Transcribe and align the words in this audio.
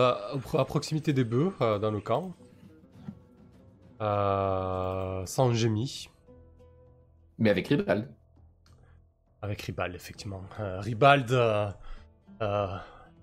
à 0.00 0.64
proximité 0.64 1.12
des 1.12 1.24
bœufs, 1.24 1.52
dans 1.58 1.90
le 1.90 2.00
camp. 2.00 2.32
sans 3.98 5.52
gémis. 5.54 6.08
Mais 7.38 7.50
avec 7.50 7.66
Ribald. 7.66 8.08
Avec 9.42 9.60
Ribald, 9.62 9.96
effectivement. 9.96 10.44
Ribald 10.58 11.36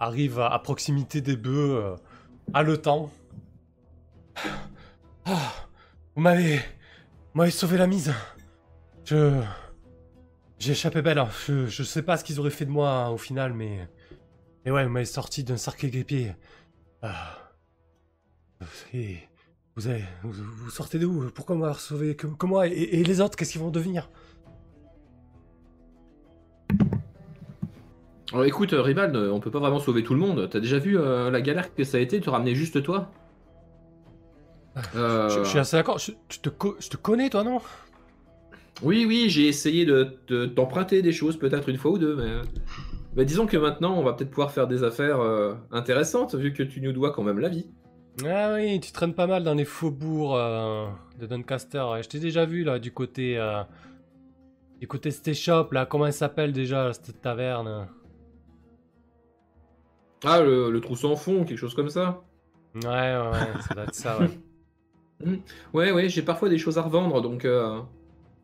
arrive 0.02 0.40
à, 0.42 0.60
proximité 0.60 1.22
des 1.22 1.38
bœufs, 1.38 1.96
haletant. 2.54 3.10
Ah, 5.24 5.54
vous 6.14 6.22
m'avez... 6.22 6.58
Vous 6.58 7.40
m'avez 7.40 7.52
sauvé 7.52 7.78
la 7.78 7.88
mise. 7.88 8.14
Je... 9.06 9.42
J'ai 10.60 10.74
échappé 10.74 11.02
belle. 11.02 11.24
Je, 11.48 11.68
je 11.68 11.84
sais 11.84 12.02
pas 12.02 12.18
ce 12.18 12.26
qu'ils 12.26 12.40
auraient 12.40 12.50
fait 12.50 12.66
de 12.66 12.70
moi 12.70 12.90
hein, 12.90 13.10
au 13.12 13.18
final, 13.18 13.54
mais... 13.54 13.88
Mais 14.66 14.72
ouais, 14.72 14.84
vous 14.84 14.90
m'avez 14.90 15.06
sorti 15.06 15.44
d'un 15.44 15.58
cercle 15.58 15.88
guépier. 15.88 16.34
Ah. 17.06 17.38
Et 18.94 19.18
vous, 19.76 19.88
avez, 19.88 20.04
vous, 20.24 20.70
sortez 20.72 20.98
d'où 20.98 21.30
Pourquoi 21.36 21.56
m'avoir 21.56 21.80
sauvé? 21.80 22.16
Que, 22.16 22.46
moi 22.46 22.68
et, 22.68 23.04
les 23.04 23.22
autres, 23.22 23.36
qu'est-ce 23.36 23.52
qu'ils 23.52 23.62
vont 23.62 23.70
devenir? 23.70 24.10
Alors 28.34 28.46
écoute, 28.46 28.72
Ribald, 28.74 29.16
on 29.16 29.40
peut 29.40 29.52
pas 29.52 29.60
vraiment 29.60 29.80
sauver 29.80 30.04
tout 30.04 30.16
le 30.16 30.20
monde. 30.20 30.50
T'as 30.50 30.60
déjà 30.60 30.80
vu 30.80 30.98
euh, 30.98 31.30
la 31.30 31.42
galère 31.42 31.74
que 31.76 31.84
ça 31.84 31.98
a 31.98 32.00
été 32.00 32.20
de 32.20 32.30
ramener 32.30 32.56
juste 32.56 32.82
toi? 32.82 33.12
Je, 34.94 35.44
suis 35.46 35.60
assez 35.60 35.78
d'accord. 35.78 36.00
Je, 36.00 36.12
te 36.12 36.50
je 36.80 36.90
te 36.90 36.98
connais, 36.98 37.30
toi, 37.30 37.44
non? 37.44 37.62
Oui, 38.82 39.06
oui, 39.08 39.30
j'ai 39.30 39.48
essayé 39.48 39.86
de, 39.86 40.46
t'emprunter 40.48 41.02
des 41.02 41.14
choses, 41.14 41.38
peut-être 41.38 41.70
une 41.70 41.78
fois 41.78 41.92
ou 41.92 41.98
deux, 41.98 42.16
mais... 42.16 42.42
mais... 43.16 43.26
disons 43.26 43.46
que 43.46 43.58
maintenant, 43.58 43.98
on 43.98 44.04
va 44.04 44.14
peut-être 44.14 44.30
pouvoir 44.30 44.52
faire 44.52 44.68
des 44.68 44.84
affaires 44.84 45.20
euh, 45.20 45.54
intéressantes, 45.72 46.36
vu 46.36 46.54
que 46.54 46.64
tu 46.64 46.82
nous 46.82 46.92
dois 46.92 47.12
quand 47.12 47.24
même 47.24 47.40
la 47.40 47.50
vie. 47.50 47.68
Ah 48.26 48.54
oui, 48.54 48.80
tu 48.80 48.92
traînes 48.92 49.14
pas 49.14 49.28
mal 49.28 49.44
dans 49.44 49.54
les 49.54 49.66
faubourgs 49.66 50.38
euh, 50.38 50.88
de 51.20 51.26
Doncaster. 51.26 51.84
Je 52.02 52.08
t'ai 52.08 52.20
déjà 52.20 52.46
vu, 52.46 52.64
là, 52.64 52.80
du 52.80 52.92
côté... 52.92 53.38
Euh, 53.38 53.64
du 54.80 54.88
côté 54.88 55.12
Shop, 55.34 55.70
là, 55.72 55.86
comment 55.86 56.06
elle 56.06 56.14
s'appelle 56.14 56.52
déjà, 56.52 56.92
cette 56.94 57.22
taverne? 57.22 57.88
Ah, 60.24 60.42
le, 60.42 60.70
le 60.70 60.82
trou 60.82 60.96
sans 60.96 61.16
fond, 61.16 61.46
quelque 61.46 61.58
chose 61.58 61.74
comme 61.74 61.90
ça 61.90 62.24
Ouais, 62.76 62.82
ouais, 62.84 63.62
ça 63.68 63.74
doit 63.74 63.84
être 63.84 63.96
ça, 63.96 64.20
ouais. 64.20 64.30
Mmh. 65.24 65.36
Ouais, 65.74 65.94
ouais, 65.94 66.10
j'ai 66.10 66.22
parfois 66.22 66.50
des 66.50 66.58
choses 66.58 66.78
à 66.78 66.82
revendre, 66.82 67.22
donc... 67.22 67.46
Euh, 67.46 67.80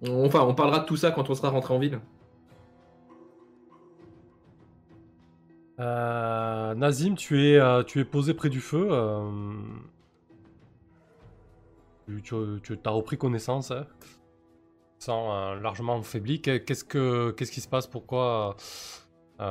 enfin, 0.08 0.40
on 0.42 0.56
parlera 0.56 0.80
de 0.80 0.86
tout 0.86 0.96
ça 0.96 1.12
quand 1.12 1.30
on 1.30 1.36
sera 1.36 1.50
rentré 1.50 1.74
en 1.74 1.80
ville. 1.80 2.00
Euh, 5.82 6.76
Nazim, 6.76 7.16
tu 7.16 7.44
es, 7.44 7.58
euh, 7.58 7.84
tu 7.84 8.00
es 8.00 8.06
posé 8.06 8.34
près 8.34 8.50
du 8.50 8.62
feu. 8.62 8.90
Tu, 12.24 12.36
as 12.86 12.90
repris 12.90 13.18
connaissance. 13.18 13.72
Hein, 13.72 13.88
sans 15.00 15.56
largement 15.56 16.02
faibli. 16.04 16.42
Qu'est-ce, 16.42 16.84
que, 16.84 17.32
qu'est-ce 17.32 17.52
qui 17.52 17.62
se 17.62 17.68
passe? 17.68 17.88
Pourquoi 17.88 18.56
Vous 19.40 19.46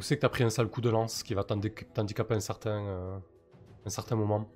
savez 0.00 0.16
que 0.16 0.20
tu 0.20 0.26
as 0.26 0.30
pris 0.30 0.44
un 0.44 0.50
sale 0.50 0.68
coup 0.68 0.80
de 0.80 0.90
lance 0.90 1.22
qui 1.22 1.34
va 1.34 1.44
t'handicaper 1.44 2.34
un 2.34 2.40
certain, 2.40 3.20
un 3.86 3.90
certain 3.90 4.16
moment? 4.16 4.48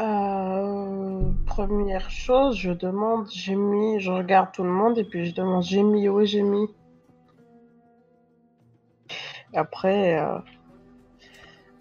Euh, 0.00 0.49
première 1.46 2.10
chose, 2.10 2.56
je 2.56 2.72
demande, 2.72 3.28
j'ai 3.30 3.54
mis, 3.54 4.00
je 4.00 4.10
regarde 4.10 4.52
tout 4.52 4.62
le 4.62 4.70
monde 4.70 4.98
et 4.98 5.04
puis 5.04 5.26
je 5.26 5.34
demande, 5.34 5.62
j'ai 5.62 5.82
mis, 5.82 6.08
où 6.08 6.24
j'ai 6.24 6.42
mis. 6.42 6.66
Après, 9.52 10.18
euh, 10.18 10.38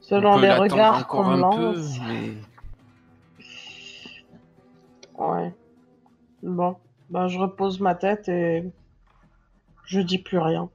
selon 0.02 0.38
les 0.38 0.52
regards 0.52 1.08
qu'on 1.08 1.36
lance. 1.36 2.00
Ouais. 5.18 5.54
Bon, 6.42 6.78
ben 7.10 7.28
je 7.28 7.38
repose 7.38 7.80
ma 7.80 7.94
tête 7.94 8.30
et 8.30 8.64
je 9.86 10.00
dis 10.00 10.18
plus 10.18 10.40
rien. 10.40 10.70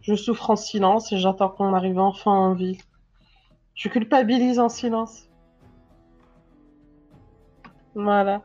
Je 0.00 0.14
souffre 0.14 0.50
en 0.50 0.56
silence 0.56 1.12
et 1.12 1.18
j'attends 1.18 1.50
qu'on 1.50 1.74
arrive 1.74 1.98
enfin 1.98 2.32
en 2.32 2.54
ville. 2.54 2.80
Je 3.74 3.88
culpabilise 3.88 4.58
en 4.58 4.68
silence. 4.68 5.28
Voilà. 7.94 8.42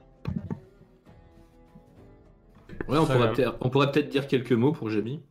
Ouais, 2.88 2.98
on 2.98 3.06
pourrait, 3.06 3.92
peut-être, 3.92 4.10
dire 4.10 4.28
quelques 4.28 4.54
mots 4.54 4.72
pour 4.72 4.90
Jamie. 4.90 5.22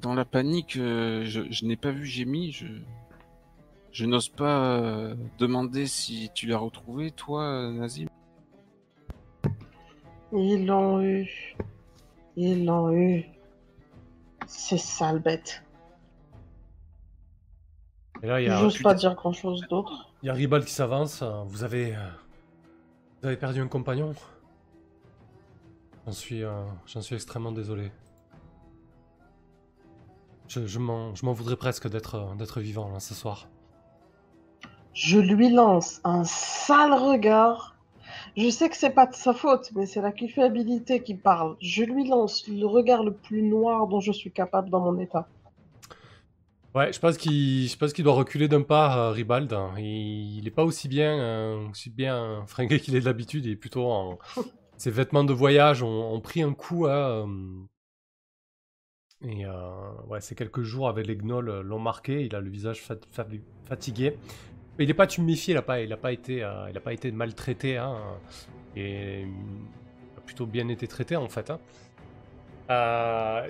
Dans, 0.00 0.14
la 0.14 0.24
panique, 0.24 0.76
euh, 0.76 1.24
je, 1.24 1.64
n'ai 1.64 1.76
pas 1.76 1.90
vu 1.90 2.06
Jamie. 2.06 2.52
Je, 2.52 2.66
je 3.92 4.04
n'ose 4.04 4.28
pas 4.28 4.78
euh, 4.78 5.14
demander 5.38 5.86
si 5.86 6.30
tu 6.34 6.46
l'as 6.46 6.58
retrouvé, 6.58 7.10
toi, 7.10 7.70
Nazim. 7.72 8.08
Ils 10.32 10.66
l'ont 10.66 11.00
eu. 11.02 11.56
Ils 12.36 12.64
l'ont 12.64 12.92
eu. 12.92 13.24
C'est 14.46 14.78
sale 14.78 15.20
bête. 15.20 15.62
Et 18.22 18.26
là, 18.26 18.40
il 18.40 18.46
y 18.46 18.50
a. 18.50 18.58
J'ose 18.58 18.82
pas 18.82 18.94
dire 18.94 19.14
grand 19.14 19.32
chose 19.32 19.66
d'autre. 19.68 20.12
Il 20.22 20.26
y 20.26 20.30
a 20.30 20.34
Ribal 20.34 20.64
qui 20.64 20.72
s'avance. 20.72 21.22
Vous 21.46 21.64
avez. 21.64 21.94
Euh, 23.24 23.26
vous 23.26 23.28
avez 23.28 23.36
perdu 23.38 23.60
un 23.60 23.68
compagnon 23.68 24.14
J'en 26.06 26.12
suis, 26.12 26.44
euh, 26.44 26.62
suis 26.84 27.14
extrêmement 27.14 27.52
désolé. 27.52 27.90
Je, 30.48 30.66
je 30.66 30.78
m'en 30.78 31.32
voudrais 31.32 31.56
presque 31.56 31.88
d'être 31.88 32.36
d'être 32.36 32.60
vivant 32.60 32.90
là, 32.90 33.00
ce 33.00 33.14
soir. 33.14 33.48
Je 34.92 35.18
lui 35.18 35.48
lance 35.48 36.02
un 36.04 36.24
sale 36.24 36.92
regard. 36.92 37.74
Je 38.36 38.50
sais 38.50 38.68
que 38.68 38.76
c'est 38.76 38.90
pas 38.90 39.06
de 39.06 39.14
sa 39.14 39.32
faute, 39.32 39.70
mais 39.74 39.86
c'est 39.86 40.02
la 40.02 40.12
culpabilité 40.12 41.02
qui 41.02 41.14
parle. 41.14 41.56
Je 41.60 41.82
lui 41.82 42.06
lance 42.06 42.46
le 42.46 42.66
regard 42.66 43.02
le 43.02 43.14
plus 43.14 43.42
noir 43.42 43.86
dont 43.86 44.00
je 44.00 44.12
suis 44.12 44.30
capable 44.30 44.68
dans 44.68 44.80
mon 44.80 44.98
état. 44.98 45.26
Ouais, 46.74 46.92
je 46.92 46.98
pense 46.98 47.16
qu'il, 47.16 47.68
je 47.68 47.76
pense 47.76 47.92
qu'il 47.92 48.02
doit 48.02 48.14
reculer 48.14 48.48
d'un 48.48 48.62
pas, 48.62 48.98
euh, 48.98 49.10
Ribald. 49.12 49.56
Il, 49.78 50.38
il 50.38 50.46
est 50.46 50.50
pas 50.50 50.64
aussi 50.64 50.88
bien, 50.88 51.16
euh, 51.20 51.68
aussi 51.70 51.88
bien 51.88 52.44
fringué 52.48 52.80
qu'il 52.80 52.96
est 52.96 53.02
d'habitude. 53.02 53.46
Est 53.46 53.54
plutôt 53.54 53.86
en 53.92 54.18
ses 54.76 54.90
vêtements 54.90 55.22
de 55.22 55.32
voyage 55.32 55.84
ont, 55.84 56.20
pris 56.20 56.42
un 56.42 56.52
coup. 56.52 56.86
Hein, 56.86 57.26
euh, 57.28 57.66
et 59.22 59.46
ouais, 60.08 60.20
ces 60.20 60.34
quelques 60.34 60.62
jours 60.62 60.88
avec 60.88 61.06
les 61.06 61.16
gnolls 61.16 61.60
l'ont 61.60 61.78
marqué. 61.78 62.24
Il 62.26 62.34
a 62.34 62.40
le 62.40 62.50
visage 62.50 62.82
fatigué. 63.62 64.18
Mais 64.76 64.84
il 64.84 64.88
n'est 64.88 64.94
pas 64.94 65.06
tuméfié. 65.06 65.54
Il 65.54 65.56
n'a 65.56 65.62
pas, 65.62 65.80
il 65.80 65.92
a 65.92 65.96
pas 65.96 66.12
été, 66.12 66.38
il 66.38 66.76
a 66.76 66.80
pas 66.80 66.92
été 66.92 67.12
maltraité. 67.12 67.76
Hein, 67.76 67.96
et 68.74 69.22
il 69.22 70.18
a 70.18 70.20
plutôt 70.22 70.46
bien 70.46 70.68
été 70.68 70.88
traité 70.88 71.14
en 71.14 71.28
fait. 71.28 71.50
Hein. 71.50 71.60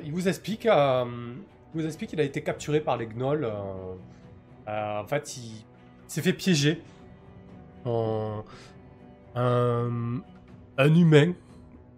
il 0.04 0.12
vous 0.12 0.28
explique 0.28 0.68
vous 1.74 1.86
explique 1.86 2.10
qu'il 2.10 2.20
a 2.20 2.24
été 2.24 2.42
capturé 2.42 2.80
par 2.80 2.96
les 2.96 3.06
gnolls. 3.06 3.44
Euh, 3.44 3.50
euh, 4.68 5.00
en 5.00 5.06
fait, 5.06 5.36
il 5.36 5.64
s'est 6.06 6.22
fait 6.22 6.32
piéger. 6.32 6.80
un, 9.34 10.22
humain 10.78 11.32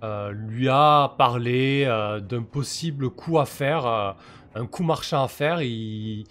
euh, 0.02 0.32
lui 0.32 0.68
a 0.68 1.14
parlé 1.16 1.84
d'un 2.28 2.42
possible 2.42 3.10
coup 3.10 3.38
à 3.38 3.46
faire, 3.46 4.16
un 4.54 4.66
coup 4.66 4.82
marchand 4.82 5.22
à 5.22 5.28
faire. 5.28 5.62
Il, 5.62 6.24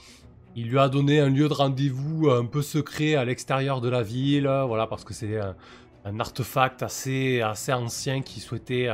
lui 0.56 0.80
a 0.80 0.90
donné 0.90 1.20
un 1.20 1.30
lieu 1.30 1.48
de 1.48 1.54
rendez-vous 1.54 2.30
un 2.30 2.46
peu 2.46 2.62
secret 2.62 3.16
à 3.16 3.26
l'extérieur 3.26 3.82
de 3.82 3.90
la 3.90 4.02
ville, 4.02 4.48
voilà, 4.68 4.88
parce 4.88 5.04
que 5.04 5.14
c'est 5.14 5.40
un, 5.40 6.20
artefact 6.20 6.84
assez, 6.84 7.42
assez 7.42 7.74
ancien 7.74 8.22
qui 8.22 8.40
souhaitait, 8.40 8.90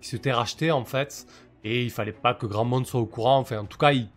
qui 0.00 0.08
souhaitait 0.08 0.32
racheter 0.32 0.70
en 0.70 0.84
fait. 0.84 1.26
Et 1.64 1.84
il 1.84 1.90
fallait 1.90 2.12
pas 2.12 2.34
que 2.34 2.46
grand 2.46 2.64
monde 2.64 2.86
soit 2.86 3.00
au 3.00 3.06
courant. 3.06 3.38
Enfin, 3.38 3.58
en 3.58 3.66
tout 3.66 3.78
cas, 3.78 3.92
il, 3.92 4.08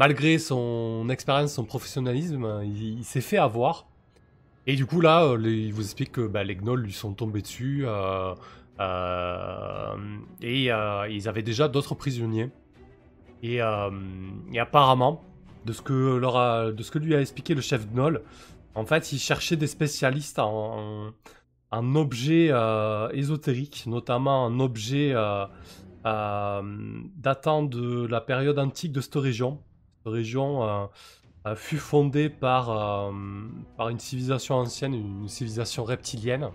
malgré 0.00 0.38
son 0.38 1.08
expérience, 1.10 1.52
son 1.52 1.64
professionnalisme, 1.64 2.62
il, 2.64 3.04
s'est 3.04 3.20
fait 3.20 3.36
avoir. 3.36 3.86
Et 4.66 4.74
du 4.74 4.86
coup, 4.86 5.02
là, 5.02 5.24
euh, 5.24 5.38
il 5.46 5.74
vous 5.74 5.82
explique 5.82 6.12
que 6.12 6.26
bah, 6.26 6.42
les 6.42 6.56
gnolls 6.56 6.80
lui 6.80 6.92
sont 6.94 7.12
tombés 7.12 7.42
dessus. 7.42 7.82
Euh, 7.84 8.34
euh, 8.80 9.96
et 10.40 10.70
ils 11.10 11.28
avaient 11.28 11.42
déjà 11.42 11.68
d'autres 11.68 11.94
prisonniers. 11.94 12.50
Et, 13.42 13.60
apparemment, 13.60 15.22
de 15.66 15.72
ce, 15.74 15.82
que 15.82 16.16
leur 16.16 16.72
de 16.72 16.82
ce 16.82 16.90
que 16.90 16.98
lui 16.98 17.14
a 17.14 17.20
expliqué 17.20 17.54
le 17.54 17.60
chef 17.60 17.86
gnoll, 17.92 18.22
en 18.74 18.86
fait, 18.86 19.12
il 19.12 19.18
cherchait 19.18 19.56
des 19.56 19.66
spécialistes 19.66 20.38
en, 20.38 21.10
en 21.70 21.94
objets 21.94 22.50
ésotériques, 23.12 23.84
notamment 23.86 24.46
en 24.46 24.60
objets 24.60 25.14
datant 26.04 27.62
de 27.62 28.06
la 28.06 28.20
période 28.20 28.58
antique 28.58 28.92
de 28.92 29.00
cette 29.00 29.16
région. 29.16 29.60
Cette 30.04 30.12
région 30.12 30.88
euh, 31.46 31.54
fut 31.54 31.78
fondée 31.78 32.28
par, 32.28 32.70
euh, 32.70 33.12
par 33.76 33.88
une 33.88 33.98
civilisation 33.98 34.56
ancienne, 34.56 34.94
une 34.94 35.28
civilisation 35.28 35.84
reptilienne. 35.84 36.50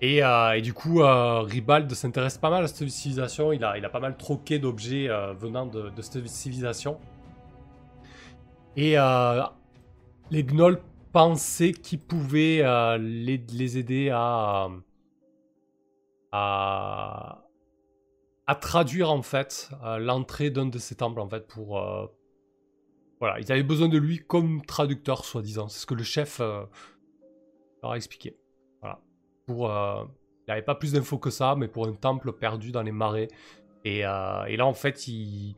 Et, 0.00 0.24
euh, 0.24 0.60
du 0.60 0.72
coup, 0.74 1.02
euh, 1.02 1.40
Ribald 1.42 1.92
s'intéresse 1.94 2.36
pas 2.36 2.50
mal 2.50 2.64
à 2.64 2.68
cette 2.68 2.88
civilisation. 2.88 3.52
Il 3.52 3.62
a, 3.64 3.78
il 3.78 3.84
a 3.84 3.88
pas 3.88 4.00
mal 4.00 4.16
troqué 4.16 4.58
d'objets 4.58 5.08
euh, 5.08 5.32
venant 5.34 5.66
de, 5.66 5.90
de 5.90 6.02
cette 6.02 6.26
civilisation. 6.26 6.98
Et 8.76 8.98
euh, 8.98 9.42
les 10.30 10.42
gnolls 10.42 10.80
pensaient 11.12 11.72
qu'ils 11.72 12.00
pouvaient 12.00 12.62
euh, 12.62 12.96
les, 12.98 13.44
les 13.52 13.78
aider 13.78 14.10
à, 14.10 14.70
à, 16.32 17.44
traduire 18.54 19.10
en 19.10 19.22
fait 19.22 19.70
euh, 19.84 19.98
l'entrée 19.98 20.50
d'un 20.50 20.66
de 20.66 20.78
ces 20.78 20.96
temples 20.96 21.20
en 21.20 21.28
fait 21.28 21.46
pour 21.46 21.78
euh, 21.78 22.06
voilà. 23.20 23.38
Ils 23.40 23.52
avaient 23.52 23.62
besoin 23.62 23.88
de 23.88 23.98
lui 23.98 24.18
comme 24.18 24.64
traducteur 24.64 25.24
soi-disant. 25.24 25.68
C'est 25.68 25.80
ce 25.80 25.86
que 25.86 25.94
le 25.94 26.02
chef 26.02 26.40
euh, 26.40 26.64
leur 27.82 27.92
a 27.92 27.96
expliqué. 27.96 28.36
Voilà. 28.80 29.00
Pour 29.46 29.68
il 29.68 30.50
n'avait 30.50 30.62
pas 30.62 30.74
plus 30.74 30.92
d'infos 30.92 31.18
que 31.18 31.30
ça 31.30 31.54
mais 31.56 31.68
pour 31.68 31.86
un 31.86 31.92
temple 31.92 32.32
perdu 32.32 32.72
dans 32.72 32.82
les 32.82 32.92
marais. 32.92 33.28
Et, 33.84 33.98
et 33.98 34.56
là 34.56 34.66
en 34.66 34.74
fait 34.74 35.08
il 35.08 35.56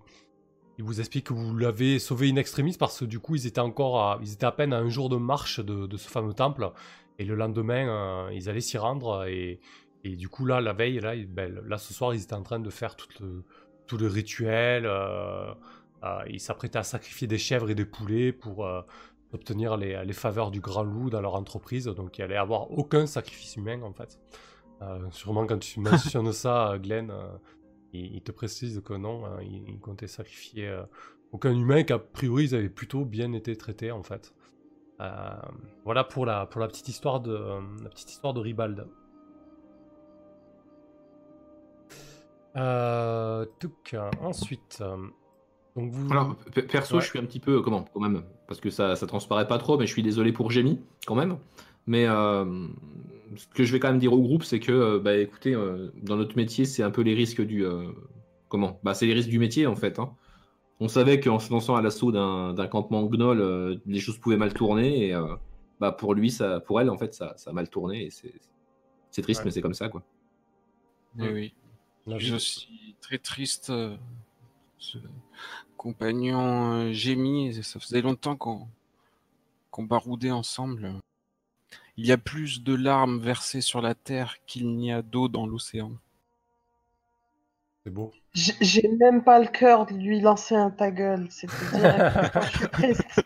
il 0.76 0.84
vous 0.84 0.98
explique 0.98 1.26
que 1.26 1.34
vous 1.34 1.56
l'avez 1.56 2.00
sauvé 2.00 2.28
in 2.28 2.36
extremis 2.36 2.76
parce 2.76 2.98
que 2.98 3.04
du 3.04 3.20
coup 3.20 3.36
ils 3.36 3.46
étaient 3.46 3.60
encore 3.60 4.00
à, 4.00 4.18
ils 4.22 4.32
étaient 4.32 4.46
à 4.46 4.50
peine 4.52 4.72
à 4.72 4.78
un 4.78 4.88
jour 4.88 5.08
de 5.08 5.16
marche 5.16 5.60
de, 5.60 5.96
ce 5.96 6.08
fameux 6.08 6.34
temple. 6.34 6.70
Et 7.18 7.24
le 7.24 7.34
lendemain 7.34 8.30
ils 8.32 8.48
allaient 8.48 8.60
s'y 8.60 8.76
rendre 8.76 9.24
et, 9.26 9.60
et 10.04 10.16
du 10.16 10.28
coup 10.28 10.44
là 10.46 10.60
la 10.60 10.72
veille 10.72 11.00
là, 11.00 11.14
ben, 11.26 11.60
là 11.66 11.78
ce 11.78 11.92
soir 11.92 12.14
ils 12.14 12.22
étaient 12.22 12.34
en 12.34 12.42
train 12.42 12.60
de 12.60 12.70
faire 12.70 12.94
tout 12.94 13.08
le, 13.98 14.06
rituel 14.06 14.84
euh, 14.86 15.52
euh, 16.04 16.22
ils 16.28 16.40
s'apprêtaient 16.40 16.78
à 16.78 16.82
sacrifier 16.82 17.26
des 17.26 17.38
chèvres 17.38 17.70
et 17.70 17.74
des 17.74 17.86
poulets 17.86 18.32
pour 18.32 18.66
euh, 18.66 18.82
obtenir 19.32 19.76
les, 19.76 20.12
faveurs 20.12 20.50
du 20.50 20.60
grand 20.60 20.84
loup 20.84 21.10
dans 21.10 21.20
leur 21.20 21.34
entreprise 21.34 21.86
donc 21.86 22.18
il 22.18 22.22
allait 22.22 22.36
avoir 22.36 22.70
aucun 22.70 23.06
sacrifice 23.06 23.56
humain 23.56 23.82
en 23.82 23.92
fait 23.92 24.20
sûrement 25.10 25.46
quand 25.46 25.58
tu 25.58 25.80
mentionnes 25.80 26.32
ça 26.32 26.76
Glenn 26.80 27.12
il, 27.96 28.20
te 28.22 28.32
précise 28.32 28.82
que 28.84 28.92
non, 28.92 29.24
hein, 29.24 29.38
il, 29.40 29.68
il 29.68 29.78
comptait 29.78 30.08
sacrifier 30.08 30.76
aucun 31.30 31.52
humain, 31.52 31.84
qu'a 31.84 32.00
priori 32.00 32.46
ils 32.46 32.54
avaient 32.56 32.68
plutôt 32.68 33.04
bien 33.04 33.32
été 33.32 33.54
traités 33.56 33.92
en 33.92 34.02
fait. 34.02 34.34
Voilà 35.84 36.02
pour 36.02 36.26
la, 36.26 36.46
petite 36.46 36.88
histoire 36.88 37.20
de 37.20 37.36
la 37.82 37.88
petite 37.90 38.10
histoire 38.10 38.34
de 38.34 38.40
Ribald. 38.40 38.88
Euh, 42.56 43.44
ensuite, 44.20 44.78
euh, 44.80 44.96
donc 45.76 45.90
vous. 45.90 46.10
Alors, 46.12 46.36
pe- 46.36 46.60
perso, 46.62 46.96
Ouais. 46.96 47.00
je 47.02 47.08
suis 47.08 47.18
un 47.18 47.24
petit 47.24 47.40
peu, 47.40 47.60
comment, 47.62 47.84
quand 47.92 48.00
même, 48.00 48.22
parce 48.46 48.60
que 48.60 48.70
ça, 48.70 48.94
ça 48.96 49.06
transparaît 49.06 49.48
pas 49.48 49.58
trop, 49.58 49.76
mais 49.78 49.86
je 49.86 49.92
suis 49.92 50.02
désolé 50.02 50.32
pour 50.32 50.50
Jamie, 50.50 50.80
quand 51.06 51.14
même. 51.16 51.38
Mais 51.86 52.06
euh, 52.06 52.66
ce 53.36 53.46
que 53.48 53.64
je 53.64 53.72
vais 53.72 53.80
quand 53.80 53.88
même 53.88 53.98
dire 53.98 54.12
au 54.12 54.20
groupe, 54.22 54.44
c'est 54.44 54.60
que, 54.60 54.72
euh, 54.72 54.98
bah, 55.00 55.16
écoutez, 55.16 55.54
euh, 55.54 55.90
dans 56.02 56.16
notre 56.16 56.36
métier, 56.36 56.64
c'est 56.64 56.82
un 56.82 56.90
peu 56.90 57.02
les 57.02 57.14
risques 57.14 57.42
du, 57.42 57.64
euh, 57.66 57.88
comment, 58.48 58.78
bah, 58.84 58.94
c'est 58.94 59.06
les 59.06 59.14
risques 59.14 59.28
du 59.30 59.38
métier 59.38 59.66
en 59.66 59.76
fait. 59.76 59.98
hein. 59.98 60.14
On 60.80 60.88
savait 60.88 61.20
qu'en 61.20 61.38
se 61.38 61.52
lançant 61.52 61.76
à 61.76 61.82
l'assaut 61.82 62.10
d'un 62.12 62.52
d'un 62.52 62.66
campement 62.66 63.04
gnoll, 63.04 63.40
euh, 63.40 63.76
les 63.86 64.00
choses 64.00 64.18
pouvaient 64.18 64.36
mal 64.36 64.52
tourner, 64.54 65.08
et 65.08 65.14
euh, 65.14 65.34
bah, 65.80 65.92
pour 65.92 66.14
lui, 66.14 66.30
ça, 66.30 66.60
pour 66.60 66.80
elle, 66.80 66.88
en 66.90 66.96
fait, 66.98 67.14
ça, 67.14 67.34
ça 67.36 67.50
a 67.50 67.52
mal 67.52 67.68
tourné, 67.68 68.06
et 68.06 68.10
c'est 68.10 68.32
c'est 69.10 69.22
triste, 69.22 69.40
Ouais. 69.40 69.44
mais 69.46 69.50
c'est 69.50 69.60
comme 69.62 69.74
ça, 69.74 69.88
quoi. 69.88 70.02
Oui, 71.18 71.28
oui. 71.32 71.54
La 72.06 72.18
Je 72.18 72.34
vie- 72.34 72.40
suis 72.40 72.96
très 73.00 73.18
triste. 73.18 73.70
euh, 73.70 73.96
Ce 74.78 74.98
compagnon 75.76 76.72
euh, 76.88 76.92
Jémy, 76.92 77.62
ça 77.62 77.80
faisait 77.80 78.02
longtemps 78.02 78.36
qu'on 78.36 78.68
qu'on 79.70 79.84
baroudait 79.84 80.30
ensemble. 80.30 80.92
Il 81.96 82.06
y 82.06 82.12
a 82.12 82.18
plus 82.18 82.62
de 82.62 82.74
larmes 82.74 83.18
versées 83.20 83.60
sur 83.60 83.80
la 83.80 83.94
terre 83.94 84.36
qu'il 84.46 84.76
n'y 84.76 84.92
a 84.92 85.02
d'eau 85.02 85.28
dans 85.28 85.46
l'océan. 85.46 85.92
C'est 87.84 87.90
beau. 87.90 88.12
J'ai 88.32 88.88
même 88.88 89.22
pas 89.24 89.38
le 89.40 89.46
cœur 89.48 89.86
de 89.86 89.94
lui 89.94 90.20
lancer 90.20 90.54
un 90.54 90.70
ta 90.70 90.90
gueule, 90.90 91.26
c'est 91.30 91.48
je 91.50 92.58
suis 92.58 92.68
triste. 92.68 93.22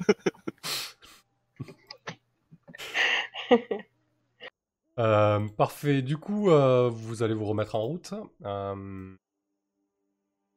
Euh, 4.99 5.47
parfait. 5.57 6.03
Du 6.03 6.17
coup, 6.17 6.51
euh, 6.51 6.91
vous 6.93 7.23
allez 7.23 7.35
vous 7.35 7.45
remettre 7.45 7.75
en 7.77 7.83
route. 7.83 8.15
Euh, 8.45 9.15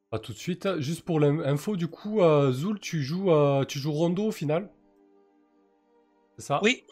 pas 0.09 0.19
tout 0.19 0.33
de 0.33 0.37
suite. 0.37 0.79
Juste 0.79 1.03
pour 1.05 1.19
l'info, 1.19 1.75
du 1.75 1.87
coup, 1.87 2.21
euh, 2.21 2.51
Zoul, 2.51 2.79
tu 2.79 3.03
joues, 3.03 3.31
tu 3.67 3.79
joues 3.79 3.91
Rondo 3.91 4.25
au 4.25 4.31
final? 4.31 4.69
C'est 6.37 6.45
ça? 6.45 6.59
Oui, 6.63 6.83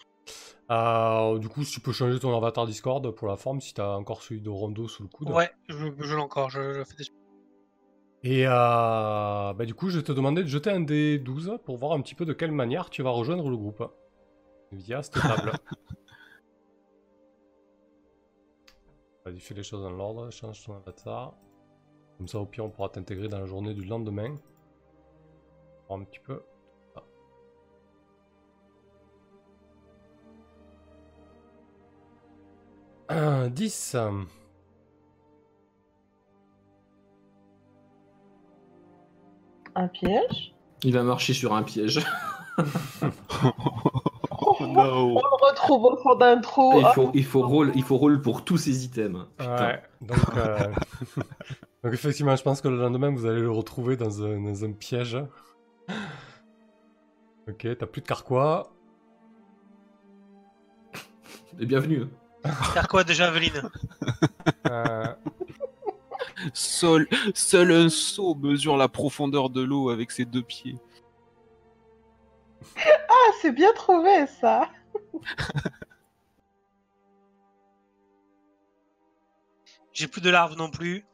du 1.40 1.50
coup, 1.50 1.64
si 1.64 1.74
tu 1.74 1.80
peux 1.80 1.92
changer 1.92 2.20
ton 2.20 2.36
avatar 2.38 2.68
Discord 2.68 3.10
pour 3.12 3.28
la 3.28 3.36
forme, 3.36 3.62
si 3.62 3.74
tu 3.74 3.82
as 3.82 3.98
encore 3.98 4.22
celui 4.22 4.42
de 4.42 4.50
Rondo 4.50 4.88
sous 4.88 5.04
le 5.04 5.10
coude. 5.10 5.32
ouais, 5.32 5.50
je, 5.68 5.88
je 6.00 6.16
l'ai 6.16 6.22
encore, 6.22 6.50
je, 6.50 6.74
je 6.74 6.84
fais 6.84 6.96
des... 6.96 7.06
Et 8.22 8.46
bah, 8.46 9.56
du 9.66 9.74
coup, 9.74 9.90
je 9.90 9.98
vais 9.98 10.04
te 10.04 10.12
demander 10.12 10.44
de 10.44 10.48
jeter 10.48 10.70
un 10.70 10.82
des 10.82 11.18
12 11.18 11.58
pour 11.66 11.78
voir 11.78 11.94
un 11.94 12.02
petit 12.02 12.16
peu 12.16 12.26
de 12.26 12.34
quelle 12.34 12.52
manière 12.52 12.90
tu 12.92 13.02
vas 13.02 13.10
rejoindre 13.10 13.50
le 13.50 13.58
groupe. 13.58 13.84
Via 14.72 15.02
cette 15.02 15.20
table. 15.20 15.54
Fais 19.38 19.54
les 19.54 19.64
choses 19.64 19.84
dans 19.84 19.92
l'ordre, 19.92 20.30
change 20.32 20.64
ton 20.66 20.76
avatar. 20.76 21.34
Comme 22.18 22.28
ça, 22.28 22.40
au 22.40 22.46
pire, 22.46 22.66
on 22.66 22.70
pourra 22.70 22.90
t'intégrer 22.90 23.28
dans 23.28 23.40
la 23.40 23.46
journée 23.46 23.74
du 23.74 23.86
lendemain. 23.86 24.36
Voir 25.88 26.00
un 26.00 26.04
petit 26.04 26.20
peu. 26.20 26.42
Ah. 26.96 27.04
Un 33.10 33.50
10. 33.50 33.96
Un 39.76 39.88
piège? 39.88 40.56
Il 40.84 40.94
va 40.94 41.04
marcher 41.04 41.34
sur 41.34 41.54
un 41.54 41.64
piège. 41.64 42.06
On 44.60 44.74
le 44.74 45.50
retrouve 45.50 45.86
au 45.86 45.98
fond 45.98 46.16
d'un 46.16 46.40
trou. 46.40 46.74
il, 46.80 46.86
faut, 46.94 47.12
il, 47.14 47.26
faut 47.26 47.48
roll, 47.48 47.72
il 47.76 47.84
faut 47.84 47.98
roll 47.98 48.22
pour 48.22 48.44
tous 48.44 48.58
ces 48.58 48.86
items. 48.86 49.26
Putain. 49.38 49.68
Ouais, 49.68 49.82
donc, 50.02 50.38
euh, 50.38 50.68
donc 51.84 51.94
effectivement, 51.94 52.36
je 52.36 52.44
pense 52.44 52.62
que 52.62 52.68
le 52.68 52.78
lendemain, 52.78 53.12
vous 53.12 53.26
allez 53.26 53.42
le 53.42 53.52
retrouver 53.52 53.96
dans 53.98 54.24
un, 54.24 54.40
dans 54.42 54.64
un 54.66 54.72
piège. 54.72 55.18
Ok, 57.48 57.68
t'as 57.78 57.86
plus 57.86 58.02
de 58.02 58.08
carquois. 58.08 58.72
Et 61.60 61.66
bienvenue. 61.66 62.06
Faire 62.74 62.88
quoi 62.88 63.04
déjà, 63.04 63.28
Aveline 63.28 63.70
Euh, 64.70 65.14
seul, 66.54 67.08
seul 67.34 67.72
un 67.72 67.90
seau 67.90 68.36
mesure 68.36 68.78
la 68.78 68.88
profondeur 68.88 69.50
de 69.50 69.62
l'eau 69.62 69.90
avec 69.90 70.12
ses 70.12 70.26
deux 70.26 70.44
pieds. 70.44 70.78
Ah, 73.30 73.34
c'est 73.42 73.52
bien 73.52 73.72
trouvé 73.74 74.26
ça. 74.26 74.70
J'ai 79.94 80.08
plus 80.08 80.22
de 80.22 80.32
larves 80.32 80.56
non 80.58 80.72
plus. 80.72 81.06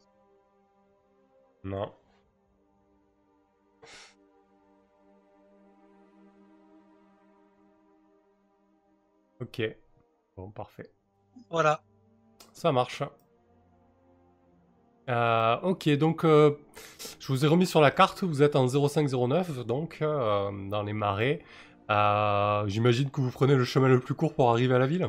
non. 1.66 1.92
Ok. 9.42 9.62
Bon, 10.38 10.52
parfait. 10.52 10.90
Voilà. 11.50 11.84
Ça 12.54 12.72
marche. 12.72 13.04
Euh, 15.10 15.60
ok, 15.62 15.90
donc 15.98 16.24
euh, 16.24 16.58
je 17.20 17.28
vous 17.28 17.44
ai 17.46 17.48
remis 17.48 17.66
sur 17.68 17.82
la 17.82 17.92
carte, 17.92 18.24
vous 18.24 18.42
êtes 18.42 18.56
en 18.56 18.68
0509, 18.68 19.66
donc 19.66 20.00
euh, 20.02 20.50
dans 20.70 20.82
les 20.84 20.94
marais. 20.94 21.42
Euh, 21.92 22.68
J'imagine 22.68 23.10
que 23.12 23.22
vous 23.22 23.32
prenez 23.32 23.56
le 23.56 23.64
chemin 23.64 23.88
le 23.88 24.00
plus 24.00 24.14
court 24.16 24.34
pour 24.34 24.50
arriver 24.50 24.74
à 24.74 24.80
la 24.80 24.88
ville. 24.88 25.08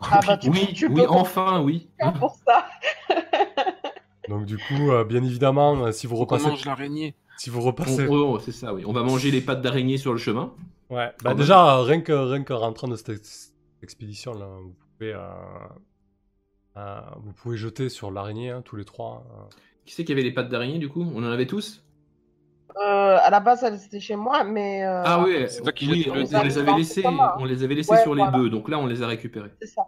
Ah 0.00 0.20
bah, 0.26 0.36
tu- 0.36 0.50
oui, 0.50 0.72
tu 0.74 0.86
oui, 0.88 0.94
peux 0.94 1.08
enfin, 1.08 1.62
oui. 1.62 1.88
pour 2.18 2.36
ça. 2.46 2.66
Donc 4.28 4.44
du 4.46 4.58
coup, 4.58 4.90
euh, 4.90 5.04
bien 5.04 5.22
évidemment, 5.22 5.86
euh, 5.86 5.92
si 5.92 6.06
vous 6.06 6.16
repassez, 6.16 6.48
mange 6.48 6.64
l'araignée. 6.64 7.14
si 7.38 7.48
vous 7.50 7.60
On- 7.60 7.66
repassez, 7.66 8.06
on- 8.08 8.38
c'est 8.38 8.52
ça, 8.52 8.74
oui. 8.74 8.82
On 8.86 8.92
va 8.92 9.02
manger 9.02 9.30
les 9.30 9.40
pattes 9.40 9.62
d'araignée 9.62 9.96
sur 9.98 10.12
le 10.12 10.18
chemin. 10.18 10.52
ouais, 10.90 11.12
bah 11.22 11.34
déjà 11.34 11.76
euh, 11.78 11.82
rien 11.82 12.00
que 12.00 12.12
rien 12.12 12.42
que 12.42 12.52
rentrant 12.52 12.88
de 12.88 12.96
cette 12.96 13.08
ex- 13.10 13.52
expédition 13.82 14.32
là, 14.34 14.46
vous 14.62 14.74
pouvez, 14.98 15.12
euh, 15.14 15.20
euh, 16.76 17.00
vous 17.18 17.32
pouvez 17.32 17.56
jeter 17.56 17.88
sur 17.88 18.10
l'araignée 18.10 18.50
hein, 18.50 18.62
tous 18.62 18.76
les 18.76 18.84
trois. 18.84 19.24
euh. 19.30 19.42
Qui 19.86 19.94
c'est 19.94 20.04
qui 20.04 20.12
avait 20.12 20.22
les 20.22 20.32
pattes 20.32 20.48
d'araignée 20.48 20.78
du 20.78 20.88
coup? 20.88 21.02
On 21.14 21.22
en 21.22 21.30
avait 21.30 21.46
tous? 21.46 21.83
Euh, 22.76 23.18
à 23.22 23.30
la 23.30 23.40
base, 23.40 23.62
elle 23.62 23.74
était 23.74 24.00
chez 24.00 24.16
moi, 24.16 24.42
mais. 24.42 24.84
euh, 24.84 25.02
Ah 25.04 25.22
oui, 25.22 25.46
c'est 25.48 25.62
toi 25.62 25.72
qui 25.72 25.88
oui, 25.88 26.06
on, 26.10 26.14
le 26.14 26.22
on 26.22 26.26
dé. 26.26 26.42
les 26.44 26.58
avait 26.58 26.74
laissés, 26.74 27.04
on 27.38 27.44
les 27.44 27.62
avait 27.62 27.74
laissés 27.74 27.92
Ouais, 27.92 28.02
sur 28.02 28.14
les 28.14 28.22
voilà. 28.22 28.38
bœufs, 28.38 28.50
donc 28.50 28.68
là 28.68 28.78
on 28.78 28.86
les 28.86 29.02
a 29.02 29.06
récupérés. 29.06 29.52
C'est 29.60 29.68
ça. 29.68 29.86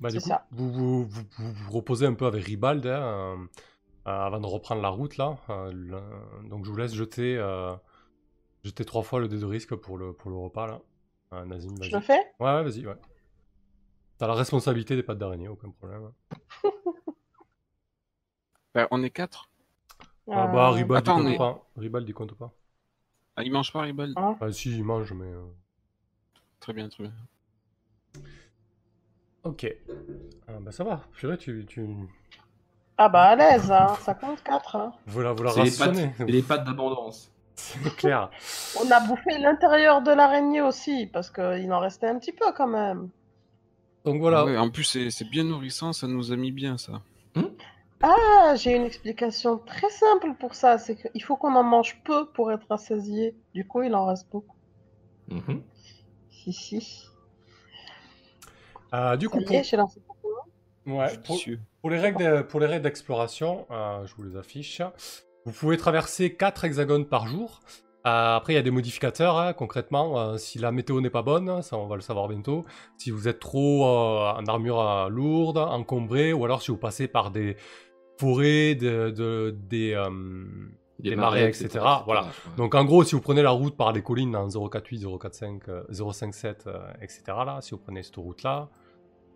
Bah, 0.00 0.10
du 0.10 0.20
coup, 0.20 0.28
ça. 0.28 0.46
vous 0.52 0.70
vous, 0.72 1.04
vous, 1.04 1.22
vous- 1.38 1.72
reposez 1.72 2.06
un 2.06 2.14
peu 2.14 2.26
avec 2.26 2.44
Ribald 2.44 2.86
hein, 2.86 2.90
euh, 2.90 3.36
euh, 4.06 4.10
avant 4.26 4.40
de 4.40 4.46
reprendre 4.46 4.80
la 4.80 4.88
route 4.90 5.16
là. 5.16 5.36
euh, 5.50 5.72
le- 5.74 6.48
donc 6.48 6.64
je 6.64 6.70
vous 6.70 6.76
laisse 6.76 6.94
jeter, 6.94 7.36
euh, 7.36 7.74
jeter 8.64 8.84
trois 8.84 9.02
fois 9.02 9.20
le 9.20 9.28
dé 9.28 9.38
de 9.38 9.44
risque 9.44 9.74
pour 9.74 9.98
le, 9.98 10.12
pour 10.12 10.30
le 10.30 10.36
repas 10.36 10.66
là. 10.66 10.80
Euh, 11.34 11.44
Nazim, 11.44 11.74
Je 11.82 11.94
le 11.96 12.00
fais? 12.00 12.20
Ouais, 12.40 12.54
ouais, 12.54 12.62
vas-y, 12.62 12.86
ouais. 12.86 12.94
T'as 14.18 14.26
la 14.28 14.34
responsabilité 14.34 14.96
des 14.96 15.02
pattes 15.02 15.18
d'araignée, 15.18 15.48
aucun 15.48 15.70
problème. 15.70 16.10
Bah, 18.74 18.86
on 18.90 19.02
est 19.02 19.10
quatre. 19.10 19.50
Ah 20.30 20.46
bah, 20.46 20.68
Euh, 20.68 20.70
Ribald, 20.72 20.90
il 20.90 20.96
Attends, 21.10 21.16
compte 21.16 21.24
mais- 21.26 21.38
pas. 21.38 21.64
Ribald, 21.76 22.08
il 22.08 22.12
compte 22.14 22.34
pas. 22.34 22.52
Ah, 23.36 23.42
il 23.44 23.52
mange 23.52 23.72
pas, 23.72 23.82
Ribald 23.82 24.14
hein. 24.16 24.36
Ah 24.40 24.50
si, 24.52 24.76
il 24.76 24.84
mange, 24.84 25.12
mais... 25.12 25.24
euh, 25.26 25.44
Très 26.60 26.72
bien, 26.72 26.88
très 26.88 27.04
bien. 27.04 27.12
Ok. 29.44 29.66
Ah, 30.48 30.52
bah 30.60 30.72
ça 30.72 30.84
va, 30.84 31.00
purée, 31.12 31.38
tu... 31.38 31.64
tu... 31.66 31.86
Ah 32.98 33.08
bah 33.08 33.22
à 33.28 33.36
l'aise, 33.36 33.70
hein. 33.70 33.94
ça 34.00 34.14
compte 34.14 34.42
4. 34.42 34.76
Hein. 34.76 34.92
Vous 35.06 35.20
la, 35.22 35.32
vous 35.32 35.42
la 35.44 35.52
C'est 35.52 35.62
les 35.62 35.70
pattes, 35.70 35.88
rationnez. 35.90 36.12
c'est 36.16 36.24
les 36.26 36.42
pattes 36.42 36.64
d'abondance. 36.64 37.30
C'est 37.54 37.96
clair. 37.96 38.30
On 38.80 38.88
a 38.90 39.00
bouffé 39.06 39.36
l'intérieur 39.38 40.00
de 40.02 40.12
l'araignée 40.12 40.60
aussi, 40.60 41.06
parce 41.12 41.28
qu'il 41.30 41.72
en 41.72 41.80
restait 41.80 42.06
un 42.08 42.18
petit 42.18 42.30
peu 42.32 42.52
quand 42.56 42.68
même. 42.68 43.08
Donc 44.04 44.20
voilà. 44.20 44.44
Ouais, 44.44 44.56
en 44.56 44.70
plus, 44.70 44.84
c'est 44.84 45.10
c'est 45.10 45.24
bien 45.28 45.42
nourrissant, 45.44 45.92
ça 45.92 46.06
nous 46.06 46.30
a 46.32 46.36
mis 46.36 46.52
bien, 46.52 46.78
ça. 46.78 47.02
Ah, 48.02 48.54
j'ai 48.56 48.76
une 48.76 48.84
explication 48.84 49.58
très 49.58 49.90
simple 49.90 50.34
pour 50.38 50.54
ça, 50.54 50.78
c'est 50.78 50.96
qu'il 50.96 51.22
faut 51.22 51.36
qu'on 51.36 51.54
en 51.56 51.64
mange 51.64 52.00
peu 52.04 52.30
pour 52.30 52.52
être 52.52 52.66
rassasié. 52.68 53.36
Du 53.54 53.66
coup, 53.66 53.82
il 53.82 53.94
en 53.94 54.06
reste 54.06 54.28
beaucoup. 54.30 54.56
Mhm. 55.28 55.62
Si, 56.30 56.52
si. 56.52 57.06
Euh, 58.94 59.16
du 59.16 59.28
coup, 59.28 59.40
pour, 59.44 59.56
est, 59.56 59.64
j'ai 59.64 59.76
lancé. 59.76 60.00
ouais, 60.86 61.18
pour, 61.24 61.36
Judicieux. 61.36 61.60
pour 61.80 61.90
les 61.90 61.98
règles 61.98 62.18
de- 62.24 62.42
pour 62.42 62.60
les 62.60 62.66
règles 62.66 62.82
d'exploration, 62.84 63.66
euh, 63.70 64.06
je 64.06 64.14
vous 64.14 64.22
les 64.22 64.36
affiche. 64.36 64.80
Vous 65.44 65.52
pouvez 65.52 65.76
traverser 65.76 66.34
4 66.36 66.64
hexagones 66.64 67.06
par 67.06 67.26
jour. 67.26 67.60
Euh, 68.06 68.36
après, 68.36 68.52
il 68.54 68.56
y 68.56 68.58
a 68.58 68.62
des 68.62 68.70
modificateurs, 68.70 69.38
hein, 69.38 69.52
concrètement. 69.52 70.18
euh, 70.20 70.38
si 70.38 70.58
la 70.58 70.72
météo 70.72 71.00
n'est 71.00 71.10
pas 71.10 71.22
bonne, 71.22 71.62
ça 71.62 71.76
on 71.76 71.86
va 71.86 71.96
le 71.96 72.00
savoir 72.00 72.28
bientôt. 72.28 72.64
Si 72.96 73.10
vous 73.10 73.28
êtes 73.28 73.40
trop 73.40 73.84
euh, 73.86 74.30
en 74.32 74.46
armure 74.46 74.80
euh, 74.80 75.08
lourde, 75.08 75.58
encombré, 75.58 76.32
ou 76.32 76.44
alors 76.44 76.62
si 76.62 76.70
vous 76.70 76.76
passez 76.78 77.08
par 77.08 77.30
des 77.30 77.56
forêts, 78.18 78.74
de, 78.74 79.10
de- 79.10 79.56
des, 79.68 79.92
euh, 79.94 80.10
Des 80.98 81.14
marais, 81.16 81.48
etc. 81.48 81.68
Voilà. 82.04 82.22
Ouais. 82.22 82.28
Donc 82.56 82.74
en 82.74 82.84
gros, 82.84 83.04
si 83.04 83.14
vous 83.14 83.20
prenez 83.20 83.42
la 83.42 83.50
route 83.50 83.76
par 83.76 83.92
les 83.92 84.02
collines 84.02 84.34
en 84.36 84.48
048, 84.48 85.04
045, 85.20 85.68
euh, 85.68 85.82
057, 86.12 86.64
euh, 86.66 86.78
etc. 87.00 87.22
Là, 87.28 87.58
si 87.60 87.70
vous 87.72 87.78
prenez 87.78 88.02
cette 88.02 88.16
route-là, 88.16 88.68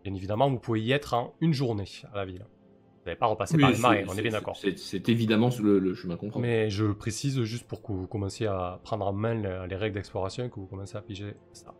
bien 0.04 0.14
évidemment, 0.14 0.50
vous 0.50 0.58
pouvez 0.58 0.80
y 0.80 0.92
être 0.92 1.14
en 1.14 1.34
une 1.40 1.52
journée 1.54 1.84
à 2.12 2.16
la 2.16 2.24
ville. 2.24 2.44
Vous 2.44 3.06
n'allez 3.06 3.18
pas 3.18 3.26
repasser 3.26 3.56
Oui, 3.56 3.62
par 3.62 3.70
les 3.72 3.78
marais, 3.78 4.04
on 4.08 4.14
est 4.16 4.22
bien 4.22 4.30
d'accord. 4.32 4.56
C'est 4.56 5.08
évidemment 5.08 5.50
le, 5.60 5.78
le 5.80 5.94
chemin 5.94 6.16
qu'on 6.16 6.28
prend. 6.30 6.38
Mais 6.40 6.70
je 6.70 6.86
précise 6.86 7.42
juste 7.42 7.66
pour 7.66 7.82
que 7.82 7.90
vous 7.92 8.06
commenciez 8.06 8.46
à 8.46 8.80
prendre 8.84 9.06
en 9.06 9.12
main 9.12 9.34
le- 9.34 9.66
les 9.66 9.76
règles 9.76 9.94
d'exploration 9.96 10.44
et 10.44 10.50
que 10.50 10.56
vous 10.60 10.66
commencez 10.66 10.96
à 10.96 11.02
piger 11.02 11.34
ça. 11.52 11.74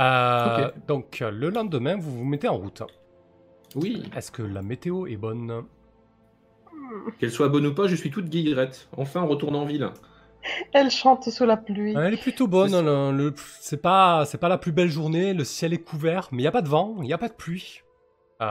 Euh, 0.00 0.70
Donc 0.88 1.20
le 1.20 1.50
lendemain, 1.50 1.96
vous 1.96 2.18
vous 2.18 2.24
mettez 2.24 2.48
en 2.48 2.56
route. 2.56 2.82
Oui, 3.76 4.02
Est-ce 4.16 4.30
que 4.32 4.42
la 4.42 4.62
météo 4.62 5.06
est 5.06 5.16
bonne? 5.16 5.64
Qu'elle 7.18 7.30
soit 7.30 7.48
bonne 7.48 7.66
ou 7.66 7.74
pas, 7.74 7.86
je 7.86 7.94
suis 7.96 8.10
toute 8.10 8.26
guillerette. 8.28 8.88
Enfin, 8.96 9.22
on 9.22 9.26
retourne 9.28 9.56
en 9.56 9.64
ville. 9.64 9.88
Elle 10.72 10.90
chante 10.90 11.28
sous 11.30 11.44
la 11.46 11.56
pluie. 11.56 11.94
Elle 11.96 12.14
est 12.14 12.20
plutôt 12.20 12.46
bonne. 12.46 12.70
C'est- 12.70 12.82
le- 12.82 13.12
le- 13.12 13.34
C'est 13.60 13.80
pas, 13.80 14.24
c'est 14.26 14.36
pas 14.38 14.48
la 14.50 14.58
plus 14.58 14.72
belle 14.72 14.90
journée. 14.90 15.32
Le 15.32 15.44
ciel 15.44 15.72
est 15.72 15.82
couvert, 15.82 16.28
mais 16.32 16.42
il 16.42 16.44
y 16.44 16.48
a 16.48 16.52
pas 16.52 16.60
de 16.62 16.68
vent, 16.68 16.96
il 17.00 17.06
y 17.08 17.12
a 17.14 17.18
pas 17.18 17.28
de 17.28 17.34
pluie. 17.34 17.80
Il 18.40 18.44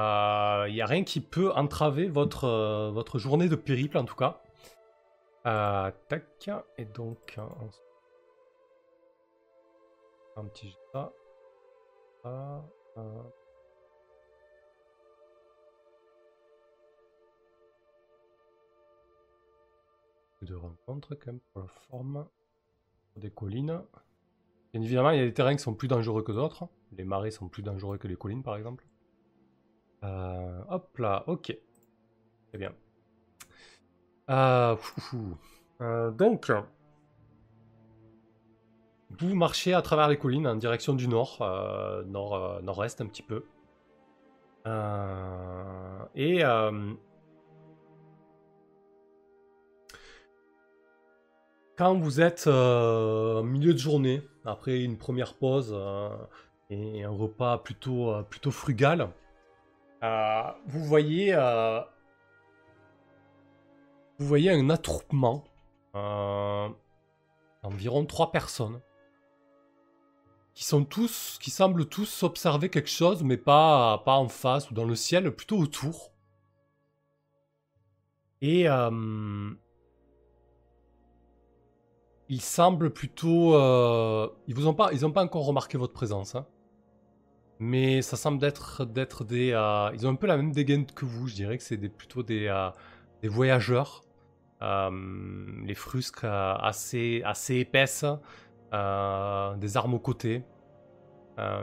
y 0.75 0.82
a 0.82 0.86
rien 0.88 1.04
qui 1.04 1.20
peut 1.22 1.52
entraver 1.52 2.08
votre 2.08 2.46
euh, 2.46 2.90
votre 2.92 3.20
journée 3.20 3.48
de 3.48 3.56
périple 3.56 3.98
en 4.00 4.06
tout 4.06 4.16
cas. 4.16 4.40
Euh, 5.46 5.92
tac 6.10 6.50
et 6.80 6.86
donc 6.86 7.36
euh, 7.38 7.42
on- 10.36 10.42
un 10.42 10.46
petit 10.46 10.68
jet 10.70 10.74
de 10.74 10.92
ça. 10.94 11.12
De 20.44 20.56
rencontre 20.56 21.16
quand 21.16 21.28
même 21.28 21.40
pour 21.52 21.62
la 21.62 21.68
forme 21.68 22.26
des 23.16 23.32
collines. 23.32 23.82
Bien 24.74 24.82
évidemment, 24.82 25.12
il 25.12 25.20
y 25.20 25.22
a 25.22 25.26
des 25.26 25.34
terrains 25.34 25.56
qui 25.56 25.62
sont 25.62 25.76
plus 25.76 25.88
dangereux 25.88 26.24
que 26.24 26.32
d'autres. 26.32 26.68
Les 26.92 27.04
marais 27.04 27.32
sont 27.32 27.48
plus 27.48 27.64
dangereux 27.64 27.98
que 27.98 28.08
les 28.08 28.16
collines, 28.16 28.44
par 28.44 28.56
exemple. 28.56 28.86
Euh, 30.04 30.62
hop 30.70 30.98
là, 30.98 31.24
ok. 31.28 31.58
Très 32.50 32.58
bien. 32.58 32.74
Euh. 34.30 34.76
Euh, 35.82 36.12
donc, 36.12 36.52
vous 39.10 39.36
marchez 39.36 39.74
à 39.74 39.82
travers 39.82 40.08
les 40.08 40.18
collines 40.18 40.48
en 40.48 40.56
direction 40.56 40.94
du 40.94 41.08
nord, 41.08 41.40
nord, 42.08 42.62
nord-est 42.62 43.02
un 43.02 43.08
petit 43.08 43.24
peu. 43.24 43.44
Et 46.16 46.44
quand 51.75 51.96
vous 51.98 52.22
êtes 52.22 52.46
euh, 52.48 53.42
milieu 53.44 53.74
de 53.74 53.80
journée, 53.80 54.22
après 54.46 54.82
une 54.82 54.98
première 54.98 55.34
pause 55.36 55.72
euh, 55.74 56.10
et 56.70 57.03
un 57.03 57.10
repas 57.10 57.58
plutôt, 57.58 58.12
euh, 58.12 58.24
plutôt 58.24 58.51
frugal, 58.51 59.10
euh, 60.03 60.44
vous 60.68 60.84
voyez 60.84 61.34
vous 64.20 64.27
voyez 64.27 64.51
un 64.51 64.70
attroupement 64.70 65.44
d'environ 67.63 68.06
trois 68.06 68.32
personnes 68.32 68.80
qui 70.53 70.65
sont 70.65 70.86
tous 70.86 71.39
qui 71.42 71.50
semblent 71.50 71.88
tous 71.88 72.24
observer 72.24 72.70
quelque 72.70 72.89
chose 72.89 73.24
mais 73.24 73.38
pas 73.38 74.00
pas 74.06 74.15
en 74.15 74.27
face 74.27 74.70
ou 74.70 74.74
dans 74.74 74.86
le 74.86 74.96
ciel 74.96 75.32
plutôt 75.32 75.58
autour. 75.58 76.12
Et 78.42 78.68
ils 82.34 82.42
semblent 82.42 82.90
plutôt 82.90 83.56
euh, 83.56 84.28
ils 84.48 84.56
vous 84.56 84.68
ont 84.68 84.74
pas 84.74 84.92
ils 84.92 85.06
ont 85.06 85.12
pas 85.12 85.24
encore 85.24 85.46
remarqué 85.46 85.78
votre 85.78 85.94
présence 85.94 86.34
hein. 86.34 86.48
mais 87.60 88.02
ça 88.02 88.18
semble 88.18 88.40
d'être 88.40 88.86
d'être 88.86 89.24
des 89.24 89.52
euh, 89.52 89.92
ils 89.94 90.08
ont 90.08 90.10
un 90.10 90.16
peu 90.16 90.25
la 90.25 90.38
même 90.38 90.52
dégaine 90.52 90.86
que 90.88 91.06
vous 91.06 91.28
je 91.28 91.36
dirais 91.36 91.58
que 91.60 91.63
c'est 91.63 91.78
plutôt 91.78 92.24
des 92.24 92.48
euh, 92.48 92.70
des 93.22 93.28
voyageurs 93.28 94.04
les 94.62 95.75
frusques 95.75 96.24
assez 96.24 97.22
assez 97.25 97.56
épaisses 97.58 98.06
des 98.72 99.78
armes 99.78 99.94
aux 99.94 100.00
côtés 100.00 100.46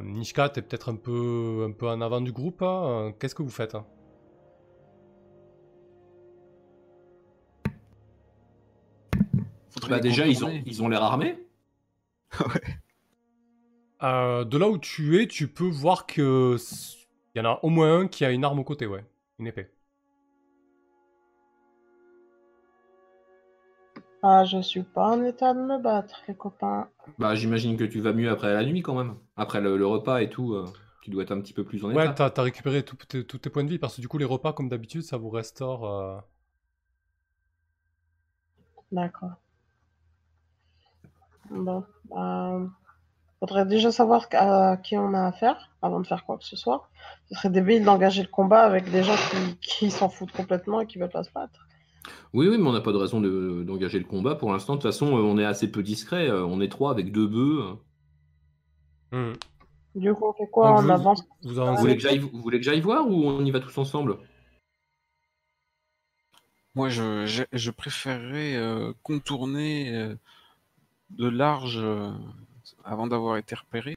Nishka 0.02 0.50
t'es 0.50 0.60
peut-être 0.60 0.90
un 0.90 0.96
peu 0.96 1.66
un 1.66 1.72
peu 1.72 1.88
en 1.88 2.02
avant 2.02 2.20
du 2.20 2.30
groupe 2.30 2.60
hein. 2.60 3.14
qu'est-ce 3.18 3.34
que 3.34 3.42
vous 3.42 3.50
faites 3.50 3.74
hein? 3.74 3.86
Bah, 9.88 10.00
déjà, 10.00 10.26
ils 10.26 10.44
ont 10.44 10.62
ils 10.66 10.82
ont 10.82 10.88
l'air 10.88 11.02
armés. 11.02 11.36
Euh, 14.02 14.44
de 14.44 14.56
là 14.58 14.68
où 14.68 14.78
tu 14.78 15.20
es, 15.20 15.26
tu 15.26 15.48
peux 15.48 15.68
voir 15.68 16.06
que 16.06 16.56
il 17.34 17.38
y 17.38 17.40
en 17.46 17.50
a 17.50 17.60
au 17.62 17.68
moins 17.68 18.00
un 18.00 18.08
qui 18.08 18.24
a 18.24 18.30
une 18.30 18.44
arme 18.44 18.58
au 18.60 18.64
côté, 18.64 18.86
ouais, 18.86 19.04
une 19.38 19.46
épée. 19.46 19.70
Ah, 24.22 24.44
je 24.46 24.62
suis 24.62 24.82
pas 24.82 25.10
en 25.10 25.22
état 25.24 25.52
de 25.52 25.60
me 25.60 25.76
battre, 25.78 26.22
les 26.26 26.34
copains. 26.34 26.88
Bah, 27.18 27.36
j'imagine 27.36 27.76
que 27.76 27.84
tu 27.84 28.00
vas 28.00 28.12
mieux 28.12 28.28
après 28.30 28.52
la 28.52 28.64
nuit 28.64 28.82
quand 28.82 28.96
même. 28.96 29.16
Après 29.36 29.60
le, 29.60 29.76
le 29.76 29.86
repas 29.86 30.22
et 30.22 30.28
tout, 30.30 30.54
euh, 30.54 30.72
tu 31.00 31.10
dois 31.10 31.22
être 31.22 31.30
un 31.32 31.40
petit 31.40 31.52
peu 31.52 31.64
plus 31.64 31.84
en 31.84 31.90
Ouais, 31.92 32.08
état. 32.08 32.14
t'as 32.14 32.30
t'as 32.30 32.42
récupéré 32.42 32.84
tes- 32.84 33.24
tous 33.24 33.38
tes 33.38 33.48
points 33.50 33.62
de 33.64 33.68
vie 33.70 33.78
parce 33.78 33.94
que 33.96 34.00
du 34.00 34.08
coup 34.08 34.18
les 34.18 34.24
repas, 34.24 34.52
comme 34.52 34.68
d'habitude, 34.68 35.02
ça 35.02 35.16
vous 35.18 35.30
restaure. 35.30 35.84
euh, 35.84 36.18
D'accord. 38.92 39.36
Bon, 41.50 41.84
bah, 42.10 42.60
faudrait 43.40 43.66
déjà 43.66 43.90
savoir 43.90 44.26
à 44.32 44.76
qui 44.76 44.96
on 44.96 45.12
a 45.14 45.26
affaire 45.26 45.70
avant 45.82 46.00
de 46.00 46.06
faire 46.06 46.24
quoi 46.24 46.38
que 46.38 46.44
ce 46.44 46.56
soit. 46.56 46.88
Ce 47.28 47.34
serait 47.36 47.50
débile 47.50 47.84
d'engager 47.84 48.22
le 48.22 48.28
combat 48.28 48.62
avec 48.62 48.90
des 48.90 49.02
gens 49.02 49.16
qui, 49.30 49.56
qui 49.58 49.90
s'en 49.90 50.08
foutent 50.08 50.32
complètement 50.32 50.80
et 50.80 50.86
qui 50.86 50.98
veulent 50.98 51.08
pas 51.10 51.24
se 51.24 51.32
battre. 51.32 51.66
Oui, 52.32 52.46
oui, 52.48 52.56
mais 52.58 52.68
on 52.68 52.72
n'a 52.72 52.80
pas 52.80 52.92
de 52.92 52.96
raison 52.96 53.20
de- 53.20 53.62
d'engager 53.64 53.98
le 53.98 54.04
combat 54.04 54.34
pour 54.36 54.52
l'instant. 54.52 54.74
De 54.74 54.78
toute 54.80 54.90
façon, 54.90 55.16
euh, 55.16 55.20
on 55.22 55.36
est 55.38 55.44
assez 55.44 55.70
peu 55.70 55.82
discret. 55.82 56.28
euh, 56.28 56.44
On 56.44 56.60
est 56.60 56.68
trois 56.70 56.90
avec 56.92 57.12
deux 57.12 57.26
bœufs. 57.26 57.76
hmm. 59.12 59.32
Du 59.96 60.14
coup, 60.14 60.26
on 60.28 60.32
fait 60.32 60.48
quoi 60.50 60.68
Donc, 60.68 60.78
On 60.78 60.82
vous- 60.82 60.90
avance? 60.90 61.24
Vous 61.42 61.54
Vous 61.54 61.76
voulez 61.76 61.96
que 61.96 62.02
j'aille 62.02 62.18
vous 62.18 62.40
voulez 62.40 62.58
que 62.58 62.64
j'aille 62.64 62.80
voir 62.80 63.08
ou 63.08 63.24
on 63.26 63.44
y 63.44 63.50
va 63.50 63.58
tous 63.58 63.76
ensemble? 63.76 64.18
Moi, 66.76 66.88
je, 66.88 67.26
je, 67.26 67.42
je 67.52 67.70
préférerais 67.72 68.54
euh, 68.54 68.92
contourner 69.02 69.92
euh, 69.92 70.14
de 71.10 71.28
large 71.28 71.78
euh, 71.80 72.10
avant 72.84 73.06
d'avoir 73.06 73.36
été 73.36 73.54
repéré, 73.54 73.94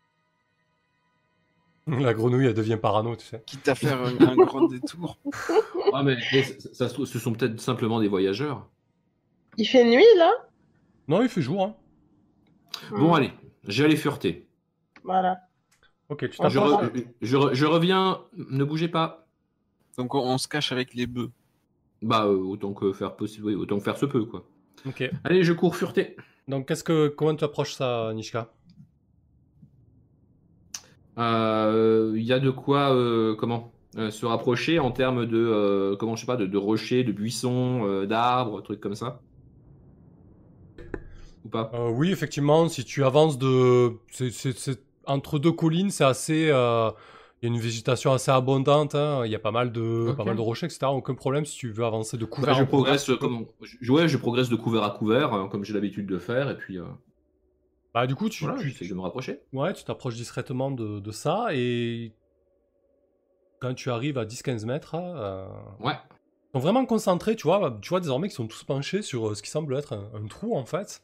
La 1.88 2.14
grenouille, 2.14 2.46
elle 2.46 2.54
devient 2.54 2.78
parano, 2.82 3.16
tu 3.16 3.26
sais. 3.26 3.44
quitte 3.46 3.68
à 3.68 3.76
faire 3.76 4.02
un, 4.02 4.18
un 4.22 4.36
grand 4.36 4.68
détour. 4.68 5.18
Ah, 5.94 6.02
mais 6.02 6.18
mais 6.32 6.44
ça, 6.74 6.88
ce 6.88 7.20
sont 7.20 7.34
peut-être 7.34 7.60
simplement 7.60 8.00
des 8.00 8.08
voyageurs. 8.08 8.68
Il 9.58 9.68
fait 9.68 9.84
nuit 9.84 10.06
là? 10.18 10.32
Non, 11.08 11.22
il 11.22 11.30
fait 11.30 11.42
jour, 11.42 11.62
hein. 11.62 11.76
Bon, 12.90 13.14
allez, 13.14 13.32
j'allais 13.68 13.98
fureter. 13.98 14.48
Voilà. 15.04 15.42
Ok, 16.10 16.30
tu 16.30 16.38
Je, 16.38 16.60
re- 16.60 17.08
je 17.22 17.38
re- 17.38 17.54
je 17.54 17.66
reviens, 17.66 18.22
ne 18.38 18.64
bougez 18.64 18.88
pas. 18.88 19.28
Donc 19.98 20.16
on, 20.16 20.20
on 20.20 20.38
se 20.38 20.48
cache 20.48 20.72
avec 20.72 20.94
les 20.94 21.06
bœufs. 21.06 21.32
Bah, 22.02 22.26
euh, 22.26 22.38
autant 22.38 22.74
que 22.74 22.94
faire 22.94 23.16
possible, 23.16 23.48
oui, 23.48 23.56
autant 23.56 23.78
que 23.78 23.84
faire 23.84 23.98
se 23.98 24.06
peut, 24.06 24.26
quoi. 24.26 24.46
Ok. 24.86 25.10
Allez, 25.24 25.44
je 25.44 25.54
cours 25.54 25.76
fureté. 25.76 26.16
Donc, 26.48 26.68
qu'est-ce 26.68 26.84
que, 26.84 27.08
comment 27.10 27.36
tu 27.36 27.44
approches 27.44 27.74
ça, 27.74 28.12
Nishka? 28.14 28.50
Euh, 31.18 32.14
Il 32.16 32.24
y 32.24 32.34
a 32.34 32.40
de 32.40 32.50
quoi, 32.50 32.94
euh, 32.94 33.36
comment, 33.36 33.72
euh, 33.98 34.10
se 34.12 34.26
rapprocher 34.26 34.80
en 34.80 34.92
termes 34.92 35.26
de, 35.26 35.96
comment, 36.00 36.16
je 36.16 36.22
sais 36.22 36.26
pas, 36.28 36.38
de, 36.38 36.46
de 36.46 36.58
rochers, 36.58 37.04
de 37.04 37.12
buissons, 37.12 38.04
d'arbres, 38.06 38.62
trucs 38.62 38.80
comme 38.80 38.96
ça? 38.96 39.20
Ou 41.46 41.50
pas? 41.50 41.72
Oui, 41.92 42.12
effectivement, 42.12 42.68
si 42.70 42.84
tu 42.86 43.04
avances 43.04 43.38
de. 43.38 43.94
c'est- 44.10 44.80
Entre 45.06 45.38
deux 45.40 45.52
collines, 45.52 45.90
c'est 45.92 46.06
assez. 46.06 46.50
Il 47.44 47.48
y 47.48 47.52
a 47.52 47.56
une 47.56 47.60
végétation 47.62 48.14
assez 48.14 48.32
abondante, 48.32 48.96
hein, 48.96 49.24
il 49.26 49.32
y 49.32 49.36
a 49.36 49.40
pas 49.40 49.52
mal, 49.52 49.74
de... 49.74 50.14
Pas 50.16 50.24
mal 50.24 50.38
de 50.38 50.40
rochers, 50.42 50.66
etc. 50.68 50.86
Aucun 50.94 51.14
problème 51.14 51.44
si 51.44 51.58
tu 51.58 51.72
veux 51.74 51.84
avancer 51.84 52.16
de 52.16 52.24
Bah, 52.24 52.32
couvert 52.32 52.54
je 52.56 52.62
en 52.64 52.66
couvert. 52.66 52.84
progresse, 52.86 53.10
euh, 53.10 53.18
comment 53.18 53.42
je, 53.62 53.92
ouais, 53.92 54.08
je 54.08 54.16
progresse 54.18 54.48
de 54.48 54.56
couvert 54.56 54.84
à 54.84 54.92
couvert, 54.92 55.34
euh, 55.34 55.48
comme 55.50 55.66
j'ai 55.66 55.74
l'habitude 55.74 56.08
de 56.08 56.18
faire, 56.20 56.50
et 56.50 56.56
puis 56.58 56.80
euh, 56.80 56.86
Bah, 57.94 58.08
du 58.08 58.16
coup, 58.16 58.30
tu, 58.30 58.46
voilà, 58.46 58.58
tu- 58.62 58.70
j'essaie 58.70 58.88
de 58.88 58.94
me 58.96 59.02
rapprocher. 59.02 59.42
Ouais, 59.52 59.74
tu 59.74 59.84
t'approches 59.84 60.16
discrètement 60.16 60.72
de, 60.72 61.02
de 61.02 61.12
ça 61.12 61.48
et 61.52 62.14
quand 63.60 63.74
tu 63.74 63.90
arrives 63.92 64.18
à 64.18 64.24
10-15 64.26 64.66
mètres, 64.66 64.96
euh, 64.96 65.46
Ouais. 65.82 65.96
ils 66.54 66.58
sont 66.58 66.60
vraiment 66.60 66.86
concentrés, 66.86 67.36
tu 67.36 67.44
vois, 67.44 67.78
tu 67.82 67.90
vois 67.90 68.00
désormais 68.00 68.30
qu'ils 68.30 68.36
sont 68.36 68.48
tous 68.48 68.64
penchés 68.64 69.02
sur 69.02 69.36
ce 69.36 69.44
qui 69.44 69.50
semble 69.50 69.76
être 69.76 69.92
un, 69.92 70.10
un 70.16 70.28
trou 70.28 70.56
en 70.56 70.66
fait. 70.66 71.02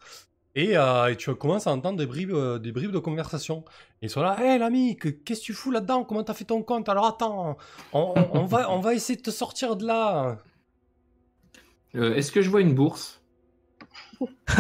Et, 0.60 0.76
euh, 0.78 1.08
et 1.12 1.16
tu 1.16 1.34
commences 1.36 1.68
à 1.68 1.72
entendre 1.72 1.98
des 1.98 2.06
bribes, 2.06 2.34
euh, 2.34 2.60
des 2.60 2.74
bribes 2.74 2.92
de 2.92 3.00
conversation. 3.00 3.64
Et 4.02 4.08
ils 4.08 4.10
sont 4.10 4.22
là, 4.22 4.38
hé 4.44 4.58
l'ami, 4.58 4.98
que- 4.98 5.08
qu'est-ce 5.08 5.40
que 5.40 5.46
tu 5.46 5.54
fous 5.54 5.72
là-dedans? 5.72 6.04
Comment 6.04 6.24
t'as 6.24 6.34
fait 6.34 6.44
ton 6.44 6.64
compte? 6.64 6.90
Alors 6.90 7.06
attends, 7.06 7.58
on, 7.94 8.00
on- 8.00 8.30
on 8.42 8.46
va, 8.46 8.70
on 8.70 8.82
va 8.82 8.94
essayer 8.94 9.16
de 9.16 9.22
te 9.24 9.32
sortir 9.32 9.78
de 9.78 9.86
là. 9.86 10.38
Euh, 11.96 12.14
Est-ce 12.16 12.32
que 12.34 12.42
je 12.42 12.50
vois 12.50 12.60
une 12.62 12.76
bourse? 12.76 13.22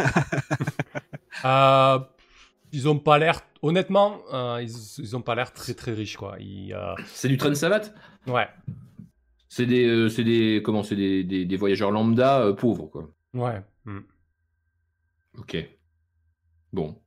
Ils 2.71 2.87
ont 2.87 2.99
pas 2.99 3.17
l'air, 3.17 3.41
honnêtement, 3.61 4.19
ils, 4.59 4.69
ils 4.99 5.17
ont 5.17 5.21
pas 5.21 5.35
l'air 5.35 5.51
très 5.53 5.73
très 5.73 5.91
riches 5.91 6.17
quoi. 6.17 6.37
C'est 7.07 7.27
du 7.27 7.37
train 7.37 7.49
de 7.49 7.55
savate? 7.55 7.93
Ouais, 8.27 8.47
C'est 9.49 9.65
des, 9.65 10.07
des, 10.23 10.61
comment, 10.63 10.83
c'est 10.83 10.95
des, 10.95 11.23
des, 11.23 11.45
des 11.45 11.57
voyageurs 11.57 11.91
lambda 11.91 12.53
pauvres, 12.53 12.87
quoi. 12.87 13.09
ouais. 13.33 13.61
hmm. 13.85 13.99
Ok. 15.37 15.57
Bon. 16.73 16.99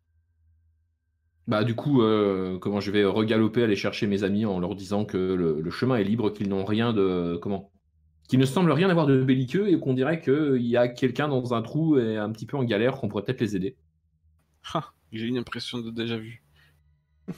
Bah 1.49 1.65
du 1.65 1.75
coup, 1.75 2.03
euh, 2.03 2.59
comment 2.59 2.81
je 2.81 2.91
vais 2.91 3.05
regaloper 3.05 3.63
aller 3.65 3.77
chercher 3.77 4.07
mes 4.07 4.23
amis 4.23 4.45
en 4.47 4.61
leur 4.61 4.75
disant 4.77 5.05
que 5.05 5.17
le, 5.17 5.61
le 5.61 5.71
chemin 5.71 5.97
est 5.97 6.05
libre, 6.05 6.31
qu'ils 6.31 6.49
n'ont 6.49 6.65
rien 6.65 6.93
de 6.93 7.37
comment, 7.43 7.71
qu'il 8.29 8.39
ne 8.39 8.45
semble 8.47 8.71
rien 8.73 8.89
avoir 8.91 9.07
de 9.07 9.23
belliqueux 9.23 9.69
et 9.69 9.79
qu'on 9.79 9.95
dirait 9.95 10.21
qu'il 10.21 10.63
y 10.63 10.77
a 10.77 10.87
quelqu'un 10.89 11.29
dans 11.29 11.53
un 11.55 11.63
trou 11.63 11.99
et 11.99 12.17
un 12.17 12.31
petit 12.31 12.47
peu 12.47 12.57
en 12.57 12.65
galère 12.65 12.95
qu'on 12.97 13.09
pourrait 13.09 13.25
peut-être 13.25 13.41
les 13.41 13.57
aider. 13.57 13.77
Ah, 14.73 14.93
J'ai 15.11 15.27
une 15.27 15.37
impression 15.39 15.79
de 15.79 15.91
déjà 15.91 16.17
vu. 16.17 16.43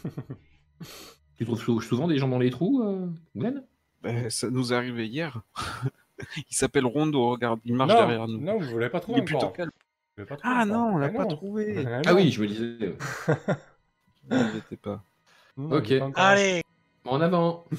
Tu 1.36 1.44
trouves 1.44 1.60
sou- 1.60 1.80
souvent 1.80 2.06
des 2.06 2.18
gens 2.18 2.28
dans 2.28 2.38
les 2.38 2.50
trous, 2.50 2.82
euh, 2.82 3.08
Glenn? 3.34 3.64
Ben, 4.02 4.30
ça 4.30 4.50
nous 4.50 4.72
est 4.72 4.76
arrivé 4.76 5.06
hier. 5.08 5.42
il 6.36 6.54
s'appelle 6.54 6.86
Rondo, 6.86 7.28
regarde, 7.30 7.58
il 7.64 7.74
marche 7.74 7.90
non, 7.92 7.98
derrière 7.98 8.28
nous. 8.28 8.38
Non, 8.40 8.58
vous 8.58 8.78
l'avez 8.78 8.90
pas 8.90 8.98
il 8.98 9.02
trouvé 9.02 9.20
est 9.20 9.24
plutôt 9.24 9.38
encore. 9.38 9.52
calme. 9.54 9.70
Pas 10.16 10.36
Ah 10.42 10.64
non, 10.64 10.94
on 10.94 10.98
l'a 10.98 11.08
pas 11.08 11.26
trouvé. 11.26 11.84
Ah 12.06 12.14
oui, 12.14 12.30
je 12.30 12.40
me 12.40 12.46
disais. 12.46 12.96
euh, 14.32 14.58
était 14.58 14.76
pas. 14.76 15.02
Non, 15.56 15.76
Ok. 15.78 15.92
Allez, 16.14 16.62
En 17.04 17.20
avant. 17.20 17.64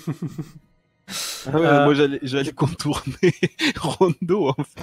Ah 1.48 1.52
ouais, 1.60 1.66
Euh, 1.68 1.84
moi 1.86 1.94
j'allais, 1.94 2.20
j'allais 2.24 2.52
contourner 2.56 3.14
Rondo 3.78 4.50
en 4.50 4.64
fait. 4.64 4.82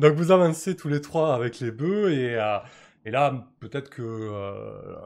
Donc 0.00 0.14
vous 0.14 0.32
avancez 0.32 0.74
tous 0.74 0.88
les 0.88 1.00
trois 1.00 1.34
avec 1.36 1.60
les 1.60 1.70
bœufs 1.70 2.12
et, 2.12 2.34
euh, 2.34 2.58
et 3.04 3.12
là 3.12 3.46
peut-être 3.60 3.90
que 3.90 4.02
euh, 4.02 4.96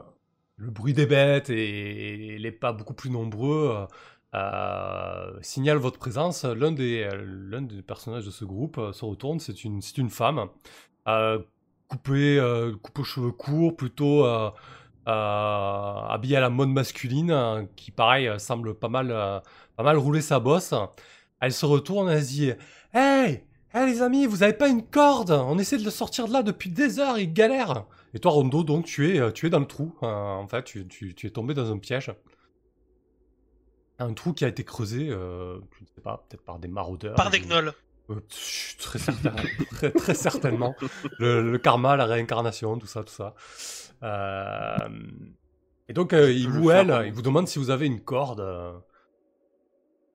le 0.57 0.71
bruit 0.71 0.95
des 0.95 1.05
bêtes 1.05 1.51
et 1.51 2.39
les 2.39 2.53
pas 2.53 2.73
beaucoup 2.73 2.95
plus 2.95 3.11
nombreux 3.11 3.87
euh, 4.35 5.39
signalent 5.41 5.79
votre 5.81 5.99
présence. 5.99 6.45
L'un 6.45 6.73
des, 6.73 7.03
euh, 7.03 7.25
l'un 7.51 7.63
des 7.63 7.83
personnages 7.83 8.27
de 8.27 8.31
ce 8.31 8.45
groupe 8.45 8.79
euh, 8.79 8.93
se 8.93 9.05
retourne, 9.05 9.41
c'est 9.41 9.65
une, 9.65 9.81
femme 10.11 10.49
coupée, 11.89 12.39
coupe 12.83 12.99
aux 12.99 13.05
cheveux 13.05 13.33
courts, 13.33 13.75
plutôt 13.75 14.27
habillée 15.07 16.37
à 16.37 16.41
la 16.41 16.51
mode 16.51 16.69
masculine, 16.69 17.31
euh, 17.31 17.65
qui 17.77 17.91
pareil 17.91 18.31
semble 18.39 18.75
pas 18.75 18.89
mal, 18.89 19.09
pas 19.77 19.83
mal 19.83 19.97
rouler 19.97 20.21
sa 20.21 20.39
bosse. 20.39 20.75
Elle 21.41 21.53
se 21.53 21.67
retourne, 21.67 22.11
elle 22.11 22.23
dit 22.23 22.53
Hey 22.93 23.45
Hey 23.75 23.87
les 23.87 24.03
amis, 24.03 24.27
vous 24.27 24.43
avez 24.43 24.55
pas 24.55 24.69
une 24.69 24.83
corde? 24.83 25.31
On 25.31 25.59
essaie 25.59 25.77
de 25.77 25.85
le 25.85 25.91
sortir 25.91 26.27
de 26.27 26.33
là 26.33 26.43
depuis 26.43 26.71
des 26.71 26.99
heures, 26.99 27.19
il 27.19 27.33
galère 27.33 27.85
Et 28.15 28.19
toi 28.19 28.33
Rondo, 28.33 28.65
donc 28.65 28.87
tu 28.87 29.15
es, 29.15 29.33
tu 29.33 29.47
es 29.47 29.51
dans 29.51 29.61
le 29.61 29.67
trou. 29.67 29.95
Euh, 30.03 30.07
en 30.07 30.49
fait, 30.49 30.65
tu- 30.65 30.87
tu 30.87 31.27
es 31.27 31.31
tombé 31.31 31.53
dans 31.55 31.71
un 31.71 31.79
piège. 31.79 32.11
Un 34.01 34.13
trou 34.15 34.33
qui 34.33 34.45
a 34.45 34.49
été 34.49 34.63
creusé, 34.65 35.09
euh, 35.11 35.59
je 35.77 35.83
ne 35.83 35.87
sais 35.95 36.01
pas, 36.01 36.25
peut-être 36.29 36.45
par 36.45 36.59
des 36.59 36.69
maraudeurs. 36.69 37.15
par 37.17 37.31
des 37.31 37.41
gnolls. 37.41 37.73
euh, 38.11 38.21
très, 38.79 38.99
certain- 38.99 39.35
très, 39.71 39.91
très 39.91 40.15
certainement. 40.15 40.75
Le, 41.19 41.51
le 41.51 41.59
karma, 41.59 41.97
la 41.97 42.05
réincarnation, 42.07 42.79
tout 42.79 42.87
ça, 42.87 43.03
tout 43.03 43.13
ça. 43.13 43.35
Euh, 44.05 44.77
Et 45.89 45.93
donc, 45.95 46.13
euh, 46.13 46.31
il 46.33 46.49
faire, 46.49 47.01
elle, 47.01 47.07
il 47.09 47.13
vous 47.13 47.23
demande 47.23 47.49
si 47.49 47.59
vous 47.59 47.71
avez 47.71 47.87
une 47.87 48.01
corde. 48.01 48.41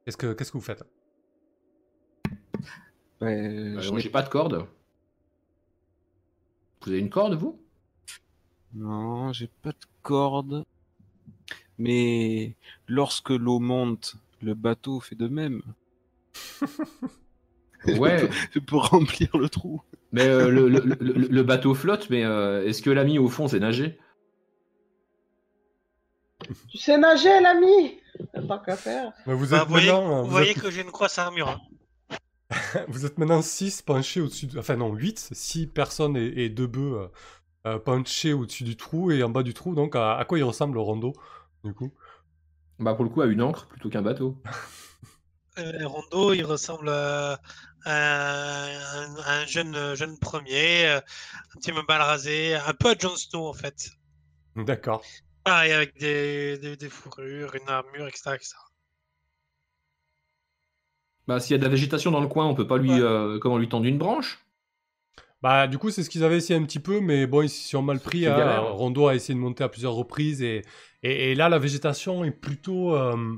Qu'est-ce 0.05 0.17
que, 0.17 0.33
qu'est-ce 0.33 0.51
que 0.51 0.57
vous 0.57 0.63
faites? 0.63 0.83
Je 3.21 3.25
moi, 3.89 3.97
n'ai- 3.97 3.99
j'ai 4.01 4.09
pas 4.09 4.21
de 4.21 4.29
corde. 4.29 4.65
Vous 6.81 6.89
avez 6.89 6.99
une 6.99 7.09
corde, 7.09 7.35
vous? 7.35 7.61
Non, 8.73 9.31
j'ai 9.33 9.47
pas 9.61 9.71
de 9.71 9.77
corde. 10.01 10.63
Mais 11.79 12.55
lorsque 12.87 13.29
l'eau 13.29 13.59
monte, 13.59 14.15
le 14.41 14.53
bateau 14.53 14.99
fait 14.99 15.15
de 15.15 15.27
même. 15.27 15.61
Ouais. 17.85 18.29
Je 18.53 18.59
peux 18.59 18.77
remplir 18.77 19.35
le 19.37 19.49
trou. 19.49 19.81
Mais 20.13 20.25
euh, 20.25 20.47
le, 20.49 20.69
le- 20.69 20.79
le- 21.01 21.13
le 21.27 21.43
bateau 21.43 21.75
flotte, 21.75 22.09
mais 22.09 22.23
euh, 22.23 22.65
est-ce 22.65 22.81
que 22.81 22.89
l'ami 22.89 23.19
au 23.19 23.27
fond 23.27 23.49
c'est 23.49 23.59
nager? 23.59 23.99
Tu 26.69 26.77
sais 26.77 26.97
nager, 26.97 27.41
l'ami? 27.41 27.99
Tant 28.47 28.59
qu'à 28.59 28.77
faire. 28.77 29.11
Mais 29.25 29.33
vous, 29.33 29.47
Bah, 29.49 29.57
êtes 29.57 29.63
vous 29.63 29.69
voyez, 29.71 29.87
maintenant, 29.91 30.19
vous 30.21 30.25
vous 30.25 30.31
voyez 30.31 30.51
êtes- 30.51 30.61
que 30.61 30.71
j'ai 30.71 30.81
une 30.81 30.91
croix 30.91 31.09
armure. 31.17 31.49
hein. 31.49 31.59
Vous 32.87 33.05
êtes 33.05 33.17
maintenant 33.17 33.41
6 33.41 33.81
penchés 33.81 34.21
au-dessus 34.21 34.45
de... 34.47 34.59
Enfin 34.59 34.75
non, 34.75 34.93
8, 34.93 35.29
6 35.33 35.67
personnes 35.67 36.15
et, 36.15 36.45
et 36.45 36.49
2 36.49 36.67
bœufs 36.67 36.97
euh, 36.99 37.07
euh, 37.67 37.79
penchés 37.79 38.31
au-dessus 38.31 38.63
du 38.63 38.77
trou 38.77 39.11
et 39.11 39.23
en 39.23 39.29
bas 39.29 39.43
du 39.43 39.53
trou. 39.53 39.73
Donc 39.75 39.95
à, 39.95 40.15
à 40.17 40.23
quoi 40.25 40.37
il 40.37 40.43
ressemble 40.43 40.75
le 40.75 40.79
rondo, 40.81 41.13
du 41.63 41.73
coup 41.73 41.91
Bah 42.79 42.95
pour 42.95 43.05
le 43.05 43.11
coup 43.11 43.21
à 43.21 43.27
une 43.27 43.41
encre 43.43 43.67
plutôt 43.67 43.89
qu'un 43.89 44.01
bateau. 44.03 44.37
Euh, 45.57 45.87
Rondo, 45.87 46.33
il 46.33 46.43
ressemble 46.45 46.89
à 46.89 47.39
un, 47.85 49.15
à 49.25 49.41
un 49.41 49.45
jeune, 49.45 49.95
jeune 49.95 50.17
premier, 50.19 50.85
euh, 50.87 50.97
un 51.55 51.59
petit 51.59 51.71
peu 51.71 51.81
mal 51.87 52.01
rasé, 52.01 52.55
un 52.55 52.73
peu 52.73 52.89
à 52.91 52.95
Jon 52.97 53.15
Snow 53.15 53.47
en 53.47 53.53
fait. 53.53 53.89
D'accord. 54.55 55.03
Pareil, 55.45 55.71
avec 55.71 55.97
des, 55.97 56.57
des, 56.57 56.75
des 56.75 56.89
fourrures, 56.89 57.55
une 57.55 57.69
armure, 57.69 58.07
etc. 58.09 58.35
etc. 58.35 58.57
Bah 61.27 61.39
s'il 61.41 61.51
y 61.51 61.55
a 61.55 61.57
de 61.57 61.63
la 61.63 61.69
végétation 61.69 62.11
dans 62.11 62.21
le 62.21 62.27
coin, 62.29 62.45
on 62.45 62.55
peut 62.55 62.65
pas 62.67 62.77
lui 62.77 62.97
Ouais. 62.97 63.01
euh, 63.01 63.37
comment 63.39 63.57
lui 63.57 63.67
tendre 63.69 63.85
une 63.85 63.97
branche? 63.97 64.42
Bah 65.43 65.67
du 65.67 65.77
coup 65.77 65.91
c'est 65.91 66.01
ce 66.03 66.09
qu'ils 66.09 66.23
avaient 66.23 66.37
essayé 66.37 66.57
un 66.59 66.63
petit 66.63 66.79
peu, 66.79 67.01
mais 67.01 67.27
bon 67.27 67.41
ils 67.43 67.49
s'y 67.49 67.75
ont 67.75 67.83
mal 67.83 67.99
pris. 67.99 68.25
Hein. 68.25 68.35
galère. 68.37 68.73
Rondo 68.75 69.07
a 69.07 69.15
essayé 69.15 69.35
de 69.35 69.39
monter 69.39 69.63
à 69.63 69.69
plusieurs 69.69 69.93
reprises 69.93 70.41
et, 70.41 70.63
et, 71.03 71.31
et 71.31 71.35
là 71.35 71.49
la 71.49 71.59
végétation 71.59 72.23
est 72.23 72.31
plutôt... 72.31 72.95
euh, 72.95 73.35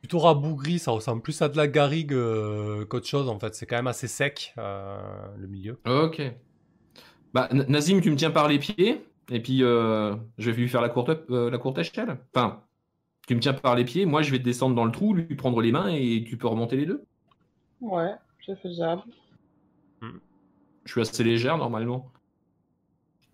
Plutôt 0.00 0.20
rabougri, 0.20 0.78
ça 0.78 0.92
ressemble 0.92 1.22
plus 1.22 1.42
à 1.42 1.48
de 1.48 1.56
la 1.56 1.66
garrigue 1.66 2.12
euh, 2.12 2.84
qu'autre 2.86 3.08
chose 3.08 3.28
en 3.28 3.38
fait. 3.40 3.56
C'est 3.56 3.66
quand 3.66 3.74
même 3.74 3.88
assez 3.88 4.06
sec 4.06 4.54
euh, 4.56 4.96
le 5.36 5.48
milieu. 5.48 5.80
Ok. 5.86 6.22
Bah 7.34 7.48
Nazim, 7.52 8.00
tu 8.00 8.10
me 8.10 8.16
tiens 8.16 8.30
par 8.30 8.48
les 8.48 8.58
pieds 8.60 9.04
et 9.30 9.40
puis 9.40 9.62
euh, 9.62 10.14
je 10.38 10.50
vais 10.50 10.56
lui 10.62 10.68
faire 10.68 10.80
la 10.80 10.88
courte 10.88 11.10
euh, 11.30 11.50
la 11.50 11.58
courte 11.58 11.78
échelle. 11.78 12.16
Enfin, 12.34 12.62
tu 13.26 13.34
me 13.34 13.40
tiens 13.40 13.54
par 13.54 13.74
les 13.76 13.84
pieds, 13.84 14.06
moi 14.06 14.22
je 14.22 14.30
vais 14.30 14.38
descendre 14.38 14.76
dans 14.76 14.84
le 14.84 14.92
trou, 14.92 15.14
lui 15.14 15.34
prendre 15.36 15.60
les 15.60 15.72
mains 15.72 15.88
et 15.88 16.24
tu 16.26 16.36
peux 16.38 16.48
remonter 16.48 16.76
les 16.76 16.86
deux. 16.86 17.04
Ouais, 17.80 18.14
c'est 18.46 18.56
faisable. 18.60 19.02
Je 20.88 20.92
suis 20.92 21.00
assez 21.02 21.22
légère 21.22 21.58
normalement. 21.58 22.10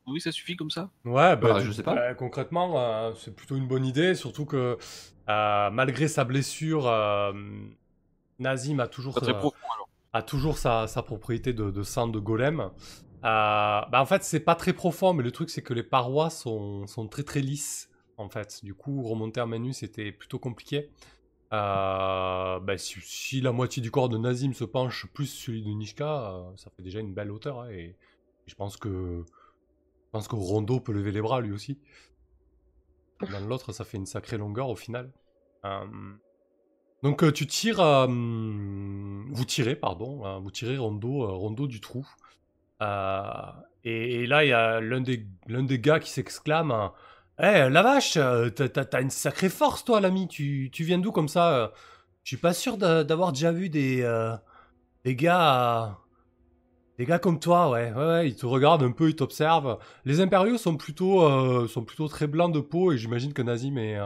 Oui, 0.09 0.21
ça 0.21 0.33
suffit 0.33 0.57
comme 0.57 0.71
ça 0.71 0.91
Ouais, 1.05 1.37
bah, 1.37 1.55
Bah, 1.55 1.61
je 1.61 1.71
sais 1.71 1.85
pas. 1.85 1.95
bah, 1.95 2.15
concrètement, 2.15 2.79
euh, 2.81 3.13
c'est 3.15 3.35
plutôt 3.35 3.55
une 3.57 3.69
bonne 3.69 3.87
idée, 3.87 4.17
surtout 4.17 4.45
que 4.45 4.77
euh, 5.29 5.71
malgré 5.71 6.09
sa 6.09 6.25
blessure, 6.25 6.87
euh, 6.89 7.33
Nazim 8.41 8.81
a 8.81 8.89
toujours, 8.89 9.15
très 9.15 9.31
euh, 9.31 9.35
profond 9.35 9.57
a 10.13 10.23
toujours 10.23 10.59
sa, 10.59 10.89
sa 10.89 11.03
propriété 11.03 11.53
de, 11.53 11.71
de 11.71 11.83
sang 11.85 12.09
de 12.09 12.19
golem. 12.19 12.61
Euh, 12.61 12.71
bah, 13.23 13.89
en 13.95 14.05
fait, 14.07 14.25
c'est 14.25 14.41
pas 14.41 14.57
très 14.57 14.73
profond, 14.73 15.15
mais 15.15 15.23
le 15.23 15.31
truc, 15.31 15.49
c'est 15.49 15.63
que 15.63 15.73
les 15.73 15.85
parois 15.85 16.29
sont, 16.31 16.87
sont 16.89 17.07
très 17.07 17.23
très 17.23 17.41
lisses. 17.41 17.89
en 18.17 18.29
fait. 18.29 18.61
Du 18.65 18.75
coup, 18.75 19.03
remonter 19.05 19.41
à 19.41 19.47
main 19.47 19.73
c'était 19.73 20.11
plutôt 20.13 20.39
compliqué. 20.41 20.91
Euh, 21.55 22.59
bah, 22.61 22.77
si, 22.79 23.41
la 23.41 23.53
moitié 23.53 23.81
du 23.81 23.91
corps 23.91 24.09
de 24.09 24.19
Nazim 24.19 24.53
se 24.55 24.65
penche 24.65 25.07
plus 25.13 25.27
celui 25.27 25.63
de 25.63 25.69
Nishka, 25.71 26.31
euh, 26.31 26.51
ça 26.57 26.71
fait 26.71 26.83
déjà 26.83 27.01
une 27.01 27.15
belle 27.15 27.31
hauteur. 27.31 27.61
hein, 27.61 27.71
et, 27.71 27.97
je 28.47 28.55
pense 28.55 28.77
que 28.77 29.25
que 30.13 30.37
Rondo 30.37 30.79
peut 30.79 30.93
lever 30.93 31.11
les 31.11 31.23
bras 31.23 31.41
lui 31.41 31.53
aussi. 31.53 31.79
Dans 33.33 33.41
l'autre, 33.41 33.73
ça 33.73 33.85
fait 33.85 33.97
une 33.97 34.07
sacrée 34.07 34.37
longueur 34.37 34.69
au 34.69 34.77
final. 34.77 35.11
Euh, 35.65 35.87
donc 37.03 37.33
tu 37.33 37.47
tires, 37.47 37.83
vous 38.07 39.45
tirez, 39.45 39.77
pardon, 39.77 40.25
hein, 40.25 40.39
vous 40.41 40.51
tirez 40.51 40.77
Rondo, 40.77 41.67
du 41.67 41.81
trou. 41.81 42.07
Et, 43.85 44.27
là, 44.27 44.45
il 44.45 44.49
y 44.49 44.53
a 44.53 44.81
l'un 44.81 45.01
des, 45.01 45.27
l'un 45.47 45.63
des 45.63 45.79
gars 45.79 46.01
qui 46.01 46.11
s'exclame 46.11 46.71
hein, 46.71 46.93
Eh, 47.41 47.69
la 47.69 47.83
vache, 47.83 48.17
euh, 48.17 48.49
t'as, 48.51 49.01
une 49.03 49.11
sacrée 49.11 49.49
force, 49.49 49.85
toi, 49.85 50.01
l'ami. 50.01 50.29
Tu, 50.29 50.71
tu 50.73 50.85
viens 50.85 50.99
d'où 50.99 51.11
comme 51.13 51.29
ça 51.29 51.55
euh? 51.57 51.69
Je 52.23 52.29
suis 52.31 52.37
pas 52.39 52.55
sûr 52.55 52.77
d'a- 52.79 53.05
d'avoir 53.05 53.33
déjà 53.33 53.53
vu 53.53 53.69
des, 53.69 54.03
euh, 54.03 54.37
des 55.05 55.17
gars. 55.17 55.87
euh, 55.87 55.93
des 56.99 57.07
gars 57.07 57.19
comme 57.19 57.41
toi, 57.41 57.71
ouais. 57.71 57.93
ouais, 57.93 58.05
ouais, 58.07 58.29
ils 58.29 58.37
te 58.37 58.47
regardent 58.47 58.85
un 58.85 58.93
peu, 58.93 59.09
ils 59.09 59.17
t'observent. 59.17 59.79
Les 60.05 60.21
impériaux 60.21 60.59
sont 60.59 60.77
plutôt, 60.77 61.23
euh, 61.23 61.67
sont 61.67 61.85
plutôt 61.85 62.07
très 62.09 62.27
blancs 62.29 62.53
de 62.55 62.61
peau 62.61 62.93
et 62.93 62.99
j'imagine 62.99 63.33
que 63.33 63.43
Nazim 63.43 63.79
est, 63.79 63.99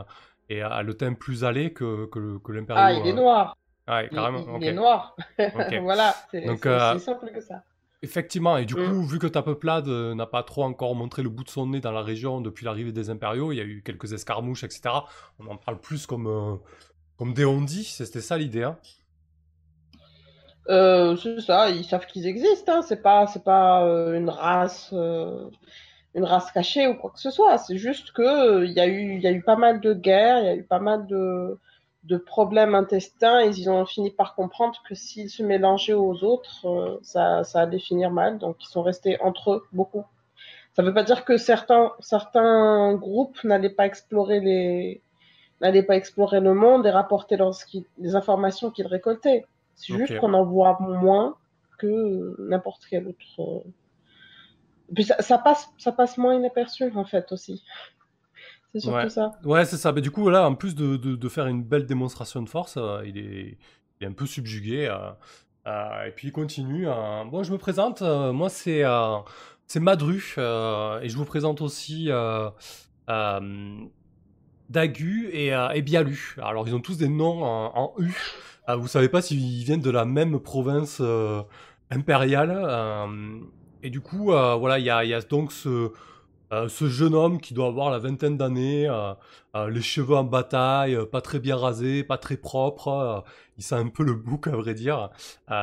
est- 0.48 0.60
a 0.62 0.82
le 0.82 0.94
teint 0.94 1.12
plus 1.12 1.44
allé 1.44 1.72
que, 1.72 2.06
que, 2.06 2.38
que 2.38 2.52
l'impériaux. 2.52 2.82
Ah, 2.82 2.92
il 2.92 3.06
est 3.06 3.12
noir. 3.12 3.56
Ouais, 3.86 4.08
carrément. 4.12 4.44
il- 4.56 4.62
il 4.62 4.68
est 4.68 4.72
noir. 4.72 5.16
Voilà, 5.82 6.14
c'est 6.30 6.46
aussi 6.48 7.00
simple 7.00 7.30
que 7.32 7.40
ça. 7.40 7.62
Effectivement, 8.02 8.56
et 8.56 8.64
du 8.64 8.74
Mm. 8.74 8.88
coup, 8.88 9.02
vu 9.06 9.18
que 9.18 9.26
ta 9.26 9.42
peuplade 9.42 9.88
euh, 9.88 10.14
n'a 10.14 10.26
pas 10.26 10.44
trop 10.44 10.62
encore 10.62 10.94
montré 10.94 11.22
le 11.22 11.28
bout 11.30 11.42
de 11.44 11.48
son 11.50 11.66
nez 11.66 11.80
dans 11.80 11.90
la 11.92 12.02
région 12.02 12.40
depuis 12.40 12.64
l'arrivée 12.64 12.92
des 12.92 13.10
impériaux, 13.10 13.50
il 13.52 13.56
y 13.56 13.60
a 13.60 13.64
eu 13.64 13.82
quelques 13.84 14.12
escarmouches, 14.12 14.62
etc. 14.64 15.06
On 15.40 15.46
en 15.48 15.56
parle 15.56 15.80
plus 15.80 16.06
comme, 16.06 16.28
euh, 16.28 16.54
comme 17.16 17.34
des 17.34 17.44
ondis, 17.44 17.84
c'était 17.84 18.20
ça 18.20 18.38
l'idée. 18.38 18.62
hein? 18.62 18.78
Euh, 20.68 21.16
c'est 21.16 21.40
ça, 21.40 21.70
ils 21.70 21.84
savent 21.84 22.06
qu'ils 22.06 22.26
existent. 22.26 22.72
Hein. 22.78 22.82
C'est 22.82 23.02
pas, 23.02 23.26
c'est 23.26 23.42
pas 23.44 23.84
euh, 23.86 24.14
une 24.18 24.28
race, 24.28 24.90
euh, 24.92 25.48
une 26.14 26.24
race 26.24 26.50
cachée 26.52 26.86
ou 26.86 26.94
quoi 26.94 27.10
que 27.10 27.20
ce 27.20 27.30
soit. 27.30 27.58
C'est 27.58 27.78
juste 27.78 28.12
que 28.12 28.64
il 28.64 28.72
y 28.72 28.80
a 28.80 28.86
eu, 28.86 29.14
il 29.16 29.22
y 29.22 29.26
a 29.26 29.32
eu 29.32 29.42
pas 29.42 29.56
mal 29.56 29.80
de 29.80 29.94
guerres, 29.94 30.40
il 30.40 30.46
y 30.46 30.48
a 30.50 30.56
eu 30.56 30.64
pas 30.64 30.78
mal 30.80 31.06
de, 31.06 31.58
de 32.08 32.16
problèmes 32.16 32.74
intestins. 32.74 33.40
Et 33.40 33.48
ils 33.48 33.68
ont 33.70 33.84
fini 33.86 34.10
par 34.10 34.34
comprendre 34.34 34.76
que 34.88 34.94
s'ils 34.94 35.30
se 35.30 35.42
mélangeaient 35.42 35.92
aux 35.94 36.24
autres, 36.24 36.66
euh, 36.66 36.98
ça, 37.02 37.44
ça 37.44 37.60
allait 37.60 37.78
finir 37.78 38.10
mal. 38.10 38.38
Donc 38.38 38.56
ils 38.62 38.68
sont 38.68 38.82
restés 38.82 39.20
entre 39.20 39.52
eux 39.52 39.64
beaucoup. 39.72 40.04
Ça 40.74 40.82
veut 40.82 40.94
pas 40.94 41.02
dire 41.02 41.24
que 41.24 41.36
certains, 41.36 41.92
certains 42.00 42.94
groupes 42.94 43.42
n'allaient 43.44 43.70
pas 43.70 43.86
explorer 43.86 44.40
les, 44.40 45.02
n'allaient 45.60 45.82
pas 45.82 45.96
explorer 45.96 46.40
le 46.40 46.54
monde 46.54 46.86
et 46.86 46.90
rapporter 46.90 47.36
leurs- 47.36 47.56
les 47.98 48.14
informations 48.14 48.70
qu'ils 48.70 48.86
récoltaient. 48.86 49.44
C'est 49.74 49.92
juste 49.98 50.12
qu'on 50.20 50.34
en 50.34 50.44
voit 50.44 50.76
moins 50.80 51.36
que 51.78 52.34
n'importe 52.40 52.82
quel 52.88 53.08
autre. 53.08 53.40
euh. 53.40 53.60
Puis 54.94 55.04
ça, 55.04 55.16
ça 55.20 55.36
passe, 55.38 55.68
ça 55.78 55.92
passe 55.92 56.16
moins 56.16 56.34
inaperçu 56.34 56.90
en 56.94 57.04
fait 57.04 57.30
aussi. 57.32 57.62
C'est 58.72 58.80
surtout 58.80 58.96
Ouais. 58.96 59.08
ça. 59.08 59.30
Ouais, 59.44 59.64
c'est 59.64 59.76
ça. 59.78 59.92
Mais 59.92 60.00
du 60.02 60.10
coup, 60.10 60.28
là, 60.28 60.46
en 60.48 60.54
plus 60.54 60.74
de, 60.74 60.96
de- 60.96 61.16
de 61.16 61.28
faire 61.28 61.46
une 61.46 61.62
belle 61.62 61.86
démonstration 61.86 62.42
de 62.42 62.48
force, 62.48 62.76
euh, 62.76 63.02
il, 63.06 63.16
est, 63.18 63.56
il 64.00 64.04
est 64.04 64.06
un 64.06 64.12
peu 64.12 64.26
subjugué. 64.26 64.86
euh, 64.86 65.10
euh, 65.66 66.04
et 66.06 66.10
puis 66.12 66.28
il 66.28 66.32
continue. 66.32 66.86
Bon, 67.30 67.42
je 67.42 67.52
me 67.52 67.58
présente. 67.58 68.02
moi, 68.02 68.48
c'est 68.48 68.82
c'est 69.66 69.80
Madru. 69.80 70.34
et 70.38 71.08
je 71.08 71.16
vous 71.16 71.24
présente 71.24 71.60
aussi 71.60 72.08
Dagu 74.70 75.28
et, 75.32 75.48
et 75.74 75.82
Bialu. 75.82 76.36
Alors, 76.42 76.68
ils 76.68 76.74
ont 76.74 76.80
tous 76.80 76.96
des 76.98 77.08
noms 77.08 77.42
en, 77.44 77.72
en 77.74 77.94
U. 77.98 78.14
Vous 78.76 78.88
savez 78.88 79.08
pas 79.08 79.22
s'ils 79.22 79.64
viennent 79.64 79.80
de 79.80 79.90
la 79.90 80.04
même 80.04 80.40
province 80.40 81.00
impériale. 81.90 82.52
et 83.82 83.90
du 83.90 84.00
coup, 84.00 84.24
voilà, 84.26 84.78
il 84.78 84.84
y 84.84 84.90
a, 84.90 85.04
il 85.04 85.10
y 85.10 85.14
a 85.14 85.20
donc 85.22 85.52
ce, 85.52 85.90
euh, 86.52 86.68
ce 86.68 86.88
jeune 86.88 87.14
homme 87.14 87.40
qui 87.40 87.52
doit 87.54 87.66
avoir 87.68 87.90
la 87.90 87.98
vingtaine 87.98 88.36
d'années, 88.38 88.88
euh, 88.88 89.12
euh, 89.54 89.68
les 89.70 89.82
cheveux 89.82 90.16
en 90.16 90.24
bataille, 90.24 90.94
euh, 90.94 91.04
pas 91.06 91.20
très 91.20 91.38
bien 91.40 91.56
rasés, 91.56 92.04
pas 92.04 92.18
très 92.18 92.36
propre. 92.36 92.88
euh, 92.88 93.20
il 93.58 93.62
sent 93.64 93.74
un 93.74 93.88
peu 93.88 94.04
le 94.04 94.14
bouc, 94.14 94.46
à 94.46 94.52
vrai 94.56 94.74
dire. 94.74 95.10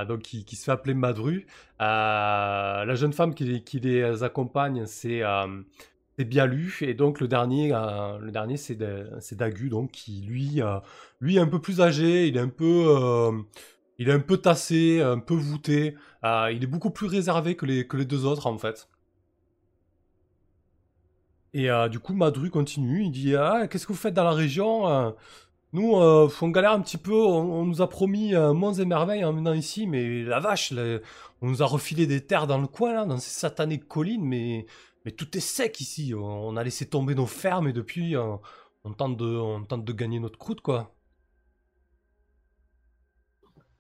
Donc, 0.08 0.20
qui, 0.22 0.44
qui 0.46 0.56
se 0.58 0.66
fait 0.66 0.72
appeler 0.72 0.94
Madru. 0.94 1.48
La 1.80 2.96
jeune 2.96 3.14
femme 3.14 3.34
qui, 3.34 3.64
qui 3.64 3.80
les 3.80 4.24
accompagne, 4.24 4.86
c'est 4.86 5.22
Bialu. 6.20 6.78
Et 6.82 6.94
donc, 6.94 7.20
le 7.22 7.28
dernier, 7.30 7.70
le 7.70 8.32
dernier 8.32 8.58
c'est 8.58 8.76
Dagu, 9.34 9.70
donc, 9.70 9.92
qui 9.92 10.22
lui, 10.22 10.62
lui 11.22 11.38
est 11.38 11.40
un 11.40 11.48
peu 11.48 11.62
plus 11.62 11.80
âgé. 11.82 12.28
Il 12.28 12.36
est 12.36 12.42
un 12.42 12.50
peu. 12.50 13.32
il 13.98 14.10
est 14.10 14.14
un 14.14 14.20
peu 14.20 14.38
tassé, 14.38 15.02
un 15.02 15.20
peu 15.20 15.36
voûté. 15.36 15.96
Il 16.24 16.60
est 16.64 16.68
beaucoup 16.68 16.92
plus 16.92 17.08
réservé 17.08 17.56
que 17.56 17.66
les, 17.66 17.88
que 17.88 17.96
les 17.96 18.06
deux 18.06 18.26
autres, 18.26 18.48
en 18.48 18.58
fait. 18.58 18.90
Et 21.56 21.72
euh, 21.72 21.88
du 21.88 22.00
coup, 22.00 22.14
Madru 22.14 22.50
continue. 22.50 23.04
Il 23.06 23.12
dit 23.12 23.34
Ah, 23.36 23.68
qu'est-ce 23.68 23.88
que 23.88 23.94
vous 23.94 23.98
faites 23.98 24.14
dans 24.14 24.26
la 24.26 24.34
région 24.34 24.90
Euh, 24.90 25.12
Nous, 25.72 25.96
euh, 25.96 26.30
on 26.42 26.50
galère 26.50 26.74
un 26.74 26.82
petit 26.82 26.98
peu. 26.98 27.14
On, 27.16 27.66
nous 27.66 27.82
a 27.82 27.88
promis 27.90 28.36
euh, 28.36 28.54
monts 28.54 28.74
et 28.74 28.84
merveilles 28.86 29.24
en 29.24 29.32
venant 29.34 29.54
ici, 29.54 29.88
mais 29.88 30.24
la 30.24 30.42
vache, 30.42 30.74
on 31.42 31.48
nous 31.48 31.64
a 31.64 31.66
refilé 31.66 32.08
des 32.08 32.26
terres 32.26 32.48
dans 32.48 32.58
le 32.58 32.68
coin, 32.68 33.06
dans 33.08 33.18
ces 33.20 33.30
satanées 33.32 33.80
collines, 33.80 34.26
mais, 34.26 34.66
mais 35.06 35.12
tout 35.12 35.38
est 35.38 35.42
sec 35.42 35.80
ici. 35.80 36.14
On, 36.14 36.58
a 36.58 36.64
laissé 36.64 36.88
tomber 36.88 37.16
nos 37.16 37.26
fermes 37.26 37.70
et 37.70 37.74
depuis, 37.74 38.18
on, 38.18 38.42
tente 38.94 39.16
de, 39.18 39.26
on 39.26 39.64
tente 39.64 39.86
de 39.86 39.94
gagner 39.94 40.20
notre 40.20 40.38
croûte, 40.38 40.62
quoi. 40.62 40.94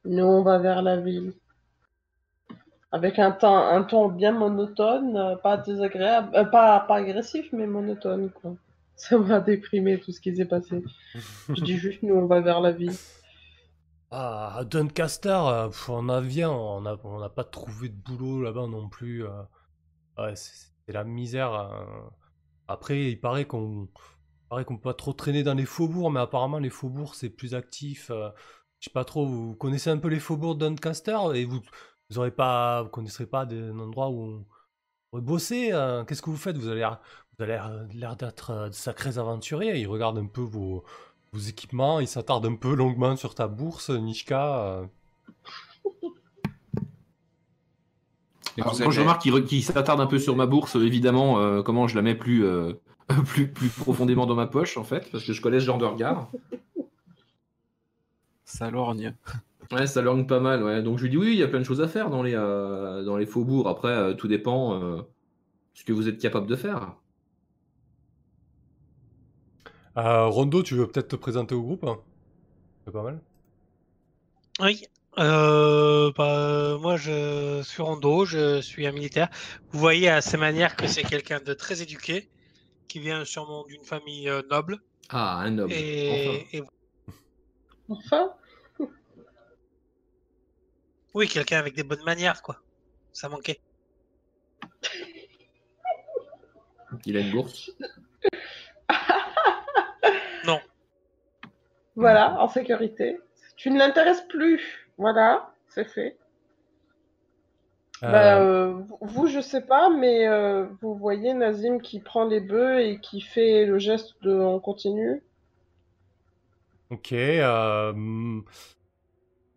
Nous, 0.05 0.23
on 0.23 0.43
va 0.43 0.59
vers 0.59 0.81
la 0.81 1.01
ville. 1.01 1.33
Avec 2.95 3.19
un 3.19 3.33
ton, 3.33 4.07
bien 4.07 4.31
monotone, 4.31 5.17
euh, 5.17 5.35
pas 5.35 5.57
désagréable, 5.57 6.29
euh, 6.33 6.45
pas, 6.45 6.85
agressif, 6.87 7.49
mais 7.51 7.67
monotone, 7.67 8.29
quoi. 8.29 8.55
Ça 8.95 9.17
m'a 9.17 9.41
déprimé 9.41 9.99
tout 9.99 10.13
ce 10.13 10.21
qui 10.21 10.33
s'est 10.33 10.45
passé. 10.45 10.81
Je 11.49 11.61
dis 11.61 11.75
juste, 11.75 12.03
nous, 12.03 12.15
on 12.15 12.25
va 12.25 12.39
vers 12.39 12.61
la 12.61 12.71
ville. 12.71 12.93
Ah, 14.11 14.55
à 14.59 14.63
Doncaster, 14.63 15.27
euh, 15.29 15.67
pff, 15.67 15.89
en 15.89 16.07
avion, 16.07 16.53
on 16.53 16.79
n'a 16.79 16.95
on 17.03 17.29
pas 17.29 17.43
trouvé 17.43 17.89
de 17.89 17.95
boulot 17.95 18.41
là-bas 18.41 18.67
non 18.67 18.87
plus. 18.87 19.25
c'est 20.35 20.93
la 20.93 21.03
misère. 21.03 21.53
euh. 21.53 22.09
Après, 22.69 23.11
il 23.11 23.19
paraît 23.19 23.43
qu'on 23.43 23.89
paraît 24.47 24.63
peut 24.63 24.79
pas 24.79 24.93
trop 24.93 25.11
traîner 25.11 25.43
dans 25.43 25.53
les 25.53 25.65
faubourgs, 25.65 26.13
mais 26.13 26.21
apparemment 26.21 26.59
les 26.59 26.69
faubourgs 26.69 27.15
c'est 27.15 27.29
plus 27.29 27.55
actif. 27.55 28.09
Je 28.09 28.85
sais 28.85 28.93
pas 28.93 29.03
trop, 29.03 29.25
vous 29.25 29.53
connaissez 29.55 29.89
un 29.89 29.97
peu 29.97 30.07
les 30.07 30.21
faubourgs 30.21 30.57
de 30.57 30.69
Doncaster 30.69 31.17
et 31.33 31.43
vous 31.43 31.59
vous 32.09 32.19
aurez 32.19 32.31
pas, 32.31 32.83
vous 32.83 32.89
connaisserez 32.89 33.25
pas 33.25 33.45
d'un 33.45 33.77
endroit 33.79 34.09
où 34.09 34.45
on 35.13 35.19
bosser. 35.21 35.69
euh. 35.71 36.03
Qu'est-ce 36.03 36.21
que 36.21 36.29
vous 36.29 36.37
faites? 36.37 36.57
Vous 36.57 36.67
avez 36.67 36.79
l'air 36.81 36.99
l'air 37.93 38.15
d'être 38.17 38.51
euh, 38.51 38.69
de 38.69 38.73
sacrés 38.73 39.17
aventuriers. 39.17 39.77
Ils 39.79 39.87
regardent 39.87 40.17
un 40.19 40.25
peu 40.27 40.41
vos 40.41 40.83
vos 41.33 41.39
équipements, 41.39 41.99
ils 41.99 42.07
s'attardent 42.07 42.45
un 42.45 42.55
peu 42.55 42.73
longuement 42.75 43.15
sur 43.17 43.35
ta 43.35 43.47
bourse, 43.47 43.89
Nishka. 43.89 44.57
euh. 44.65 44.85
Et 48.57 48.61
Alors, 48.61 48.73
vous 48.73 48.83
quand 48.83 48.91
je 48.91 49.01
remarque 49.01 49.21
qu'il 49.21 49.33
re- 49.33 49.43
qu'il 49.45 49.63
s'attarde 49.63 49.99
un 49.99 50.05
peu 50.07 50.17
sur 50.19 50.35
ma 50.35 50.45
bourse, 50.45 50.75
évidemment, 50.75 51.39
euh, 51.39 51.61
comment 51.61 51.87
je 51.87 51.95
la 51.95 52.01
mets 52.01 52.15
plus, 52.15 52.45
euh, 52.45 52.73
plus, 53.25 53.47
plus 53.51 53.67
profondément 53.69 54.25
dans 54.25 54.35
ma 54.35 54.47
poche, 54.47 54.77
en 54.77 54.83
fait, 54.85 55.09
parce 55.11 55.25
que 55.25 55.33
je 55.33 55.41
connais 55.41 55.59
ce 55.59 55.65
genre 55.65 55.77
de 55.77 55.85
regard. 55.85 56.29
Ça 58.45 58.69
lorgne. 58.71 59.13
Ouais, 59.71 59.87
ça 59.87 60.01
lorgne 60.01 60.25
pas 60.27 60.39
mal, 60.39 60.63
ouais. 60.63 60.83
Donc 60.83 60.97
je 60.97 61.03
lui 61.03 61.09
dis 61.09 61.17
oui, 61.17 61.33
il 61.33 61.37
y 61.39 61.43
a 61.43 61.47
plein 61.47 61.59
de 61.59 61.63
choses 61.65 61.81
à 61.81 61.87
faire 61.87 62.09
dans 62.09 62.21
les, 62.23 62.35
euh, 62.35 63.03
dans 63.03 63.17
les 63.17 63.25
faubourgs. 63.25 63.67
Après, 63.67 63.89
euh, 63.89 64.13
tout 64.13 64.27
dépend 64.27 64.81
euh, 64.81 65.01
ce 65.73 65.83
que 65.83 65.93
vous 65.93 66.07
êtes 66.07 66.19
capable 66.19 66.47
de 66.47 66.55
faire. 66.55 66.95
Euh, 69.97 70.25
Rondo, 70.27 70.61
tu 70.61 70.75
veux 70.75 70.87
peut-être 70.87 71.07
te 71.09 71.15
présenter 71.15 71.55
au 71.55 71.61
groupe 71.61 71.85
hein? 71.85 71.97
C'est 72.85 72.91
pas 72.91 73.01
mal. 73.03 73.21
Oui. 74.59 74.83
Euh, 75.17 76.11
bah, 76.17 76.77
moi, 76.79 76.97
je 76.97 77.61
suis 77.63 77.81
Rondo, 77.81 78.25
je 78.25 78.61
suis 78.61 78.85
un 78.85 78.91
militaire. 78.91 79.29
Vous 79.71 79.79
voyez 79.79 80.09
à 80.09 80.21
ses 80.21 80.37
manières 80.37 80.75
que 80.75 80.87
c'est 80.87 81.03
quelqu'un 81.03 81.39
de 81.39 81.53
très 81.53 81.81
éduqué, 81.81 82.29
qui 82.89 82.99
vient 82.99 83.23
sûrement 83.23 83.63
d'une 83.65 83.83
famille 83.83 84.29
euh, 84.29 84.41
noble. 84.51 84.77
Ah, 85.09 85.39
un 85.39 85.51
noble. 85.51 85.73
Enfin. 85.73 85.79
Et- 86.51 86.63
Enfin, 87.87 88.33
oui, 91.15 91.27
quelqu'un 91.29 91.57
avec 91.57 91.73
des 91.75 91.83
bonnes 91.83 92.03
manières, 92.03 92.41
quoi. 92.41 92.57
Ça 93.13 93.29
manquait. 93.29 93.59
Il 97.05 97.17
a 97.17 97.21
une 97.21 97.31
bourse. 97.31 97.71
Non. 100.45 100.59
voilà, 101.95 102.39
en 102.39 102.47
sécurité. 102.47 103.17
Tu 103.55 103.71
ne 103.71 103.79
l'intéresses 103.79 104.21
plus. 104.29 104.87
Voilà, 104.99 105.51
c'est 105.69 105.85
fait. 105.85 106.17
Bah, 108.01 108.39
euh, 108.39 108.79
vous, 109.01 109.25
je 109.25 109.39
sais 109.39 109.61
pas, 109.61 109.89
mais 109.89 110.27
euh, 110.27 110.67
vous 110.81 110.95
voyez 110.95 111.33
Nazim 111.33 111.79
qui 111.79 111.99
prend 111.99 112.25
les 112.25 112.41
bœufs 112.41 112.79
et 112.79 112.99
qui 112.99 113.21
fait 113.21 113.65
le 113.65 113.79
geste 113.79 114.21
de 114.21 114.37
on 114.37 114.59
continue. 114.59 115.23
Ok. 116.91 117.11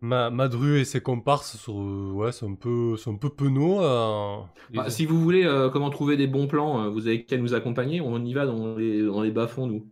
Euh, 0.03 0.07
Ma- 0.07 0.29
Madru 0.29 0.79
et 0.79 0.85
ses 0.85 1.01
comparses 1.01 1.57
sont, 1.57 2.11
ouais, 2.11 2.31
sont 2.31 2.51
un 2.51 2.55
peu, 2.55 2.97
sont 2.97 3.13
un 3.13 3.17
peu 3.17 3.29
penauds. 3.29 3.81
euh, 3.81 4.37
Bah, 4.73 4.89
si 4.89 5.05
vous 5.05 5.19
voulez 5.21 5.43
euh, 5.45 5.69
comment 5.69 5.89
trouver 5.89 6.17
des 6.17 6.27
bons 6.27 6.47
plans, 6.47 6.83
euh, 6.83 6.89
vous 6.89 7.07
avez 7.07 7.25
qu'à 7.25 7.37
nous 7.37 7.53
accompagner. 7.53 8.01
On 8.01 8.23
y 8.23 8.33
va 8.33 8.45
dans 8.45 8.75
les, 8.75 9.03
dans 9.03 9.21
les 9.21 9.31
bas-fonds, 9.31 9.67
nous. 9.67 9.85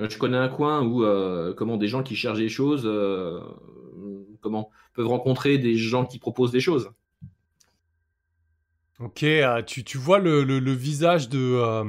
Euh, 0.00 0.08
Je 0.08 0.18
connais 0.18 0.36
un 0.36 0.48
coin 0.48 0.82
où 0.82 1.04
euh, 1.04 1.54
comment 1.54 1.76
des 1.76 1.88
gens 1.88 2.02
qui 2.02 2.16
cherchent 2.16 2.38
des 2.38 2.48
choses 2.48 2.82
euh, 2.84 3.40
comment 4.40 4.70
peuvent 4.94 5.06
rencontrer 5.08 5.58
des 5.58 5.76
gens 5.76 6.04
qui 6.06 6.18
proposent 6.18 6.52
des 6.52 6.60
choses. 6.60 6.90
Ok, 8.98 9.22
euh, 9.22 9.62
tu, 9.62 9.82
tu 9.82 9.96
vois 9.98 10.18
le, 10.18 10.44
le- 10.44 10.58
le 10.58 10.72
visage 10.72 11.28
de, 11.30 11.38
euh, 11.38 11.84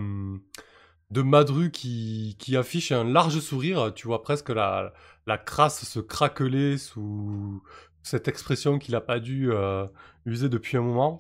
de 1.12 1.22
Madru 1.22 1.72
qui, 1.72 2.36
qui 2.40 2.58
affiche 2.58 2.92
un 2.92 3.04
large 3.04 3.40
sourire. 3.40 3.94
Tu 3.96 4.08
vois 4.08 4.22
presque 4.24 4.50
la, 4.50 4.94
la 5.28 5.38
crasse 5.38 5.86
se 5.86 6.00
craqueler 6.00 6.78
sous 6.78 7.62
cette 8.04 8.28
expression 8.28 8.80
qu'il 8.80 8.94
n'a 8.94 9.02
pas 9.02 9.20
dû 9.20 9.52
euh, 9.52 9.86
user 10.26 10.50
depuis 10.50 10.78
un 10.78 10.82
moment. 10.82 11.20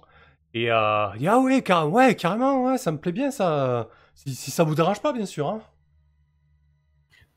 Et 0.53 0.71
euh, 0.71 1.07
il 1.15 1.19
dit, 1.21 1.27
ah 1.27 1.39
ouais, 1.39 1.61
car- 1.63 1.89
ouais, 1.91 2.15
carrément, 2.15 2.65
ouais, 2.65 2.77
ça 2.77 2.91
me 2.91 2.99
plaît 2.99 3.11
bien 3.13 3.31
ça. 3.31 3.89
Si, 4.15 4.35
si 4.35 4.51
ça 4.51 4.63
vous 4.63 4.75
dérange 4.75 5.01
pas, 5.01 5.13
bien 5.13 5.25
sûr. 5.25 5.49
Hein. 5.49 5.61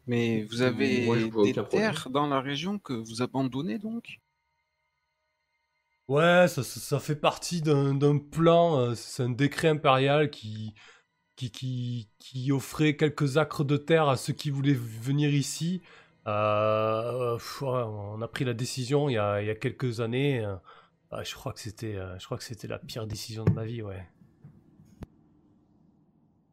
Mais 0.06 0.44
vous 0.44 0.62
avez 0.62 1.06
Moi, 1.06 1.16
des 1.42 1.52
problème. 1.52 1.64
terres 1.68 2.08
dans 2.10 2.26
la 2.26 2.40
région 2.40 2.78
que 2.78 2.94
vous 2.94 3.20
abandonnez 3.20 3.78
donc? 3.78 4.18
Ouais, 6.08 6.46
ça, 6.48 6.62
ça, 6.62 6.80
ça 6.80 7.00
fait 7.00 7.16
partie 7.16 7.62
d'un 7.62 7.94
d'un 7.94 8.18
plan. 8.18 8.78
euh, 8.78 8.94
C'est 8.94 9.22
un 9.22 9.30
décret 9.30 9.68
impérial 9.68 10.30
qui, 10.30 10.74
qui, 11.36 12.52
offrait 12.52 12.96
quelques 12.96 13.36
acres 13.38 13.64
de 13.64 13.76
terre 13.76 14.08
à 14.08 14.16
ceux 14.16 14.32
qui 14.32 14.50
voulaient 14.50 14.74
venir 14.74 15.32
ici. 15.32 15.82
Euh, 16.26 17.38
on 17.62 18.22
a 18.22 18.28
pris 18.28 18.44
la 18.44 18.54
décision 18.54 19.08
il 19.08 19.14
y 19.14 19.18
a, 19.18 19.54
quelques 19.54 20.00
années. 20.00 20.44
euh, 20.44 20.56
je 21.22 21.34
crois 21.34 21.52
que 21.52 21.60
c'était, 21.60 21.96
euh, 21.96 22.18
je 22.18 22.24
crois 22.24 22.38
que 22.38 22.44
c'était 22.44 22.68
la 22.68 22.78
pire 22.78 23.06
décision 23.06 23.44
de 23.44 23.52
ma 23.52 23.64
vie. 23.64 23.82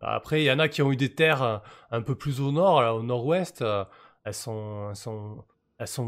Après, 0.02 0.42
il 0.42 0.46
y 0.46 0.52
en 0.52 0.60
a 0.60 0.68
qui 0.68 0.82
ont 0.82 0.92
eu 0.92 0.98
des 0.98 1.14
terres 1.14 1.62
un 1.92 2.02
peu 2.02 2.16
plus 2.16 2.42
au 2.42 2.52
nord, 2.52 2.96
au 2.96 3.04
nord-ouest. 3.04 3.64
Elles 4.24 4.34
sont, 4.34 4.94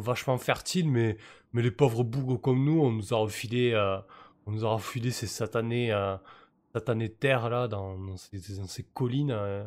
vachement 0.02 0.38
fertiles, 0.38 0.90
mais 0.90 1.18
mais 1.54 1.62
les 1.62 1.72
pauvres 1.72 2.04
bougres 2.04 2.42
comme 2.42 2.66
nous, 2.66 2.82
on 2.82 2.92
nous 2.92 3.14
a 3.14 3.18
refilé, 3.18 3.74
euh, 3.74 3.98
on 4.46 4.52
nous 4.52 4.66
a 4.66 4.74
refilé 4.74 5.12
ces 5.12 5.28
satanés, 5.28 5.92
satanés 6.74 7.10
terres 7.10 7.50
là 7.50 7.68
dans, 7.68 7.98
ces, 8.18 8.84
collines 8.94 9.32
euh, 9.32 9.64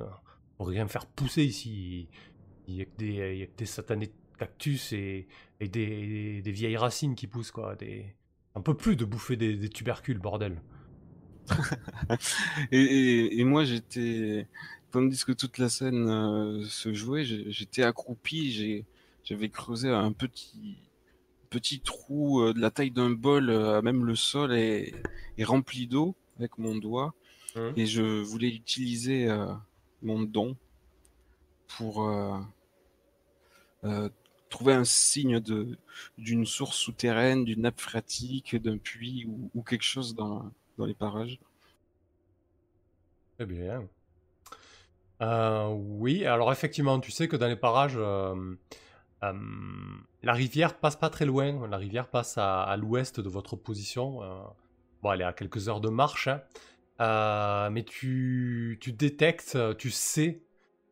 pour 0.57 0.69
rien 0.69 0.89
faire 0.89 1.07
pousser 1.07 1.45
ici. 1.45 2.09
Il 2.67 2.75
y 2.75 2.83
a 2.83 2.85
que 2.85 2.97
des, 2.99 3.67
satanés 3.67 4.11
cactus 4.39 4.93
et, 4.93 5.29
et 5.61 5.69
des, 5.69 6.43
vieilles 6.45 6.77
racines 6.77 7.15
qui 7.15 7.27
poussent 7.27 7.53
quoi. 7.53 7.77
Des... 7.77 8.15
Un 8.55 8.61
peu 8.61 8.75
plus 8.75 8.97
de 8.97 9.05
bouffer 9.05 9.37
des, 9.37 9.69
tubercules, 9.69 10.19
bordel. 10.19 10.61
et, 12.73 12.81
et- 12.83 13.39
et 13.41 13.45
moi 13.45 13.65
j'étais, 13.65 14.49
tandis 14.91 15.25
que 15.25 15.31
toute 15.31 15.59
la 15.59 15.69
scène 15.69 16.09
euh, 16.09 16.65
se 16.65 16.93
jouait, 16.93 17.25
j'étais 17.25 17.85
accroupi, 17.85 18.85
j'avais 19.23 19.49
creusé 19.49 19.89
un 19.91 20.11
petit, 20.11 20.77
petit 21.51 21.79
trou 21.79 22.41
euh, 22.41 22.53
de 22.53 22.59
la 22.59 22.73
taille 22.73 22.91
d'un 22.91 23.11
bol, 23.11 23.47
même 23.83 24.05
le 24.05 24.17
sol 24.17 24.55
est, 24.55 24.93
est 25.39 25.45
rempli 25.45 25.87
d'eau 25.87 26.17
avec 26.39 26.59
mon 26.59 26.77
doigt, 26.77 27.15
Mhm. 27.55 27.73
et 27.77 27.87
je 27.87 28.03
voulais 28.23 28.49
utiliser 28.51 29.29
euh, 29.29 29.47
mon 30.03 30.21
don 30.23 30.57
pour 31.77 32.09
euh, 32.09 32.39
euh, 33.85 34.09
trouver 34.51 34.75
un 34.75 34.85
signe 34.85 35.41
de 35.41 35.79
d'une 36.19 36.47
source 36.47 36.77
souterraine, 36.77 37.45
d'une 37.45 37.63
nappe 37.63 37.81
phréatique, 37.81 38.57
d'un 38.57 38.79
puits 38.79 39.25
ou, 39.27 39.51
ou 39.55 39.63
quelque 39.63 39.85
chose 39.85 40.15
dans, 40.15 40.51
dans 40.79 40.85
les 40.87 40.95
parages. 40.95 41.39
Très 43.37 43.47
bien. 43.47 43.89
Euh, 45.23 45.69
oui, 45.69 46.27
alors 46.27 46.53
effectivement, 46.53 47.01
tu 47.01 47.11
sais 47.11 47.29
que 47.29 47.37
dans 47.37 47.49
les 47.49 47.57
parages, 47.57 47.97
euh, 47.97 48.55
euh, 49.23 49.33
la 50.23 50.33
rivière 50.35 50.79
passe 50.79 50.97
pas 50.97 51.09
très 51.11 51.25
loin. 51.25 51.67
La 51.69 51.79
rivière 51.79 52.09
passe 52.09 52.37
à, 52.39 52.63
à 52.63 52.77
l'ouest 52.77 53.21
de 53.21 53.29
votre 53.29 53.57
position. 53.57 54.21
Euh, 55.07 55.09
bon, 55.09 55.13
elle 55.13 55.21
est 55.21 55.25
à 55.25 55.33
quelques 55.33 55.69
heures 55.69 55.81
de 55.81 55.89
marche, 55.89 56.29
hein. 56.29 56.43
Euh, 57.01 57.69
mais 57.71 57.85
tu, 57.85 58.79
détectes, 58.97 59.59
tu 59.77 59.91
sais, 59.91 60.43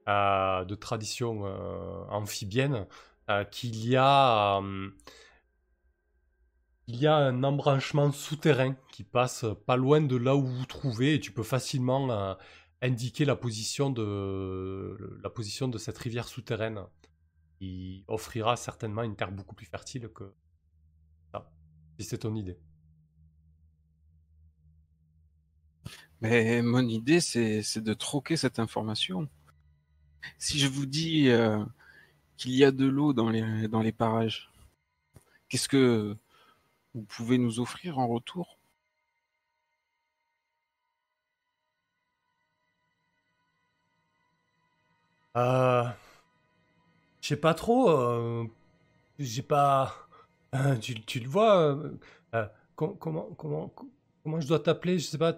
euh, 0.09 0.65
de 0.65 0.75
tradition 0.75 1.47
euh, 1.47 2.05
amphibienne, 2.11 2.87
euh, 3.31 3.45
qu'il 3.45 3.77
y 3.89 3.97
a, 3.97 4.59
euh, 4.59 4.91
il 6.89 6.97
y 6.97 7.07
a 7.07 7.17
un 7.17 7.43
embranchement 7.43 8.13
souterrain 8.13 8.77
qui 8.93 9.03
passe 9.03 9.47
pas 9.67 9.77
loin 9.77 10.03
de 10.03 10.17
là 10.17 10.37
où 10.37 10.43
vous 10.45 10.59
vous 10.59 10.67
trouvez 10.67 11.15
et 11.15 11.21
tu 11.21 11.33
peux 11.33 11.43
facilement 11.43 12.11
euh, 12.11 12.35
indiquer 12.83 13.25
la 13.25 13.37
position 13.37 13.89
de 13.89 15.19
la 15.23 15.31
position 15.31 15.69
de 15.69 15.79
cette 15.79 15.97
rivière 15.97 16.29
souterraine 16.29 16.85
qui 17.59 18.05
offrira 18.09 18.57
certainement 18.57 19.03
une 19.05 19.17
terre 19.17 19.33
beaucoup 19.33 19.55
plus 19.55 19.67
fertile 19.67 20.11
que 20.11 20.35
ça, 21.33 21.51
si 21.99 22.05
c'est 22.05 22.19
ton 22.19 22.35
idée. 22.35 22.59
Mais 26.25 26.61
mon 26.61 26.89
idée, 26.89 27.21
c'est 27.21 27.79
de 27.79 27.95
troquer 27.95 28.37
cette 28.37 28.59
information. 28.59 29.29
Si 30.39 30.61
je 30.61 30.69
vous 30.69 30.87
dis 30.87 31.29
euh, 31.29 31.65
qu'il 32.39 32.53
y 32.53 32.65
a 32.65 32.73
de 32.73 32.87
l'eau 32.87 33.13
dans 33.15 33.31
les, 33.31 33.69
dans 33.69 33.83
les 33.83 33.93
parages, 33.93 34.51
qu'est-ce 35.49 35.69
que 35.69 36.17
vous 36.95 37.03
pouvez 37.05 37.39
nous 37.39 37.61
offrir 37.61 37.99
en 37.99 38.09
retour? 38.09 38.59
Euh, 45.37 45.85
je 47.21 47.29
sais 47.29 47.37
pas 47.37 47.55
trop. 47.55 47.91
euh, 47.91 48.45
j'ai 49.19 49.43
pas. 49.43 49.95
euh, 50.55 50.77
tu, 50.79 51.01
tu 51.03 51.21
le 51.21 51.29
vois. 51.29 51.59
euh, 51.77 51.99
euh, 52.35 52.47
com- 52.77 52.97
comment 52.99 53.31
comment 53.39 53.75
comment 54.25 54.41
je 54.41 54.49
dois 54.49 54.61
t'appeler? 54.61 54.99
Je 54.99 55.07
sais 55.07 55.19
pas. 55.19 55.35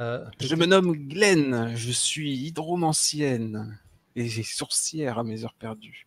Euh, 0.00 0.24
Je 0.40 0.54
me 0.54 0.66
nomme 0.66 0.92
Glenn, 1.08 1.74
je 1.76 1.92
suis 1.92 2.36
hydromancienne 2.46 3.78
et 4.16 4.28
sourcière 4.42 5.18
à 5.18 5.24
mes 5.24 5.44
heures 5.44 5.54
perdues. 5.54 6.06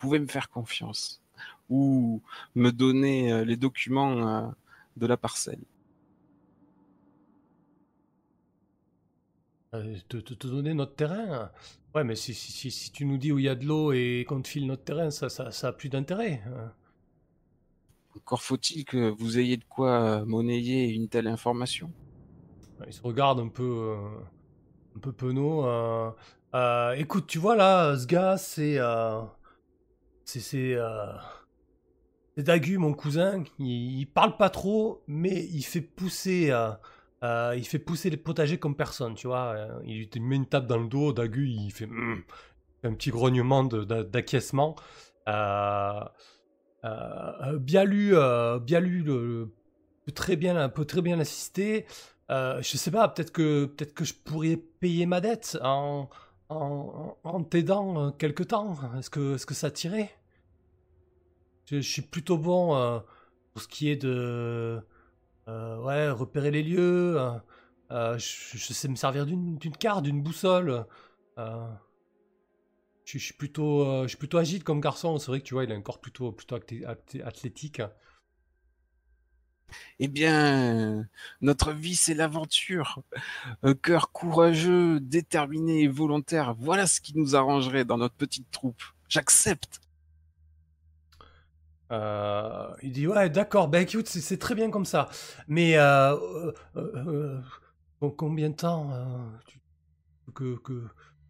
Vous 0.00 0.08
pouvez 0.08 0.18
me 0.20 0.26
faire 0.28 0.50
confiance 0.50 1.22
ou 1.70 2.22
me 2.54 2.70
donner 2.72 3.32
euh, 3.32 3.44
les 3.44 3.56
documents 3.56 4.28
euh, 4.28 4.48
de 4.96 5.06
la 5.06 5.16
parcelle. 5.16 5.60
Euh, 9.74 9.96
te, 10.08 10.16
te- 10.18 10.34
te 10.34 10.46
donner 10.48 10.74
notre 10.74 10.94
terrain 10.96 11.50
Ouais, 11.94 12.02
mais 12.04 12.16
si, 12.16 12.34
si, 12.34 12.50
si, 12.52 12.70
si 12.70 12.90
tu 12.92 13.04
nous 13.04 13.16
dis 13.18 13.32
où 13.32 13.38
il 13.38 13.44
y 13.44 13.48
a 13.48 13.54
de 13.54 13.64
l'eau 13.64 13.92
et 13.92 14.24
qu'on 14.28 14.42
te 14.42 14.48
file 14.48 14.66
notre 14.66 14.84
terrain, 14.84 15.10
ça, 15.10 15.28
ça, 15.28 15.50
ça 15.52 15.68
a 15.68 15.72
plus 15.72 15.88
d'intérêt. 15.88 16.42
hein. 16.46 16.72
Encore 18.16 18.42
faut-il 18.42 18.84
que 18.84 19.10
vous 19.10 19.38
ayez 19.38 19.56
de 19.56 19.64
quoi 19.64 20.24
monnayer 20.24 20.88
une 20.88 21.08
telle 21.08 21.28
information. 21.28 21.92
Il 22.86 22.92
se 22.92 23.02
regarde 23.02 23.40
un 23.40 23.48
peu, 23.48 23.62
euh, 23.62 23.96
un 24.96 25.00
peu 25.00 25.12
penaud. 25.12 25.66
euh. 25.66 26.10
Euh, 26.54 26.92
écoute, 26.92 27.26
tu 27.26 27.38
vois 27.38 27.56
là, 27.56 27.96
ce 27.96 28.06
gars, 28.06 28.36
c'est, 28.36 28.78
c'est, 30.24 30.40
c'est, 30.40 30.76
Dagu, 32.36 32.78
mon 32.78 32.94
cousin. 32.94 33.44
Il, 33.58 34.06
parle 34.06 34.36
pas 34.36 34.50
trop, 34.50 35.02
mais 35.06 35.44
il 35.46 35.62
fait 35.62 35.80
pousser, 35.80 36.52
il 37.22 37.64
fait 37.66 37.78
pousser 37.78 38.10
les 38.10 38.16
potagers 38.16 38.58
comme 38.58 38.76
personne, 38.76 39.14
tu 39.14 39.26
vois. 39.26 39.54
Il 39.84 39.98
lui 39.98 40.20
met 40.20 40.36
une 40.36 40.46
tape 40.46 40.66
dans 40.66 40.78
le 40.78 40.88
dos. 40.88 41.12
Dagu, 41.12 41.48
il 41.48 41.70
fait, 41.70 41.86
Hmm 41.86 42.22
un 42.86 42.94
petit 42.94 43.10
grognement 43.10 43.64
d'acquiescement. 43.64 44.76
Euh, 45.28 46.00
Bialu 47.58 48.10
le- 48.12 49.54
peut 50.04 50.12
très 50.12 50.36
bien, 50.36 50.68
peut 50.68 50.84
très 50.84 51.02
bien 51.02 51.16
l'assister. 51.16 51.86
Euh, 52.30 52.60
je 52.60 52.76
sais 52.76 52.90
pas, 52.90 53.08
peut-être 53.08 53.32
que, 53.32 53.66
peut-être 53.66 53.94
que 53.94 54.04
je 54.04 54.14
pourrais 54.14 54.56
payer 54.56 55.06
ma 55.06 55.20
dette 55.20 55.58
en, 55.62 56.08
en, 56.48 57.44
t'aidant 57.44 58.08
euh, 58.08 58.10
quelque 58.10 58.42
temps. 58.42 58.76
Est-ce 58.98 59.10
que, 59.10 59.34
est-ce 59.36 59.46
que 59.46 59.54
ça 59.54 59.70
tirait? 59.70 60.10
Je, 61.66 61.80
suis 61.80 62.02
plutôt 62.02 62.38
bon 62.38 62.76
euh, 62.76 62.98
pour 63.52 63.62
ce 63.62 63.68
qui 63.68 63.90
est 63.90 63.96
de, 63.96 64.80
ouais, 65.46 66.10
repérer 66.10 66.50
les 66.50 66.62
lieux. 66.62 67.18
je, 67.90 68.72
sais 68.72 68.88
me 68.88 68.96
servir 68.96 69.26
d'une, 69.26 69.58
carte, 69.78 70.04
d'une 70.04 70.22
boussole. 70.22 70.84
je, 71.36 71.52
je 73.04 73.18
suis 73.18 73.34
plutôt, 73.34 74.02
je 74.02 74.08
suis 74.08 74.18
plutôt 74.18 74.38
agile 74.38 74.64
comme 74.64 74.80
garçon. 74.80 75.18
C'est 75.18 75.28
vrai 75.28 75.40
que 75.40 75.44
tu 75.44 75.54
vois, 75.54 75.64
il 75.64 75.72
a 75.72 75.76
un 75.76 75.82
corps 75.82 76.00
plutôt, 76.00 76.32
plutôt 76.32 76.56
athlétique. 76.56 77.82
Eh 79.98 80.08
bien, 80.08 81.08
notre 81.40 81.72
vie, 81.72 81.96
c'est 81.96 82.14
l'aventure. 82.14 83.02
Un 83.62 83.74
cœur 83.74 84.12
courageux, 84.12 85.00
déterminé 85.00 85.82
et 85.84 85.88
volontaire, 85.88 86.54
voilà 86.58 86.86
ce 86.86 87.00
qui 87.00 87.16
nous 87.16 87.36
arrangerait 87.36 87.84
dans 87.86 87.98
notre 87.98 88.14
petite 88.16 88.50
troupe. 88.50 88.82
J'accepte. 89.08 89.80
Euh, 91.92 92.74
il 92.82 92.90
dit 92.92 93.06
ouais 93.06 93.30
d'accord 93.30 93.68
ben 93.68 93.80
écoute 93.86 94.08
c'est- 94.08 94.38
très 94.38 94.56
bien 94.56 94.70
comme 94.70 94.84
ça 94.84 95.08
mais 95.46 95.76
euh, 95.78 96.16
euh, 96.76 97.40
euh, 98.02 98.10
combien 98.16 98.50
de 98.50 98.56
temps 98.56 98.90
tu- 99.46 99.60
que, 100.34 100.58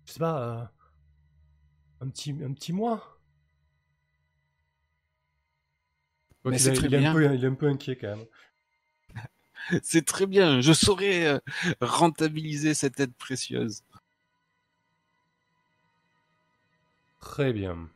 je 0.07 0.13
sais 0.13 0.19
pas 0.21 0.73
un 2.01 2.09
petit 2.09 2.31
un 2.43 2.53
petit 2.55 2.73
mois? 2.73 3.16
Mais 6.47 6.59
c'est 6.59 6.73
est- 6.73 6.77
très 6.77 6.89
il 6.89 6.95
un 6.95 6.99
bien. 7.01 7.13
peu- 7.13 7.35
il 7.35 7.45
est 7.45 7.49
un 7.49 7.55
peu 7.55 7.67
inquiet 7.69 7.97
quand 7.97 8.09
même 8.17 8.27
C'est 9.83 10.05
très 10.05 10.27
bien. 10.27 10.61
Je 10.61 10.73
saurais 10.73 11.27
euh, 11.27 11.39
rentabiliser 11.81 12.75
cette 12.75 13.01
aide 13.01 13.15
précieuse. 13.15 13.83
très 17.21 17.53
bien 17.53 17.91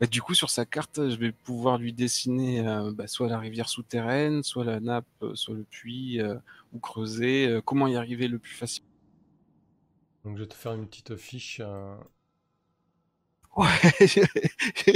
Bah, 0.00 0.06
du 0.06 0.22
coup, 0.22 0.34
sur 0.34 0.48
sa 0.50 0.64
carte, 0.64 1.08
je 1.10 1.16
vais 1.16 1.32
pouvoir 1.32 1.78
lui 1.78 1.92
dessiner 1.92 2.66
euh, 2.66 2.92
bah, 2.92 3.08
soit 3.08 3.28
la 3.28 3.38
rivière 3.38 3.68
souterraine, 3.68 4.42
soit 4.44 4.64
la 4.64 4.78
nappe, 4.80 5.06
euh, 5.22 5.34
soit 5.34 5.54
le 5.54 5.64
puits, 5.64 6.20
euh, 6.20 6.36
ou 6.72 6.78
creuser. 6.78 7.48
euh, 7.48 7.60
comment 7.60 7.88
y 7.88 7.96
arriver 7.96 8.28
le 8.28 8.38
plus 8.38 8.54
facile 8.54 8.84
donc 10.24 10.36
je 10.36 10.42
vais 10.42 10.48
te 10.48 10.54
faire 10.54 10.74
une 10.74 10.86
petite 10.86 11.16
fiche 11.16 11.60
Ouais, 13.56 13.66
j'ai 14.06 14.24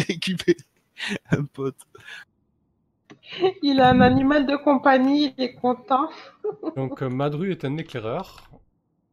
récupéré 0.09 0.57
un 1.31 1.45
pote. 1.45 1.79
Il 3.63 3.81
a 3.81 3.91
un 3.91 4.01
animal 4.01 4.47
de 4.47 4.57
compagnie, 4.57 5.35
il 5.37 5.45
est 5.45 5.55
content. 5.55 6.09
donc 6.77 7.03
euh, 7.03 7.09
Madru 7.09 7.51
est 7.53 7.65
un 7.65 7.77
éclaireur 7.77 8.49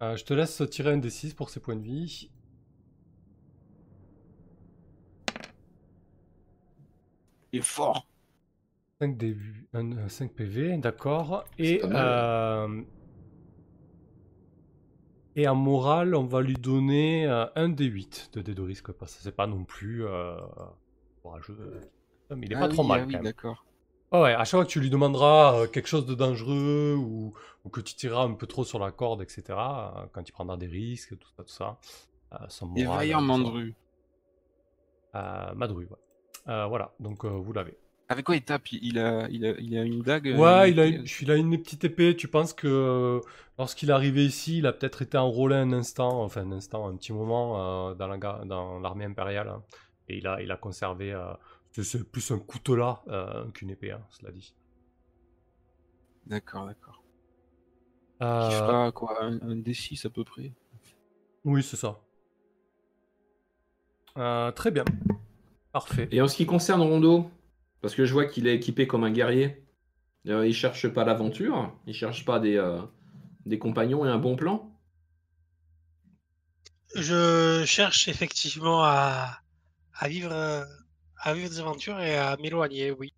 Euh, 0.01 0.15
je 0.15 0.23
te 0.25 0.33
laisse 0.33 0.61
tirer 0.69 0.93
un 0.93 0.97
des 0.97 1.09
6 1.09 1.33
pour 1.33 1.49
ses 1.49 1.59
points 1.59 1.75
de 1.75 1.83
vie 1.83 2.29
Il 7.51 7.59
est 7.59 7.63
fort. 7.63 8.05
5 9.01 9.17
début, 9.17 9.67
5 10.07 10.33
PV, 10.33 10.77
d'accord. 10.77 11.45
Et, 11.57 11.81
euh, 11.83 12.81
et 15.35 15.47
en 15.47 15.55
morale, 15.55 16.15
on 16.15 16.25
va 16.25 16.41
lui 16.41 16.55
donner 16.55 17.25
euh, 17.27 17.45
un 17.55 17.69
D8 17.69 18.33
de 18.33 18.41
dés 18.41 18.53
de 18.53 18.61
risque, 18.61 18.91
parce 18.91 19.15
que 19.15 19.23
c'est 19.23 19.35
pas 19.35 19.47
non 19.47 19.63
plus 19.63 20.05
euh, 20.05 20.35
courageux. 21.21 21.81
Mais 22.31 22.47
il 22.47 22.53
est 22.53 22.55
Ah 22.55 22.65
pas 22.65 22.67
oui, 22.67 22.69
trop 22.69 22.83
mal 22.83 23.01
ah 23.01 23.05
oui, 23.05 23.17
quand 23.17 23.19
même. 23.19 23.23
d'accord. 23.23 23.65
Ah 24.11 24.21
ouais, 24.23 24.33
à 24.33 24.39
chaque 24.45 24.51
fois 24.59 24.65
que 24.65 24.71
tu 24.71 24.79
lui 24.81 24.89
demanderas 24.91 25.61
euh, 25.63 25.67
quelque 25.67 25.87
chose 25.87 26.05
de 26.07 26.15
dangereux 26.15 26.95
ou, 26.97 27.33
ou 27.65 27.69
que 27.69 27.81
tu 27.81 27.95
tireras 27.95 28.23
un 28.25 28.33
peu 28.35 28.47
trop 28.47 28.65
sur 28.65 28.79
la 28.79 28.91
corde, 28.91 29.21
etc., 29.23 30.03
euh, 30.05 30.07
quand 30.13 30.27
il 30.27 30.31
prendra 30.33 30.57
des 30.57 30.67
risques, 30.67 31.17
tout 31.19 31.29
ça, 31.37 31.43
tout 31.43 31.49
ça, 31.53 31.79
euh, 32.33 32.47
son 32.49 32.67
Et 32.73 32.85
moral, 32.85 32.87
vaillant 32.87 33.21
euh, 33.21 33.21
Mandru. 33.21 33.75
euh, 35.15 35.53
Madru, 35.55 35.85
ouais. 35.87 35.97
Euh, 36.47 36.65
voilà, 36.67 36.93
donc 36.99 37.25
euh, 37.25 37.29
vous 37.29 37.53
l'avez. 37.53 37.77
Avec 38.09 38.25
quoi 38.25 38.35
il 38.35 38.43
tape? 38.43 38.71
Il, 38.73 38.99
a, 38.99 39.27
il, 39.29 39.45
a, 39.45 39.51
il 39.59 39.77
a 39.77 39.83
une 39.83 40.01
dague 40.03 40.27
euh, 40.27 40.37
Ouais, 40.37 40.69
il 40.71 40.79
a, 40.79 40.85
une, 40.85 41.05
il 41.21 41.31
a 41.31 41.35
une 41.35 41.59
petite 41.61 41.83
épée. 41.85 42.15
Tu 42.15 42.27
penses 42.27 42.53
que 42.53 42.67
euh, 42.67 43.19
lorsqu'il 43.57 43.89
est 43.89 43.93
arrivé 43.93 44.23
ici, 44.25 44.59
il 44.59 44.67
a 44.67 44.73
peut-être 44.73 45.01
été 45.01 45.17
enrôlé 45.17 45.55
un 45.55 45.73
instant, 45.73 46.21
enfin 46.23 46.41
un 46.43 46.51
instant, 46.51 46.87
un 46.87 46.95
petit 46.97 47.13
moment 47.13 47.89
euh, 47.89 47.95
dans 47.95 48.07
la 48.07 48.17
ga- 48.19 48.43
dans 48.45 48.79
l'armée 48.79 49.05
impériale. 49.05 49.47
hein. 49.49 49.63
Et 50.09 50.17
il 50.17 50.27
a, 50.27 50.41
il 50.41 50.51
a 50.51 50.57
conservé. 50.57 51.13
euh, 51.13 51.33
c'est- 51.71 52.03
plus 52.11 52.31
un 52.31 52.39
couteau-là 52.39 53.01
euh, 53.09 53.49
qu'une 53.51 53.69
épée, 53.69 53.91
hein, 53.91 54.01
cela 54.09 54.31
dit. 54.31 54.53
D'accord, 56.25 56.65
d'accord. 56.65 57.03
Euh, 58.21 58.43
Qui 58.45 58.51
fera 58.55 58.91
quoi 58.91 59.23
un, 59.23 59.39
un 59.41 59.55
D6 59.55 60.05
à 60.05 60.09
peu 60.09 60.23
près 60.23 60.51
Oui, 61.43 61.63
c'est 61.63 61.77
ça. 61.77 61.99
Euh, 64.17 64.51
très 64.51 64.71
bien. 64.71 64.85
Parfait. 65.71 66.07
Et 66.11 66.21
en 66.21 66.27
ce 66.27 66.35
qui 66.35 66.45
concerne 66.45 66.81
Rondo, 66.81 67.29
parce 67.81 67.95
que 67.95 68.05
je 68.05 68.13
vois 68.13 68.25
qu'il 68.25 68.47
est 68.47 68.55
équipé 68.55 68.87
comme 68.87 69.03
un 69.03 69.11
guerrier, 69.11 69.63
euh, 70.27 70.47
il 70.47 70.53
cherche 70.53 70.87
pas 70.89 71.05
l'aventure, 71.05 71.73
il 71.87 71.93
cherche 71.93 72.25
pas 72.25 72.39
des, 72.39 72.57
euh, 72.57 72.81
des 73.45 73.59
compagnons 73.59 74.05
et 74.05 74.09
un 74.09 74.19
bon 74.19 74.35
plan. 74.35 74.71
Je 76.95 77.63
cherche 77.65 78.07
effectivement 78.09 78.83
à, 78.83 79.39
à 79.99 80.07
vivre, 80.07 80.31
euh, 80.31 80.63
à 81.21 81.33
vivre 81.33 81.49
des 81.49 81.59
aventures 81.59 81.99
et 81.99 82.17
à 82.17 82.37
m'éloigner, 82.37 82.91
oui. 82.91 83.13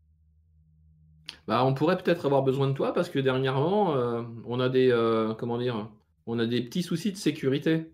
Bah, 1.47 1.63
on 1.65 1.73
pourrait 1.73 1.97
peut-être 1.97 2.25
avoir 2.25 2.43
besoin 2.43 2.67
de 2.67 2.73
toi 2.73 2.93
parce 2.93 3.09
que 3.09 3.19
dernièrement, 3.19 3.95
euh, 3.95 4.23
on 4.45 4.59
a 4.59 4.69
des 4.69 4.91
euh, 4.91 5.33
comment 5.33 5.57
dire, 5.57 5.89
on 6.25 6.39
a 6.39 6.45
des 6.45 6.61
petits 6.61 6.83
soucis 6.83 7.11
de 7.11 7.17
sécurité. 7.17 7.91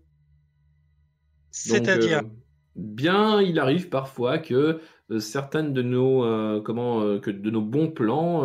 C'est-à-dire, 1.50 2.18
euh, 2.18 2.28
bien, 2.76 3.40
il 3.40 3.58
arrive 3.58 3.88
parfois 3.88 4.38
que 4.38 4.80
certaines 5.18 5.72
de 5.72 5.82
nos 5.82 6.62
comment 6.62 7.18
que 7.18 7.30
de 7.30 7.50
nos 7.50 7.62
bons 7.62 7.88
plans 7.90 8.44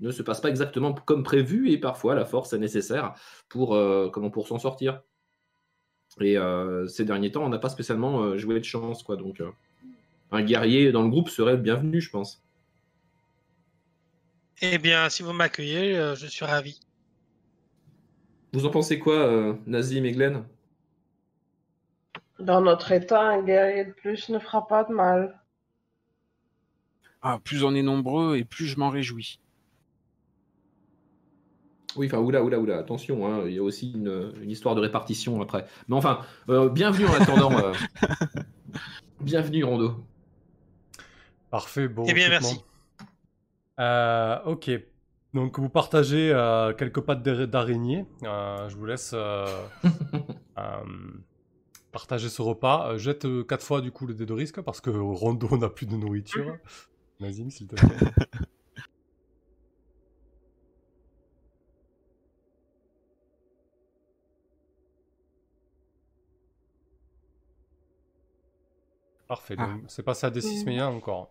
ne 0.00 0.10
se 0.10 0.22
passent 0.22 0.40
pas 0.40 0.48
exactement 0.48 0.92
comme 0.92 1.24
prévu 1.24 1.70
et 1.70 1.78
parfois 1.78 2.14
la 2.14 2.24
force 2.24 2.52
est 2.52 2.58
nécessaire 2.58 3.14
pour 3.48 3.76
comment 4.12 4.30
pour 4.30 4.46
s'en 4.46 4.58
sortir. 4.58 5.02
Et 6.20 6.36
euh, 6.36 6.86
ces 6.88 7.04
derniers 7.04 7.30
temps, 7.30 7.44
on 7.44 7.48
n'a 7.48 7.58
pas 7.58 7.68
spécialement 7.68 8.22
euh, 8.22 8.36
joué 8.36 8.58
de 8.58 8.64
chance 8.64 9.02
quoi. 9.02 9.16
Donc, 9.16 9.40
euh, 9.40 9.50
un 10.32 10.42
guerrier 10.42 10.92
dans 10.92 11.02
le 11.02 11.08
groupe 11.08 11.28
serait 11.28 11.52
le 11.52 11.58
bienvenu, 11.58 12.00
je 12.00 12.10
pense. 12.10 12.42
eh 14.62 14.78
bien, 14.78 15.08
si 15.08 15.22
vous 15.22 15.32
m'accueillez, 15.32 15.96
euh, 15.96 16.14
je 16.14 16.26
suis 16.26 16.44
ravi. 16.44 16.80
Vous 18.52 18.66
en 18.66 18.70
pensez 18.70 18.98
quoi, 18.98 19.14
euh, 19.14 19.54
Nazim 19.66 20.04
et 20.04 20.12
Glenn? 20.12 20.44
Dans 22.38 22.60
notre 22.60 22.92
état, 22.92 23.22
un 23.22 23.42
guerrier 23.42 23.84
de 23.84 23.92
plus 23.92 24.28
ne 24.28 24.38
fera 24.38 24.66
pas 24.66 24.84
de 24.84 24.92
mal. 24.92 25.40
Ah, 27.22 27.38
plus 27.42 27.64
on 27.64 27.74
est 27.74 27.82
nombreux 27.82 28.36
et 28.36 28.44
plus 28.44 28.66
je 28.66 28.78
m'en 28.78 28.90
réjouis. 28.90 29.39
Oui, 31.96 32.06
enfin, 32.06 32.18
oula, 32.18 32.42
oula, 32.42 32.58
oula, 32.58 32.78
attention, 32.78 33.26
hein, 33.26 33.42
il 33.46 33.54
y 33.54 33.58
a 33.58 33.62
aussi 33.62 33.92
une, 33.92 34.32
une 34.42 34.50
histoire 34.50 34.74
de 34.74 34.80
répartition 34.80 35.40
après. 35.42 35.66
Mais 35.88 35.96
enfin, 35.96 36.20
euh, 36.48 36.68
bienvenue 36.68 37.06
en 37.06 37.14
attendant. 37.14 37.52
euh, 37.58 37.72
bienvenue, 39.20 39.64
Rondo. 39.64 40.04
Parfait, 41.50 41.88
bon. 41.88 42.04
Eh 42.08 42.12
bien, 42.12 42.28
merci. 42.28 42.60
Euh, 43.80 44.38
ok. 44.46 44.70
Donc 45.34 45.58
vous 45.58 45.68
partagez 45.68 46.30
euh, 46.32 46.72
quelques 46.74 47.00
pattes 47.00 47.22
d'ar- 47.22 47.48
d'araignée. 47.48 48.04
Euh, 48.24 48.68
je 48.68 48.76
vous 48.76 48.84
laisse 48.86 49.12
euh, 49.14 49.46
euh, 50.58 50.62
partager 51.92 52.28
ce 52.28 52.42
repas. 52.42 52.90
Euh, 52.92 52.98
jette 52.98 53.26
4 53.48 53.64
fois 53.64 53.80
du 53.80 53.90
coup 53.90 54.06
le 54.06 54.14
dé 54.14 54.26
de 54.26 54.32
risque 54.32 54.60
parce 54.60 54.80
que 54.80 54.90
Rondo 54.90 55.56
n'a 55.56 55.68
plus 55.68 55.86
de 55.86 55.96
nourriture. 55.96 56.56
Nazim, 57.20 57.50
s'il 57.50 57.66
te 57.68 57.74
plaît. 57.76 57.96
Parfait. 69.30 69.54
Ah. 69.58 69.68
C'est 69.86 70.02
passé 70.02 70.26
à 70.26 70.30
D6, 70.30 70.64
mais 70.66 70.72
il 70.74 70.78
y 70.78 70.82
en 70.82 70.86
a 70.88 70.90
encore. 70.90 71.30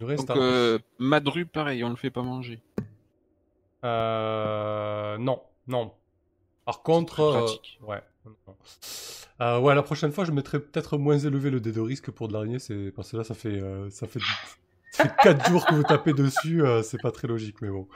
Reste 0.00 0.28
Donc, 0.28 0.38
euh, 0.38 0.78
Madru, 0.98 1.44
pareil, 1.44 1.84
on 1.84 1.90
le 1.90 1.96
fait 1.96 2.10
pas 2.10 2.22
manger. 2.22 2.62
Euh, 3.84 5.18
non, 5.18 5.42
non. 5.66 5.92
Par 6.64 6.80
contre, 6.82 7.20
euh, 7.20 7.32
pratique. 7.44 7.78
ouais. 7.82 8.00
Euh, 9.42 9.58
ouais, 9.60 9.74
la 9.74 9.82
prochaine 9.82 10.10
fois, 10.10 10.24
je 10.24 10.32
mettrai 10.32 10.58
peut-être 10.58 10.96
moins 10.96 11.18
élevé 11.18 11.50
le 11.50 11.60
dé 11.60 11.70
de 11.72 11.80
risque 11.80 12.10
pour 12.10 12.28
de 12.28 12.32
l'araignée, 12.32 12.58
c'est 12.58 12.92
parce 12.96 13.10
que 13.10 13.18
là, 13.18 13.24
ça 13.24 13.34
fait, 13.34 13.60
euh, 13.60 13.90
ça 13.90 14.06
fait, 14.06 14.20
ça 14.92 15.04
fait 15.04 15.14
4 15.22 15.46
jours 15.50 15.66
que 15.66 15.74
vous 15.74 15.82
tapez 15.82 16.14
dessus, 16.14 16.62
euh, 16.64 16.82
c'est 16.82 17.00
pas 17.02 17.10
très 17.10 17.28
logique, 17.28 17.56
mais 17.60 17.68
bon, 17.68 17.88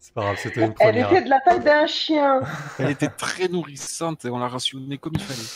c'est 0.00 0.14
pas 0.14 0.22
grave, 0.22 0.36
c'était 0.42 0.60
une 0.64 0.74
Elle 0.80 0.92
première. 1.04 1.12
était 1.12 1.22
de 1.24 1.30
la 1.30 1.40
taille 1.40 1.62
d'un 1.62 1.86
chien. 1.86 2.40
Elle 2.78 2.90
était 2.90 3.08
très 3.08 3.46
nourrissante 3.48 4.24
et 4.24 4.30
on 4.30 4.38
l'a 4.38 4.48
rationnée 4.48 4.98
comme 4.98 5.12
il 5.14 5.20
fallait. 5.22 5.48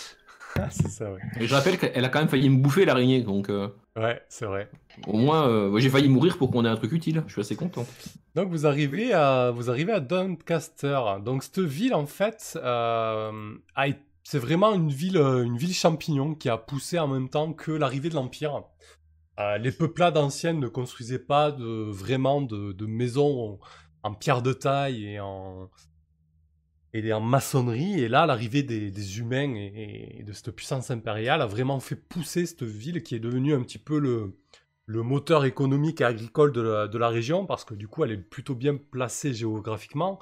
c'est 0.71 0.88
ça, 0.88 1.12
ouais. 1.12 1.21
Et 1.40 1.47
je 1.47 1.55
rappelle 1.55 1.79
qu'elle 1.79 2.04
a 2.04 2.09
quand 2.09 2.19
même 2.19 2.29
failli 2.29 2.48
me 2.48 2.61
bouffer 2.63 2.85
l'araignée, 2.85 3.23
donc 3.23 3.48
euh, 3.50 3.69
Ouais, 3.96 4.21
c'est 4.29 4.46
vrai. 4.46 4.71
au 5.06 5.17
moins, 5.17 5.48
euh, 5.48 5.79
j'ai 5.79 5.90
failli 5.90 6.09
mourir 6.09 6.38
pour 6.38 6.50
qu'on 6.50 6.65
ait 6.65 6.69
un 6.69 6.77
truc 6.77 6.92
utile. 6.92 7.25
Je 7.27 7.33
suis 7.33 7.40
assez 7.40 7.56
content. 7.56 7.87
Donc 8.35 8.48
vous 8.50 8.67
arrivez 8.67 9.13
à 9.13 9.50
vous 9.50 9.71
arrivez 9.71 9.92
à 9.92 10.00
Doncaster. 10.00 11.00
Donc 11.25 11.42
cette 11.42 11.59
ville 11.61 11.94
en 11.94 12.06
fait, 12.06 12.59
euh, 12.63 13.54
c'est 14.23 14.38
vraiment 14.38 14.75
une 14.75 14.90
ville 14.90 15.17
une 15.17 15.56
ville 15.56 15.75
champignon 15.75 16.35
qui 16.35 16.48
a 16.48 16.56
poussé 16.59 16.98
en 16.98 17.09
même 17.09 17.29
temps 17.29 17.52
que 17.52 17.73
l'arrivée 17.73 18.09
de 18.11 18.15
l'empire. 18.15 18.63
Les 19.61 19.71
peuplades 19.71 20.17
anciennes 20.19 20.59
ne 20.59 20.67
construisaient 20.69 21.21
pas 21.21 21.52
de 21.52 21.90
vraiment 21.90 22.40
de, 22.40 22.73
de 22.73 22.87
maisons 22.87 23.59
en, 24.02 24.09
en 24.11 24.15
pierre 24.15 24.42
de 24.42 24.52
taille 24.52 25.04
et 25.06 25.21
en 25.21 25.71
et 26.94 27.12
en 27.12 27.20
maçonnerie. 27.20 28.00
Et 28.00 28.08
là, 28.08 28.26
l'arrivée 28.26 28.62
des, 28.62 29.18
humains 29.18 29.54
et, 29.54 30.22
de 30.24 30.32
cette 30.32 30.50
puissance 30.50 30.90
impériale 30.90 31.42
a 31.42 31.46
vraiment 31.46 31.80
fait 31.80 31.96
pousser 31.96 32.46
cette 32.46 32.62
ville 32.62 33.02
qui 33.02 33.14
est 33.14 33.20
devenue 33.20 33.54
un 33.54 33.62
petit 33.62 33.78
peu 33.78 33.98
le 33.98 35.02
moteur 35.02 35.44
économique 35.44 36.00
et 36.00 36.04
agricole 36.04 36.52
de 36.52 36.98
la, 36.98 37.08
région, 37.08 37.46
parce 37.46 37.64
que 37.64 37.74
du 37.74 37.88
coup, 37.88 38.04
elle 38.04 38.12
est 38.12 38.16
plutôt 38.16 38.54
bien 38.54 38.76
placée 38.76 39.34
géographiquement, 39.34 40.18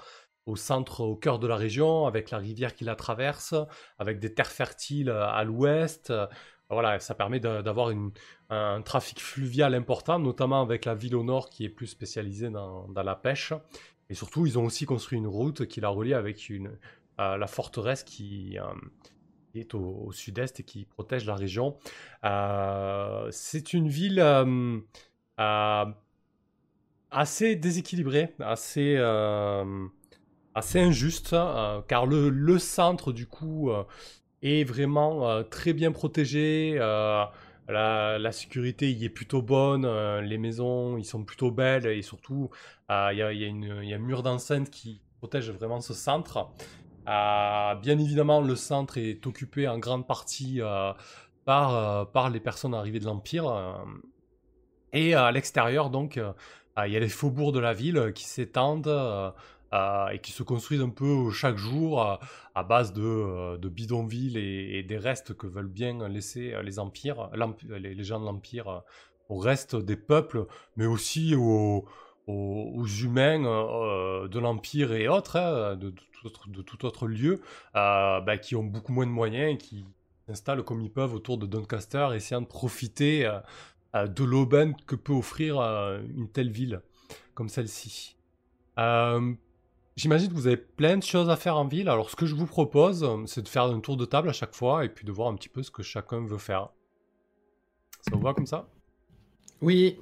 au 0.47 0.57
centre, 0.57 1.01
au 1.01 1.17
cœur 1.17 1.39
de 1.39 1.47
la 1.47 1.57
région, 1.57 2.07
avec 2.07 2.31
la 2.31 2.39
rivière 2.39 2.75
qui 2.75 2.85
la 2.85 2.95
traverse, 2.95 3.55
avec 3.99 4.21
des 4.21 4.33
terres 4.35 4.53
fertiles 4.53 5.11
à 5.11 5.43
l'ouest. 5.45 6.13
Voilà, 6.69 6.99
ça 6.99 7.15
permet 7.15 7.39
d'avoir 7.39 7.93
un 8.51 8.83
trafic 8.83 9.21
fluvial 9.21 9.73
important, 9.75 10.19
notamment 10.19 10.63
avec 10.63 10.85
la 10.85 10.97
ville 10.97 11.15
au 11.15 11.23
nord 11.23 11.49
qui 11.49 11.65
est 11.65 11.69
plus 11.69 11.87
spécialisée 11.87 12.51
dans 12.51 12.89
la 12.93 13.15
pêche. 13.15 13.53
Et 14.09 14.15
surtout, 14.15 14.47
ils 14.47 14.59
ont 14.59 14.65
aussi 14.65 14.87
construit 14.87 15.19
une 15.19 15.27
route 15.27 15.67
qui 15.67 15.81
la 15.81 15.89
relie 15.89 16.15
avec 16.15 16.51
euh, 16.51 17.37
la 17.37 17.47
forteresse 17.47 18.05
qui, 18.05 18.59
euh, 18.59 18.65
est 19.55 19.75
au, 19.75 20.13
sud-est 20.13 20.61
et 20.61 20.63
qui 20.63 20.85
protège 20.85 21.25
la 21.27 21.35
région. 21.35 21.77
Euh, 22.25 23.29
c'est 23.31 23.73
une 23.73 23.89
ville 23.89 24.21
assez 27.11 27.57
déséquilibrée, 27.57 28.35
assez, 28.39 28.97
injuste, 30.75 31.37
car 31.89 32.07
le, 32.07 32.59
centre, 32.59 33.13
du 33.13 33.27
coup, 33.27 33.71
est 34.43 34.65
vraiment 34.65 35.43
très 35.45 35.73
bien 35.73 35.91
protégé. 35.91 36.79
La, 37.69 38.33
sécurité 38.33 38.91
y 38.93 39.05
est 39.05 39.11
plutôt 39.11 39.43
bonne, 39.43 39.85
euh, 39.85 40.21
les 40.21 40.39
maisons 40.39 40.97
ils 40.97 41.05
sont 41.05 41.25
plutôt 41.25 41.51
belles 41.51 41.87
et 41.87 42.03
surtout 42.03 42.51
euh, 42.91 43.09
il 43.13 43.19
y, 43.19 43.23
a, 43.23 43.33
y 43.33 43.43
y 43.43 43.95
un 43.95 43.99
mur 43.99 44.23
d'enceinte 44.23 44.71
qui 44.71 45.01
protège 45.19 45.51
vraiment 45.51 45.81
ce 45.81 45.95
centre. 45.95 46.51
Euh, 47.09 47.75
bien 47.77 47.99
évidemment, 47.99 48.41
le 48.41 48.57
centre 48.57 48.99
est 48.99 49.27
occupé 49.27 49.69
en 49.69 49.79
grande 49.79 50.07
partie 50.07 50.61
par, 51.45 52.31
les 52.31 52.41
personnes 52.41 52.75
arrivées 52.75 53.01
de 53.01 53.07
l'Empire. 53.07 53.79
et 54.93 55.15
à 55.15 55.31
l'extérieur, 55.31 55.91
donc, 55.91 56.21
il 56.85 56.93
y 56.93 56.97
a 56.97 57.01
les 57.01 57.09
faubourgs 57.09 57.53
de 57.53 57.61
la 57.61 57.73
ville 57.73 58.13
qui 58.15 58.25
s'étendent 58.25 59.33
euh, 59.73 60.09
et 60.11 60.21
qui 60.21 60.31
se 60.31 60.45
construisent 60.45 60.81
un 60.81 60.91
peu 60.91 61.31
chaque 61.33 61.57
jour 61.57 62.01
à 62.55 62.63
base 62.63 62.93
de, 62.93 63.03
euh, 63.03 63.59
bidonvilles 63.59 64.39
et, 64.39 64.83
des 64.85 64.97
restes 64.97 65.35
que 65.35 65.49
veulent 65.49 65.67
bien 65.67 66.09
laisser 66.09 66.55
euh, 66.55 66.63
les 66.63 66.79
empires, 66.79 67.31
les, 67.35 68.05
gens 68.05 68.21
de 68.21 68.27
l'Empire 68.27 68.83
au 69.29 69.39
reste 69.39 69.75
des 69.75 69.97
peuples, 69.97 70.47
mais 70.77 70.87
aussi 70.87 71.35
aux, 71.35 71.85
humains 72.29 73.41
de 73.41 74.39
l'Empire 74.39 74.93
et 74.93 75.09
autres, 75.09 75.37
hein, 75.37 75.75
de, 75.75 75.91
tout 76.63 76.87
autre, 76.87 77.09
lieu, 77.09 77.41
bah, 77.75 78.39
qui 78.41 78.55
ont 78.55 78.65
beaucoup 78.65 78.93
moins 78.93 79.07
de 79.07 79.11
moyens 79.11 79.55
et 79.55 79.59
qui 79.59 79.85
s'installent 80.29 80.63
comme 80.63 80.81
ils 80.81 80.93
peuvent 80.93 81.15
autour 81.15 81.39
de 81.39 81.47
Doncaster, 81.47 82.09
essayant 82.15 82.41
de 82.41 82.47
profiter 82.47 83.29
de 83.95 84.25
l'aubaine 84.25 84.77
que 84.87 84.95
peut 84.95 85.13
offrir 85.13 85.61
une 85.61 86.29
telle 86.29 86.51
ville 86.51 86.83
comme 87.35 87.49
celle-ci. 87.49 88.17
J'imagine 89.97 90.29
que 90.29 90.35
vous 90.35 90.47
avez 90.47 90.59
plein 90.59 90.99
de 90.99 91.03
choses 91.03 91.31
à 91.31 91.37
faire 91.37 91.57
en 91.57 91.67
ville. 91.67 91.89
Alors, 91.89 92.11
ce 92.11 92.17
que 92.17 92.27
je 92.27 92.35
vous 92.35 92.47
propose, 92.47 93.03
euh, 93.03 93.25
c'est 93.27 93.41
de 93.43 93.49
faire 93.49 93.65
un 93.65 93.81
tour 93.81 93.97
de 93.97 94.05
table 94.05 94.29
à 94.29 94.33
chaque 94.35 94.55
fois 94.55 94.85
et 94.85 94.91
puis 94.91 95.07
de 95.07 95.13
voir 95.13 95.29
un 95.29 95.35
petit 95.35 95.49
peu 95.49 95.63
ce 95.63 95.71
que 95.71 95.83
chacun 95.83 96.21
veut 96.25 96.37
faire. 96.37 96.69
Ça 98.03 98.15
vous 98.15 98.21
va 98.21 98.35
comme 98.35 98.47
ça? 98.47 98.69
Oui, 99.63 99.99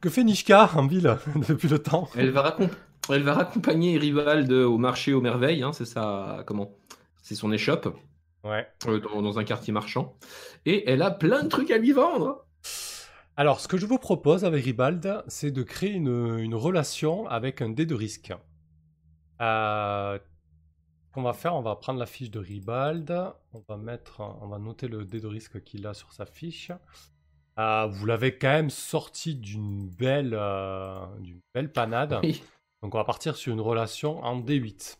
Que 0.00 0.08
fait 0.08 0.24
Nishka 0.24 0.70
en 0.74 0.86
ville 0.86 1.18
depuis 1.48 1.68
le 1.68 1.78
temps? 1.78 2.08
Elle 2.16 2.30
va, 2.30 2.48
raccom- 2.48 2.70
elle 3.10 3.22
va 3.22 3.34
raccompagner 3.34 3.98
Rivald 3.98 4.50
au 4.52 4.78
marché 4.78 5.12
aux 5.12 5.20
merveilles, 5.20 5.62
hein, 5.62 5.74
c'est 5.74 5.84
ça, 5.84 6.42
comment? 6.46 6.72
C'est 7.22 7.34
son 7.34 7.52
échoppe, 7.52 7.94
Ouais. 8.42 8.66
euh, 8.88 9.00
dans, 9.00 9.20
dans 9.20 9.38
un 9.38 9.44
quartier 9.44 9.70
marchand. 9.74 10.16
Et 10.64 10.88
elle 10.90 11.02
a 11.02 11.10
plein 11.10 11.42
de 11.42 11.48
trucs 11.48 11.70
à 11.70 11.76
lui 11.76 11.92
vendre. 11.92 12.46
Alors, 13.36 13.60
ce 13.60 13.68
que 13.68 13.76
je 13.76 13.84
vous 13.84 13.98
propose 13.98 14.46
avec 14.46 14.64
Ribald, 14.64 15.22
c'est 15.28 15.50
de 15.50 15.62
créer 15.62 15.90
une, 15.92 16.38
une 16.38 16.54
relation 16.54 17.26
avec 17.28 17.60
un 17.60 17.68
dé 17.68 17.84
de 17.84 17.94
risque. 17.94 18.32
Euh, 19.40 20.18
qu'on 21.12 21.22
va 21.22 21.32
faire, 21.32 21.54
on 21.56 21.62
va 21.62 21.74
prendre 21.76 21.98
la 21.98 22.06
fiche 22.06 22.30
de 22.30 22.38
Ribald, 22.38 23.10
on 23.52 23.62
va 23.68 23.76
mettre, 23.76 24.20
on 24.42 24.46
va 24.48 24.58
noter 24.58 24.86
le 24.86 25.04
dé 25.04 25.20
de 25.20 25.26
risque 25.26 25.62
qu'il 25.64 25.86
a 25.86 25.94
sur 25.94 26.12
sa 26.12 26.24
fiche. 26.26 26.70
Euh, 27.58 27.86
vous 27.86 28.06
l'avez 28.06 28.38
quand 28.38 28.48
même 28.48 28.70
sorti 28.70 29.34
d'une 29.34 29.88
belle, 29.88 30.34
euh, 30.34 31.04
d'une 31.18 31.40
belle 31.52 31.72
panade. 31.72 32.18
Oui. 32.22 32.42
Donc 32.82 32.94
on 32.94 32.98
va 32.98 33.04
partir 33.04 33.36
sur 33.36 33.52
une 33.52 33.60
relation 33.60 34.20
en 34.22 34.40
D8. 34.40 34.98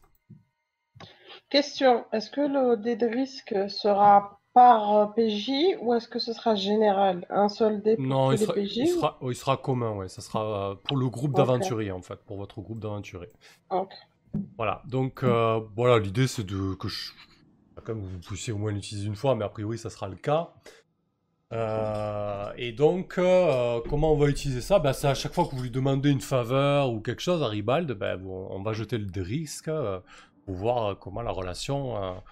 Question, 1.49 2.05
est-ce 2.13 2.31
que 2.31 2.41
le 2.41 2.77
dé 2.77 2.97
de 2.97 3.07
risque 3.07 3.55
sera 3.71 4.41
par 4.53 5.15
PJ 5.15 5.51
ou 5.81 5.95
est-ce 5.95 6.09
que 6.09 6.19
ce 6.19 6.33
sera 6.33 6.55
général? 6.57 7.25
Un 7.31 7.49
seul 7.49 7.83
dé 7.83 7.97
pour 7.97 8.05
Non, 8.05 8.33
il 8.33 8.39
les 8.39 8.45
sera, 8.45 8.53
PJ? 8.55 8.77
il 8.77 8.89
sera- 8.89 9.19
il 9.23 9.35
sera 9.35 9.57
commun, 9.57 9.93
ouais. 9.93 10.09
Ça 10.09 10.21
sera 10.23 10.77
pour 10.85 10.97
le 10.97 11.09
groupe 11.09 11.35
d'aventuriers 11.35 11.93
en 11.93 12.03
fait, 12.03 12.17
pour 12.25 12.37
votre 12.37 12.61
groupe 12.61 12.81
d'aventuriers. 12.81 13.33
Ok. 13.71 13.93
Voilà, 14.57 14.83
donc 14.87 15.25
euh, 15.25 15.61
voilà, 15.75 15.99
l'idée 15.99 16.27
c'est 16.27 16.45
de 16.45 16.75
que 16.75 17.93
même, 17.93 18.03
vous 18.03 18.19
puissiez 18.19 18.53
au 18.53 18.59
moins 18.59 18.73
l'utiliser 18.73 19.07
une 19.07 19.17
fois, 19.17 19.35
mais 19.35 19.45
a 19.45 19.49
priori 19.49 19.79
ça 19.79 19.91
sera 19.91 20.09
le 20.09 20.17
cas. 20.17 20.53
Euh, 21.53 22.53
et 22.57 22.71
donc, 22.73 23.19
euh, 23.19 23.81
comment 23.89 24.13
on 24.13 24.17
va 24.17 24.29
utiliser 24.29 24.61
ça? 24.61 24.79
Ben, 24.79 24.93
C'est 24.93 25.09
à 25.09 25.15
chaque 25.15 25.33
fois 25.33 25.47
que 25.47 25.57
vous 25.57 25.63
lui 25.63 25.71
demandez 25.71 26.11
une 26.11 26.21
faveur 26.21 26.93
ou 26.93 27.01
quelque 27.01 27.23
chose 27.23 27.43
à 27.43 27.49
Ribald, 27.49 27.91
ben, 27.93 28.23
on 28.25 28.63
va 28.63 28.73
jeter 28.73 28.99
le 28.99 29.23
risque 29.23 29.71
pour 30.45 30.55
voir 30.55 30.99
comment 30.99 31.23
la 31.23 31.33
relation 31.33 32.23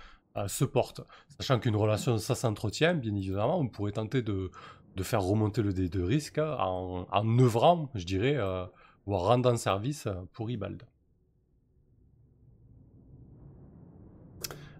se 0.47 0.65
porte. 0.65 1.01
Sachant 1.41 1.59
qu'une 1.59 1.75
relation, 1.75 2.19
ça 2.19 2.37
s'entretient, 2.37 2.95
bien 2.95 3.15
évidemment, 3.15 3.59
on 3.59 3.67
pourrait 3.67 3.93
tenter 3.93 4.23
de, 4.23 4.53
de 4.95 5.03
faire 5.03 5.23
remonter 5.23 5.63
le 5.63 5.73
dé 5.73 5.89
de 5.89 6.03
risque 6.03 6.39
en, 6.39 7.39
œuvrant, 7.41 7.89
je 7.95 8.05
dirais, 8.05 8.39
ou 9.07 9.15
en 9.15 9.19
rendant 9.19 9.57
service 9.57 10.07
pour 10.33 10.47
Ribald. 10.47 10.85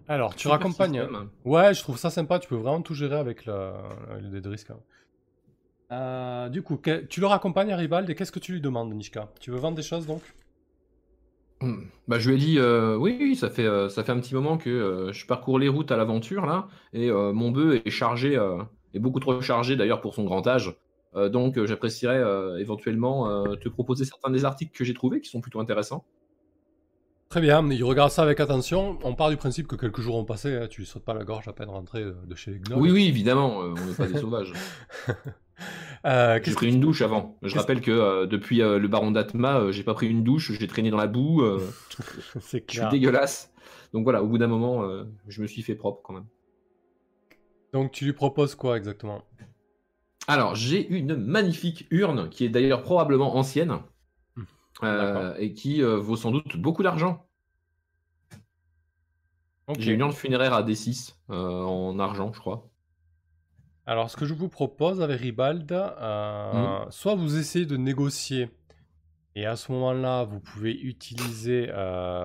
Alors, 0.09 0.35
tu 0.35 0.49
raccompagnes. 0.49 0.99
système. 0.99 1.29
Ouais, 1.45 1.73
je 1.73 1.81
trouve 1.81 1.97
ça 1.97 2.09
sympa. 2.09 2.39
Tu 2.39 2.49
peux 2.49 2.55
vraiment 2.55 2.81
tout 2.81 2.93
gérer 2.95 3.17
avec 3.17 3.45
le, 3.45 3.71
le 4.19 4.29
dé 4.29 4.41
de 4.41 4.49
risque. 4.49 4.71
Euh, 5.91 6.49
du 6.49 6.61
coup, 6.63 6.77
que- 6.77 7.05
tu 7.05 7.19
le 7.19 7.27
raccompagnes 7.27 7.71
à 7.71 7.77
Ribald 7.77 8.09
et 8.09 8.15
qu'est-ce 8.15 8.31
que 8.31 8.39
tu 8.39 8.53
lui 8.53 8.61
demandes, 8.61 8.91
Nishka? 8.93 9.31
Tu 9.39 9.51
veux 9.51 9.57
vendre 9.59 9.75
des 9.77 9.83
choses 9.83 10.05
donc? 10.07 10.23
Hmm. 11.61 11.83
Bah, 12.07 12.19
je 12.19 12.29
lui 12.29 12.35
ai 12.37 12.39
dit, 12.39 12.57
euh, 12.57 12.95
oui, 12.95 13.17
oui, 13.19 13.35
ça 13.35 13.49
fait, 13.49 13.65
euh, 13.65 13.89
ça 13.89 14.03
fait 14.05 14.13
un 14.13 14.19
petit 14.19 14.33
moment 14.33 14.57
que 14.57 14.69
euh, 14.69 15.11
je 15.11 15.25
parcours 15.25 15.59
les 15.59 15.67
routes 15.67 15.91
à 15.91 15.97
l'aventure, 15.97 16.45
là, 16.45 16.69
et 16.93 17.09
euh, 17.09 17.33
mon 17.33 17.51
bœuf 17.51 17.81
est 17.85 17.89
chargé, 17.89 18.37
euh, 18.37 18.63
est 18.93 18.99
beaucoup 18.99 19.19
trop 19.19 19.41
chargé 19.41 19.75
d'ailleurs 19.75 19.99
pour 19.99 20.13
son 20.15 20.23
grand 20.23 20.47
âge. 20.47 20.73
Euh, 21.15 21.27
donc, 21.27 21.57
euh, 21.57 21.65
j'apprécierais 21.65 22.17
euh, 22.17 22.57
éventuellement 22.59 23.29
euh, 23.29 23.55
te 23.57 23.67
proposer 23.67 24.05
certains 24.05 24.29
des 24.31 24.45
articles 24.45 24.71
que 24.71 24.85
j'ai 24.85 24.93
trouvés 24.93 25.19
qui 25.19 25.29
sont 25.29 25.41
plutôt 25.41 25.59
intéressants. 25.59 26.05
Très 27.29 27.41
bien, 27.41 27.69
il 27.69 27.83
regarde 27.83 28.09
ça 28.09 28.23
avec 28.23 28.39
attention. 28.39 28.97
On 29.03 29.13
part 29.13 29.29
du 29.29 29.37
principe 29.37 29.67
que 29.67 29.75
quelques 29.75 30.01
jours 30.01 30.15
ont 30.15 30.25
passé. 30.25 30.55
hein, 30.55 30.67
tu 30.67 30.81
lui 30.81 30.87
sautes 30.87 31.05
pas 31.05 31.13
la 31.13 31.23
gorge 31.23 31.47
à 31.47 31.53
peine 31.53 31.69
rentré 31.69 32.03
de 32.03 32.35
chez 32.35 32.49
les 32.51 32.59
gnomes. 32.59 32.81
Oui, 32.81 32.89
oui, 32.89 33.05
évidemment, 33.07 33.61
euh, 33.61 33.75
on 33.79 33.85
n'est 33.85 33.93
pas 33.93 34.07
des 34.07 34.17
sauvages. 34.19 34.51
Euh, 36.05 36.39
J'ai 36.43 36.53
pris 36.55 36.65
que- 36.67 36.71
une 36.73 36.79
douche 36.79 37.03
avant. 37.03 37.37
Je 37.43 37.55
rappelle 37.55 37.81
que 37.81 37.91
euh, 37.91 38.25
depuis 38.25 38.63
euh, 38.63 38.79
le 38.79 38.87
baron 38.87 39.11
d'Atma, 39.11 39.71
j'ai 39.71 39.83
pas 39.83 39.93
pris 39.93 40.07
une 40.07 40.23
douche, 40.23 40.51
j'ai 40.53 40.67
traîné 40.67 40.89
dans 40.89 40.97
la 40.97 41.05
boue, 41.05 41.43
C'est 42.41 42.63
je 42.71 42.79
suis 42.79 42.89
dégueulasse. 42.89 43.51
Donc 43.93 44.05
voilà, 44.05 44.23
au 44.23 44.27
bout 44.27 44.39
d'un 44.39 44.47
moment, 44.47 44.83
je 45.27 45.41
me 45.43 45.47
suis 45.47 45.61
fait 45.61 45.75
propre 45.75 46.01
quand 46.03 46.13
même. 46.13 46.25
Donc, 47.73 47.91
tu 47.91 48.05
lui 48.05 48.13
proposes 48.13 48.55
quoi 48.55 48.75
exactement? 48.77 49.21
Alors, 50.27 50.55
j'ai 50.55 50.87
une 50.87 51.15
magnifique 51.15 51.85
urne 51.91 52.29
qui 52.29 52.43
est 52.45 52.49
d'ailleurs 52.49 52.81
probablement 52.81 53.35
ancienne 53.35 53.77
euh, 54.83 55.35
et 55.37 55.53
qui 55.53 55.83
euh, 55.83 55.97
vaut 55.97 56.15
sans 56.15 56.31
doute 56.31 56.57
beaucoup 56.57 56.83
d'argent. 56.83 57.25
J'ai 59.77 59.93
une 59.93 59.99
urne 59.99 60.13
funéraire 60.13 60.53
à 60.53 60.63
D6 60.63 61.15
euh, 61.29 61.63
en 61.63 61.99
argent, 61.99 62.31
je 62.33 62.39
crois. 62.39 62.67
Alors, 63.85 64.09
ce 64.09 64.17
que 64.17 64.25
je 64.25 64.33
vous 64.33 64.49
propose 64.49 65.01
avec 65.01 65.19
Ribald, 65.19 65.71
euh, 65.71 66.85
soit 66.89 67.15
vous 67.15 67.37
essayez 67.37 67.65
de 67.65 67.77
négocier, 67.77 68.49
et 69.35 69.45
à 69.45 69.55
ce 69.55 69.71
moment-là, 69.71 70.23
vous 70.23 70.39
pouvez 70.39 70.71
utiliser, 70.71 71.71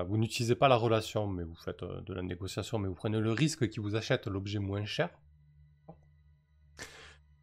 vous 0.06 0.16
n'utilisez 0.16 0.54
pas 0.54 0.68
la 0.68 0.76
relation, 0.76 1.26
mais 1.26 1.42
vous 1.42 1.54
faites 1.54 1.84
de 1.84 2.14
la 2.14 2.22
négociation, 2.22 2.78
mais 2.78 2.88
vous 2.88 2.94
prenez 2.94 3.18
le 3.18 3.32
risque 3.32 3.68
qui 3.68 3.80
vous 3.80 3.94
achète 3.94 4.26
l'objet 4.26 4.58
moins 4.58 4.84
cher. 4.84 5.10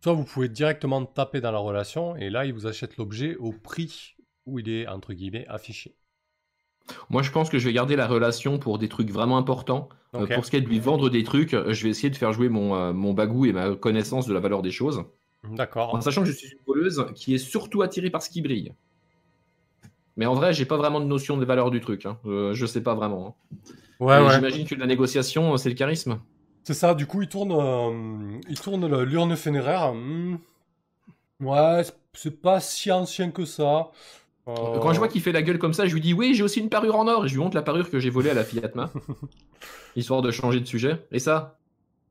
Soit 0.04 0.14
vous 0.14 0.24
pouvez 0.24 0.50
directement 0.50 1.06
taper 1.06 1.42
dans 1.42 1.52
la 1.52 1.60
relation, 1.60 2.16
et 2.16 2.32
là, 2.32 2.46
il 2.46 2.54
vous 2.54 2.66
achète 2.66 2.98
l'objet 2.98 3.36
au 3.36 3.52
prix 3.52 4.16
où 4.46 4.60
il 4.60 4.70
est, 4.70 4.88
entre 4.88 5.14
guillemets, 5.14 5.46
affiché. 5.48 5.96
Moi, 7.10 7.22
je 7.22 7.32
pense 7.32 7.50
que 7.50 7.60
je 7.60 7.66
vais 7.68 7.74
garder 7.74 7.96
la 7.96 8.08
relation 8.08 8.58
pour 8.60 8.78
des 8.80 8.90
trucs 8.90 9.10
vraiment 9.12 9.38
importants. 9.38 9.88
Euh, 10.16 10.28
pour 10.28 10.44
ce 10.46 10.52
qui 10.52 10.58
est 10.58 10.62
de 10.62 10.68
lui 10.68 10.80
vendre 10.80 11.10
des 11.10 11.24
trucs, 11.24 11.54
euh, 11.54 11.74
je 11.74 11.84
vais 11.84 11.90
essayer 11.90 12.10
de 12.10 12.16
faire 12.18 12.34
jouer 12.34 12.50
mon, 12.50 12.76
euh, 12.76 12.92
mon 12.92 13.14
bagou 13.14 13.46
et 13.46 13.54
ma 13.54 13.76
connaissance 13.76 14.28
de 14.28 14.34
la 14.34 14.40
valeur 14.40 14.62
des 14.62 14.72
choses. 14.72 15.06
D'accord. 15.44 15.96
En 15.96 16.02
sachant 16.02 16.22
que 16.22 16.28
je 16.28 16.34
suis 16.34 16.52
une 16.52 16.60
voleuse 16.68 17.06
qui 17.16 17.34
est 17.34 17.38
surtout 17.38 17.82
attirée 17.82 18.10
par 18.10 18.22
ce 18.22 18.30
qui 18.30 18.42
brille. 18.42 18.74
Mais 20.18 20.26
en 20.26 20.34
vrai, 20.34 20.54
j'ai 20.54 20.66
pas 20.66 20.76
vraiment 20.78 21.00
de 21.00 21.06
notion 21.06 21.38
des 21.38 21.46
valeurs 21.46 21.72
du 21.72 21.80
truc. 21.80 22.06
Hein. 22.06 22.18
Euh, 22.26 22.54
je 22.54 22.66
sais 22.66 22.82
pas 22.84 22.94
vraiment. 22.96 23.38
hein. 23.50 23.56
Ouais, 24.00 24.20
ouais. 24.20 24.34
J'imagine 24.34 24.68
que 24.68 24.76
la 24.76 24.88
négociation, 24.88 25.56
c'est 25.58 25.70
le 25.70 25.76
charisme. 25.76 26.20
C'est 26.64 26.74
ça, 26.74 26.94
du 26.94 27.06
coup, 27.08 27.22
il 27.22 27.30
tourne, 27.30 27.52
euh, 27.54 28.40
il 28.50 28.60
tourne 28.60 29.02
l'urne 29.04 29.36
funéraire. 29.36 29.94
Hmm. 29.94 30.38
Ouais, 31.40 31.84
c'est- 31.84 31.96
c'est 32.14 32.42
pas 32.42 32.60
si 32.60 32.92
ancien 32.92 33.32
que 33.32 33.46
ça. 33.46 33.90
Euh, 34.60 34.80
Quand 34.80 34.94
je 34.94 35.00
vois 35.00 35.08
qu'il 35.08 35.22
fait 35.22 35.32
la 35.32 35.42
gueule 35.42 35.60
comme 35.60 35.74
ça, 35.74 35.86
je 35.88 35.94
lui 35.94 36.02
dis 36.02 36.14
oui, 36.14 36.34
j'ai 36.36 36.44
aussi 36.44 36.60
une 36.60 36.70
parure 36.70 36.96
en 36.96 37.08
or 37.08 37.26
et 37.26 37.28
je 37.28 37.34
lui 37.34 37.42
montre 37.42 37.56
la 37.56 37.62
parure 37.62 37.90
que 37.90 38.00
j'ai 38.00 38.10
volée 38.10 38.30
à 38.30 38.34
la 38.34 38.44
Fiat 38.44 38.72
Ma, 38.76 38.92
histoire 39.96 40.22
de 40.22 40.32
changer 40.32 40.60
de 40.60 40.66
sujet. 40.66 41.06
Et 41.12 41.20
ça, 41.20 41.60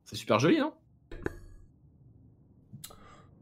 c'est 0.05 0.15
super 0.17 0.39
joli, 0.39 0.59
non 0.59 0.73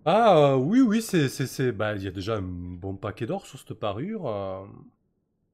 Ah 0.06 0.38
euh, 0.54 0.56
oui, 0.56 0.82
oui, 0.82 1.02
c'est, 1.02 1.28
c'est, 1.30 1.72
bah, 1.72 1.95
il 1.95 2.04
y 2.04 2.08
a 2.08 2.12
déjà 2.12 2.38
un 2.38 2.41
bon 2.41 2.95
paquet 2.95 3.26
d'or 3.26 3.45
sur 3.45 3.60
cette 3.60 3.74
parure. 3.74 4.28
euh, 4.28 4.66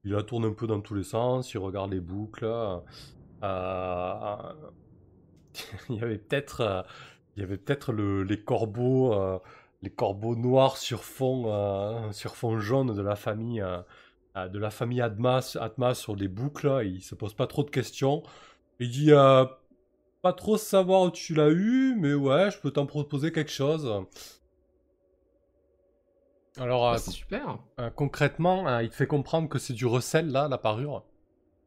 il 0.04 0.12
la 0.12 0.22
tourne 0.22 0.44
un 0.46 0.52
peu 0.54 0.66
dans 0.66 0.80
tous 0.80 0.94
les 0.94 1.04
sens, 1.04 1.52
il 1.54 1.58
regarde 1.58 1.92
les 1.92 2.00
boucles. 2.00 2.46
euh, 3.44 4.38
il 5.88 5.96
y 5.96 6.00
avait 6.02 6.18
peut-être, 6.18 6.84
il 7.36 7.40
y 7.40 7.44
avait 7.44 7.56
peut-être 7.58 7.92
le- 7.92 8.22
les 8.22 8.40
corbeaux, 8.42 9.14
les 9.86 9.92
corbeaux 9.92 10.34
noirs 10.34 10.78
sur 10.78 11.04
fond, 11.04 11.44
euh, 11.46 12.10
sur 12.10 12.34
fond 12.34 12.58
jaune 12.58 12.92
de 12.92 13.02
la 13.02 13.14
famille, 13.14 13.60
euh, 13.60 13.78
euh, 14.36 14.48
de 14.48 14.58
la 14.58 14.70
famille 14.70 15.00
Atmas, 15.00 15.56
Atmas 15.60 15.94
sur 15.94 16.16
les 16.16 16.26
boucles. 16.26 16.82
Il 16.84 17.00
se 17.02 17.14
pose 17.14 17.34
pas 17.34 17.46
trop 17.46 17.62
de 17.62 17.70
questions. 17.70 18.24
Il 18.80 18.90
dit 18.90 19.12
euh, 19.12 19.44
pas 20.22 20.32
trop 20.32 20.56
savoir 20.56 21.02
où 21.02 21.10
tu 21.12 21.34
l'as 21.34 21.50
eu, 21.50 21.94
mais 21.96 22.14
ouais, 22.14 22.50
je 22.50 22.58
peux 22.58 22.72
t'en 22.72 22.84
proposer 22.86 23.30
quelque 23.30 23.52
chose. 23.52 23.88
Alors, 26.58 26.90
Bah, 26.92 26.98
super. 26.98 27.58
concrètement, 27.94 28.80
il 28.80 28.88
te 28.88 28.94
fait 28.96 29.06
comprendre 29.06 29.48
que 29.48 29.58
c'est 29.60 29.74
du 29.74 29.86
recel, 29.86 30.32
là, 30.32 30.48
la 30.48 30.58
parure. 30.58 31.04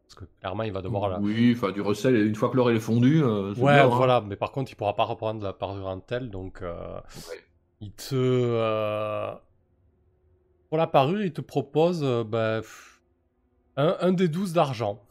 Parce 0.07 0.15
que 0.15 0.25
clairement, 0.41 0.63
il 0.63 0.73
va 0.73 0.81
devoir 0.81 1.07
la... 1.07 1.19
Oui, 1.19 1.53
enfin 1.55 1.71
du 1.71 1.81
recel, 1.81 2.15
une 2.25 2.33
fois 2.35 2.49
que 2.49 2.57
l'or 2.57 2.71
est 2.71 2.79
fondu, 2.79 3.23
euh, 3.23 3.53
Ouais, 3.53 3.75
bien, 3.75 3.85
hein. 3.85 3.87
voilà, 3.87 4.21
mais 4.21 4.35
par 4.35 4.51
contre, 4.51 4.71
il 4.71 4.75
pourra 4.75 4.95
pas 4.95 5.03
reprendre 5.05 5.41
la 5.43 5.53
parure 5.53 5.87
en 5.87 5.99
tel, 5.99 6.31
donc 6.31 6.63
euh, 6.63 6.99
Ouais. 7.29 7.43
Il 7.81 7.91
te... 7.93 8.15
euh, 8.15 9.31
Pour 10.69 10.77
la 10.77 10.87
parure, 10.87 11.21
il 11.21 11.33
te 11.33 11.41
propose 11.41 12.03
euh, 12.03 12.23
bah, 12.23 12.59
pff, 12.61 13.01
un, 13.77 13.97
un 14.01 14.11
des 14.11 14.27
12 14.27 14.53
d'argent. 14.53 15.01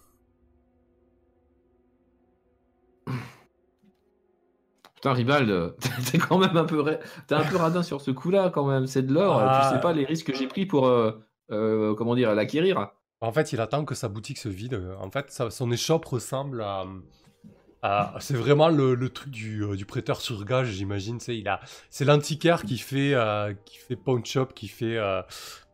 Putain, 4.94 5.12
Ribald, 5.12 5.76
t'es 6.10 6.18
quand 6.18 6.38
même 6.38 6.56
un 6.56 6.64
peu, 6.64 6.84
t'es 7.28 7.34
un 7.34 7.44
peu 7.44 7.56
radin 7.56 7.82
sur 7.84 8.00
ce 8.00 8.10
coup-là 8.10 8.50
quand 8.50 8.66
même. 8.66 8.86
C'est 8.86 9.02
de 9.02 9.12
l'or. 9.14 9.38
Ah. 9.40 9.60
Tu 9.68 9.74
sais 9.76 9.80
pas 9.80 9.92
les 9.92 10.04
risques 10.04 10.26
que 10.26 10.34
j'ai 10.36 10.48
pris 10.48 10.66
pour, 10.66 10.86
euh, 10.88 11.12
euh, 11.52 11.94
comment 11.94 12.16
dire, 12.16 12.34
l'acquérir. 12.34 12.90
En 13.20 13.32
fait, 13.32 13.52
il 13.52 13.60
attend 13.60 13.84
que 13.84 13.94
sa 13.94 14.08
boutique 14.08 14.38
se 14.38 14.48
vide. 14.48 14.80
En 15.00 15.10
fait, 15.10 15.30
sa- 15.30 15.50
son 15.50 15.70
échoppe 15.70 16.04
ressemble 16.04 16.62
à... 16.62 16.84
à- 17.82 18.14
c'est 18.20 18.34
vraiment 18.36 18.68
le, 18.68 18.94
le 18.94 19.08
truc 19.10 19.30
du, 19.30 19.62
euh, 19.62 19.76
du 19.76 19.84
prêteur 19.86 20.20
sur 20.20 20.44
gage, 20.44 20.68
j'imagine. 20.68 21.20
sais, 21.20 21.36
Il 21.38 21.48
a, 21.48 21.60
c'est 21.90 22.04
l'antiquaire 22.04 22.62
qui 22.62 22.78
fait, 22.78 23.14
euh, 23.14 23.54
qui 23.64 23.78
fait 23.78 23.96
pawn 23.96 24.24
shop, 24.24 24.46
qui 24.54 24.68
fait... 24.68 24.96
euh, 24.96 25.22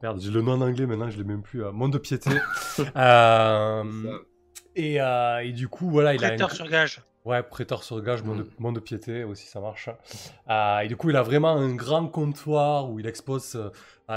Merde, 0.02 0.20
j'ai 0.20 0.30
le 0.30 0.42
nom 0.42 0.52
en 0.52 0.60
anglais 0.60 0.86
maintenant, 0.86 1.08
je 1.08 1.16
l'ai 1.16 1.24
même 1.24 1.42
plus. 1.42 1.64
euh, 1.64 1.72
monde 1.72 1.92
de 1.94 1.98
piété. 1.98 2.30
Euh, 2.96 4.18
et, 4.76 5.00
euh, 5.00 5.38
et 5.44 5.52
du 5.52 5.68
coup, 5.68 5.88
voilà, 5.90 6.14
il 6.14 6.24
a 6.24 6.28
Prêteur 6.28 6.50
une- 6.50 6.56
sur 6.56 6.68
gage. 6.68 7.00
Ouais, 7.24 7.42
prêteur 7.42 7.82
sur 7.84 8.02
gage, 8.02 8.22
monde, 8.22 8.40
Mm. 8.40 8.42
de, 8.42 8.50
monde 8.58 8.74
de 8.74 8.80
piété 8.80 9.24
aussi, 9.24 9.46
ça 9.46 9.58
marche. 9.60 9.88
Euh, 10.50 10.78
et 10.80 10.88
du 10.88 10.96
coup, 10.96 11.08
il 11.08 11.16
a 11.16 11.22
vraiment 11.22 11.52
un 11.56 11.74
grand 11.74 12.06
comptoir 12.06 12.90
où 12.90 13.00
il 13.00 13.06
expose 13.06 13.70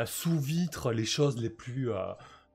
sous 0.05 0.37
vitre 0.39 0.91
les 0.91 1.05
choses 1.05 1.37
les 1.37 1.49
plus, 1.49 1.89
euh, 1.91 1.95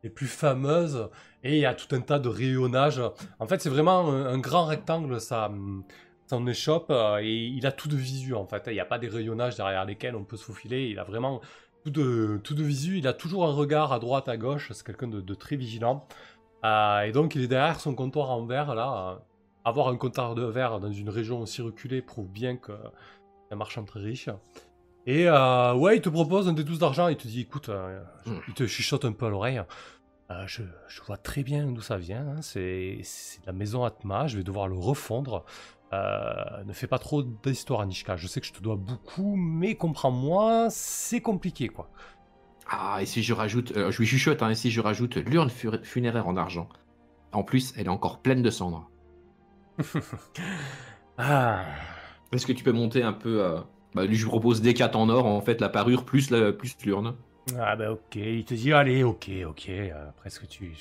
les 0.02 0.10
plus 0.10 0.26
fameuses. 0.26 1.08
Et 1.44 1.56
il 1.56 1.60
y 1.60 1.66
a 1.66 1.74
tout 1.74 1.94
un 1.94 2.00
tas 2.00 2.18
de 2.18 2.28
rayonnages. 2.28 3.02
En 3.38 3.46
fait, 3.46 3.60
c'est 3.60 3.68
vraiment 3.70 4.08
un, 4.10 4.38
grand 4.38 4.66
rectangle, 4.66 5.20
ça, 5.20 5.50
son 6.26 6.46
échoppe. 6.46 6.90
euh, 6.90 7.20
et 7.22 7.32
il 7.32 7.66
a 7.66 7.72
tout 7.72 7.88
de 7.88 7.96
visu, 7.96 8.34
en 8.34 8.46
fait. 8.46 8.64
Il 8.66 8.74
n'y 8.74 8.80
a 8.80 8.84
pas 8.84 8.98
des 8.98 9.08
rayonnages 9.08 9.56
derrière 9.56 9.84
lesquels 9.84 10.16
on 10.16 10.24
peut 10.24 10.36
se 10.36 10.44
faufiler. 10.44 10.88
Il 10.88 10.98
a 10.98 11.04
vraiment 11.04 11.40
tout 11.84 11.90
de, 11.90 12.40
tout 12.42 12.54
de 12.54 12.62
visu. 12.62 12.98
Il 12.98 13.08
a 13.08 13.12
toujours 13.12 13.44
un 13.46 13.52
regard 13.52 13.92
à 13.92 13.98
droite, 13.98 14.28
à 14.28 14.36
gauche. 14.36 14.70
C'est 14.72 14.86
quelqu'un 14.86 15.08
de, 15.08 15.20
de 15.20 15.34
très 15.34 15.56
vigilant. 15.56 16.06
Euh, 16.64 17.00
et 17.02 17.12
donc, 17.12 17.34
il 17.34 17.42
est 17.42 17.48
derrière 17.48 17.80
son 17.80 17.94
comptoir 17.94 18.30
en 18.30 18.44
verre, 18.46 18.74
là. 18.74 19.12
euh, 19.12 19.18
avoir 19.64 19.88
un 19.88 19.96
comptoir 19.96 20.34
de 20.34 20.44
verre 20.44 20.80
dans 20.80 20.92
une 20.92 21.08
région 21.08 21.40
aussi 21.40 21.62
reculée 21.62 22.02
prouve 22.02 22.28
bien 22.28 22.56
que 22.56 22.72
un 23.50 23.56
marchand 23.56 23.84
très 23.84 24.00
riche. 24.00 24.28
Et 25.06 25.28
euh, 25.28 25.74
ouais, 25.74 25.96
il 25.96 26.00
te 26.00 26.08
propose 26.08 26.48
un 26.48 26.52
des 26.52 26.64
12 26.64 26.78
d'argent. 26.78 27.08
Il 27.08 27.16
te 27.16 27.26
dit 27.26 27.40
écoute, 27.40 27.68
euh, 27.68 28.02
Mm. 28.26 28.36
il 28.48 28.54
te 28.54 28.66
chuchote 28.66 29.04
un 29.04 29.12
peu 29.12 29.26
à 29.26 29.30
l'oreille. 29.30 29.60
Euh, 30.30 30.44
je, 30.46 30.62
je 30.88 31.02
vois 31.02 31.16
très 31.16 31.42
bien 31.42 31.66
d'où 31.66 31.80
ça 31.80 31.96
vient. 31.98 32.26
hein, 32.36 32.42
C'est 32.42 33.00
la 33.46 33.52
maison 33.52 33.84
Atma. 33.84 34.26
Je 34.28 34.36
vais 34.36 34.44
devoir 34.44 34.68
le 34.68 34.76
refondre. 34.78 35.44
Euh, 35.92 36.64
ne 36.64 36.72
fais 36.72 36.86
pas 36.86 36.98
trop 36.98 37.22
d'histoire, 37.22 37.80
Anishka. 37.80 38.16
Je 38.16 38.26
sais 38.26 38.40
que 38.40 38.46
je 38.46 38.52
te 38.52 38.62
dois 38.62 38.76
beaucoup, 38.76 39.36
mais 39.36 39.74
comprends-moi, 39.74 40.68
c'est 40.70 41.20
compliqué 41.20 41.68
quoi. 41.68 41.90
Ah, 42.70 42.98
et 43.02 43.06
si 43.06 43.22
je 43.22 43.34
rajoute, 43.34 43.72
euh, 43.76 43.90
je 43.90 43.98
lui 43.98 44.06
chuchote, 44.06 44.42
hein, 44.42 44.50
et 44.50 44.54
si 44.54 44.70
je 44.70 44.80
rajoute 44.80 45.16
l'urne 45.16 45.50
fu- 45.50 45.68
funéraire 45.82 46.28
en 46.28 46.36
argent. 46.38 46.68
En 47.32 47.42
plus, 47.42 47.74
elle 47.76 47.86
est 47.86 47.90
encore 47.90 48.20
pleine 48.22 48.40
de 48.40 48.50
cendres. 48.50 48.88
Ah. 51.18 51.64
Est-ce 52.32 52.46
que 52.46 52.52
tu 52.52 52.64
peux 52.64 52.72
monter 52.72 53.02
un 53.02 53.12
peu 53.12 53.44
euh, 53.44 53.60
bah, 53.94 54.04
lui, 54.04 54.16
je 54.16 54.22
lui 54.24 54.28
propose 54.30 54.60
des 54.62 54.74
4 54.74 54.96
en 54.96 55.08
or, 55.08 55.26
en 55.26 55.40
fait, 55.40 55.60
la 55.60 55.68
parure 55.68 56.04
plus 56.04 56.30
la- 56.30 56.52
plus 56.52 56.76
l'urne. 56.84 57.14
Ah 57.58 57.74
bah 57.76 57.90
ok, 57.92 58.14
il 58.16 58.44
te 58.44 58.54
dit 58.54 58.72
allez, 58.72 59.02
ok, 59.02 59.28
ok, 59.48 59.68
euh, 59.68 60.08
après 60.10 60.30
ce 60.30 60.38
que 60.40 60.46
tu... 60.46 60.72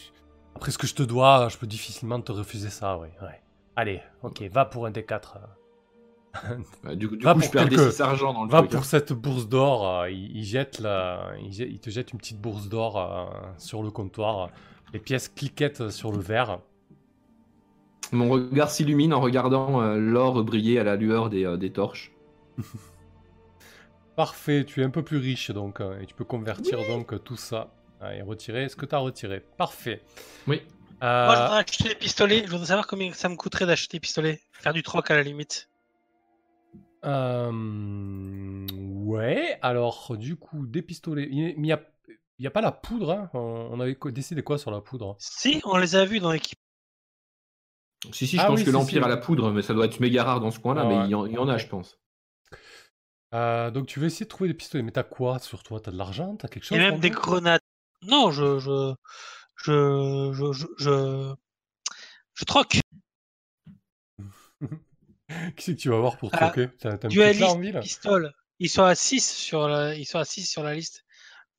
Après 0.56 0.70
ce 0.72 0.78
que 0.78 0.86
je 0.86 0.94
te 0.94 1.02
dois, 1.04 1.48
je 1.50 1.58
peux 1.58 1.66
difficilement 1.66 2.22
te 2.22 2.32
refuser 2.32 2.70
ça, 2.70 2.98
ouais, 2.98 3.12
ouais. 3.22 3.42
Allez, 3.76 4.00
ok, 4.22 4.44
va 4.52 4.66
pour 4.66 4.86
un 4.86 4.92
des 4.92 5.06
euh. 5.10 5.18
Bah, 6.84 6.96
du 6.96 7.08
Va 7.08 7.34
coup, 7.34 7.40
pour 7.40 7.48
je 7.48 7.52
perds 7.52 7.68
des 7.68 7.76
quelques- 7.78 7.92
6 7.94 8.02
argent 8.02 8.34
dans 8.34 8.44
le 8.46 8.52
Va 8.52 8.60
truc. 8.60 8.72
pour 8.72 8.82
hein. 8.82 8.84
cette 8.84 9.12
bourse 9.12 9.48
d'or, 9.50 9.88
euh, 10.02 10.12
il, 10.12 10.38
il 10.38 10.44
jette 10.44 10.80
la... 10.80 11.32
il, 11.42 11.80
te 11.80 11.90
jette 11.90 12.14
une 12.14 12.20
petite 12.20 12.40
bourse 12.40 12.70
d'or 12.70 12.98
euh, 13.00 13.26
sur 13.58 13.82
le 13.82 13.90
comptoir. 13.90 14.50
Les 14.94 15.00
pièces 15.00 15.30
cliquettent 15.30 15.90
sur 15.90 16.12
le 16.12 16.20
verre. 16.20 16.60
Mon 18.12 18.30
regard 18.30 18.70
s'illumine 18.70 19.14
en 19.14 19.20
regardant 19.22 19.82
euh, 19.82 19.98
l'or 19.98 20.44
briller 20.44 20.80
à 20.80 20.84
la 20.84 20.96
lueur 20.96 21.30
des, 21.30 21.58
des 21.58 21.72
torches. 21.72 22.12
Parfait, 24.16 24.66
tu 24.66 24.82
es 24.82 24.84
un 24.84 24.90
peu 24.90 25.04
plus 25.04 25.18
riche 25.18 25.52
donc, 25.52 25.80
euh, 25.80 26.00
et 26.02 26.06
tu 26.06 26.14
peux 26.14 26.26
convertir 26.26 26.80
donc 26.88 27.24
tout 27.24 27.38
ça 27.38 27.72
euh, 28.02 28.12
et 28.12 28.22
retirer 28.22 28.68
ce 28.70 28.76
que 28.76 28.86
tu 28.86 28.94
as 28.94 29.00
retiré. 29.00 29.42
Parfait. 29.58 30.04
Oui. 30.48 30.62
Euh, 31.04 31.26
Moi, 31.26 31.36
je 31.36 31.42
voudrais 31.42 31.60
acheter 31.60 31.90
des 31.90 31.96
pistolets. 31.96 32.44
Je 32.46 32.52
voudrais 32.52 32.68
savoir 32.68 32.88
combien 32.88 33.12
ça 33.14 33.30
me 33.30 33.36
coûterait 33.36 33.66
d'acheter 33.66 33.98
des 33.98 34.02
pistolets. 34.02 34.42
Faire 34.52 34.74
du 34.74 34.84
troc 34.84 35.10
à 35.10 35.16
la 35.16 35.24
limite. 35.24 35.70
Euh, 37.04 38.68
ouais, 39.06 39.58
alors 39.64 40.16
du 40.18 40.36
coup, 40.36 40.68
des 40.68 40.82
pistolets. 40.84 41.28
Il 41.32 41.60
n'y 41.60 41.72
a, 41.72 41.82
il 42.38 42.44
y 42.44 42.48
a 42.48 42.52
pas 42.52 42.62
la 42.62 42.72
poudre, 42.72 43.12
hein 43.12 43.30
on, 43.34 43.80
avait 43.80 43.98
décidé 44.12 44.44
quoi 44.44 44.58
sur 44.60 44.70
la 44.72 44.82
poudre? 44.82 45.16
Si, 45.18 45.62
on 45.66 45.78
les 45.78 45.96
a 45.96 46.06
vus 46.06 46.20
dans 46.20 46.32
l'équipe. 46.32 46.60
Si, 48.12 48.28
si, 48.28 48.38
je 48.38 48.42
Ah 48.42 48.48
pense 48.48 48.60
oui, 48.60 48.66
que 48.66 48.70
si, 48.72 48.74
l'Empire 48.76 49.02
si. 49.02 49.06
a 49.06 49.10
la 49.10 49.18
poudre, 49.18 49.52
mais 49.52 49.62
ça 49.62 49.74
doit 49.74 49.86
être 49.86 50.00
méga 50.00 50.24
rare 50.24 50.40
dans 50.40 50.52
ce 50.52 50.60
coin-là, 50.60 50.82
Ah 50.86 50.88
mais 50.88 50.98
ouais. 50.98 51.06
il 51.06 51.12
y, 51.12 51.16
en, 51.16 51.26
il 51.26 51.34
y 51.34 51.38
en 51.38 51.48
a, 51.48 51.58
je 51.58 51.68
pense. 51.68 52.00
Euh, 53.34 53.72
Donc 53.72 53.88
tu 53.88 54.00
veux 54.00 54.08
essayer 54.08 54.26
de 54.26 54.30
trouver 54.30 54.50
des 54.50 54.54
pistolets, 54.54 54.84
mais 54.84 54.92
t'as 54.92 55.04
quoi 55.04 55.40
sur 55.40 55.64
toi? 55.64 55.80
T'as 55.80 55.92
de 55.92 55.98
l'argent? 55.98 56.36
T'as 56.36 56.48
quelque 56.48 56.64
Il 56.64 56.68
chose 56.68 56.78
y 56.78 56.82
a 56.82 56.84
pour 56.90 56.92
même 56.94 57.00
des 57.00 57.10
grenades. 57.10 57.62
Non, 58.04 58.32
je. 58.32 58.60
Je. 58.60 58.94
Je. 59.56 60.32
Je. 60.34 60.52
Je. 60.54 60.68
Je, 60.78 61.36
je 62.34 62.46
troque. 62.46 62.80
Qui 65.56 65.64
c'est 65.64 65.76
que 65.76 65.80
tu 65.82 65.90
vas 65.90 66.00
voir 66.00 66.18
pour 66.18 66.30
Ah, 66.34 66.38
troquer? 66.50 66.70
T'as 66.80 66.98
t'as 66.98 67.08
un 67.08 67.16
petit 67.16 67.38
là 67.40 67.52
en 67.52 67.56
Dualiste 67.56 67.56
ville 67.56 67.80
pistole. 67.80 68.34
Ils 68.60 68.70
sont 68.70 68.84
à 68.84 68.96
6 68.96 69.28
sur 69.32 69.68
la, 69.68 69.96
ils 69.96 70.06
sont 70.06 70.20
à 70.20 70.26
6 70.26 70.46
sur 70.46 70.64
la 70.64 70.74
liste. 70.76 71.04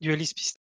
Dualiste 0.01 0.37
pistole. 0.37 0.61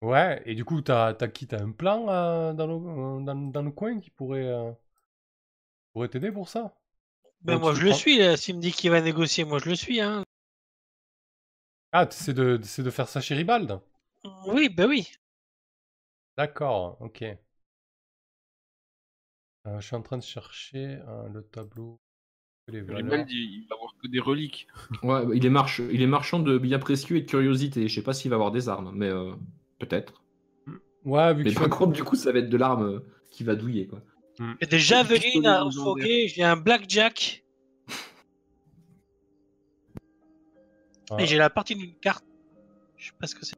Ouais, 0.00 0.42
et 0.46 0.54
du 0.54 0.64
coup, 0.64 0.80
t'as 0.80 1.08
as 1.20 1.28
qui? 1.28 1.46
T'as 1.46 1.60
un 1.62 1.72
plan 1.72 2.08
euh, 2.08 2.52
dans, 2.52 2.66
le, 2.66 2.74
euh, 2.74 3.24
dans, 3.24 3.34
dans 3.36 3.62
le 3.62 3.70
coin 3.70 4.00
qui 4.00 4.10
pourrait 4.10 4.46
euh, 4.46 4.72
pourrait 5.92 6.08
t'aider 6.08 6.32
pour 6.32 6.48
ça? 6.48 6.74
Ben 7.42 7.54
Donc, 7.54 7.62
moi 7.62 7.74
je 7.74 7.82
le 7.82 7.92
suis. 7.92 8.18
là. 8.18 8.36
S'il 8.36 8.56
me 8.56 8.60
dit 8.60 8.72
qu'il 8.72 8.90
va 8.90 9.00
négocier, 9.00 9.44
moi 9.44 9.58
je 9.58 9.68
le 9.68 9.74
suis. 9.76 10.00
Hein. 10.00 10.24
Ah, 11.92 12.06
t'essaies 12.06 12.34
de, 12.34 12.58
de 12.58 12.90
faire 12.90 13.08
ça 13.08 13.20
chez 13.20 13.34
Ribald? 13.34 13.80
Oui, 14.46 14.68
ben 14.68 14.88
oui. 14.88 15.10
D'accord, 16.36 16.96
ok. 17.00 17.22
Euh, 17.22 17.34
je 19.80 19.86
suis 19.86 19.96
en 19.96 20.02
train 20.02 20.18
de 20.18 20.22
chercher 20.22 20.98
euh, 21.08 21.28
le 21.32 21.42
tableau. 21.42 22.00
Les. 22.68 22.80
Ribald, 22.80 23.28
il 23.30 23.62
il 23.62 23.66
va 23.68 23.76
avoir 23.76 23.94
que 24.02 24.08
des 24.08 24.20
reliques. 24.20 24.68
Ouais, 25.02 25.22
il 25.34 25.46
est, 25.46 25.50
march... 25.50 25.80
il 25.90 26.02
est 26.02 26.06
marchand 26.06 26.38
de 26.38 26.58
biens 26.58 26.78
précieux 26.78 27.16
et 27.16 27.22
de 27.22 27.26
curiosité. 27.26 27.88
Je 27.88 27.94
sais 27.94 28.02
pas 28.02 28.12
s'il 28.12 28.30
va 28.30 28.36
avoir 28.36 28.50
des 28.50 28.68
armes, 28.68 28.92
mais 28.94 29.08
euh, 29.08 29.32
peut-être. 29.78 30.22
Ouais, 31.04 31.32
vu 31.32 31.44
que 31.44 31.48
Mais 31.48 31.54
tu 31.54 31.60
par 31.60 31.70
contre, 31.70 31.92
du 31.92 32.04
coup, 32.04 32.16
ça 32.16 32.32
va 32.32 32.40
être 32.40 32.50
de 32.50 32.56
l'arme 32.56 32.84
euh, 32.84 33.00
qui 33.30 33.44
va 33.44 33.54
douiller, 33.54 33.86
quoi. 33.86 34.02
J'ai 34.60 34.68
des 34.68 34.78
javelines 34.78 35.46
à 35.46 35.68
foguer, 35.70 36.28
j'ai 36.28 36.44
un 36.44 36.56
blackjack 36.56 37.44
Et 41.18 41.26
j'ai 41.26 41.36
la 41.38 41.50
partie 41.50 41.74
d'une 41.74 41.94
carte. 41.94 42.24
Je 42.96 43.06
sais 43.08 43.12
pas 43.18 43.26
ce 43.26 43.34
que 43.34 43.44
c'est. 43.46 43.56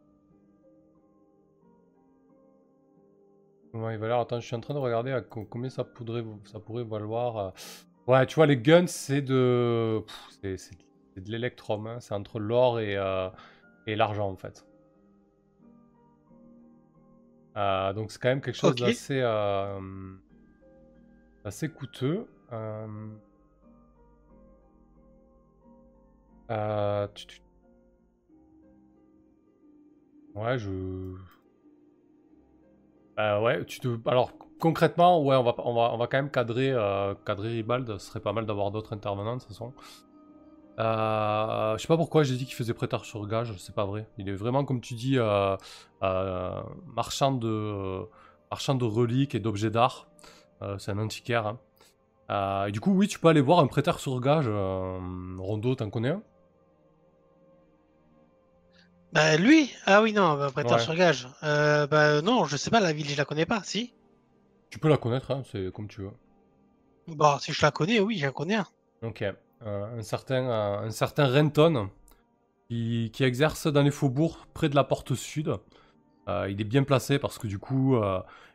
Ouais, 3.72 3.94
il 3.94 3.98
va 3.98 4.08
l'air. 4.08 4.18
Attends, 4.20 4.40
je 4.40 4.46
suis 4.46 4.56
en 4.56 4.60
train 4.60 4.74
de 4.74 4.78
regarder 4.78 5.12
à 5.12 5.20
co- 5.20 5.44
combien 5.44 5.70
ça 5.70 5.84
pourrait, 5.84 6.24
ça 6.44 6.58
pourrait 6.60 6.84
valoir. 6.84 7.36
euh. 7.38 7.50
Ouais, 8.06 8.26
tu 8.26 8.34
vois, 8.36 8.46
les 8.46 8.56
guns, 8.56 8.86
c'est 8.86 9.22
de. 9.22 10.02
C'est 10.42 10.56
de 11.16 11.30
l'électrum. 11.30 11.86
hein. 11.86 12.00
C'est 12.00 12.14
entre 12.14 12.38
l'or 12.40 12.80
et, 12.80 12.96
euh, 12.96 13.28
et 13.86 13.96
l'argent 13.96 14.28
en 14.30 14.36
fait. 14.36 14.64
Euh, 17.56 17.92
donc 17.92 18.12
c'est 18.12 18.18
quand 18.20 18.28
même 18.28 18.40
quelque 18.40 18.56
chose 18.56 18.76
d'assez 18.76 19.20
euh, 19.20 19.80
assez 21.44 21.68
coûteux. 21.68 22.26
Euh, 22.52 23.08
euh, 26.50 27.06
Ouais, 30.34 30.58
je. 30.58 30.70
Euh, 33.18 33.40
ouais, 33.40 33.64
tu 33.66 33.80
te. 33.80 33.88
Alors 34.08 34.32
concrètement, 34.58 35.22
ouais, 35.22 35.36
on 35.36 35.42
va, 35.42 35.54
on 35.58 35.74
va, 35.74 35.92
on 35.92 35.98
va 35.98 36.06
quand 36.06 36.18
même 36.18 36.30
cadrer, 36.30 36.70
euh, 36.70 37.14
cadrer 37.26 37.48
Ribald. 37.48 37.98
Ce 37.98 38.06
serait 38.06 38.20
pas 38.20 38.32
mal 38.32 38.46
d'avoir 38.46 38.70
d'autres 38.70 38.92
intervenants 38.92 39.34
de 39.36 39.40
toute 39.40 39.48
façon. 39.48 39.72
Euh, 40.78 41.76
je 41.76 41.82
sais 41.82 41.88
pas 41.88 41.96
pourquoi 41.96 42.22
j'ai 42.22 42.36
dit 42.36 42.46
qu'il 42.46 42.54
faisait 42.54 42.72
prêteur 42.72 43.04
sur 43.04 43.26
gage, 43.26 43.52
c'est 43.58 43.74
pas 43.74 43.84
vrai. 43.84 44.08
Il 44.16 44.28
est 44.28 44.34
vraiment, 44.34 44.64
comme 44.64 44.80
tu 44.80 44.94
dis, 44.94 45.18
euh, 45.18 45.56
euh, 46.02 46.60
marchand, 46.96 47.32
de, 47.32 48.00
marchand 48.50 48.74
de 48.74 48.84
reliques 48.84 49.34
et 49.34 49.40
d'objets 49.40 49.70
d'art. 49.70 50.08
C'est 50.78 50.92
un 50.92 50.98
antiquaire. 50.98 51.56
hein. 52.28 52.70
Du 52.70 52.80
coup, 52.80 52.92
oui, 52.92 53.08
tu 53.08 53.18
peux 53.18 53.28
aller 53.28 53.40
voir 53.40 53.60
un 53.60 53.66
prêteur 53.66 53.98
sur 54.00 54.20
gage. 54.20 54.48
Rondo, 54.48 55.74
t'en 55.74 55.90
connais 55.90 56.10
un? 56.10 56.22
Bah 59.12 59.36
lui? 59.36 59.72
Ah 59.86 60.02
oui, 60.02 60.12
non, 60.12 60.36
bah, 60.36 60.50
prêteur 60.50 60.78
Ouais. 60.78 60.80
sur 60.80 60.94
gage. 60.96 61.28
Euh, 61.44 61.86
bah 61.86 62.22
non, 62.22 62.44
je 62.44 62.56
sais 62.56 62.70
pas, 62.70 62.80
la 62.80 62.92
ville, 62.92 63.08
je 63.08 63.16
la 63.16 63.24
connais 63.24 63.46
pas, 63.46 63.62
si 63.62 63.92
Tu 64.68 64.80
peux 64.80 64.88
la 64.88 64.96
connaître, 64.96 65.30
hein, 65.30 65.42
c'est 65.44 65.70
comme 65.72 65.86
tu 65.86 66.00
veux. 66.00 66.10
Bon, 67.08 67.38
si 67.38 67.52
je 67.52 67.60
la 67.60 67.70
connais, 67.72 68.00
oui, 68.00 68.16
j'en 68.16 68.32
connais 68.32 68.54
un. 68.54 68.66
Ok. 69.02 69.22
Euh, 69.22 69.98
un 69.98 70.02
certain, 70.02 70.48
euh, 70.48 70.86
un 70.86 70.90
certain 70.90 71.26
Renton 71.26 71.90
qui, 72.68 73.10
qui 73.14 73.24
exerce 73.24 73.66
dans 73.68 73.82
les 73.82 73.90
faubourgs 73.90 74.46
près 74.54 74.68
de 74.68 74.74
la 74.76 74.84
porte 74.84 75.14
sud. 75.14 75.54
Euh, 76.28 76.50
il 76.50 76.60
est 76.60 76.64
bien 76.64 76.84
placé 76.84 77.18
parce 77.18 77.38
que 77.38 77.46
du 77.46 77.58
coup, 77.58 77.96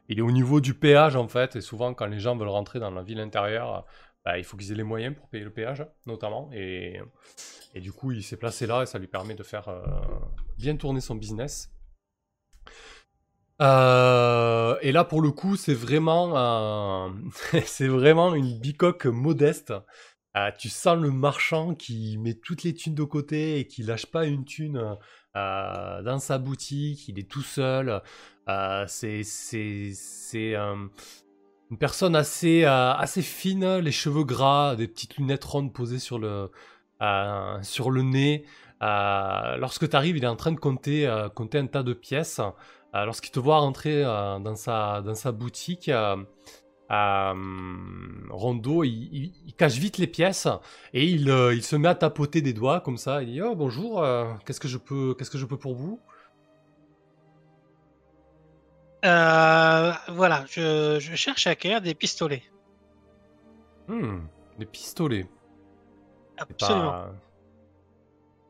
il 0.09 0.19
est 0.19 0.23
au 0.23 0.31
niveau 0.31 0.61
du 0.61 0.73
péage 0.75 1.15
en 1.15 1.27
fait. 1.27 1.55
Et 1.55 1.61
souvent, 1.61 1.93
quand 1.93 2.07
les 2.07 2.19
gens 2.19 2.37
veulent 2.37 2.49
rentrer 2.49 2.79
dans 2.79 2.91
la 2.91 3.03
ville 3.03 3.19
intérieure, 3.19 3.85
bah, 4.25 4.37
il 4.37 4.43
faut 4.43 4.57
qu'ils 4.57 4.71
aient 4.71 4.75
les 4.75 4.83
moyens 4.83 5.15
pour 5.15 5.29
payer 5.29 5.43
le 5.43 5.53
péage, 5.53 5.85
notamment. 6.05 6.49
Et, 6.53 7.01
et 7.73 7.81
du 7.81 7.91
coup, 7.93 8.11
il 8.11 8.23
s'est 8.23 8.37
placé 8.37 8.67
là 8.67 8.83
et 8.83 8.85
ça 8.85 8.99
lui 8.99 9.07
permet 9.07 9.35
de 9.35 9.43
faire 9.43 9.69
euh, 9.69 9.83
bien 10.57 10.75
tourner 10.75 11.01
son 11.01 11.15
business. 11.15 11.71
Euh, 13.61 14.75
et 14.81 14.91
là, 14.91 15.03
pour 15.03 15.21
le 15.21 15.31
coup, 15.31 15.55
c'est 15.55 15.73
vraiment, 15.73 17.11
c'est 17.65 17.87
vraiment 17.87 18.35
une 18.35 18.59
bicoque 18.59 19.05
modeste. 19.05 19.73
Euh, 20.35 20.51
tu 20.57 20.67
sens 20.67 20.97
le 20.97 21.11
marchand 21.11 21.75
qui 21.75 22.17
met 22.17 22.33
toutes 22.33 22.63
les 22.63 22.73
thunes 22.73 22.95
de 22.95 23.03
côté 23.03 23.59
et 23.59 23.67
qui 23.67 23.83
lâche 23.83 24.05
pas 24.05 24.25
une 24.25 24.43
thune 24.43 24.97
euh, 25.37 26.01
dans 26.01 26.19
sa 26.19 26.37
boutique. 26.37 27.07
Il 27.07 27.19
est 27.19 27.29
tout 27.29 27.41
seul. 27.41 28.01
C'est 28.87 29.23
c'est 29.23 29.91
c'est 29.93 30.55
une 30.55 31.77
personne 31.79 32.15
assez 32.15 32.65
assez 32.65 33.21
fine, 33.21 33.77
les 33.77 33.91
cheveux 33.91 34.25
gras, 34.25 34.75
des 34.75 34.87
petites 34.87 35.17
lunettes 35.17 35.45
rondes 35.45 35.73
posées 35.73 35.99
sur 35.99 36.19
le 36.19 36.51
sur 37.61 37.89
le 37.89 38.01
nez. 38.01 38.45
Euh, 38.83 39.57
lorsque 39.57 39.89
tu 39.89 39.95
arrives, 39.95 40.17
il 40.17 40.23
est 40.23 40.27
en 40.27 40.35
train 40.35 40.51
de 40.51 40.59
compter 40.59 41.07
euh, 41.07 41.29
compter 41.29 41.59
un 41.59 41.67
tas 41.67 41.83
de 41.83 41.93
pièces. 41.93 42.39
Euh, 42.39 43.05
Lorsqu'il 43.05 43.31
te 43.31 43.39
voit 43.39 43.59
rentrer 43.59 44.03
dans 44.03 44.55
sa 44.55 45.01
dans 45.01 45.15
sa 45.15 45.31
boutique. 45.31 45.91
Rondo, 48.29 48.83
il, 48.83 49.09
il- 49.13 49.33
il 49.47 49.53
cache 49.55 49.77
vite 49.77 49.97
les 49.97 50.07
pièces 50.07 50.47
et 50.93 51.05
il, 51.05 51.27
il 51.53 51.63
se 51.63 51.75
met 51.75 51.87
à 51.87 51.95
tapoter 51.95 52.41
des 52.41 52.53
doigts 52.53 52.79
comme 52.81 52.97
ça. 52.97 53.21
Il 53.23 53.31
dit 53.31 53.41
oh 53.41 53.55
bonjour, 53.55 54.05
qu'est-ce 54.45 54.59
que 54.59 54.67
je 54.67 54.77
peux, 54.77 55.15
qu'est-ce 55.17 55.31
que 55.31 55.37
je 55.37 55.45
peux 55.45 55.57
pour 55.57 55.75
vous? 55.75 55.99
Voilà, 59.03 60.45
je, 60.49 60.97
je 60.99 61.15
cherche 61.15 61.47
à 61.47 61.51
acquérir 61.51 61.81
des 61.81 61.93
pistolets. 61.95 62.43
Hmm, 63.87 64.25
Des 64.57 64.65
pistolets. 64.65 65.27
Absolument. 66.37 66.95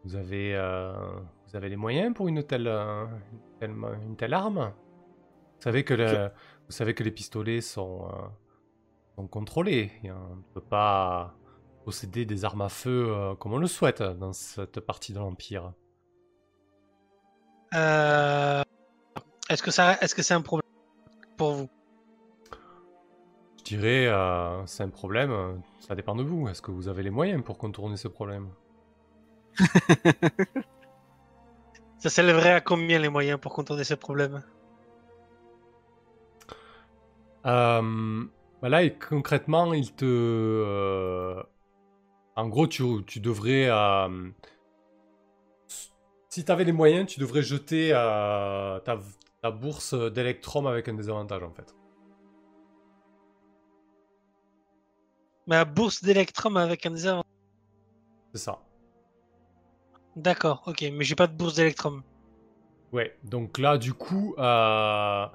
Vous 0.06 0.16
avez, 0.16 0.56
euh, 0.56 0.94
vous 1.48 1.56
avez 1.56 1.68
les 1.68 1.76
moyens 1.76 2.14
pour 2.14 2.28
une 2.28 2.44
telle, 2.44 2.68
euh, 2.68 3.06
une 3.32 3.40
telle, 3.60 3.74
ma- 3.74 3.94
une 3.94 4.16
telle 4.16 4.36
arme? 4.36 4.72
Vous 5.56 5.62
savez 5.62 5.84
que 5.84 5.96
le- 5.96 6.30
vous 6.68 6.72
savez 6.72 6.94
que 6.94 7.04
les 7.04 7.10
pistolets 7.12 7.62
sont, 7.62 8.08
euh, 8.08 8.28
sont 9.16 9.28
contrôlés. 9.28 9.92
Et 10.04 10.12
on 10.12 10.36
ne 10.36 10.42
peut 10.54 10.62
pas 10.62 11.36
posséder 11.86 12.26
des 12.26 12.46
armes 12.46 12.62
à 12.62 12.70
feu 12.70 13.36
comme 13.40 13.54
on 13.54 13.58
le 13.58 13.68
souhaite 13.68 14.04
dans 14.04 14.32
cette 14.32 14.80
partie 14.80 15.12
de 15.12 15.18
l'empire. 15.20 15.74
Est-ce 19.50 19.64
que 19.64 19.72
ça, 19.72 19.98
est-ce 20.02 20.14
que 20.14 20.22
c'est 20.22 20.34
un 20.36 20.42
problème 20.42 20.70
pour 21.36 21.52
vous? 21.52 21.70
Je 23.60 23.64
dirais, 23.64 24.08
c'est 24.68 24.84
un 24.84 24.90
problème, 24.90 25.62
ça 25.80 25.96
dépend 25.96 26.16
de 26.16 26.22
vous. 26.24 26.48
Est-ce 26.48 26.62
que 26.62 26.70
vous 26.70 26.88
avez 26.88 27.02
les 27.02 27.10
moyens 27.10 27.44
pour 27.44 27.58
contourner 27.58 27.98
ce 27.98 28.08
problème? 28.08 28.50
Ça 31.98 32.10
s'élèverait 32.10 32.54
à 32.54 32.62
combien 32.62 33.00
les 33.00 33.10
moyens 33.10 33.38
pour 33.38 33.52
contourner 33.54 33.84
ce 33.84 33.96
problème? 33.96 34.42
Euh, 37.46 38.26
bah 38.62 38.70
là, 38.70 38.90
concrètement, 38.90 39.74
il 39.74 39.94
te... 39.94 40.06
euh, 40.06 41.42
En 42.36 42.48
gros, 42.50 42.68
tu, 42.68 42.84
tu 43.08 43.20
devrais... 43.22 43.68
euh, 43.70 44.30
Si 46.30 46.46
tu 46.46 46.52
avais 46.52 46.66
les 46.66 46.72
moyens, 46.72 47.08
tu 47.12 47.20
devrais 47.20 47.42
jeter 47.42 47.90
ta, 47.90 49.00
ta 49.42 49.52
bourse 49.52 49.94
d'Electrum 49.96 50.68
avec 50.68 50.88
un 50.88 50.94
désavantage, 50.94 51.44
en 51.44 51.52
fait. 51.52 51.74
Ma 55.48 55.66
bourse 55.66 56.04
d'Electrum 56.04 56.56
avec 56.56 56.86
un 56.86 56.92
désavantage. 56.92 57.26
C'est 58.34 58.40
ça. 58.44 58.65
D'accord, 60.16 60.64
ok, 60.66 60.86
mais 60.94 61.04
j'ai 61.04 61.16
pas 61.16 61.28
de 61.28 61.36
bourse 61.36 61.56
d'Electrum. 61.56 62.04
Ouais, 62.92 63.18
donc 63.24 63.58
là, 63.58 63.78
du 63.78 63.94
coup... 63.94 64.34
euh, 64.38 65.26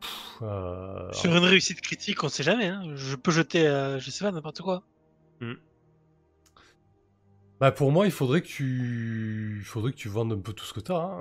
pff, 0.00 0.42
euh, 0.42 1.12
Sur 1.12 1.36
une 1.36 1.44
réussite 1.44 1.80
critique, 1.80 2.24
on 2.24 2.28
sait 2.28 2.42
jamais. 2.42 2.68
Hein. 2.68 2.94
Je 2.94 3.16
peux 3.16 3.30
jeter, 3.30 3.66
euh, 3.66 3.98
je 3.98 4.10
sais 4.10 4.24
pas, 4.24 4.32
n'importe 4.32 4.62
quoi. 4.62 4.82
Bah 7.60 7.70
pour 7.70 7.92
moi, 7.92 8.06
il 8.06 8.12
faudrait 8.12 8.40
que 8.42 8.46
tu... 8.48 9.58
Il 9.58 9.64
faudrait 9.64 9.92
que 9.92 9.96
tu 9.96 10.08
vendes 10.08 10.32
un 10.32 10.40
peu 10.40 10.52
tout 10.52 10.64
ce 10.64 10.72
que 10.72 10.80
tu 10.80 10.92
as. 10.92 11.20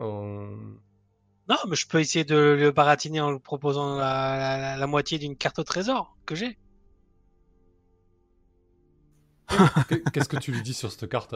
Non, 1.50 1.58
mais 1.68 1.76
je 1.76 1.88
peux 1.88 2.00
essayer 2.00 2.24
de 2.24 2.36
le 2.36 2.72
baratiner 2.72 3.20
en 3.20 3.32
lui 3.32 3.40
proposant 3.40 3.96
la, 3.98 4.38
la- 4.38 4.58
la- 4.58 4.78
la 4.78 4.88
moitié 4.88 5.20
d'une 5.20 5.36
carte 5.36 5.60
au 5.60 5.64
trésor 5.64 6.16
que 6.26 6.34
j'ai. 6.36 6.58
Qu'est-ce 10.14 10.30
que 10.30 10.38
tu 10.38 10.52
lui 10.52 10.62
dis 10.62 10.74
sur 10.74 10.92
cette 10.92 11.10
carte? 11.10 11.36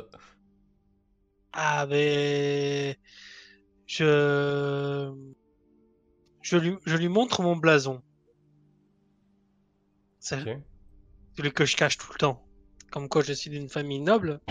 Ah, 1.55 1.85
mais. 1.87 2.99
Je. 3.87 5.11
Je 6.41 6.57
lui, 6.57 6.75
je 6.85 6.97
lui 6.97 7.07
montre 7.07 7.41
mon 7.41 7.55
blason. 7.55 8.03
C'est 10.19 10.41
Ok. 10.41 10.59
celui 11.37 11.51
que 11.53 11.65
je 11.65 11.75
cache 11.75 11.97
tout 11.97 12.11
le 12.13 12.17
temps. 12.19 12.45
Comme 12.91 13.09
quoi 13.09 13.23
je 13.23 13.33
suis 13.33 13.49
d'une 13.49 13.69
famille 13.69 13.99
noble, 13.99 14.41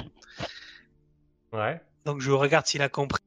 Ouais. 1.52 1.80
donc 2.04 2.20
je 2.20 2.32
regarde 2.32 2.66
s'il 2.66 2.82
a 2.82 2.88
compris. 2.88 3.22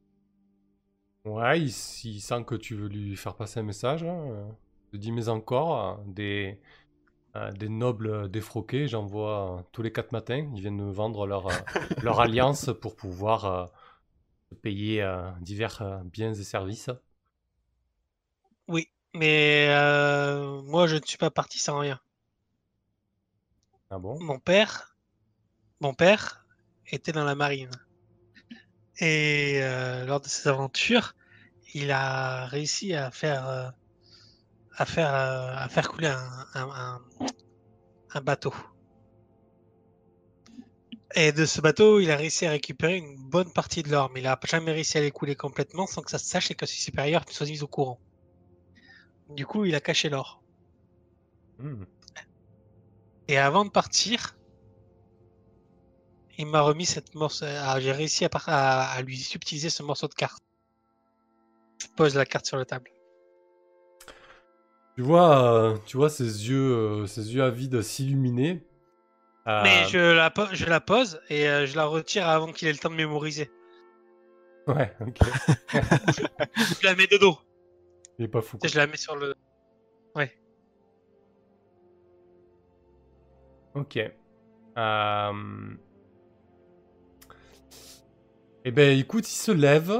Ouais, 1.23 1.61
il, 1.61 1.71
sent 1.71 2.43
que 2.45 2.55
tu 2.55 2.75
veux 2.75 2.88
lui 2.88 3.15
faire 3.15 3.36
passer 3.36 3.59
un 3.59 3.63
message. 3.63 4.03
Hein. 4.03 4.49
te 4.91 4.97
dit, 4.97 5.11
mais 5.11 5.28
encore, 5.30 5.99
euh, 5.99 6.03
des, 6.07 6.59
des 7.51 7.69
nobles 7.69 8.29
défroqués, 8.29 8.88
j'en 8.88 9.05
vois 9.05 9.59
euh, 9.59 9.61
tous 9.71 9.81
les 9.81 9.91
quatre 9.91 10.11
matins. 10.11 10.49
Ils 10.55 10.61
viennent 10.61 10.75
me 10.77 10.91
vendre 10.91 11.25
leur, 11.27 11.47
euh, 11.47 11.53
leur 12.03 12.19
alliance 12.19 12.69
pour 12.81 12.95
pouvoir 12.95 13.45
euh, 13.45 13.65
payer 14.61 15.01
euh, 15.03 15.29
divers 15.41 15.81
euh, 15.81 15.99
biens 16.03 16.33
et 16.33 16.43
services. 16.43 16.89
Oui, 18.67 18.89
mais 19.13 19.67
euh, 19.71 20.61
moi 20.63 20.88
je 20.88 20.95
ne 20.95 21.01
suis 21.05 21.17
pas 21.17 21.31
parti 21.31 21.59
sans 21.59 21.79
rien. 21.79 21.99
Ah 23.89 23.99
bon? 23.99 24.19
Mon 24.19 24.38
père, 24.39 24.95
mon 25.81 25.93
père 25.93 26.45
était 26.91 27.11
dans 27.11 27.25
la 27.25 27.35
marine. 27.35 27.71
Et 28.99 29.59
euh, 29.63 30.05
lors 30.05 30.21
de 30.21 30.27
ses 30.27 30.47
aventures, 30.49 31.15
il 31.73 31.91
a 31.91 32.45
réussi 32.47 32.93
à 32.93 33.11
faire, 33.11 33.47
euh, 33.47 33.69
à 34.78 34.86
faire, 34.86 35.13
euh, 35.13 35.53
à 35.55 35.67
faire 35.69 35.89
couler 35.89 36.07
un, 36.07 36.45
un- 36.53 37.01
un- 38.13 38.21
bateau. 38.21 38.53
Et 41.15 41.32
de 41.32 41.45
ce 41.45 41.61
bateau, 41.61 41.99
il 41.99 42.09
a 42.11 42.15
réussi 42.15 42.45
à 42.45 42.51
récupérer 42.51 42.97
une 42.97 43.15
bonne 43.30 43.51
partie 43.51 43.84
de 43.84 43.89
l'or, 43.89 44.09
mais 44.13 44.21
il 44.21 44.23
n'a 44.23 44.39
jamais 44.45 44.71
réussi 44.71 44.97
à 44.97 45.01
les 45.01 45.11
couler 45.11 45.36
complètement 45.36 45.86
sans 45.88 46.01
que 46.01 46.09
ça 46.11 46.17
se 46.17 46.25
sache 46.25 46.49
et 46.51 46.55
que 46.55 46.65
ses 46.65 46.80
supérieurs 46.80 47.23
soient 47.30 47.45
mis 47.47 47.61
au 47.63 47.67
courant. 47.67 47.99
Du 49.30 49.45
coup, 49.45 49.65
il 49.65 49.75
a 49.75 49.80
caché 49.82 50.09
l'or. 50.09 50.41
Hmm. 51.59 51.84
Et 53.28 53.38
avant 53.38 53.65
de 53.65 53.69
partir, 53.69 54.38
il 56.38 56.45
m'a 56.47 56.61
remis 56.61 56.86
cette 56.86 57.13
morceau. 57.15 57.45
ah, 57.47 57.80
J'ai 57.80 57.91
réussi 57.91 58.25
à- 58.25 58.91
à 58.91 59.01
lui 59.01 59.17
subtiliser 59.17 59.69
ce 59.69 59.84
morceau 59.84 60.07
de 60.07 60.13
carte. 60.13 60.41
Je 61.82 61.88
pose 61.95 62.15
la 62.15 62.25
carte 62.25 62.45
sur 62.45 62.57
la 62.57 62.65
table. 62.65 62.89
Tu 64.97 65.03
vois, 65.03 65.53
euh, 65.53 65.77
tu 65.85 65.95
vois 65.95 66.09
ses 66.09 66.49
yeux, 66.49 66.73
euh, 66.75 67.05
ses 67.05 67.33
yeux 67.35 67.43
avides 67.43 67.83
s'illuminer. 67.83 68.65
Euh, 69.47 69.61
Mais 69.63 69.85
je 69.89 69.99
la, 69.99 70.31
po- 70.31 70.47
je 70.51 70.65
la 70.65 70.81
pose 70.81 71.21
et 71.29 71.47
euh, 71.47 71.67
je 71.67 71.75
la 71.75 71.85
retire 71.85 72.27
avant 72.27 72.51
qu'il 72.51 72.67
ait 72.67 72.71
le 72.73 72.79
temps 72.79 72.89
de 72.89 72.95
mémoriser. 72.95 73.51
Ouais, 74.65 74.91
ok. 74.99 75.17
Je 76.81 76.85
la 76.85 76.95
mets 76.95 77.05
de 77.05 77.17
dos. 77.17 77.37
Il 78.17 78.25
est 78.25 78.27
pas 78.27 78.41
fou. 78.41 78.57
Quoi. 78.57 78.67
Je 78.67 78.75
la 78.75 78.87
mets 78.87 78.97
sur 78.97 79.15
le. 79.15 79.35
Ok. 83.75 83.99
Euh... 84.77 85.31
Eh 88.65 88.71
ben, 88.71 88.97
écoute, 88.97 89.29
il 89.29 89.35
se 89.35 89.51
lève. 89.51 89.93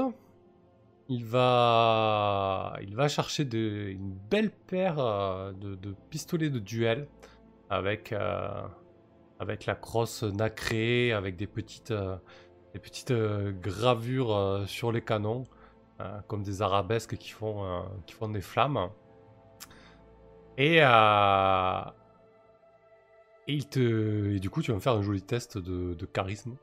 Il 1.10 1.24
va, 1.24 2.76
chercher 3.08 3.48
une 3.52 4.12
belle 4.30 4.50
paire 4.50 4.98
euh, 4.98 5.52
de, 5.54 5.94
pistolets 6.10 6.50
de 6.50 6.58
duel 6.58 7.08
avec, 7.70 8.12
euh, 8.12 8.66
avec 9.38 9.64
la 9.64 9.74
crosse 9.74 10.22
nacrée, 10.22 11.12
avec 11.12 11.36
des 11.36 11.46
petites, 11.46 11.92
euh, 11.92 13.52
gravures 13.52 14.64
sur 14.66 14.92
les 14.92 15.00
canons, 15.00 15.44
comme 16.26 16.42
des 16.42 16.60
arabesques 16.62 17.16
qui 17.16 17.30
font, 17.30 17.84
des 18.28 18.42
flammes. 18.42 18.90
Et, 20.58 20.80
il 23.46 23.66
te... 23.66 24.36
du 24.38 24.50
coup, 24.50 24.60
tu 24.60 24.72
vas 24.72 24.76
me 24.76 24.80
faire 24.80 24.92
un 24.92 25.02
joli 25.02 25.22
test 25.22 25.56
de 25.56 26.06
charisme. 26.06 26.56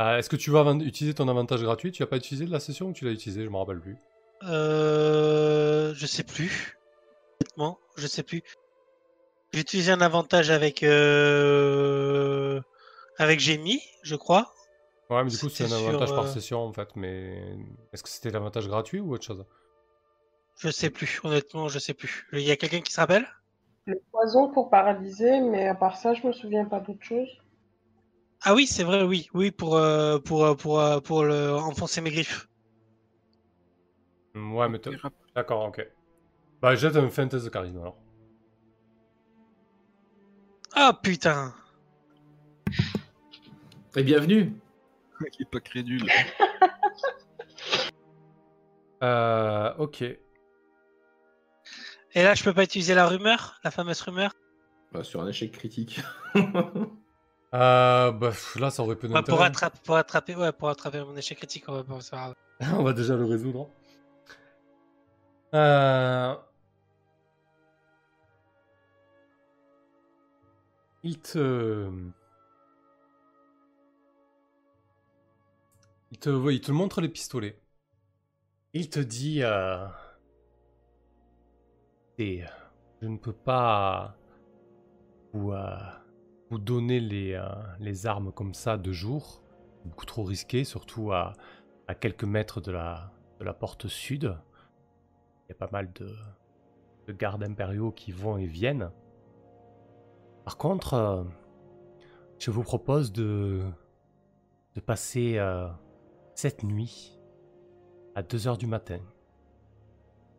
Euh, 0.00 0.18
Est-ce 0.18 0.28
que 0.28 0.36
tu 0.36 0.50
vas 0.50 0.70
utiliser 0.74 1.14
ton 1.14 1.28
avantage 1.28 1.62
gratuit? 1.62 1.90
Tu 1.90 2.02
l'as 2.02 2.06
pas 2.06 2.16
utilisé 2.16 2.44
de 2.44 2.50
la 2.50 2.60
session 2.60 2.88
ou 2.88 2.92
tu 2.92 3.04
l'as 3.04 3.12
utilisé? 3.12 3.44
Je 3.44 3.48
me 3.48 3.56
rappelle 3.56 3.80
plus. 3.80 3.96
Euh, 4.42 5.94
je 5.94 6.06
sais 6.06 6.22
plus. 6.22 6.78
Honnêtement, 7.40 7.78
je 7.96 8.06
sais 8.06 8.22
plus. 8.22 8.42
J'ai 9.52 9.60
utilisé 9.60 9.92
un 9.92 10.00
avantage 10.02 10.50
avec 10.50 10.82
euh... 10.82 12.60
avec 13.18 13.40
Jamie, 13.40 13.80
je 14.02 14.16
crois. 14.16 14.52
Ouais, 15.08 15.22
mais 15.24 15.30
du 15.30 15.38
coup, 15.38 15.48
c'est 15.48 15.64
un 15.64 15.68
sur, 15.68 15.88
avantage 15.88 16.10
par 16.10 16.24
euh, 16.24 16.32
session 16.32 16.58
en 16.58 16.72
fait. 16.72 16.94
Mais 16.96 17.40
est-ce 17.92 18.02
que 18.02 18.08
c'était 18.08 18.30
l'avantage 18.30 18.68
gratuit 18.68 19.00
ou 19.00 19.14
autre 19.14 19.24
chose? 19.24 19.46
Je 20.58 20.68
sais 20.70 20.90
plus. 20.90 21.20
Honnêtement, 21.24 21.68
je 21.68 21.78
sais 21.78 21.94
plus. 21.94 22.26
Il 22.32 22.40
y 22.40 22.50
a 22.50 22.56
quelqu'un 22.56 22.80
qui 22.80 22.92
se 22.92 23.00
rappelle? 23.00 23.26
Le 23.86 23.98
poison 24.10 24.50
pour 24.52 24.68
paralyser, 24.68 25.40
mais 25.40 25.68
à 25.68 25.74
part 25.74 25.96
ça, 25.96 26.12
je 26.12 26.26
me 26.26 26.32
souviens 26.32 26.64
pas 26.64 26.80
d'autre 26.80 27.02
chose. 27.02 27.28
Ah 28.48 28.54
oui, 28.54 28.68
c'est 28.68 28.84
vrai, 28.84 29.02
oui, 29.02 29.28
oui, 29.34 29.50
pour 29.50 29.74
euh, 29.74 30.20
pour 30.20 30.44
euh, 30.44 30.54
pour 30.54 30.78
euh, 30.78 31.00
pour 31.00 31.24
le 31.24 31.50
enfoncer 31.52 32.00
mes 32.00 32.12
griffes. 32.12 32.46
Hmm, 34.34 34.54
Ouais, 34.54 34.68
mais 34.68 34.80
d'accord, 35.34 35.64
ok. 35.64 35.84
Bah, 36.62 36.76
jette 36.76 36.94
un 36.94 37.10
fin 37.10 37.26
test 37.26 37.44
de 37.44 37.58
alors. 37.58 37.98
Ah 40.74 40.96
putain. 41.02 41.56
Et 43.96 44.04
bienvenue. 44.04 44.52
Il 45.20 45.42
est 45.42 45.50
pas 45.50 45.60
crédule. 45.60 46.06
Euh, 49.02 49.74
ok. 49.76 50.00
Et 50.00 50.18
là, 52.14 52.32
je 52.34 52.42
peux 52.42 52.54
pas 52.54 52.64
utiliser 52.64 52.94
la 52.94 53.06
rumeur, 53.06 53.60
la 53.62 53.70
fameuse 53.70 54.00
rumeur? 54.00 54.32
Bah, 54.90 55.04
sur 55.04 55.20
un 55.20 55.28
échec 55.28 55.52
critique. 55.52 56.00
Euh, 57.54 58.10
bah, 58.12 58.32
là, 58.56 58.70
ça 58.70 58.82
aurait 58.82 58.96
peu 58.96 59.08
Bah, 59.08 59.22
pour 59.22 59.42
attraper, 59.42 59.78
pour 59.84 59.96
attraper, 59.96 60.34
ouais, 60.34 60.52
pour 60.52 60.68
attraper 60.68 61.00
mon 61.04 61.16
échec 61.16 61.38
critique, 61.38 61.64
on 61.68 61.72
va 61.74 61.84
pas 61.84 61.98
grave. 61.98 62.34
On 62.78 62.82
va 62.82 62.92
déjà 62.92 63.14
le 63.16 63.24
résoudre. 63.24 63.68
Euh... 65.54 66.34
Il 71.02 71.20
te... 71.20 71.90
Il 76.10 76.18
te, 76.18 76.30
ouais, 76.30 76.54
il 76.56 76.60
te 76.60 76.72
montre 76.72 77.00
les 77.00 77.08
pistolets. 77.08 77.58
Il 78.72 78.90
te 78.90 79.00
dit... 79.00 79.42
euh, 79.42 79.86
Et 82.18 82.42
je 83.02 83.06
ne 83.06 83.18
peux 83.18 83.32
pas 83.32 84.16
vous, 85.32 85.52
euh, 85.52 85.76
vous 86.50 86.58
donner 86.58 87.00
les, 87.00 87.32
euh, 87.34 87.48
les 87.80 88.06
armes 88.06 88.32
comme 88.32 88.54
ça 88.54 88.76
de 88.76 88.92
jour. 88.92 89.42
Beaucoup 89.84 90.06
trop 90.06 90.24
risqué, 90.24 90.64
surtout 90.64 91.12
à, 91.12 91.34
à 91.86 91.94
quelques 91.94 92.24
mètres 92.24 92.60
de 92.60 92.72
la, 92.72 93.12
de 93.38 93.44
la 93.44 93.54
porte 93.54 93.88
sud. 93.88 94.36
Il 95.44 95.50
y 95.50 95.52
a 95.52 95.54
pas 95.54 95.70
mal 95.70 95.92
de, 95.92 96.14
de 97.06 97.12
gardes 97.12 97.42
impériaux 97.42 97.92
qui 97.92 98.12
vont 98.12 98.36
et 98.36 98.46
viennent. 98.46 98.90
Par 100.44 100.56
contre, 100.56 100.94
euh, 100.94 101.24
je 102.38 102.50
vous 102.50 102.62
propose 102.62 103.12
de, 103.12 103.62
de 104.74 104.80
passer 104.80 105.38
euh, 105.38 105.68
cette 106.34 106.62
nuit 106.62 107.18
à 108.14 108.22
2h 108.22 108.58
du 108.58 108.66
matin. 108.66 109.00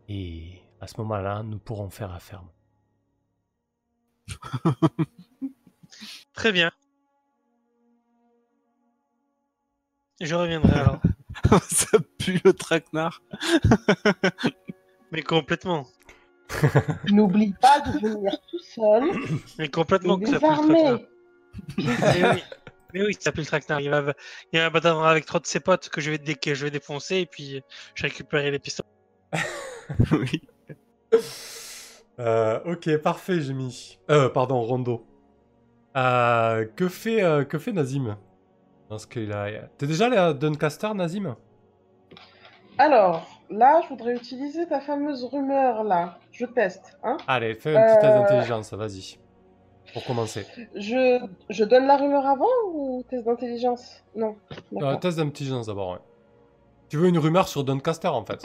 Et 0.07 0.61
à 0.79 0.87
ce 0.87 0.99
moment-là, 1.01 1.43
nous 1.43 1.59
pourrons 1.59 1.89
faire 1.89 2.13
affaire. 2.13 2.43
Très 6.33 6.51
bien. 6.51 6.71
Je 10.21 10.33
reviendrai 10.35 10.71
alors. 10.79 10.99
Ça 11.69 11.97
pue 12.17 12.39
le 12.43 12.53
traquenard. 12.53 13.21
Mais 15.11 15.21
complètement. 15.21 15.85
N'oublie 17.09 17.53
pas 17.61 17.81
de 17.81 17.99
venir 17.99 18.31
tout 18.49 18.59
seul 18.59 19.03
Mais 19.59 19.67
complètement 19.69 20.17
que 20.17 20.27
ça 20.27 20.39
pue 20.39 20.45
le 20.47 20.55
traquenard. 20.55 20.99
Mais 21.77 22.29
oui, 22.33 22.43
mais 22.93 23.01
oui, 23.05 23.17
ça 23.19 23.31
pue 23.31 23.41
le 23.41 23.45
traquenard. 23.45 23.81
Il 23.81 23.89
va, 23.89 24.13
il 24.53 24.59
va 24.59 24.69
m'attendre 24.69 25.05
avec 25.05 25.25
trois 25.25 25.39
de 25.39 25.45
ses 25.45 25.59
potes 25.59 25.89
que 25.89 26.01
je 26.01 26.11
vais, 26.11 26.17
dé- 26.17 26.35
que 26.35 26.53
je 26.55 26.65
vais 26.65 26.71
défoncer 26.71 27.17
et 27.17 27.25
puis 27.25 27.61
je 27.95 28.03
récupérerai 28.03 28.51
les 28.51 28.59
pistolets. 28.59 28.87
oui. 30.11 30.41
Euh, 32.19 32.59
ok, 32.65 32.97
parfait, 32.97 33.41
j'ai 33.41 33.53
mis. 33.53 33.99
Euh, 34.09 34.29
pardon, 34.29 34.61
Rondo. 34.61 35.05
Euh, 35.97 36.65
que 36.75 36.87
fait, 36.87 37.23
euh, 37.23 37.43
que 37.43 37.57
fait 37.57 37.71
Nazim 37.73 38.17
Dans 38.89 38.99
ce 38.99 39.07
qu'il 39.07 39.31
a... 39.33 39.47
T'es 39.77 39.87
déjà 39.87 40.05
allé 40.05 40.17
à 40.17 40.31
Doncaster, 40.33 40.93
Nazim 40.93 41.35
Alors, 42.77 43.27
là, 43.49 43.81
je 43.83 43.89
voudrais 43.89 44.13
utiliser 44.15 44.67
ta 44.67 44.79
fameuse 44.79 45.23
rumeur 45.25 45.83
là. 45.83 46.19
Je 46.31 46.45
teste, 46.45 46.97
hein. 47.03 47.17
Allez, 47.27 47.55
fais 47.55 47.75
un 47.75 47.81
petit 47.87 47.95
test 48.01 48.05
Euh. 48.05 48.19
d'intelligence, 48.19 48.73
vas-y. 48.73 49.17
Pour 49.93 50.03
commencer. 50.03 50.45
Je, 50.75 51.19
je 51.49 51.63
donne 51.63 51.87
la 51.87 51.97
rumeur 51.97 52.25
avant 52.27 52.45
ou 52.73 53.03
test 53.09 53.25
d'intelligence? 53.25 54.03
Non. 54.15 54.35
Test 55.01 55.17
d'intelligence 55.17 55.65
d'abord, 55.67 55.93
ouais. 55.93 55.99
Tu 56.89 56.97
veux 56.97 57.07
une 57.07 57.17
rumeur 57.17 57.47
sur 57.47 57.63
Doncaster, 57.63 58.07
en 58.09 58.23
fait? 58.23 58.43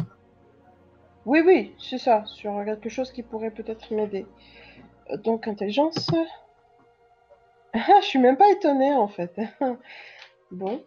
Oui, 1.26 1.42
oui, 1.44 1.74
c'est 1.78 1.98
ça, 1.98 2.24
sur 2.24 2.64
quelque 2.64 2.88
chose 2.88 3.12
qui 3.12 3.22
pourrait 3.22 3.50
peut-être 3.50 3.92
m'aider. 3.94 4.26
Donc, 5.22 5.46
intelligence. 5.46 6.08
Je 8.00 8.06
suis 8.06 8.18
même 8.18 8.36
pas 8.36 8.50
étonnée 8.50 8.92
en 8.94 9.08
fait. 9.08 9.38
bon. 10.50 10.84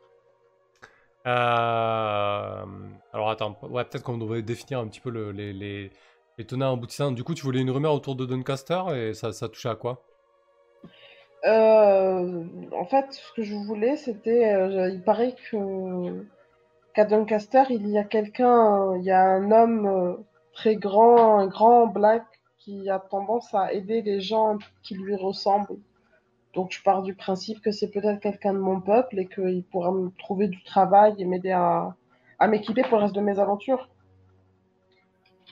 Euh, 1.28 2.66
Alors 3.14 3.30
attends, 3.30 3.58
ouais, 3.64 3.84
peut-être 3.86 4.04
qu'on 4.04 4.18
devrait 4.18 4.44
définir 4.44 4.80
un 4.80 4.88
petit 4.88 5.00
peu 5.02 5.10
le- 5.10 5.32
les, 5.32 5.54
les, 5.54 5.92
les 6.38 6.46
tenants 6.46 6.74
aboutissants. 6.74 7.12
Du 7.12 7.24
coup, 7.24 7.34
tu 7.34 7.44
voulais 7.44 7.62
une 7.62 7.72
rumeur 7.72 7.94
autour 7.94 8.16
de 8.16 8.26
Doncaster 8.26 8.82
et 8.96 9.14
ça, 9.14 9.34
ça 9.34 9.50
touchait 9.50 9.70
à 9.70 9.76
quoi? 9.76 10.06
Euh, 11.46 12.44
en 12.72 12.86
fait, 12.86 13.06
ce 13.14 13.34
que 13.34 13.44
je 13.44 13.56
voulais, 13.56 13.96
c'était. 13.98 14.54
euh, 14.54 14.90
il 14.90 15.02
paraît 15.04 15.36
que 15.52 16.26
qu'à 16.96 17.06
Doncaster, 17.06 17.64
il 17.72 17.88
y 17.90 17.98
a 18.00 18.04
quelqu'un, 18.06 18.96
il 18.98 19.04
y 19.06 19.12
a 19.12 19.24
un 19.24 19.52
homme 19.52 20.24
très 20.54 20.76
grand, 20.78 21.40
un 21.40 21.48
grand 21.48 21.88
black, 21.88 22.26
qui 22.60 22.90
a 22.90 23.00
tendance 23.00 23.54
à 23.56 23.74
aider 23.74 24.02
les 24.04 24.22
gens 24.22 24.58
qui 24.84 24.96
lui 24.96 25.16
ressemblent. 25.16 25.78
Donc, 26.56 26.72
je 26.72 26.82
pars 26.82 27.02
du 27.04 27.14
principe 27.14 27.62
que 27.62 27.72
c'est 27.72 27.90
peut-être 27.92 28.20
quelqu'un 28.22 28.54
de 28.54 28.60
mon 28.60 28.80
peuple 28.82 29.20
et 29.20 29.28
qu'il 29.28 29.64
pourra 29.64 29.92
me 29.92 30.10
trouver 30.18 30.48
du 30.48 30.64
travail 30.64 31.14
et 31.20 31.26
m'aider 31.26 31.52
à, 31.52 31.94
à 32.40 32.48
m'équiper 32.48 32.82
pour 32.84 32.98
le 32.98 33.04
reste 33.04 33.16
de 33.16 33.22
mes 33.22 33.38
aventures. 33.40 33.90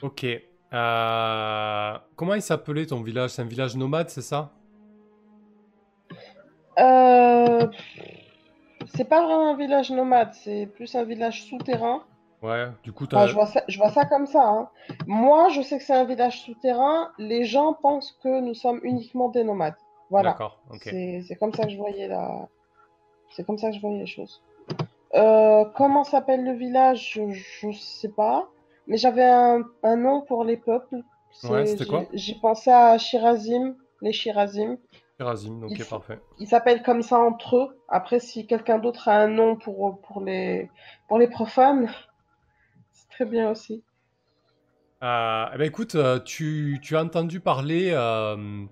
Ok. 0.02 0.26
Euh, 0.74 1.98
Comment 2.16 2.34
il 2.34 2.42
s'appelait 2.42 2.86
ton 2.86 3.02
village? 3.02 3.32
C'est 3.32 3.42
un 3.42 3.46
village 3.46 3.76
nomade, 3.76 4.10
c'est 4.10 4.22
ça? 4.22 4.52
Euh, 6.80 7.68
c'est 8.96 9.04
pas 9.08 9.24
vraiment 9.24 9.52
un 9.52 9.58
village 9.58 9.92
nomade, 9.92 10.34
c'est 10.34 10.66
plus 10.68 10.96
un 10.96 11.04
village 11.04 11.44
souterrain. 11.44 12.04
Ouais, 12.42 12.68
du 12.84 12.92
coup, 12.92 13.06
Enfin, 13.06 13.28
je 13.28 13.34
vois 13.34 13.46
ça, 13.46 13.64
je 13.68 13.78
vois 13.78 13.90
ça 13.92 14.06
comme 14.06 14.26
ça. 14.26 14.44
hein. 14.46 14.70
Moi, 15.08 15.50
je 15.50 15.62
sais 15.62 15.78
que 15.78 15.84
c'est 15.84 15.94
un 15.96 16.04
village 16.04 16.42
souterrain. 16.42 17.12
Les 17.18 17.46
gens 17.46 17.74
pensent 17.74 18.18
que 18.24 18.42
nous 18.42 18.54
sommes 18.54 18.80
uniquement 18.84 19.30
des 19.30 19.44
nomades. 19.46 19.76
Voilà. 20.14 20.30
D'accord, 20.30 20.60
ok. 20.70 20.84
C'est 21.28 21.36
comme 21.40 21.52
ça 21.54 21.64
que 21.64 21.72
je 21.72 21.78
voyais 21.78 22.08
la, 22.08 22.48
C'est 23.32 23.44
comme 23.44 23.58
ça 23.58 23.70
que 23.72 23.76
je 23.76 23.82
voyais 23.82 23.98
les 23.98 24.06
choses. 24.06 24.44
Euh, 25.16 25.66
comment 25.76 26.04
s'appelle 26.04 26.44
le 26.44 26.54
village? 26.54 27.20
Je 27.20 27.68
ne 27.68 27.74
sais 27.74 28.10
pas. 28.10 28.48
Mais 28.86 28.98
j'avais 28.98 29.24
un, 29.26 29.64
un 29.82 29.96
nom 29.96 30.22
pour 30.22 30.44
les 30.44 30.58
peuples. 30.58 31.02
Ouais, 31.50 31.66
c'était 31.66 31.88
quoi? 31.88 32.04
j'ai- 32.14 32.36
pensé 32.36 32.70
à 32.70 32.96
Shirazim, 33.00 33.76
les 34.04 34.14
Shirazim. 34.14 34.78
Shirazim, 35.20 35.64
ok, 35.64 35.72
Il 35.72 35.82
faut- 35.82 35.98
parfait. 35.98 36.20
Ils 36.38 36.48
s'appellent 36.48 36.84
comme 36.84 37.02
ça 37.02 37.18
entre 37.18 37.58
eux. 37.58 37.80
Après, 37.90 38.20
si 38.20 38.46
quelqu'un 38.46 38.78
d'autre 38.78 39.08
a 39.08 39.16
un 39.20 39.28
nom 39.30 39.56
pour, 39.56 40.00
pour, 40.02 40.22
les, 40.22 40.70
pour 41.08 41.18
les 41.18 41.28
profanes, 41.28 41.90
c'est 42.92 43.10
très 43.10 43.26
bien 43.26 43.50
aussi. 43.50 43.84
Euh, 45.02 45.46
eh 45.54 45.58
ben 45.58 45.66
écoute, 45.66 45.96
euh, 45.96 46.20
tu, 46.20 46.80
tu 46.84 46.96
as 46.96 47.02
entendu 47.04 47.40
parler 47.42 47.90
euh, 47.94 48.66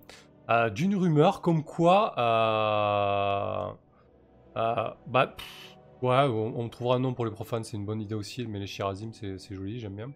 euh, 0.52 0.70
d'une 0.70 0.96
rumeur 0.96 1.42
comme 1.42 1.64
quoi, 1.64 2.14
euh, 2.18 3.72
euh, 4.58 4.90
bah, 5.08 5.34
ouais, 6.02 6.28
on, 6.28 6.68
trouvera 6.68 6.98
un 6.98 7.00
nom 7.00 7.14
pour 7.14 7.24
les 7.24 7.32
profanes, 7.32 7.64
c'est 7.64 7.78
une 7.78 7.86
bonne 7.86 8.02
idée 8.02 8.16
aussi, 8.16 8.46
mais 8.48 8.60
les 8.60 8.68
Shirazim, 8.68 9.12
c'est 9.14 9.56
joli, 9.56 9.80
j'aime 9.80 9.96
bien. 9.96 10.12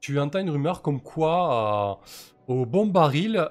Tu 0.00 0.18
entends 0.18 0.40
une 0.40 0.50
rumeur 0.50 0.82
comme 0.82 1.00
quoi, 1.00 2.00
au 2.48 2.66
bon 2.66 2.86
baril, 2.86 3.48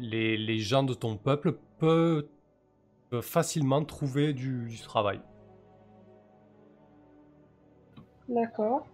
les, 0.00 0.58
gens 0.58 0.82
de 0.82 0.94
ton 0.94 1.16
peuple 1.16 1.58
peuvent, 1.78 2.26
facilement 3.22 3.84
trouver 3.84 4.32
du 4.32 4.76
travail. 4.82 5.20
D'accord. 8.28 8.88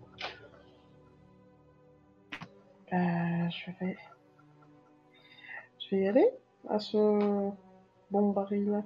Euh, 2.93 2.97
je 3.51 3.71
vais... 3.81 3.97
Je 5.79 5.97
vais 5.97 6.03
y 6.03 6.09
aller 6.09 6.29
à 6.69 6.79
ce 6.79 7.51
bon 8.11 8.31
baril. 8.33 8.83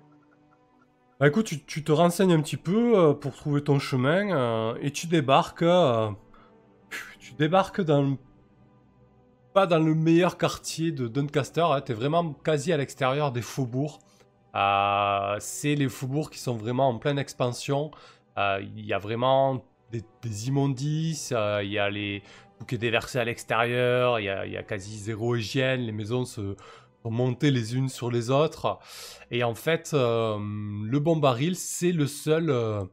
Bah 1.18 1.28
écoute, 1.28 1.46
tu, 1.46 1.64
tu 1.64 1.82
te 1.82 1.92
renseignes 1.92 2.32
un 2.32 2.40
petit 2.42 2.56
peu 2.56 2.98
euh, 2.98 3.14
pour 3.14 3.34
trouver 3.34 3.62
ton 3.62 3.78
chemin 3.78 4.30
euh, 4.36 4.78
et 4.80 4.90
tu 4.90 5.06
débarques. 5.06 5.64
tu 7.18 7.34
débarques 7.34 7.80
dans 7.80 8.02
le- 8.02 8.16
pas 9.54 9.66
dans 9.66 9.78
le 9.78 9.94
meilleur 9.94 10.36
quartier 10.36 10.92
de 10.92 11.08
Doncaster. 11.08 11.62
Hein, 11.62 11.80
T'es 11.80 11.94
vraiment 11.94 12.32
quasi 12.32 12.72
à 12.72 12.76
l'extérieur 12.76 13.32
des 13.32 13.42
faubourgs. 13.42 13.98
C'est 15.40 15.74
les 15.74 15.88
faubourgs 15.88 16.30
qui 16.30 16.38
sont 16.38 16.56
vraiment 16.56 16.88
en 16.88 16.98
pleine 16.98 17.18
expansion. 17.18 17.90
Il 18.36 18.84
y 18.84 18.92
a 18.92 18.98
vraiment 18.98 19.64
des, 19.90 20.48
immondices. 20.48 21.32
Il 21.62 21.70
y 21.70 21.78
a 21.78 21.88
les 21.88 22.22
tout 22.58 22.74
est 22.74 22.78
déversé 22.78 23.18
à 23.18 23.24
l'extérieur. 23.24 24.20
Il 24.20 24.24
y 24.24 24.28
a, 24.28 24.62
quasi 24.62 24.98
zéro 24.98 25.36
hygiène. 25.36 25.82
Les 25.82 25.92
maisons 25.92 26.24
se 26.24 26.56
sont 27.02 27.10
montées 27.10 27.50
les 27.50 27.76
unes 27.76 27.88
sur 27.88 28.10
les 28.10 28.30
autres. 28.30 28.78
Et 29.30 29.44
en 29.44 29.54
fait, 29.54 29.90
euh, 29.94 30.38
le 30.38 30.98
bon 30.98 31.16
baril, 31.16 31.56
c'est 31.56 31.92
le 31.92 32.06
seul, 32.06 32.50
euh, 32.50 32.84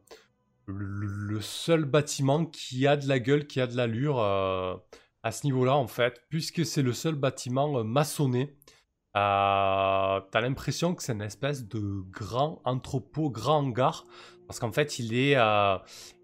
le, 0.66 1.39
seul 1.41 1.86
bâtiment 1.86 2.45
qui 2.45 2.88
a 2.88 2.97
de 2.97 3.07
la 3.07 3.20
gueule, 3.20 3.47
qui 3.47 3.61
a 3.61 3.68
de 3.68 3.78
l'allure 3.78 4.20
euh, 4.20 4.76
à 5.24 5.32
ce 5.32 5.45
niveau-là, 5.45 5.76
en 5.76 5.88
fait, 5.88 6.22
puisque 6.30 6.66
c'est 6.66 6.84
le 6.84 6.93
seul 6.93 7.16
bâtiment 7.16 7.84
maçonné. 7.84 8.55
T'as 9.14 10.41
l'impression 10.41 10.95
que 10.95 11.03
c'est 11.03 11.14
une 11.14 11.22
espèce 11.22 11.68
de 11.68 12.01
grand 12.09 12.61
entrepôt, 12.66 13.30
grand 13.30 13.59
hangar, 13.59 14.05
parce 14.47 14.59
qu'en 14.59 14.72
fait, 14.72 14.97
il 14.97 15.14
est, 15.14 15.38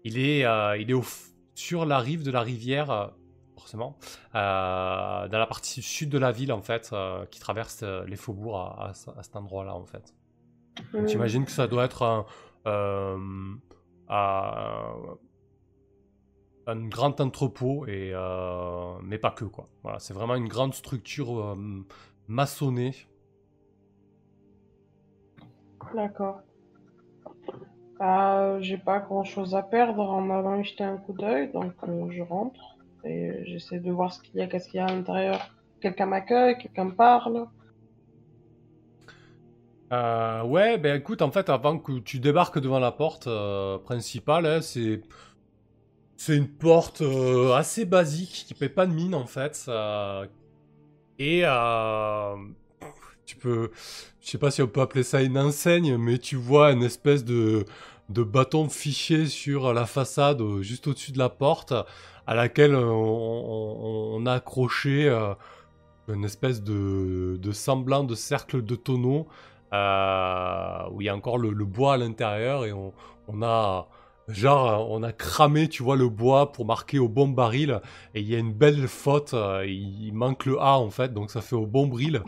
il 0.02 0.18
est, 0.18 0.44
il 0.80 0.90
est 0.90 1.00
sur 1.54 1.86
la 1.86 2.00
rive 2.00 2.24
de 2.24 2.32
la 2.32 2.42
rivière. 2.42 3.12
Euh, 3.74 3.90
Forcément, 3.90 3.96
dans 5.28 5.38
la 5.38 5.46
partie 5.46 5.82
sud 5.82 6.10
de 6.10 6.18
la 6.18 6.32
ville 6.32 6.52
en 6.52 6.62
fait, 6.62 6.90
euh, 6.92 7.26
qui 7.26 7.40
traverse 7.40 7.82
euh, 7.82 8.04
les 8.06 8.16
faubourgs 8.16 8.56
à, 8.58 8.88
à 8.88 8.94
ce- 8.94 9.10
à 9.10 9.22
cet 9.22 9.36
endroit-là 9.36 9.74
en 9.74 9.84
fait. 9.86 10.14
Hmm. 10.92 11.06
J'imagine 11.06 11.44
que 11.44 11.50
ça 11.50 11.66
doit 11.66 11.84
être 11.84 12.02
un, 12.02 12.26
grand 16.88 17.20
entrepôt, 17.20 17.86
et, 17.86 18.12
euh, 18.14 18.94
mais 19.02 19.18
pas 19.18 19.30
que 19.30 19.44
quoi. 19.44 19.66
Voilà, 19.82 19.98
c'est 19.98 20.14
vraiment 20.14 20.34
une 20.36 20.48
grande 20.48 20.74
structure 20.74 21.38
euh, 21.38 21.84
maçonnée. 22.28 22.94
D'accord. 25.94 26.40
J'ai 28.60 28.78
pas 28.78 29.00
grand 29.00 29.24
chose 29.24 29.54
à 29.54 29.62
perdre 29.62 30.08
en 30.08 30.30
allant 30.30 30.56
y 30.58 30.64
jeter 30.64 30.84
un 30.84 30.96
coup 30.96 31.12
d'œil, 31.12 31.52
donc 31.52 31.74
je 32.10 32.22
rentre 32.22 32.69
et 33.04 33.44
j'essaie 33.46 33.80
de 33.80 33.90
voir 33.90 34.12
ce 34.12 34.22
qu'il 34.22 34.36
y 34.36 34.42
a, 34.42 34.46
qu'est-ce 34.46 34.68
qu'il 34.68 34.78
y 34.78 34.80
a 34.80 34.86
à 34.86 34.92
l'intérieur. 34.92 35.54
Quelqu'un 35.80 36.06
m'accueille, 36.06 36.58
quelqu'un 36.58 36.84
me 36.86 36.94
parle. 36.94 37.46
Euh, 39.92 40.42
ouais, 40.44 40.78
ben 40.78 40.96
écoute, 40.96 41.20
en 41.22 41.30
fait, 41.32 41.48
avant 41.48 41.78
que 41.78 41.98
tu 41.98 42.20
débarques 42.20 42.58
devant 42.60 42.78
la 42.78 42.92
porte 42.92 43.26
euh, 43.26 43.78
principale, 43.78 44.46
hein, 44.46 44.60
c'est 44.62 45.00
c'est 46.16 46.36
une 46.36 46.48
porte 46.48 47.00
euh, 47.00 47.54
assez 47.54 47.84
basique 47.86 48.44
qui 48.46 48.54
paie 48.54 48.68
pas 48.68 48.86
de 48.86 48.92
mine 48.92 49.14
en 49.14 49.26
fait. 49.26 49.64
euh, 49.68 50.26
et 51.18 51.42
euh, 51.44 52.36
tu 53.26 53.36
peux, 53.36 53.70
je 54.20 54.30
sais 54.30 54.38
pas 54.38 54.50
si 54.50 54.62
on 54.62 54.66
peut 54.68 54.80
appeler 54.80 55.02
ça 55.04 55.22
une 55.22 55.38
enseigne, 55.38 55.96
mais 55.96 56.18
tu 56.18 56.36
vois 56.36 56.72
une 56.72 56.82
espèce 56.82 57.24
de 57.24 57.64
de 58.08 58.24
bâton 58.24 58.68
fiché 58.68 59.26
sur 59.26 59.72
la 59.72 59.86
façade 59.86 60.40
euh, 60.40 60.62
juste 60.62 60.88
au-dessus 60.88 61.12
de 61.12 61.18
la 61.18 61.28
porte, 61.28 61.72
à 62.26 62.34
laquelle 62.34 62.74
euh, 62.74 62.90
on, 62.90 64.24
a 64.26 64.34
accroché 64.34 65.08
euh, 65.08 65.34
une 66.08 66.24
espèce 66.24 66.62
de, 66.62 67.38
semblant 67.52 68.04
de 68.04 68.14
cercle 68.14 68.62
de 68.62 68.76
tonneau 68.76 69.26
euh, 69.72 70.88
où 70.92 71.00
il 71.00 71.06
y 71.06 71.08
a 71.08 71.14
encore 71.14 71.38
le, 71.38 71.50
bois 71.64 71.94
à 71.94 71.96
l'intérieur 71.96 72.64
et 72.64 72.72
on, 72.72 72.92
a 73.42 73.88
genre 74.28 74.90
on 74.90 75.02
a 75.02 75.12
cramé 75.12 75.68
tu 75.68 75.82
vois 75.82 75.96
le 75.96 76.08
bois 76.08 76.52
pour 76.52 76.64
marquer 76.64 76.98
au 76.98 77.08
bon 77.08 77.28
baril 77.28 77.80
et 78.14 78.20
il 78.20 78.28
y 78.28 78.34
a 78.34 78.38
une 78.38 78.52
belle 78.52 78.86
faute 78.86 79.34
il, 79.64 80.12
manque 80.12 80.46
le 80.46 80.60
A 80.60 80.78
en 80.78 80.90
fait 80.90 81.12
donc 81.12 81.30
ça 81.30 81.40
fait 81.40 81.56
au 81.56 81.66
bon 81.66 81.86
bril. 81.86 82.22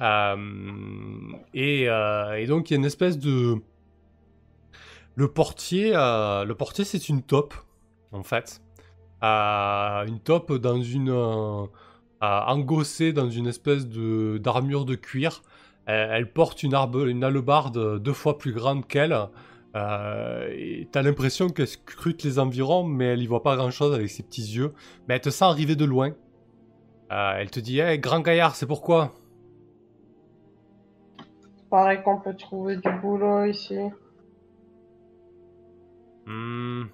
Et, 0.00 1.86
donc 2.46 2.70
il 2.70 2.72
y 2.72 2.74
a 2.74 2.76
une 2.76 2.84
espèce 2.84 3.18
de 3.18 3.56
le 5.14 5.28
portier 5.28 5.92
le 5.92 6.52
portier 6.52 6.84
c'est 6.84 7.08
une 7.08 7.22
taupe 7.22 7.54
en 8.12 8.22
fait 8.22 8.62
Euh, 9.22 10.06
une 10.06 10.20
taupe 10.20 10.52
dans 10.54 10.80
une 10.80 11.10
euh, 11.10 11.62
euh, 11.64 11.66
engossée 12.20 13.12
dans 13.12 13.28
une 13.28 13.48
espèce 13.48 13.88
de 13.88 14.38
d'armure 14.38 14.84
de 14.84 14.94
cuir 14.94 15.42
elle, 15.86 16.10
elle 16.12 16.32
porte 16.32 16.62
une, 16.62 16.74
arbe, 16.74 17.04
une 17.08 17.24
hallebarde 17.24 17.98
deux 17.98 18.12
fois 18.12 18.38
plus 18.38 18.52
grande 18.52 18.86
qu'elle. 18.86 19.16
Euh, 19.74 20.84
t'as 20.92 21.02
l'impression 21.02 21.48
qu'elle 21.48 21.66
scrute 21.66 22.22
les 22.22 22.38
environs, 22.38 22.84
mais 22.84 23.06
elle 23.06 23.22
y 23.22 23.26
voit 23.26 23.42
pas 23.42 23.56
grand 23.56 23.70
chose 23.70 23.94
avec 23.94 24.08
ses 24.10 24.22
petits 24.22 24.56
yeux. 24.56 24.72
Mais 25.08 25.14
elle 25.14 25.20
te 25.20 25.30
sent 25.30 25.44
arriver 25.44 25.76
de 25.76 25.84
loin. 25.84 26.10
Euh, 27.10 27.32
elle 27.38 27.50
te 27.50 27.60
dit 27.60 27.78
Hey, 27.78 27.98
grand 27.98 28.20
gaillard, 28.20 28.54
c'est 28.54 28.66
pourquoi? 28.66 29.14
Pareil 31.70 32.02
qu'on 32.02 32.18
peut 32.18 32.34
trouver 32.34 32.76
du 32.76 32.90
boulot 33.00 33.44
ici. 33.44 33.78
Hmm. 36.26 36.84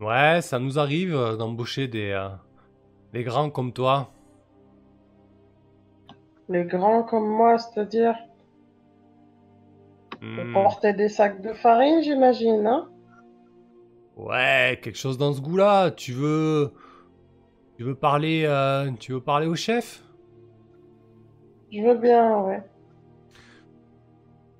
Ouais, 0.00 0.40
ça 0.42 0.58
nous 0.58 0.78
arrive 0.78 1.14
euh, 1.14 1.36
d'embaucher 1.36 1.86
des, 1.86 2.10
euh, 2.10 2.28
des 3.12 3.24
grands 3.24 3.50
comme 3.50 3.72
toi. 3.72 4.12
Les 6.50 6.64
grands 6.64 7.02
comme 7.02 7.26
moi, 7.28 7.56
c'est-à-dire? 7.56 8.14
Hmm. 10.20 10.52
porter 10.52 10.92
des 10.92 11.08
sacs 11.08 11.40
de 11.40 11.52
farine, 11.54 12.02
j'imagine, 12.02 12.66
hein? 12.66 12.88
Ouais, 14.16 14.78
quelque 14.82 14.96
chose 14.98 15.18
dans 15.18 15.32
ce 15.32 15.40
goût-là. 15.40 15.90
Tu 15.90 16.12
veux. 16.12 16.72
Tu 17.76 17.84
veux 17.84 17.94
parler. 17.96 18.44
euh, 18.46 18.90
Tu 19.00 19.12
veux 19.12 19.20
parler 19.20 19.46
au 19.46 19.54
chef? 19.56 20.02
Je 21.72 21.80
veux 21.82 21.94
bien, 21.96 22.42
ouais. 22.42 22.62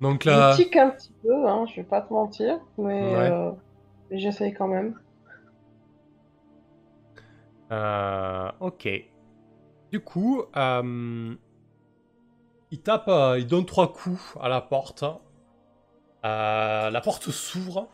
Donc 0.01 0.25
là. 0.25 0.51
Je 0.51 0.63
tique 0.63 0.75
un 0.75 0.89
petit 0.89 1.13
peu, 1.21 1.47
hein, 1.47 1.65
je 1.67 1.75
vais 1.77 1.83
pas 1.87 2.01
te 2.01 2.11
mentir, 2.11 2.59
mais, 2.77 3.15
Ouais. 3.15 3.31
euh, 3.31 3.51
mais 4.09 4.19
j'essaye 4.19 4.53
quand 4.53 4.67
même. 4.67 5.00
Euh, 7.71 8.51
ok. 8.59 8.89
Du 9.91 9.99
coup, 9.99 10.43
euh, 10.55 11.35
il 12.71 12.81
tape, 12.81 13.07
euh, 13.07 13.39
il 13.39 13.47
donne 13.47 13.65
trois 13.65 13.91
coups 13.91 14.37
à 14.41 14.49
la 14.49 14.61
porte. 14.61 15.03
Euh, 16.23 16.89
la 16.89 17.01
porte 17.01 17.29
s'ouvre. 17.31 17.89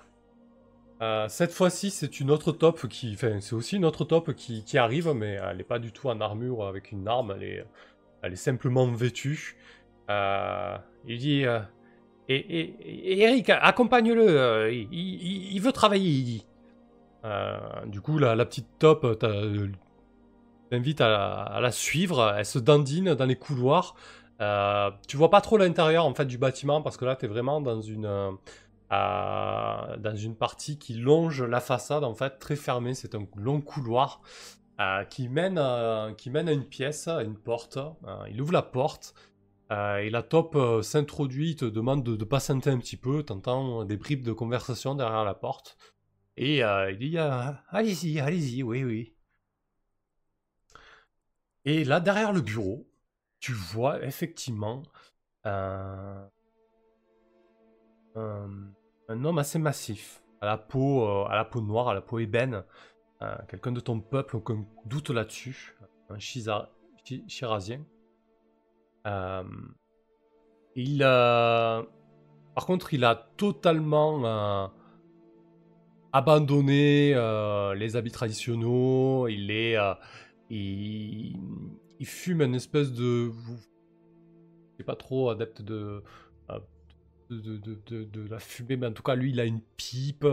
Cette 1.28 1.52
fois-ci, 1.52 1.92
c'est 1.92 2.20
une 2.20 2.32
autre 2.32 2.52
top 2.52 2.88
qui, 2.88 3.12
enfin, 3.14 3.40
c'est 3.40 3.54
aussi 3.54 3.76
une 3.76 3.86
autre 3.86 4.04
top 4.04 4.34
qui, 4.34 4.78
arrive, 4.80 5.10
mais 5.14 5.34
elle 5.34 5.58
n'est 5.58 5.64
pas 5.64 5.78
du 5.78 5.92
tout 5.92 6.10
en 6.10 6.20
armure 6.22 6.66
avec 6.66 6.92
une 6.92 7.08
arme. 7.08 7.36
Elle 7.40 8.34
est, 8.34 8.36
simplement 8.36 8.88
vêtue. 8.88 9.58
Il 10.10 11.18
dit, 11.20 11.44
et, 12.30 12.36
et- 12.36 13.22
Eric, 13.22 13.52
accompagne-le. 13.52 14.74
il- 14.74 15.54
il 15.54 15.62
veut 15.62 15.72
travailler, 15.72 16.10
il 16.10 16.24
dit. 16.24 16.48
Euh, 17.26 17.58
du 17.86 18.02
coup, 18.02 18.18
la, 18.18 18.36
petite 18.46 18.68
top 18.80 19.18
t'as- 19.20 19.42
t'invite 20.70 21.02
à, 21.02 21.60
la- 21.62 21.72
suivre. 21.72 22.36
Elle 22.38 22.46
se 22.46 22.60
dandine 22.60 23.14
dans 23.16 23.26
les 23.26 23.36
couloirs. 23.36 23.96
Euh, 24.42 24.92
tu 25.08 25.18
vois 25.18 25.30
pas 25.32 25.42
trop 25.42 25.58
l'intérieur 25.58 26.06
en 26.06 26.14
fait 26.14 26.26
du 26.26 26.38
bâtiment 26.38 26.84
parce 26.84 26.96
que 26.96 27.06
là 27.06 27.16
tu 27.16 27.26
es 27.26 27.28
vraiment 27.28 27.60
dans 27.60 27.82
une 27.82 28.06
euh, 28.06 28.32
euh, 28.92 29.98
dans 29.98 30.16
une 30.16 30.36
partie 30.36 30.78
qui 30.78 30.94
longe 30.94 31.42
la 31.42 31.60
façade 31.60 32.04
en 32.04 32.14
fait 32.14 32.38
très 32.40 32.56
fermée. 32.56 32.94
C'est 32.94 33.16
un 33.16 33.26
long 33.36 33.62
couloir 33.62 34.22
euh, 34.80 35.04
qui 35.06 35.28
mène 35.28 35.58
euh, 35.58 36.14
qui 36.14 36.30
mène 36.30 36.48
à 36.50 36.52
une 36.52 36.66
pièce, 36.66 37.08
à 37.08 37.24
une 37.24 37.36
porte. 37.36 37.78
Euh, 37.78 38.16
il 38.30 38.40
ouvre 38.42 38.54
la 38.54 38.62
porte 38.62 39.16
euh, 39.72 39.98
et 39.98 40.10
la 40.12 40.22
top 40.22 40.56
euh, 40.56 40.82
s'introduit, 40.84 41.56
te 41.56 41.66
demande 41.66 42.04
de, 42.04 42.16
de 42.16 42.24
patienter 42.26 42.70
un 42.70 42.78
petit 42.78 42.98
peu. 42.98 43.24
T'entends 43.24 43.86
des 43.86 43.98
bribes 43.98 44.24
de 44.24 44.34
conversation 44.34 44.94
derrière 44.96 45.24
la 45.26 45.34
porte 45.34 45.78
et 46.38 46.64
euh, 46.64 46.92
il 46.92 47.00
dit 47.00 47.18
euh, 47.18 47.52
allez-y, 47.70 48.20
allez-y, 48.20 48.64
oui 48.64 48.84
oui. 48.84 49.14
Et 51.66 51.84
là 51.84 52.00
derrière 52.00 52.32
le 52.32 52.42
bureau 52.42 52.88
tu 53.40 53.54
vois 53.54 54.04
effectivement 54.04 54.84
un, 55.44 56.30
homme 58.16 59.38
assez 59.38 59.60
massif, 59.60 60.24
à 60.42 60.46
la 60.46 60.58
peau, 60.58 61.04
euh, 61.04 61.26
à 61.26 61.36
la 61.36 61.46
peau 61.46 61.62
noire, 61.62 61.88
à 61.88 61.94
la 61.94 62.02
peau 62.02 62.20
ébène, 62.20 62.64
euh, 63.22 63.36
quelqu'un 63.48 63.72
de 63.72 63.80
ton 63.80 64.00
peuple, 64.00 64.36
aucun 64.36 64.66
doute 64.86 65.10
là-dessus, 65.10 65.78
un 66.10 66.18
Shiza- 66.18 66.70
Shi- 67.06 67.24
Shirazien. 67.28 67.86
Euh, 69.06 69.44
il, 70.76 71.00
par 71.00 72.66
contre, 72.66 72.94
il 72.94 73.06
a 73.06 73.16
totalement 73.38 74.72
abandonné 76.14 77.14
euh, 77.16 77.76
les 77.76 77.96
habits 77.96 78.12
traditionnels. 78.12 79.32
Il 79.32 79.52
est, 79.52 79.78
euh, 79.78 79.94
il, 80.50 81.38
fume 82.04 82.42
une 82.42 82.56
espèce 82.56 82.92
de, 82.92 83.32
je 83.32 84.76
suis 84.76 84.84
pas 84.84 84.96
trop 84.96 85.30
adepte 85.30 85.62
de, 85.62 86.04
euh, 86.50 86.60
de, 87.30 87.58
de, 88.04 88.30
la 88.30 88.40
fumée, 88.40 88.78
mais 88.78 88.88
en 88.88 88.94
tout 88.94 89.04
cas, 89.04 89.16
lui, 89.16 89.32
il 89.32 89.40
a 89.40 89.46
une 89.46 89.62
pipe, 89.76 90.26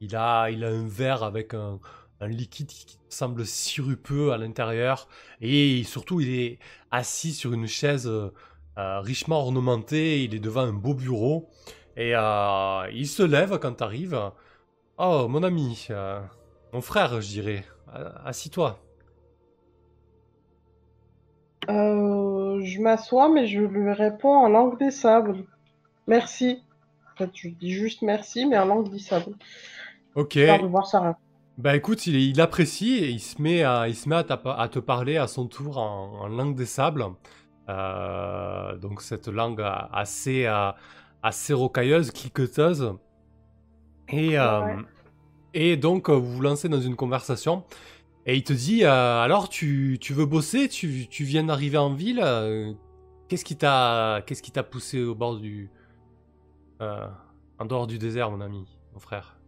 il 0.00 0.16
a, 0.16 0.50
il 0.50 0.64
a 0.64 0.68
un 0.68 0.86
verre 0.86 1.22
avec 1.22 1.54
un, 1.54 1.80
liquide 2.22 2.68
qui 2.68 2.98
semble 3.08 3.46
sirupeux 3.46 4.30
à 4.30 4.36
l'intérieur, 4.36 5.08
et 5.40 5.82
surtout, 5.84 6.20
il 6.20 6.28
est 6.28 6.58
assis 6.90 7.32
sur 7.32 7.54
une 7.54 7.66
chaise 7.66 8.10
richement 8.76 9.40
ornementée, 9.40 10.22
il 10.24 10.34
est 10.34 10.40
devant 10.40 10.60
un 10.60 10.74
beau 10.74 10.92
bureau, 10.92 11.48
et 11.96 12.10
il 12.10 13.08
se 13.08 13.22
lève 13.22 13.58
quand 13.58 13.80
tu. 13.80 14.14
Oh, 15.00 15.26
mon 15.28 15.42
ami, 15.42 15.86
euh, 15.90 16.20
mon 16.72 16.80
frère, 16.80 17.20
je 17.20 17.28
dirais, 17.28 17.64
Euh, 17.92 18.12
assis-toi. 18.24 18.78
Euh, 21.68 22.60
je 22.62 22.80
m'assois, 22.80 23.28
mais 23.28 23.46
je 23.46 23.60
lui 23.60 23.92
réponds 23.92 24.34
en 24.34 24.48
langue 24.48 24.78
des 24.78 24.90
sables. 24.90 25.44
Merci. 26.06 26.62
En 27.14 27.18
fait, 27.18 27.30
je 27.34 27.48
dis 27.48 27.72
juste 27.72 28.02
merci, 28.02 28.46
mais 28.46 28.58
en 28.58 28.66
langue 28.66 28.90
des 28.90 28.98
sables. 28.98 29.34
Ok. 30.14 30.34
De 30.36 30.66
voir 30.66 30.86
sa 30.86 31.00
réponse. 31.00 31.22
Bah 31.58 31.76
écoute, 31.76 32.06
il, 32.06 32.16
il 32.16 32.40
apprécie 32.40 32.94
et 32.94 33.10
il 33.10 33.20
se 33.20 33.40
met 33.42 33.62
à, 33.64 33.88
il 33.88 33.94
se 33.96 34.08
met 34.08 34.16
à, 34.16 34.24
t'a- 34.24 34.40
à 34.56 34.68
te 34.68 34.78
parler 34.78 35.16
à 35.18 35.26
son 35.26 35.46
tour 35.46 35.78
en, 35.78 36.20
en 36.22 36.28
langue 36.28 36.54
des 36.56 36.66
sables. 36.66 37.04
Euh, 37.68 38.76
donc 38.78 39.02
cette 39.02 39.28
langue 39.28 39.62
assez, 39.92 40.46
assez 41.22 41.52
rocailleuse, 41.52 42.10
cliqueteuse. 42.12 42.94
Et, 44.12 44.38
euh, 44.38 44.60
Ouais. 44.60 44.76
et 45.54 45.76
donc 45.76 46.08
euh, 46.08 46.14
vous 46.14 46.34
vous 46.34 46.40
lancez 46.42 46.68
dans 46.68 46.80
une 46.80 46.96
conversation. 46.96 47.64
Et 48.26 48.36
il 48.36 48.44
te 48.44 48.52
dit, 48.52 48.84
euh, 48.84 49.22
alors 49.22 49.48
tu, 49.48 49.98
tu 50.00 50.12
veux 50.12 50.26
bosser, 50.26 50.68
tu, 50.68 51.06
tu 51.08 51.24
viens 51.24 51.44
d'arriver 51.44 51.78
en 51.78 51.94
ville, 51.94 52.20
euh, 52.22 52.72
qu'est-ce 53.28 53.44
qui 53.44 53.56
t'a 53.56 54.22
qu'est-ce 54.26 54.42
qui 54.42 54.52
t'a 54.52 54.62
poussé 54.62 55.02
au 55.02 55.14
bord 55.14 55.36
du... 55.38 55.70
en 56.80 57.64
dehors 57.64 57.86
du 57.86 57.98
désert, 57.98 58.30
mon 58.30 58.40
ami, 58.40 58.66
mon 58.92 58.98
frère? 59.00 59.38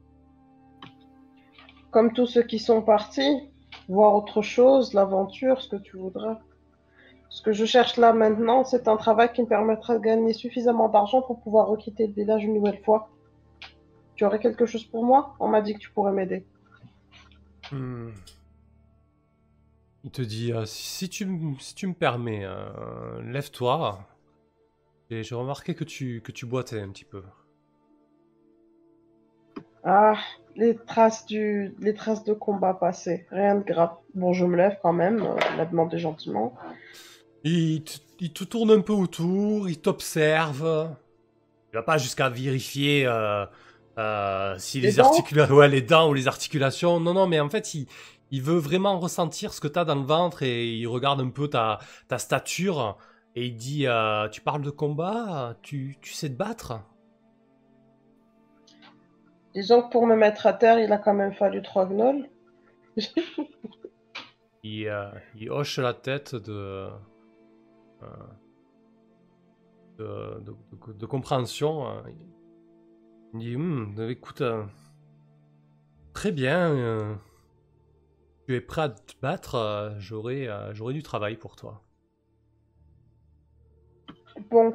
Comme 1.91 2.13
tous 2.13 2.27
ceux 2.27 2.43
qui 2.43 2.59
sont 2.59 2.83
partis, 2.83 3.51
voir 3.89 4.15
autre 4.15 4.41
chose, 4.41 4.95
l'aventure, 4.95 5.61
ce 5.61 5.69
que 5.69 5.77
tu 5.77 5.99
voudras. 5.99 6.39
Ce 7.29 7.43
que 7.43 7.53
je 7.53 7.65
cherche 7.65 7.97
là 7.97 8.13
maintenant, 8.13 8.65
c'est 8.65 8.89
un 8.89 8.97
travail 8.97 9.33
qui 9.33 9.43
me 9.43 9.47
permettra 9.47 9.95
de 9.95 10.01
gagner 10.01 10.33
suffisamment 10.33 10.89
d'argent 10.89 11.23
pour 11.23 11.41
pouvoir 11.41 11.67
requitter 11.69 12.07
le 12.07 12.13
village 12.13 12.45
une 12.45 12.55
nouvelle 12.55 12.81
fois. 12.85 13.09
Tu 14.23 14.27
aurais 14.27 14.39
quelque 14.39 14.67
chose 14.67 14.85
pour 14.85 15.05
moi? 15.05 15.35
On 15.41 15.49
m'a 15.49 15.61
dit 15.61 15.75
que 15.75 15.81
tu 15.81 15.91
pourrais 15.91 16.13
m'aider. 16.13 16.47
Hmm. 17.73 18.11
Il 20.05 20.13
te 20.13 20.23
dit, 20.23 20.53
euh, 20.53 20.65
si, 20.65 21.09
tu, 21.09 21.29
si 21.59 21.75
tu 21.75 21.89
me 21.89 21.93
permets, 21.93 22.45
euh, 22.45 23.21
lève-toi. 23.25 23.99
Et 25.11 25.25
j'ai 25.25 25.35
remarqué 25.35 25.75
que 25.75 25.83
tu, 25.83 26.21
que 26.23 26.31
tu 26.31 26.47
boitais 26.47 26.81
un 26.81 26.91
petit 26.91 27.05
peu. 27.05 27.25
Ah, 29.83 30.15
les 30.55 30.77
traces 30.77 31.27
du, 31.27 31.75
les 31.81 31.93
traces 31.93 32.23
de 32.23 32.33
combat 32.33 32.75
passé, 32.75 33.27
rien 33.33 33.57
de 33.57 33.65
grave. 33.65 33.97
Bon, 34.15 34.33
je 34.33 34.47
me 34.47 34.57
lève 34.57 34.79
quand 34.81 34.93
même, 34.93 35.21
euh, 35.21 35.35
il 35.55 35.61
a 35.61 35.67
demandé 35.67 35.99
gentiment. 35.99 36.55
Il 37.43 37.83
te, 37.83 37.99
il 38.21 38.33
te 38.33 38.45
tourne 38.45 38.71
un 38.71 38.83
peu 38.83 38.93
autour, 38.93 39.69
il 39.69 39.81
t'observe. 39.81 40.95
Il 41.73 41.75
va 41.75 41.83
pas 41.83 41.99
jusqu'à 41.99 42.29
vérifier 42.29 43.05
euh, 43.99 44.57
si 44.59 44.81
Les 44.81 45.01
articulations, 45.01 45.55
ouais, 45.55 45.69
les 45.69 45.83
dents 45.83 46.09
ou 46.09 46.15
les 46.15 46.29
articulations. 46.29 47.01
Non, 47.01 47.15
non, 47.15 47.27
mais 47.27 47.41
en 47.41 47.49
fait, 47.51 47.75
il, 47.75 47.87
il 48.31 48.43
veut 48.43 48.59
vraiment 48.59 48.99
ressentir 48.99 49.53
ce 49.53 49.61
que 49.61 49.69
tu 49.69 49.79
as 49.79 49.85
dans 49.85 49.95
le 49.97 50.05
ventre 50.05 50.43
et 50.43 50.67
il 50.75 50.87
regarde 50.87 51.21
un 51.21 51.31
peu 51.31 51.49
ta, 51.49 51.79
ta 52.09 52.19
stature 52.19 52.97
et 53.35 53.47
il 53.47 53.57
dit, 53.57 53.87
euh, 53.87 54.29
tu 54.29 54.41
parles 54.41 54.63
de 54.63 54.71
combat, 54.71 55.57
tu, 55.63 55.97
tu 56.01 56.13
sais 56.13 56.29
te 56.29 56.35
battre? 56.37 56.81
Disons 59.55 59.81
que 59.81 59.89
pour 59.91 60.07
me 60.07 60.15
mettre 60.15 60.47
à 60.47 60.53
terre, 60.53 60.79
il 60.79 60.93
a 60.93 60.99
quand 60.99 61.15
même 61.15 61.33
fallu 61.33 61.63
trois 61.63 61.87
gnolls. 61.87 62.29
Il, 64.65 64.89
euh, 64.89 65.11
il 65.37 65.51
hoche 65.53 65.79
la 65.79 65.95
tête 65.95 66.35
de, 66.35 66.89
de, 69.99 70.41
de- 70.41 70.57
de- 70.87 70.93
de 70.93 71.07
compréhension. 71.07 71.87
Euh. 73.35 73.39
Il 73.39 73.41
dit 73.41 73.57
Hum, 73.57 73.95
écoute, 74.09 74.41
euh, 74.41 74.65
très 76.15 76.33
bien, 76.33 76.71
euh, 76.71 77.15
tu 78.47 78.55
es 78.55 78.61
prêt 78.61 78.83
à 78.83 78.89
te 78.91 79.15
battre, 79.21 79.57
euh, 79.57 79.91
j'aurai 79.99 80.49
euh, 80.49 80.73
du 80.93 81.03
travail 81.03 81.37
pour 81.37 81.57
toi. 81.57 81.83
Bon, 84.51 84.75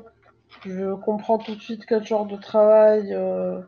je 0.65 0.95
comprends 0.95 1.37
tout 1.37 1.55
de 1.55 1.61
suite 1.61 1.85
quel 1.85 2.05
genre 2.05 2.25
de 2.25 2.37
travail. 2.37 3.13
euh, 3.13 3.61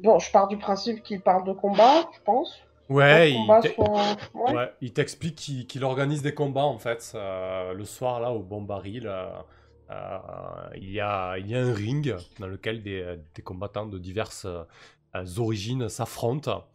Bon, 0.00 0.18
je 0.18 0.30
pars 0.30 0.48
du 0.48 0.58
principe 0.58 1.02
qu'il 1.02 1.20
parle 1.20 1.44
de 1.44 1.52
combat, 1.52 2.08
je 2.14 2.18
pense. 2.24 2.60
Ouais, 2.88 3.32
il 3.32 3.46
combat 3.46 3.60
t'e- 3.60 3.74
soit- 3.74 4.16
ouais. 4.34 4.54
ouais, 4.54 4.72
il 4.80 4.92
t'explique 4.92 5.36
qu'il 5.68 5.84
organise 5.84 6.22
des 6.22 6.34
combats 6.34 6.64
en 6.64 6.78
fait 6.78 7.12
euh, 7.14 7.72
le 7.74 7.84
soir 7.84 8.20
là 8.20 8.32
au 8.32 8.40
bon 8.42 8.62
baril. 8.62 9.06
euh, 9.08 9.26
euh, 9.26 9.42
il, 9.90 10.90
y 10.90 11.00
a, 11.00 11.38
il 11.38 11.46
y 11.46 11.54
a 11.54 11.60
un 11.60 11.72
ring 11.72 12.16
dans 12.38 12.46
lequel 12.46 12.82
des, 12.82 13.18
des 13.34 13.42
combattants 13.42 13.86
de 13.86 13.98
diverses 13.98 14.46
euh, 14.46 15.24
origines 15.38 15.88
s'affrontent 15.88 16.66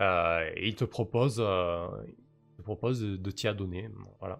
euh, 0.00 0.50
et 0.54 0.68
il 0.68 0.74
te 0.74 0.84
propose, 0.84 1.36
euh, 1.40 1.86
il 2.06 2.56
te 2.56 2.62
propose 2.62 3.00
de, 3.00 3.16
de 3.16 3.30
t'y 3.30 3.48
adonner. 3.48 3.90
Voilà. 4.20 4.38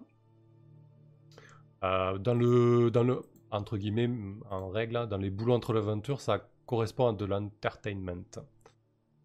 Euh, 1.83 2.17
dans 2.17 2.33
le, 2.33 2.91
dans 2.91 3.03
le, 3.03 3.21
entre 3.51 3.77
guillemets, 3.77 4.09
en 4.49 4.69
règle, 4.69 5.07
dans 5.07 5.17
les 5.17 5.29
boulots 5.29 5.53
entre 5.53 5.73
l'aventure, 5.73 6.21
ça 6.21 6.47
correspond 6.65 7.09
à 7.09 7.13
de 7.13 7.25
l'entertainment. 7.25 8.25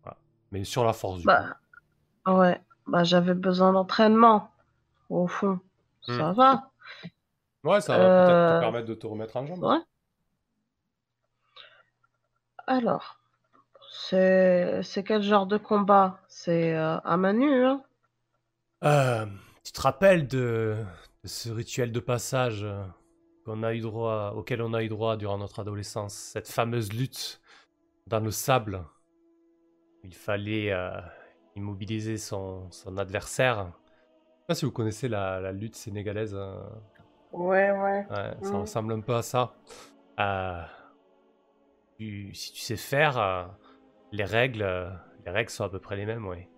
Voilà. 0.02 0.18
Mais 0.50 0.64
sur 0.64 0.84
la 0.84 0.92
force 0.92 1.18
du 1.18 1.26
coup. 1.26 1.32
Bah, 1.32 1.56
ouais, 2.26 2.60
bah 2.86 3.04
j'avais 3.04 3.34
besoin 3.34 3.72
d'entraînement. 3.72 4.50
Au 5.10 5.26
fond, 5.26 5.60
ça 6.00 6.32
va. 6.32 6.70
Ouais, 7.64 7.80
ça 7.80 7.98
va 7.98 8.10
peut-être 8.10 8.44
Euh, 8.44 8.46
te 8.46 8.52
permettre 8.52 8.86
de 8.86 8.94
te 8.94 9.04
remettre 9.06 9.36
en 9.36 9.46
jambe. 9.46 9.68
Ouais. 9.68 9.78
Alors, 12.66 13.20
c'est 13.90 14.82
quel 15.06 15.22
genre 15.22 15.46
de 15.46 15.58
combat? 15.58 16.20
C'est 16.28 16.74
euh, 16.76 16.98
à 17.04 17.16
main 17.16 17.34
nue, 17.34 17.64
hein? 17.64 17.82
Euh, 18.84 19.26
tu 19.64 19.72
te 19.72 19.80
rappelles 19.80 20.26
de, 20.28 20.76
de 21.22 21.28
ce 21.28 21.50
rituel 21.50 21.92
de 21.92 22.00
passage 22.00 22.62
euh, 22.64 22.84
qu'on 23.44 23.62
a 23.62 23.74
eu 23.74 23.80
droit, 23.80 24.32
auquel 24.36 24.62
on 24.62 24.74
a 24.74 24.82
eu 24.82 24.88
droit 24.88 25.16
durant 25.16 25.38
notre 25.38 25.60
adolescence, 25.60 26.14
cette 26.14 26.48
fameuse 26.48 26.92
lutte 26.92 27.40
dans 28.08 28.20
le 28.20 28.30
sable? 28.30 28.84
Il 30.04 30.14
fallait 30.14 30.72
euh, 30.72 31.00
immobiliser 31.56 32.18
son, 32.18 32.70
son 32.70 32.98
adversaire. 32.98 33.66
Je 33.66 34.40
sais 34.40 34.46
pas 34.48 34.54
si 34.56 34.64
vous 34.64 34.72
connaissez 34.72 35.08
la, 35.08 35.40
la 35.40 35.52
lutte 35.52 35.76
sénégalaise. 35.76 36.34
euh, 36.34 36.60
Ouais, 37.32 37.70
ouais. 37.72 38.06
ouais, 38.10 38.34
ça 38.42 38.58
Mhm. 38.58 38.58
ressemble 38.58 38.92
un 38.94 39.00
peu 39.00 39.14
à 39.14 39.22
ça. 39.22 39.56
Euh, 40.20 40.62
tu- 41.98 42.34
si 42.34 42.52
tu 42.52 42.60
sais 42.60 42.76
faire, 42.76 43.18
euh, 43.18 43.44
les 44.12 44.24
règles, 44.24 44.62
euh, 44.62 44.90
les 45.26 45.32
règles 45.32 45.50
sont 45.50 45.64
à 45.64 45.70
peu 45.70 45.80
près 45.80 45.96
les 45.96 46.06
mêmes, 46.06 46.26
oui. 46.26 46.48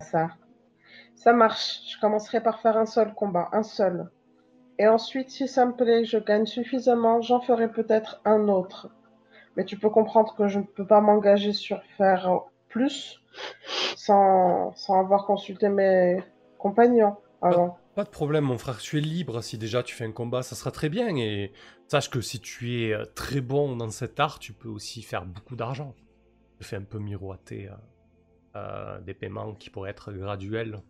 Ça. 0.00 0.30
Ça 1.16 1.32
marche. 1.32 1.80
Je 1.88 2.00
commencerai 2.00 2.42
par 2.42 2.60
faire 2.60 2.76
un 2.76 2.86
seul 2.86 3.14
combat, 3.14 3.48
un 3.52 3.62
seul. 3.62 4.10
Et 4.78 4.88
ensuite, 4.88 5.30
si 5.30 5.48
ça 5.48 5.66
me 5.66 5.74
plaît, 5.74 6.04
je 6.04 6.18
gagne 6.18 6.46
suffisamment, 6.46 7.22
j'en 7.22 7.40
ferai 7.40 7.70
peut-être 7.70 8.20
un 8.24 8.48
autre. 8.48 8.90
Mais 9.56 9.64
tu 9.66 9.78
peux 9.78 9.90
comprendre 9.90 10.34
que 10.36 10.48
je 10.48 10.60
ne 10.60 10.64
peux 10.64 10.86
pas 10.86 11.00
m'engager 11.02 11.52
sur 11.54 11.82
faire 11.98 12.30
plus 12.68 13.19
sans, 13.96 14.74
avoir 14.88 15.26
consulté 15.26 15.68
mes 15.68 16.22
compagnons 16.58 17.16
avant. 17.42 17.78
Pas 17.94 18.04
de 18.04 18.10
problème, 18.10 18.44
mon 18.44 18.58
frère, 18.58 18.78
tu 18.78 18.98
es 18.98 19.00
libre. 19.00 19.42
Si 19.42 19.58
déjà 19.58 19.82
tu 19.82 19.94
fais 19.94 20.04
un 20.04 20.12
combat, 20.12 20.42
ça 20.42 20.54
sera 20.54 20.70
très 20.70 20.88
bien. 20.88 21.14
Et 21.16 21.52
sache 21.88 22.08
que 22.10 22.20
si 22.20 22.40
tu 22.40 22.82
es 22.82 22.92
euh, 22.92 23.04
très 23.14 23.40
bon 23.40 23.76
dans 23.76 23.90
cet 23.90 24.20
art, 24.20 24.38
tu 24.38 24.52
peux 24.52 24.68
aussi 24.68 25.02
faire 25.02 25.26
beaucoup 25.26 25.56
d'argent. 25.56 25.94
Je 26.60 26.66
fais 26.66 26.76
un 26.76 26.84
peu 26.84 26.98
miroiter 26.98 27.68
euh, 27.68 27.74
euh, 28.56 29.00
des 29.00 29.14
paiements 29.14 29.54
qui 29.54 29.70
pourraient 29.70 29.90
être 29.90 30.12
graduels. 30.12 30.80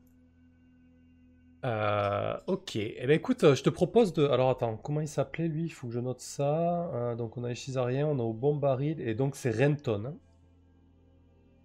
Ok, 2.46 2.76
eh 2.76 3.06
ben 3.06 3.10
écoute, 3.10 3.54
je 3.54 3.62
te 3.62 3.68
propose 3.70 4.14
de... 4.14 4.26
Alors 4.26 4.50
attends, 4.50 4.76
comment 4.76 5.00
il 5.00 5.08
s'appelait 5.08 5.48
lui? 5.48 5.64
Il 5.64 5.70
faut 5.70 5.88
que 5.88 5.92
je 5.92 6.00
note 6.00 6.20
ça. 6.20 7.14
Donc 7.18 7.36
on 7.36 7.44
a 7.44 7.48
les 7.48 7.54
Chisariens, 7.54 8.06
on 8.06 8.18
a 8.18 8.22
au 8.22 8.32
bon 8.32 8.56
baril, 8.56 8.98
et 9.00 9.14
donc 9.14 9.36
c'est 9.36 9.50
Renton. 9.50 10.04
hein. 10.06 10.14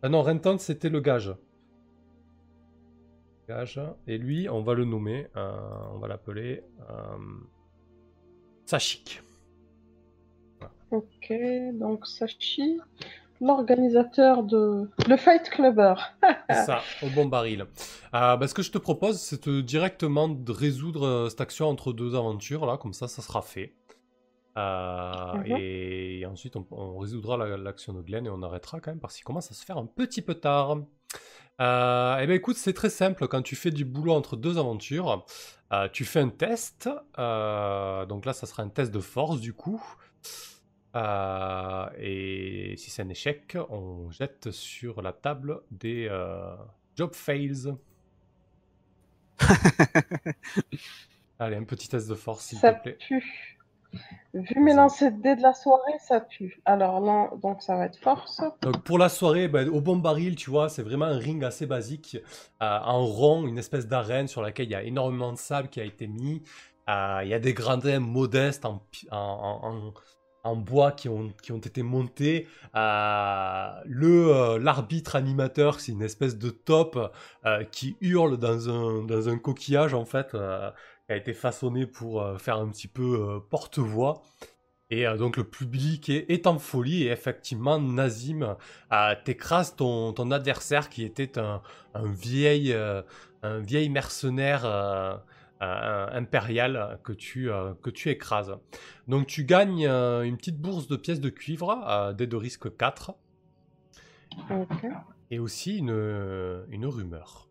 Ah 0.06 0.10
non, 0.10 0.22
Renton 0.22 0.60
c'était 0.60 0.90
le 0.90 1.00
gage. 1.00 1.34
Gage. 3.50 3.82
Et 4.06 4.20
lui, 4.20 4.48
on 4.48 4.62
va 4.62 4.76
le 4.76 4.86
nommer, 4.86 5.26
euh, 5.36 5.52
on 5.96 5.98
va 5.98 6.08
l'appeler 6.08 6.64
euh, 6.92 7.18
Sachik. 8.68 9.24
Ok, 10.92 11.34
donc 11.74 12.06
Sachi, 12.06 12.80
l'organisateur 13.42 14.44
de... 14.44 14.88
Le 15.10 15.18
Fight 15.18 15.50
Clubber. 15.50 15.96
Ça, 16.52 16.82
au 17.02 17.10
bon 17.10 17.26
baril. 17.26 17.66
Euh, 18.14 18.38
bah, 18.38 18.48
ce 18.48 18.54
que 18.54 18.62
je 18.62 18.72
te 18.72 18.78
propose, 18.78 19.20
c'est 19.20 19.48
de- 19.50 19.62
directement 19.62 20.30
de 20.30 20.52
résoudre 20.52 21.08
euh, 21.08 21.30
cette 21.30 21.42
action 21.42 21.68
entre 21.68 21.94
deux 21.94 22.14
aventures, 22.14 22.68
là, 22.68 22.78
comme 22.78 22.94
ça, 22.94 23.08
ça 23.08 23.24
sera 23.24 23.42
fait. 23.42 23.74
Euh, 24.58 25.34
et, 25.46 26.26
ensuite, 26.26 26.56
on, 26.56 26.66
on 26.72 26.98
résoudra 26.98 27.38
la- 27.38 27.58
l'action 27.58 27.94
de 27.94 28.02
Glenn 28.02 28.26
et 28.26 28.30
on 28.30 28.42
arrêtera 28.42 28.80
quand 28.80 28.92
même 28.92 29.00
parce 29.00 29.16
qu'il 29.16 29.26
commence 29.26 29.52
à 29.52 29.54
se 29.54 29.66
faire 29.66 29.78
un 29.78 29.86
petit 29.86 30.22
peu 30.22 30.36
tard. 30.36 30.78
Euh, 31.62 32.18
et 32.20 32.28
ben 32.28 32.34
écoute, 32.36 32.58
c'est 32.58 32.74
très 32.74 32.90
simple. 32.90 33.28
Quand 33.28 33.42
tu 33.42 33.56
fais 33.56 33.72
du 33.72 33.86
boulot 33.86 34.14
entre 34.14 34.36
deux 34.38 34.58
aventures, 34.58 35.26
euh, 35.74 35.88
tu 35.92 36.06
fais 36.06 36.20
un 36.22 36.30
test. 36.30 36.90
euh, 37.20 38.06
donc 38.06 38.26
là, 38.26 38.34
ça 38.34 38.46
sera 38.48 38.64
un 38.64 38.70
test 38.70 38.92
de 38.94 39.00
force 39.00 39.40
du 39.40 39.54
coup. 39.54 39.84
Et 41.98 42.76
si 42.78 42.90
c'est 42.90 43.02
un 43.02 43.10
échec, 43.10 43.58
on 43.70 44.10
jette 44.12 44.52
sur 44.52 45.02
la 45.02 45.14
table 45.14 45.62
des 45.72 46.10
job 46.96 47.14
fails. 47.14 47.76
Allez, 51.40 51.56
un 51.58 51.64
petit 51.64 51.90
test 51.90 52.08
de 52.10 52.16
force, 52.16 52.46
s'il 52.46 52.60
te 52.60 52.72
plaît. 52.72 52.98
pue. 53.08 53.55
Vu 54.34 54.60
mes 54.60 54.74
lancers 54.74 55.12
de 55.14 55.22
dés 55.22 55.36
de 55.36 55.42
la 55.42 55.54
soirée, 55.54 55.94
ça 56.00 56.20
pue. 56.20 56.62
Alors 56.66 57.00
là, 57.00 57.30
donc 57.42 57.62
ça 57.62 57.78
va 57.78 57.86
être 57.86 57.98
force. 57.98 58.42
Donc 58.62 58.84
pour 58.84 58.98
la 58.98 59.08
soirée, 59.08 59.48
ben, 59.48 59.70
au 59.70 59.80
bon 59.80 59.96
baril, 59.96 60.36
tu 60.36 60.50
vois, 60.50 60.68
c'est 60.68 60.84
vraiment 60.84 61.06
un 61.06 61.18
ring 61.18 61.44
assez 61.44 61.66
basique, 61.66 62.18
euh, 62.62 62.80
en 62.84 63.06
rond, 63.06 63.48
une 63.48 63.58
espèce 63.58 63.88
d'arène 63.88 64.28
sur 64.28 64.42
laquelle 64.42 64.66
il 64.66 64.72
y 64.72 64.76
a 64.76 64.84
énormément 64.84 65.32
de 65.32 65.38
sable 65.38 65.70
qui 65.70 65.80
a 65.80 65.86
été 65.86 66.08
mis. 66.08 66.44
Euh, 66.90 67.22
il 67.24 67.30
y 67.30 67.34
a 67.34 67.40
des 67.40 67.54
gradins 67.54 68.00
modestes 68.00 68.66
en, 68.66 68.80
pi- 68.92 69.08
en, 69.12 69.18
en- 69.18 69.70
en- 69.70 69.94
en 70.44 70.56
bois 70.56 70.92
qui 70.92 71.10
ont, 71.10 71.30
qui 71.42 71.52
ont 71.54 71.58
été 71.58 71.82
montés. 71.82 72.48
Euh, 72.76 73.70
le 73.86 74.28
euh, 74.36 74.60
l'arbitre 74.60 75.16
animateur, 75.16 75.80
c'est 75.80 75.92
une 75.94 76.04
espèce 76.04 76.38
de 76.38 76.50
top 76.50 77.00
qui 77.72 77.98
hurle 78.02 78.38
dans 78.38 78.70
un, 78.70 79.04
dans 79.04 79.30
un 79.30 79.38
coquillage 79.40 79.94
en 79.96 80.06
fait, 80.06 80.36
a 81.10 81.16
été 81.16 81.34
façonné 81.34 81.86
pour 81.86 82.22
euh, 82.22 82.38
faire 82.38 82.58
un 82.58 82.70
petit 82.70 82.88
peu 82.88 83.20
euh, 83.20 83.40
porte-voix. 83.40 84.22
Et 84.90 85.08
euh, 85.08 85.18
donc 85.18 85.38
le 85.38 85.44
public 85.44 86.10
est, 86.10 86.30
est 86.30 86.48
en 86.48 86.60
folie 86.60 87.04
et 87.04 87.12
effectivement 87.12 87.80
Nazim 87.80 88.56
t'écrase 89.24 89.76
ton, 89.76 90.14
ton 90.14 90.32
adversaire 90.32 90.90
qui 90.90 91.04
était 91.04 91.40
un, 91.40 91.62
un 91.96 92.12
vieil, 92.12 92.74
un 93.42 93.60
vieil 93.60 93.90
mercenaire 93.90 94.64
impérial 95.60 97.00
que 97.04 97.14
tu, 97.14 97.50
que 97.82 97.90
tu 97.90 98.10
écrases. 98.10 98.56
Donc 99.08 99.26
tu 99.26 99.44
gagnes 99.44 99.88
une 99.88 100.38
petite 100.38 100.60
bourse 100.62 100.88
de 100.88 100.98
pièces 100.98 101.20
de 101.20 101.30
cuivre, 101.30 102.14
dés 102.16 102.28
de 102.28 102.36
risque 102.36 102.76
4, 102.78 103.16
Ok. 104.52 104.86
et 105.32 105.40
aussi 105.40 105.78
une, 105.80 106.64
une 106.70 106.86
rumeur. 106.86 107.50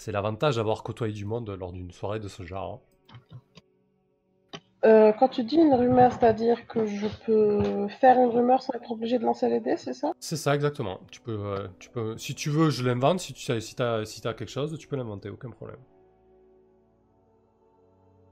C'est 0.00 0.12
l'avantage 0.12 0.56
d'avoir 0.56 0.82
côtoyé 0.82 1.12
du 1.12 1.26
monde 1.26 1.50
lors 1.50 1.72
d'une 1.72 1.90
soirée 1.90 2.20
de 2.20 2.28
ce 2.28 2.42
genre. 2.42 2.80
hein. 3.12 3.18
Euh, 4.86 5.12
quand 5.12 5.28
tu 5.28 5.44
dis 5.44 5.56
une 5.56 5.74
rumeur, 5.74 6.10
c'est-à-dire 6.14 6.66
que 6.66 6.86
je 6.86 7.06
peux 7.26 7.86
faire 7.88 8.18
une 8.18 8.30
rumeur 8.30 8.62
sans 8.62 8.72
être 8.72 8.90
obligé 8.90 9.18
de 9.18 9.24
lancer 9.24 9.50
les 9.50 9.60
dés, 9.60 9.76
c'est 9.76 9.92
ça? 9.92 10.12
C'est 10.18 10.38
ça 10.38 10.54
exactement. 10.54 11.00
Tu 11.10 11.20
peux, 11.20 11.38
euh, 11.38 11.68
tu 11.78 11.90
peux, 11.90 12.16
si 12.16 12.34
tu 12.34 12.48
veux, 12.48 12.70
je 12.70 12.82
l'invente. 12.82 13.20
Si 13.20 13.34
tu 13.34 13.42
sais- 13.42 13.60
si 13.60 13.74
t'as 13.76 14.02
quelque 14.06 14.46
chose, 14.48 14.74
tu 14.78 14.88
peux 14.88 14.96
l'inventer, 14.96 15.28
aucun 15.28 15.50
problème. 15.50 15.76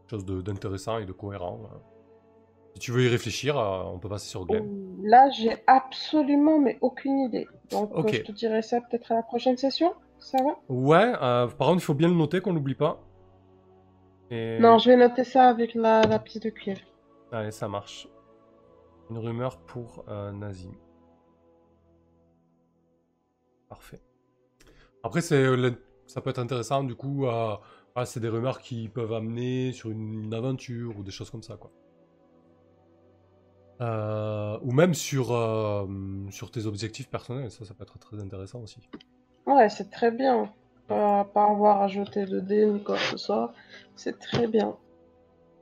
Quelque 0.09 0.23
chose 0.23 0.43
d'intéressant 0.43 0.97
et 0.97 1.05
de 1.05 1.12
cohérent. 1.12 1.61
euh. 1.64 1.77
Si 2.77 2.81
tu 2.81 2.93
veux 2.93 3.05
y 3.05 3.09
réfléchir, 3.09 3.59
euh, 3.59 3.83
on 3.93 3.99
peut 3.99 4.09
passer 4.09 4.29
sur 4.29 4.47
Glenn. 4.47 4.71
Là, 5.03 5.29
j'ai 5.29 5.55
absolument 5.66 6.59
mais 6.59 6.79
aucune 6.81 7.19
idée. 7.19 7.47
Donc, 7.71 7.91
je 8.11 8.23
te 8.23 8.33
dirai 8.33 8.62
ça 8.62 8.81
peut-être 8.81 9.12
à 9.12 9.16
la 9.16 9.23
prochaine 9.23 9.59
session. 9.59 9.93
Ça 10.19 10.39
va? 10.43 10.59
Ouais. 10.69 11.12
euh, 11.23 11.47
par 11.47 11.69
contre, 11.69 11.83
il 11.83 11.85
faut 11.85 11.95
bien 11.95 12.09
le 12.09 12.14
noter, 12.14 12.41
qu'on 12.41 12.53
l'oublie 12.53 12.75
pas. 12.75 13.01
Et... 14.31 14.59
Non, 14.59 14.79
je 14.79 14.91
vais 14.91 14.97
noter 14.97 15.25
ça 15.25 15.49
avec 15.49 15.75
la, 15.75 16.03
la 16.03 16.19
pièce 16.19 16.43
de 16.43 16.51
cuivre. 16.51 16.81
Allez, 17.33 17.51
ça 17.51 17.69
marche. 17.69 18.09
Une 19.11 19.19
rumeur 19.19 19.59
pour 19.59 20.05
euh, 20.09 20.33
Nazim. 20.33 20.73
Parfait. 23.69 24.01
Après, 25.03 25.21
c'est, 25.21 25.43
euh, 25.43 25.71
ça 26.07 26.21
peut 26.21 26.31
être 26.31 26.39
intéressant, 26.41 26.85
du 26.85 26.95
coup, 26.95 27.27
euh, 27.27 27.57
c'est 28.05 28.21
des 28.21 28.29
rumeurs 28.29 28.59
qui 28.61 28.89
peuvent 28.89 29.12
amener 29.12 29.73
sur 29.73 29.91
une, 29.91 30.25
une 30.25 30.35
aventure 30.35 30.99
ou 30.99 31.03
des 31.03 31.11
choses 31.11 31.31
comme 31.31 31.43
ça, 31.43 31.57
quoi. 31.57 31.71
Euh, 33.81 34.59
ou 34.62 34.73
même 34.73 34.93
sur, 34.93 35.29
sur 36.31 36.51
tes 36.51 36.66
objectifs 36.66 37.09
personnels, 37.09 37.51
ça, 37.51 37.64
ça 37.64 37.75
peut 37.75 37.85
être 37.85 37.99
très 37.99 38.19
intéressant 38.21 38.61
aussi. 38.61 38.81
Ouais, 39.49 39.68
c'est 39.68 39.90
très 39.90 40.12
bien. 40.12 40.55
Pas, 40.86 41.24
pas 41.24 41.51
avoir 41.51 41.82
ajouté 41.82 42.24
de 42.24 42.38
dés 42.38 42.66
ni 42.66 42.80
quoi 42.84 42.94
que 42.99 43.03
ce 43.03 43.16
soit. 43.16 43.53
C'est 43.96 44.16
très 44.20 44.46
bien. 44.46 44.76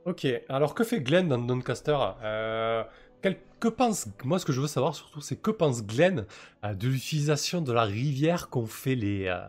Ok, 0.05 0.25
alors 0.47 0.73
que 0.73 0.83
fait 0.83 1.01
Glenn 1.01 1.27
dans 1.27 1.37
Doncaster? 1.37 1.97
Euh, 2.23 2.83
quel- 3.21 3.41
que 3.59 3.67
pense, 3.67 4.07
moi 4.23 4.39
ce 4.39 4.45
que 4.45 4.53
je 4.53 4.61
veux 4.61 4.67
savoir 4.67 4.95
surtout, 4.95 5.19
c'est 5.21 5.35
que 5.37 5.51
pense 5.51 5.83
Glenn 5.85 6.25
euh, 6.63 6.73
de 6.75 6.87
l'utilisation 6.87 7.61
de 7.61 7.73
la 7.73 7.83
rivière 7.83 8.49
qu'ont 8.49 8.67
fait 8.67 8.95
les, 8.95 9.27
euh, 9.27 9.45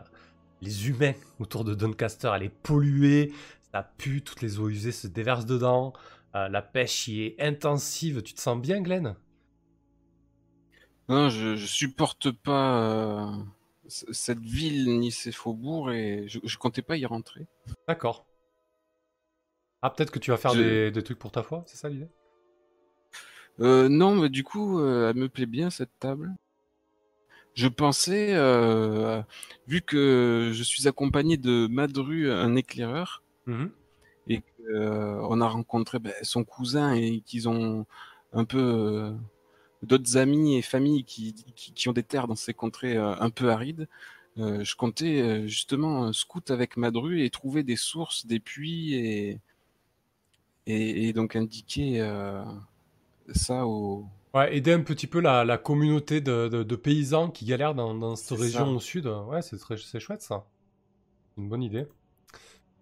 les 0.61 0.89
humains 0.89 1.15
autour 1.39 1.65
de 1.65 1.75
Doncaster? 1.75 2.33
Elle 2.35 2.45
est 2.45 2.49
polluée, 2.51 3.33
ça 3.73 3.85
pue, 3.99 4.23
toutes 4.23 4.43
les 4.43 4.59
eaux 4.61 4.69
usées 4.69 4.93
se 4.93 5.07
déversent 5.09 5.47
dedans, 5.47 5.93
euh, 6.37 6.49
la 6.49 6.63
pêche 6.63 7.09
y 7.09 7.23
est 7.27 7.41
intensive. 7.41 8.23
Tu 8.23 8.35
te 8.35 8.41
sens 8.41 8.61
bien, 8.61 8.81
Glenn? 8.83 9.17
Non, 11.09 11.29
je, 11.31 11.57
je 11.57 11.67
supporte 11.67 12.31
pas 12.31 12.81
euh, 12.83 13.33
cette 13.89 14.41
ville 14.41 14.99
ni 14.99 15.11
ses 15.11 15.33
faubourgs 15.33 15.91
et 15.93 16.29
je, 16.29 16.39
je 16.45 16.59
comptais 16.59 16.83
pas 16.83 16.97
y 16.97 17.07
rentrer. 17.07 17.47
D'accord. 17.87 18.27
Ah, 19.83 19.91
peut-être 19.91 20.11
que 20.11 20.19
tu 20.19 20.31
vas 20.31 20.37
faire 20.37 20.55
Je- 20.55 20.61
des, 20.63 20.91
des 20.91 21.03
trucs 21.03 21.19
pour 21.19 21.33
ta 21.33 21.43
foi, 21.43 21.65
c'est 21.67 21.77
ça 21.77 21.89
l'idée? 21.89 22.09
Euh, 23.61 23.89
non, 23.89 24.15
mais 24.15 24.29
du 24.29 24.45
coup, 24.45 24.79
euh, 24.81 25.11
elle 25.11 25.17
me 25.17 25.29
plaît 25.29 25.47
bien 25.47 25.71
cette 25.71 25.91
table. 25.99 26.33
Je 27.55 27.67
pensais, 27.67 28.35
euh, 28.35 29.21
vu 29.67 29.83
que 29.83 30.51
je 30.55 30.63
suis 30.63 30.87
accompagné 30.87 31.37
de 31.37 31.67
Madru, 31.67 32.31
un 32.31 32.55
éclaireur, 32.55 33.23
Mhm. 33.47 33.71
et 34.29 34.43
qu'on 34.43 35.41
a 35.41 35.49
rencontré 35.49 35.99
ben, 35.99 36.13
son 36.23 36.45
cousin 36.45 36.93
et 36.93 37.21
qu'ils 37.23 37.49
ont 37.49 37.87
un 38.33 38.45
peu 38.45 39.13
d'autres 39.83 40.17
amis 40.17 40.57
et 40.57 40.63
familles 40.63 41.05
qui, 41.05 41.35
qui, 41.57 41.73
qui 41.73 41.89
ont 41.89 41.93
des 41.93 42.03
terres 42.03 42.29
dans 42.29 42.37
ces 42.37 42.55
contrées 42.55 42.97
euh, 42.97 43.15
un 43.21 43.31
peu 43.31 43.51
arides. 43.51 43.89
euh, 44.39 44.65
je 44.65 44.77
comptais 44.77 45.21
euh, 45.21 45.47
justement 45.47 46.13
scout 46.13 46.51
avec 46.51 46.77
Madru 46.77 47.23
et 47.23 47.31
trouver 47.31 47.63
des 47.63 47.77
sources, 47.77 48.27
des 48.27 48.41
puits 48.41 48.95
et, 48.95 49.41
et, 50.67 51.09
et 51.09 51.13
donc 51.13 51.37
indiquer 51.37 52.01
ça 53.35 53.67
au, 53.67 54.07
Ouais, 54.35 54.55
aider 54.57 54.73
un 54.73 54.83
petit 54.83 55.07
peu 55.07 55.21
la, 55.21 55.45
la 55.45 55.57
communauté 55.59 56.21
de, 56.21 56.49
de- 56.49 56.63
de 56.63 56.77
paysans 56.77 57.31
qui 57.31 57.47
galèrent 57.47 57.75
dans, 57.75 57.95
dans 57.95 58.15
cette 58.15 58.39
région 58.39 58.67
ça. 58.67 58.71
au 58.77 58.81
sud. 58.81 59.07
Ouais, 59.07 59.41
c'est 59.43 59.57
très, 59.59 59.77
c'est 59.79 60.01
chouette 60.01 60.21
ça. 60.23 60.45
Une 61.39 61.49
bonne 61.49 61.63
idée. 61.63 61.87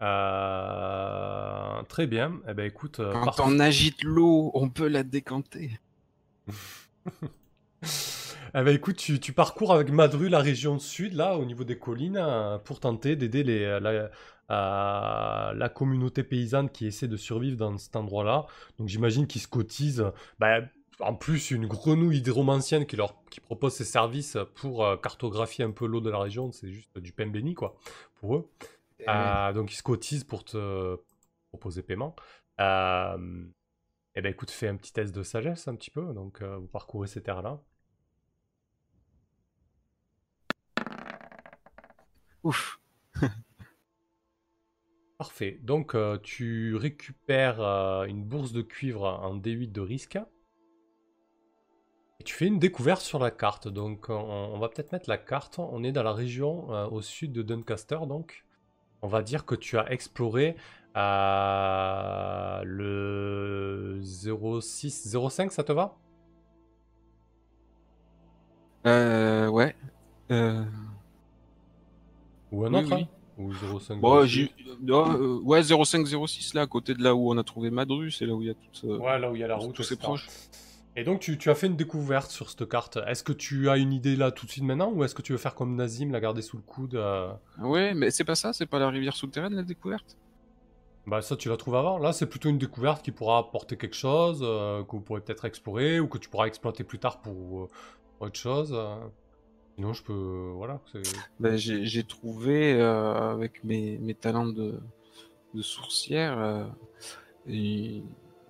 Euh, 0.02 1.82
très 1.84 2.06
bien. 2.06 2.40
Eh 2.48 2.54
ben 2.54 2.66
écoute, 2.66 3.00
Quand 3.12 3.24
parfait. 3.26 3.42
on 3.44 3.58
agite 3.60 4.02
l'eau, 4.02 4.50
on 4.54 4.68
peut 4.68 4.88
la 4.88 5.02
décanter. 5.02 5.78
Eh 8.54 8.62
ben, 8.62 8.74
écoute, 8.74 8.96
tu, 8.96 9.20
tu 9.20 9.34
parcours 9.34 9.74
avec 9.74 9.90
Madru 9.90 10.30
la 10.30 10.38
région 10.38 10.78
sud, 10.78 11.12
là, 11.12 11.36
au 11.36 11.44
niveau 11.44 11.64
des 11.64 11.78
collines, 11.78 12.16
euh, 12.16 12.56
pour 12.56 12.80
tenter 12.80 13.14
d'aider 13.14 13.42
les, 13.42 13.78
la, 13.80 14.08
euh, 14.50 15.52
la 15.52 15.68
communauté 15.68 16.22
paysanne 16.22 16.70
qui 16.70 16.86
essaie 16.86 17.08
de 17.08 17.16
survivre 17.16 17.58
dans 17.58 17.76
cet 17.76 17.96
endroit-là. 17.96 18.46
Donc 18.78 18.88
j'imagine 18.88 19.26
qu'ils 19.26 19.42
se 19.42 19.48
cotisent. 19.48 20.04
bah, 20.38 20.60
en 21.00 21.14
plus, 21.14 21.50
une 21.50 21.66
grenouille 21.66 22.18
hydromancienne 22.18 22.86
qui, 22.86 22.96
leur, 22.96 23.14
qui 23.30 23.40
propose 23.40 23.74
ses 23.74 23.84
services 23.84 24.38
pour 24.54 24.84
euh, 24.84 24.96
cartographier 24.96 25.64
un 25.64 25.70
peu 25.70 25.86
l'eau 25.86 26.00
de 26.00 26.10
la 26.10 26.18
région, 26.18 26.52
c'est 26.52 26.70
juste 26.70 26.98
du 26.98 27.12
pain 27.12 27.26
béni, 27.26 27.54
quoi, 27.54 27.76
pour 28.14 28.36
eux. 28.36 28.50
Euh, 29.08 29.52
donc 29.52 29.72
ils 29.72 29.76
se 29.76 29.82
cotisent 29.82 30.24
pour 30.24 30.44
te 30.44 30.96
proposer 31.50 31.82
paiement. 31.82 32.16
Euh, 32.60 33.44
et 34.16 34.22
ben 34.22 34.30
écoute, 34.30 34.50
fais 34.50 34.66
un 34.66 34.76
petit 34.76 34.94
test 34.94 35.14
de 35.14 35.22
sagesse 35.22 35.68
un 35.68 35.76
petit 35.76 35.90
peu. 35.90 36.14
Donc 36.14 36.40
euh, 36.40 36.56
vous 36.56 36.66
parcourez 36.66 37.06
ces 37.06 37.22
terres-là. 37.22 37.60
Ouf. 42.42 42.80
Parfait. 45.18 45.60
Donc 45.62 45.94
euh, 45.94 46.18
tu 46.22 46.76
récupères 46.76 47.60
euh, 47.60 48.04
une 48.04 48.24
bourse 48.24 48.52
de 48.52 48.62
cuivre 48.62 49.04
en 49.04 49.36
D8 49.36 49.70
de 49.70 49.80
risque. 49.82 50.18
Et 52.18 52.24
tu 52.24 52.32
fais 52.34 52.46
une 52.46 52.58
découverte 52.58 53.02
sur 53.02 53.18
la 53.18 53.30
carte. 53.30 53.68
Donc 53.68 54.08
on, 54.08 54.14
on 54.14 54.58
va 54.58 54.70
peut-être 54.70 54.92
mettre 54.92 55.10
la 55.10 55.18
carte. 55.18 55.58
On 55.58 55.84
est 55.84 55.92
dans 55.92 56.02
la 56.02 56.14
région 56.14 56.68
au 56.90 57.02
sud 57.02 57.32
de 57.32 57.42
Doncaster. 57.42 57.98
Donc 58.08 58.45
on 59.02 59.08
va 59.08 59.22
dire 59.22 59.44
que 59.44 59.54
tu 59.54 59.78
as 59.78 59.90
exploré 59.92 60.56
euh, 60.96 62.62
le 62.64 64.00
06, 64.02 65.16
05, 65.30 65.52
ça 65.52 65.62
te 65.64 65.72
va? 65.72 65.96
Euh, 68.86 69.48
ouais. 69.48 69.74
Euh, 70.30 70.64
Ou 72.52 72.64
un 72.64 72.72
Oui, 72.72 72.78
autre 72.80 72.94
oui. 72.96 73.02
hein? 73.02 73.08
Ou 73.38 73.52
05 73.80 74.00
bon, 74.00 74.22
06. 74.22 74.28
j'ai- 74.28 74.50
non, 74.80 75.12
euh, 75.12 75.40
ouais, 75.42 75.62
0506 75.62 76.54
là, 76.54 76.62
à 76.62 76.66
côté 76.66 76.94
de 76.94 77.02
là 77.02 77.14
où 77.14 77.30
on 77.30 77.36
a 77.36 77.44
trouvé 77.44 77.70
Madru, 77.70 78.10
c'est 78.10 78.24
là 78.24 78.34
où 78.34 78.40
il 78.42 78.48
y 78.48 78.50
a 78.50 78.54
tout. 78.54 78.86
euh, 78.88 78.98
Ouais, 78.98 79.18
là 79.18 79.30
où 79.30 79.34
il 79.36 79.40
y 79.40 79.44
a 79.44 79.48
la 79.48 79.56
route. 79.56 79.74
tous 79.74 79.82
ces 79.82 79.94
etc. 79.94 80.06
proches. 80.06 80.28
Et 80.98 81.04
donc 81.04 81.20
tu, 81.20 81.36
tu 81.36 81.50
as 81.50 81.54
fait 81.54 81.66
une 81.66 81.76
découverte 81.76 82.30
sur 82.30 82.48
cette 82.48 82.66
carte. 82.68 82.98
Est-ce 83.06 83.22
que 83.22 83.34
tu 83.34 83.68
as 83.68 83.76
une 83.76 83.92
idée 83.92 84.16
là 84.16 84.30
tout 84.30 84.46
de 84.46 84.50
suite 84.50 84.64
maintenant 84.64 84.90
ou 84.90 85.04
est-ce 85.04 85.14
que 85.14 85.20
tu 85.20 85.32
veux 85.32 85.38
faire 85.38 85.54
comme 85.54 85.76
Nazim, 85.76 86.10
la 86.10 86.20
garder 86.20 86.40
sous 86.40 86.56
le 86.56 86.62
coude 86.62 86.94
euh, 86.94 87.30
Ouais, 87.58 87.92
mais 87.92 88.10
c'est 88.10 88.24
pas 88.24 88.34
ça, 88.34 88.54
c'est 88.54 88.64
pas 88.64 88.78
la 88.78 88.88
rivière 88.88 89.14
souterraine 89.14 89.54
la 89.54 89.62
découverte? 89.62 90.16
Bah 91.06 91.20
ça 91.20 91.36
tu 91.36 91.50
la 91.50 91.58
trouves 91.58 91.76
avant. 91.76 91.98
Là 91.98 92.14
c'est 92.14 92.26
plutôt 92.26 92.48
une 92.48 92.56
découverte 92.58 93.04
qui 93.04 93.12
pourra 93.12 93.38
apporter 93.38 93.76
quelque 93.76 93.94
chose, 93.94 94.40
euh, 94.42 94.82
que 94.84 94.92
vous 94.92 95.02
pourrez 95.02 95.20
peut-être 95.20 95.44
explorer 95.44 96.00
ou 96.00 96.08
que 96.08 96.16
tu 96.18 96.30
pourras 96.30 96.46
exploiter 96.46 96.82
plus 96.82 96.98
tard 96.98 97.20
pour 97.20 97.64
euh, 97.64 97.68
autre 98.20 98.38
chose. 98.38 98.74
Sinon 99.74 99.92
je 99.92 100.02
peux... 100.02 100.52
Voilà. 100.56 100.80
Ben, 101.38 101.56
j'ai 101.56 102.04
trouvé 102.04 102.80
avec 102.80 103.62
mes, 103.62 103.98
mes 103.98 104.14
talents 104.14 104.46
de, 104.46 104.80
de 105.52 105.60
sourcière 105.62 106.66
et- 107.46 108.02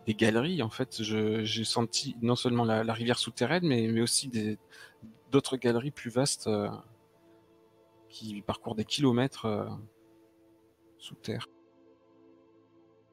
des 0.06 0.14
galeries. 0.14 0.62
En 0.62 0.70
fait, 0.70 1.02
j'ai 1.02 1.64
senti 1.64 2.16
non 2.22 2.36
seulement 2.36 2.64
la, 2.64 2.84
la 2.84 2.92
rivière 2.92 3.18
souterraine, 3.18 3.66
mais, 3.66 3.88
mais 3.88 4.00
aussi 4.00 4.30
d'autres 5.30 5.56
galeries 5.56 5.90
plus 5.90 6.10
vastes 6.10 6.46
euh, 6.46 6.68
qui 8.08 8.40
parcourent 8.42 8.76
des 8.76 8.84
kilomètres 8.84 9.46
euh, 9.46 9.68
sous 10.98 11.16
terre. 11.16 11.48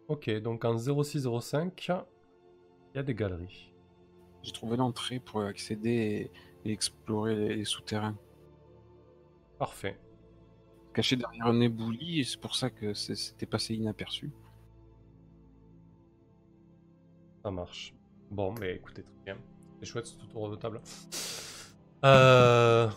Ok, 0.07 0.29
donc 0.41 0.65
en 0.65 0.77
0605, 0.77 1.87
il 1.87 2.97
y 2.97 2.99
a 2.99 3.03
des 3.03 3.15
galeries. 3.15 3.73
J'ai 4.43 4.51
trouvé 4.51 4.77
l'entrée 4.77 5.19
pour 5.19 5.41
accéder 5.41 6.31
et, 6.63 6.69
et 6.69 6.73
explorer 6.73 7.35
les, 7.35 7.55
les 7.55 7.65
souterrains. 7.65 8.17
Parfait. 9.57 9.97
Caché 10.93 11.15
derrière 11.15 11.47
un 11.47 11.59
éboulis, 11.59 12.19
et 12.19 12.23
c'est 12.23 12.39
pour 12.39 12.55
ça 12.55 12.69
que 12.69 12.93
c'était 12.93 13.47
passé 13.47 13.73
inaperçu. 13.73 14.31
Ça 17.43 17.51
marche. 17.51 17.93
Bon, 18.31 18.53
mais 18.59 18.75
écoutez, 18.75 19.03
très 19.03 19.13
bien. 19.25 19.35
C'est 19.79 19.85
chouette 19.85 20.05
ce 20.07 20.15
tour 20.31 20.49
de 20.49 20.55
table. 20.55 20.81
Euh, 22.05 22.89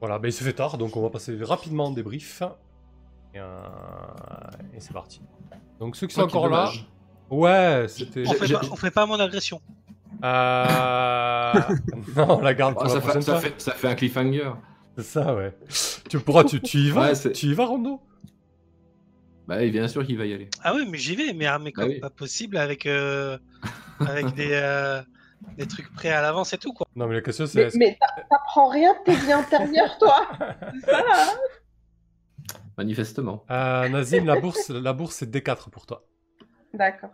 Voilà, 0.00 0.18
ben 0.18 0.26
il 0.28 0.32
se 0.32 0.42
fait 0.42 0.52
tard, 0.52 0.78
donc 0.78 0.96
on 0.96 1.00
va 1.02 1.10
passer 1.10 1.38
rapidement 1.42 1.84
en 1.84 1.90
débrief. 1.92 2.42
Et, 3.32 3.38
euh, 3.38 3.60
et 4.74 4.80
c'est 4.80 4.92
parti. 4.92 5.20
Donc 5.78 5.94
ceux 5.94 6.08
qui 6.08 6.14
sont 6.16 6.22
encore 6.22 6.48
là. 6.48 6.68
Ouais, 7.30 7.86
c'était. 7.86 8.24
On 8.26 8.32
fait, 8.32 8.52
pas, 8.52 8.60
on 8.72 8.74
fait 8.74 8.90
pas 8.90 9.06
mon 9.06 9.20
agression. 9.20 9.60
Euh... 10.24 11.52
non, 12.16 12.38
on 12.38 12.40
la 12.40 12.52
garde 12.54 12.74
pour 12.74 12.82
Oh, 12.82 12.86
la 12.86 12.94
ça, 12.94 13.00
prochaine 13.00 13.22
fait, 13.22 13.30
ça, 13.30 13.38
fait, 13.38 13.60
ça 13.60 13.72
fait 13.74 13.86
un 13.86 13.94
cliffhanger. 13.94 14.50
C'est 14.96 15.04
ça, 15.04 15.36
ouais. 15.36 15.56
Tu 16.10 16.18
pourras, 16.18 16.42
tu, 16.42 16.60
tu 16.60 16.78
y 16.78 16.90
vas 16.90 17.12
Ouais, 17.12 17.32
Tu 17.32 17.46
y 17.46 17.54
vas, 17.54 17.66
Rondo? 17.66 18.00
Bah, 19.48 19.56
oui, 19.58 19.70
bien 19.70 19.88
sûr 19.88 20.04
qu'il 20.04 20.18
va 20.18 20.26
y 20.26 20.34
aller. 20.34 20.48
Ah 20.62 20.74
oui, 20.74 20.86
mais 20.88 20.98
j'y 20.98 21.16
vais, 21.16 21.32
mais, 21.32 21.46
mais 21.58 21.72
Bah 21.72 21.82
comme 21.82 21.88
oui. 21.88 22.00
pas 22.00 22.10
possible 22.10 22.58
avec, 22.58 22.84
euh, 22.84 23.38
avec 24.00 24.34
des, 24.34 24.50
euh, 24.52 25.00
des 25.56 25.66
trucs 25.66 25.90
prêts 25.94 26.10
à 26.10 26.20
l'avance 26.20 26.52
et 26.52 26.58
tout, 26.58 26.74
quoi. 26.74 26.86
Non, 26.94 27.06
mais 27.06 27.14
la 27.14 27.22
question 27.22 27.46
c'est. 27.46 27.64
Mais, 27.74 27.88
mais 27.88 27.98
t'a- 27.98 28.22
t'apprends 28.28 28.68
rien 28.68 28.92
de 28.92 29.04
tes 29.04 29.16
vies 29.16 29.32
antérieures, 29.32 29.96
toi 29.98 30.28
C'est 30.74 30.90
ça, 30.90 31.02
hein 31.08 31.32
Manifestement. 32.76 33.44
Euh, 33.50 33.88
Nazim, 33.88 34.24
la 34.26 34.38
bourse, 34.38 34.68
la 34.70 34.92
bourse 34.92 35.16
c'est 35.16 35.30
D4 35.30 35.70
pour 35.70 35.86
toi. 35.86 36.04
D'accord. 36.74 37.10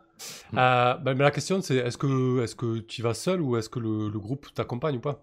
Bah, 0.52 1.00
mais 1.04 1.14
la 1.14 1.30
question 1.30 1.62
c'est 1.62 1.76
est-ce 1.76 1.96
que, 1.96 2.42
est 2.42 2.56
que 2.56 2.78
tu 2.80 3.00
vas 3.02 3.14
seul 3.14 3.40
ou 3.40 3.56
est-ce 3.56 3.68
que 3.68 3.78
le, 3.78 4.08
le 4.08 4.18
groupe 4.18 4.52
t'accompagne 4.52 4.96
ou 4.96 5.00
pas? 5.00 5.22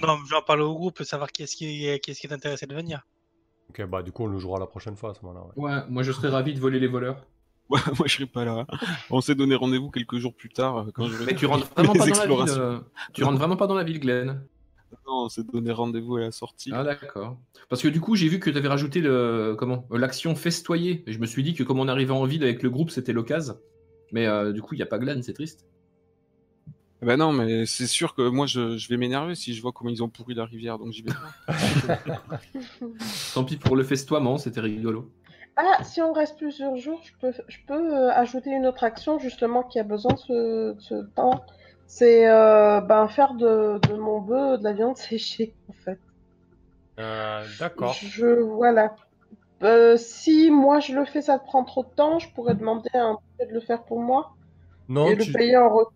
Non, 0.00 0.18
j'en 0.28 0.42
parle 0.42 0.62
au 0.62 0.74
groupe, 0.74 1.02
savoir 1.02 1.30
qui 1.30 1.42
est-ce 1.42 1.56
qui, 1.56 1.86
est- 1.86 1.98
qui, 2.00 2.12
est, 2.12 2.14
qui 2.14 2.26
est 2.26 2.32
intéressé 2.32 2.66
de 2.66 2.74
venir. 2.74 3.06
Ok, 3.78 3.86
bah 3.86 4.02
du 4.02 4.12
coup 4.12 4.24
on 4.24 4.26
le 4.26 4.38
jouera 4.38 4.58
la 4.58 4.66
prochaine 4.66 4.96
fois 4.96 5.10
à 5.10 5.14
ce 5.14 5.24
moment-là. 5.24 5.46
ouais. 5.56 5.64
Ouais, 5.74 5.80
moi 5.88 6.02
je 6.02 6.12
serais 6.12 6.28
ravi 6.28 6.52
de 6.54 6.60
voler 6.60 6.78
les 6.80 6.88
voleurs. 6.88 7.24
Ouais, 7.70 7.78
moi 7.98 8.06
je 8.06 8.14
serai 8.16 8.26
pas 8.26 8.44
là. 8.44 8.66
On 9.08 9.22
s'est 9.22 9.34
donné 9.34 9.54
rendez-vous 9.54 9.90
quelques 9.90 10.18
jours 10.18 10.34
plus 10.34 10.50
tard 10.50 10.76
euh, 10.78 10.90
quand 10.92 11.06
je 11.06 11.24
Mais 11.24 11.34
tu 11.34 11.46
rentres 11.46 11.68
vraiment 11.74 11.94
pas 11.94 12.04
dans 12.06 12.14
la 12.18 12.26
ville. 12.44 12.54
euh, 12.58 12.78
Tu 13.14 13.24
rentres 13.24 13.38
vraiment 13.38 13.56
pas 13.56 13.66
dans 13.66 13.74
la 13.76 13.84
ville, 13.84 13.98
Glenn. 14.00 14.42
Non, 15.06 15.24
on 15.24 15.28
s'est 15.30 15.44
donné 15.44 15.72
rendez-vous 15.72 16.16
à 16.16 16.20
la 16.20 16.32
sortie. 16.32 16.70
Ah 16.74 16.84
d'accord. 16.84 17.38
Parce 17.70 17.80
que 17.80 17.88
du 17.88 17.98
coup, 17.98 18.14
j'ai 18.14 18.28
vu 18.28 18.40
que 18.40 18.50
tu 18.50 18.58
avais 18.58 18.68
rajouté 18.68 19.00
le 19.00 19.54
comment 19.58 19.86
euh, 19.90 19.96
l'action 19.96 20.34
festoyer. 20.34 21.02
Et 21.06 21.12
je 21.12 21.18
me 21.18 21.24
suis 21.24 21.42
dit 21.42 21.54
que 21.54 21.62
comme 21.62 21.78
on 21.80 21.88
arrivait 21.88 22.12
en 22.12 22.24
ville 22.24 22.42
avec 22.42 22.62
le 22.62 22.68
groupe, 22.68 22.90
c'était 22.90 23.14
l'occasion. 23.14 23.56
Mais 24.12 24.26
euh, 24.26 24.52
du 24.52 24.60
coup, 24.60 24.74
il 24.74 24.78
n'y 24.78 24.82
a 24.82 24.86
pas 24.86 24.98
Glenn, 24.98 25.22
c'est 25.22 25.32
triste. 25.32 25.64
Bah 27.02 27.16
non, 27.16 27.32
mais 27.32 27.66
c'est 27.66 27.86
sûr 27.86 28.14
que 28.14 28.28
moi 28.28 28.46
je, 28.46 28.76
je 28.76 28.88
vais 28.88 28.96
m'énerver 28.96 29.34
si 29.34 29.54
je 29.54 29.62
vois 29.62 29.72
comment 29.72 29.90
ils 29.90 30.02
ont 30.02 30.08
pourri 30.08 30.34
la 30.34 30.44
rivière, 30.44 30.78
donc 30.78 30.92
j'y 30.92 31.02
vais 31.02 31.12
pas. 31.12 31.52
Tant 33.34 33.44
pis 33.44 33.56
pour 33.56 33.76
le 33.76 33.82
festoiement, 33.82 34.38
c'était 34.38 34.60
rigolo. 34.60 35.10
Ah, 35.56 35.82
si 35.84 36.00
on 36.00 36.12
reste 36.12 36.38
plusieurs 36.38 36.76
jours, 36.76 37.00
je 37.04 37.12
peux, 37.20 37.32
je 37.48 37.58
peux 37.66 37.94
euh, 37.94 38.10
ajouter 38.12 38.50
une 38.50 38.66
autre 38.66 38.84
action 38.84 39.18
justement 39.18 39.62
qui 39.62 39.78
a 39.78 39.82
besoin 39.82 40.12
de 40.14 40.18
ce, 40.18 40.72
de 40.74 40.80
ce 40.80 40.94
temps. 41.14 41.42
C'est 41.86 42.28
euh, 42.28 42.80
ben, 42.80 43.06
faire 43.08 43.34
de, 43.34 43.78
de 43.86 43.94
mon 43.94 44.20
bœuf 44.20 44.60
de 44.60 44.64
la 44.64 44.72
viande 44.72 44.96
séchée, 44.96 45.54
en 45.68 45.74
fait. 45.84 45.98
Euh, 46.98 47.44
D'accord. 47.58 47.94
Je, 48.00 48.40
voilà. 48.40 48.94
Euh, 49.62 49.96
si 49.96 50.50
moi 50.50 50.80
je 50.80 50.94
le 50.94 51.04
fais, 51.04 51.22
ça 51.22 51.38
te 51.38 51.44
prend 51.44 51.64
trop 51.64 51.84
de 51.84 51.90
temps, 51.90 52.18
je 52.18 52.28
pourrais 52.34 52.54
demander 52.54 52.88
à 52.94 53.02
un 53.02 53.18
bœuf 53.38 53.48
de 53.48 53.54
le 53.54 53.60
faire 53.60 53.84
pour 53.84 54.00
moi 54.00 54.34
Non, 54.88 55.10
et 55.10 55.16
tu- 55.16 55.32
le 55.32 55.38
payer 55.38 55.56
en 55.56 55.68
retour. 55.68 55.92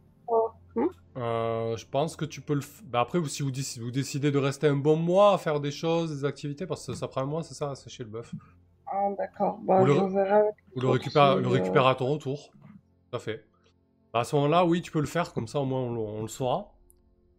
Euh, 1.17 1.77
je 1.77 1.87
pense 1.87 2.17
que 2.17 2.25
tu 2.25 2.41
peux 2.43 2.55
le. 2.55 2.61
f- 2.61 2.83
Bah, 2.85 3.01
après, 3.01 3.23
si 3.29 3.43
vous, 3.43 3.51
déc- 3.51 3.79
vous 3.81 3.91
décidez 3.91 4.31
de 4.31 4.39
rester 4.39 4.67
un 4.69 4.77
bon 4.77 4.97
mois 4.97 5.35
à 5.35 5.39
faire 5.39 5.61
des 5.61 5.71
choses, 5.71 6.11
des 6.21 6.25
activités, 6.25 6.67
parce 6.67 6.87
que 6.87 6.95
ça 6.95 7.09
prend 7.09 7.23
un 7.23 7.27
mois, 7.27 7.43
c'est 7.43 7.55
ça, 7.55 7.75
c'est 7.75 7.91
chez 7.91 8.05
le 8.05 8.11
bœuf. 8.11 8.37
Ah, 8.87 9.11
d'accord. 9.17 9.59
Ben, 9.63 9.81
Ou 9.81 9.85
le- 9.85 9.95
Ou 10.77 10.81
le 10.81 10.89
le 11.41 11.49
récupérer 11.49 11.89
à 11.89 11.95
ton 11.95 12.07
retour. 12.09 12.55
Tout 13.11 13.17
à 13.17 13.21
fait. 13.21 13.47
Bah, 14.13 14.21
à 14.21 14.25
ce 14.25 14.37
moment-là, 14.37 14.65
oui, 14.67 14.83
tu 14.83 14.93
peux 14.93 15.01
le 15.01 15.07
faire, 15.07 15.33
comme 15.35 15.49
ça 15.49 15.61
au 15.61 15.65
moins 15.67 15.81
on, 15.83 15.95
le- 15.95 16.01
on 16.01 16.23
le 16.23 16.29
saura. 16.29 16.75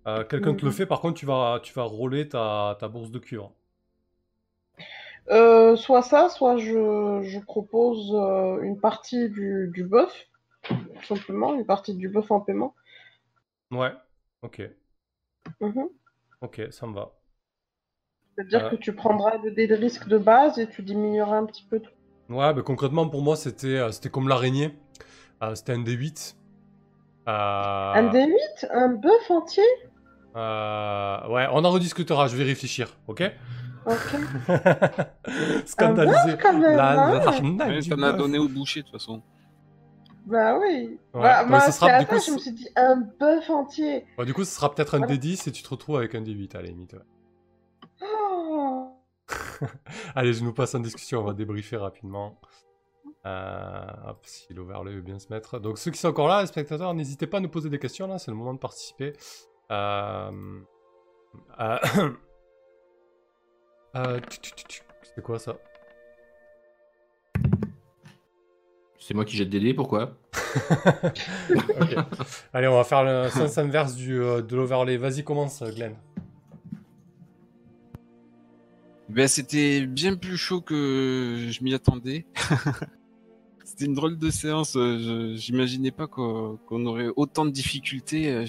Euh, 0.08 0.24
Quelqu'un 0.26 0.56
te 0.56 0.66
le 0.66 0.72
Mhm. 0.72 0.76
fait, 0.78 0.86
par 0.88 1.02
contre, 1.02 1.20
tu 1.20 1.26
vas, 1.28 1.60
tu 1.64 1.74
vas 1.74 1.84
rouler 1.84 2.30
ta, 2.30 2.78
ta 2.80 2.88
bourse 2.90 3.12
de 3.12 3.20
cuivre. 3.20 3.54
Euh, 5.30 5.76
soit 5.76 6.02
ça, 6.02 6.30
soit 6.30 6.58
je, 6.58 7.22
je 7.24 7.40
propose 7.40 8.12
une 8.64 8.80
partie 8.80 9.30
du, 9.30 9.70
du 9.74 9.84
bœuf, 9.84 10.14
tout 10.70 11.16
simplement, 11.16 11.56
une 11.56 11.66
partie 11.66 11.96
du 11.96 12.10
bœuf 12.10 12.32
en 12.32 12.42
paiement. 12.42 12.76
Ouais, 13.72 13.92
ok, 14.42 14.62
Mhm. 15.62 15.88
ok, 16.42 16.62
ça 16.72 16.88
me 16.88 16.94
va. 16.94 17.12
C'est-à-dire 18.36 18.66
Euh. 18.66 18.70
que 18.72 18.76
tu 18.76 18.94
prendras 18.94 19.38
le 19.44 19.52
dé 19.52 19.68
de 19.68 19.76
risque 19.76 20.08
de 20.08 20.18
base 20.18 20.60
et 20.60 20.68
tu 20.70 20.82
diminueras 20.84 21.38
un 21.38 21.46
petit 21.46 21.66
peu 21.70 21.80
tout. 21.80 21.92
Ouais, 22.30 22.54
mais 22.54 22.62
concrètement, 22.64 23.08
pour 23.10 23.22
moi, 23.22 23.36
c'était 23.36 23.78
euh, 23.78 23.92
c'était 23.92 24.10
comme 24.10 24.28
l'araignée. 24.28 24.78
Euh, 25.42 25.56
c'était 25.56 25.74
un 25.74 25.84
D8. 25.84 26.36
Euh, 27.28 27.32
Un 27.94 28.10
D8 28.10 28.68
Un 28.72 28.90
bœuf 28.90 29.32
entier? 29.32 29.64
Euh, 30.36 31.28
ouais, 31.30 31.48
on 31.52 31.64
en 31.66 31.72
rediscutera, 31.72 32.28
je 32.28 32.36
vais 32.38 32.44
réfléchir, 32.44 32.96
ok? 33.08 33.24
Ok. 33.86 33.94
Scandalisé. 35.66 36.38
quand 36.42 36.58
même, 36.58 36.78
La 36.78 36.92
hein? 36.92 37.20
as 37.20 38.12
bœuf. 38.12 38.18
donné 38.18 38.38
au 38.38 38.48
boucher 38.48 38.82
de 38.82 38.86
toute 38.88 38.94
façon. 39.00 39.22
Bah 40.28 40.60
oui. 40.60 41.00
Ouais, 41.14 41.22
Bah, 41.22 41.42
donc 41.42 41.50
moi, 41.52 41.60
ça 41.62 41.72
sera- 41.72 41.92
à 41.92 42.00
du 42.00 42.06
coup, 42.06 42.20
ça, 42.20 42.26
je 42.28 42.32
me 42.34 42.38
suis 42.38 42.52
dit 42.52 42.68
un 42.76 42.98
bœuf 42.98 43.50
entier. 43.50 44.06
Bon, 44.18 44.26
du 44.26 44.34
coup, 44.34 44.44
ce 44.44 44.54
sera 44.54 44.74
peut-être 44.74 44.96
un 44.96 45.00
Voilà. 45.00 45.16
D10 45.16 45.48
et 45.48 45.52
tu 45.54 45.64
te 45.64 45.70
retrouves 45.70 45.96
avec 45.98 46.14
un 46.16 46.22
D8 46.22 46.56
à 46.56 46.62
la 46.62 46.68
limite. 46.68 46.94
ouais. 46.94 47.00
Oh. 48.02 48.92
Allez, 50.16 50.34
je 50.34 50.44
nous 50.44 50.54
passe 50.54 50.76
en 50.76 50.80
discussion, 50.80 51.22
on 51.22 51.24
va 51.24 51.34
débriefer 51.34 51.78
rapidement. 51.78 52.40
Euh, 53.26 53.86
hop, 54.06 54.20
si 54.26 54.54
l'overlay 54.54 54.94
veut 54.96 55.02
bien 55.02 55.20
se 55.20 55.32
mettre. 55.34 55.60
Donc, 55.60 55.78
ceux 55.78 55.92
qui 55.92 55.98
sont 56.00 56.10
encore 56.10 56.28
là, 56.28 56.42
les 56.42 56.48
spectateurs, 56.48 56.94
n'hésitez 56.94 57.26
pas 57.28 57.38
à 57.38 57.40
nous 57.40 57.50
poser 57.50 57.70
des 57.70 57.80
questions, 57.80 58.08
là, 58.08 58.20
c'est 58.20 58.32
le 58.32 58.38
moment 58.38 58.54
de 58.54 58.60
participer. 58.60 59.14
Euh, 59.72 60.60
euh, 61.60 61.78
euh, 63.96 64.20
tu- 64.30 64.82
C'est 65.16 65.22
quoi 65.24 65.40
ça? 65.40 65.58
C'est 69.00 69.14
moi 69.14 69.26
qui 69.26 69.38
jette 69.38 69.50
des 69.50 69.60
dés, 69.60 69.74
pourquoi. 69.74 70.18
Allez, 72.54 72.68
on 72.68 72.76
va 72.76 72.84
faire 72.84 73.04
le 73.04 73.30
sens 73.30 73.58
inverse 73.58 73.96
du, 73.96 74.20
euh, 74.22 74.42
de 74.42 74.56
l'overlay. 74.56 74.98
Vas-y, 74.98 75.24
commence, 75.24 75.64
Glenn. 75.64 75.96
Ben, 79.10 79.28
c'était 79.28 79.86
bien 79.86 80.16
plus 80.16 80.36
chaud 80.36 80.60
que 80.62 81.48
je 81.50 81.64
m'y 81.64 81.74
attendais. 81.74 82.26
C'était 83.64 83.86
une 83.86 83.94
drôle 83.94 84.18
de 84.18 84.30
séance. 84.32 84.76
euh, 84.76 85.36
J'imaginais 85.38 85.92
pas 85.92 86.08
qu'on 86.08 86.58
aurait 86.86 87.10
autant 87.16 87.46
de 87.46 87.52
difficultés. 87.52 88.30
euh, 88.30 88.46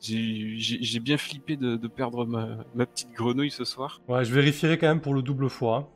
J'ai 0.00 1.00
bien 1.00 1.16
flippé 1.16 1.56
de, 1.56 1.76
de 1.76 1.88
perdre 1.88 2.26
ma, 2.26 2.48
ma 2.74 2.84
petite 2.86 3.12
grenouille 3.12 3.50
ce 3.52 3.64
soir. 3.64 4.02
Ouais, 4.08 4.24
je 4.24 4.34
vérifierai 4.34 4.76
quand 4.78 4.88
même 4.88 5.00
pour 5.00 5.14
le 5.14 5.22
double 5.22 5.48
fois. 5.48 5.90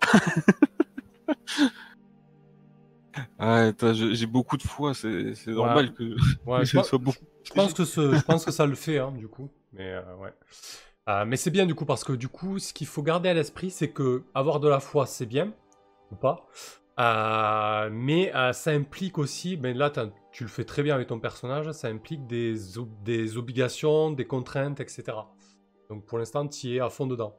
Ah, 3.38 3.70
j'ai 3.92 4.26
beaucoup 4.26 4.56
de 4.56 4.62
foi. 4.62 4.94
C'est 4.94 5.34
normal 5.48 5.92
que, 5.94 6.14
Ouais, 6.46 6.64
je, 6.64 6.76
pense, 6.76 6.88
soit 6.88 6.98
beaucoup. 6.98 7.18
je 7.44 7.52
pense 7.52 7.74
que 7.74 7.84
ce- 7.84 8.14
je 8.14 8.22
pense 8.22 8.44
que 8.44 8.52
ça 8.52 8.66
le 8.66 8.74
fait, 8.74 8.98
hein, 8.98 9.12
du 9.12 9.28
coup. 9.28 9.50
Mais 9.72 9.92
euh, 9.92 10.16
ouais. 10.16 10.32
Euh, 11.08 11.24
mais 11.24 11.36
c'est 11.36 11.50
bien 11.50 11.66
du 11.66 11.74
coup 11.74 11.86
parce 11.86 12.04
que 12.04 12.12
du 12.12 12.28
coup, 12.28 12.58
ce 12.58 12.72
qu'il 12.72 12.86
faut 12.86 13.02
garder 13.02 13.28
à 13.28 13.34
l'esprit, 13.34 13.70
c'est 13.70 13.90
que 13.90 14.22
avoir 14.34 14.60
de 14.60 14.68
la 14.68 14.80
foi, 14.80 15.06
c'est 15.06 15.26
bien 15.26 15.52
ou 16.12 16.16
pas. 16.16 16.46
Euh, 16.98 17.88
mais 17.90 18.30
ça 18.52 18.72
implique 18.72 19.16
aussi, 19.18 19.56
ben 19.56 19.76
là 19.76 19.90
tu 20.32 20.44
le 20.44 20.50
fais 20.50 20.64
très 20.64 20.82
bien 20.82 20.94
avec 20.94 21.08
ton 21.08 21.18
personnage, 21.18 21.72
ça 21.72 21.88
implique 21.88 22.26
des, 22.26 22.54
des 23.02 23.38
obligations, 23.38 24.10
des 24.10 24.26
contraintes, 24.26 24.80
etc. 24.80 25.16
Donc 25.88 26.04
pour 26.04 26.18
l'instant, 26.18 26.46
tu 26.46 26.76
es 26.76 26.80
à 26.80 26.90
fond 26.90 27.06
dedans. 27.06 27.34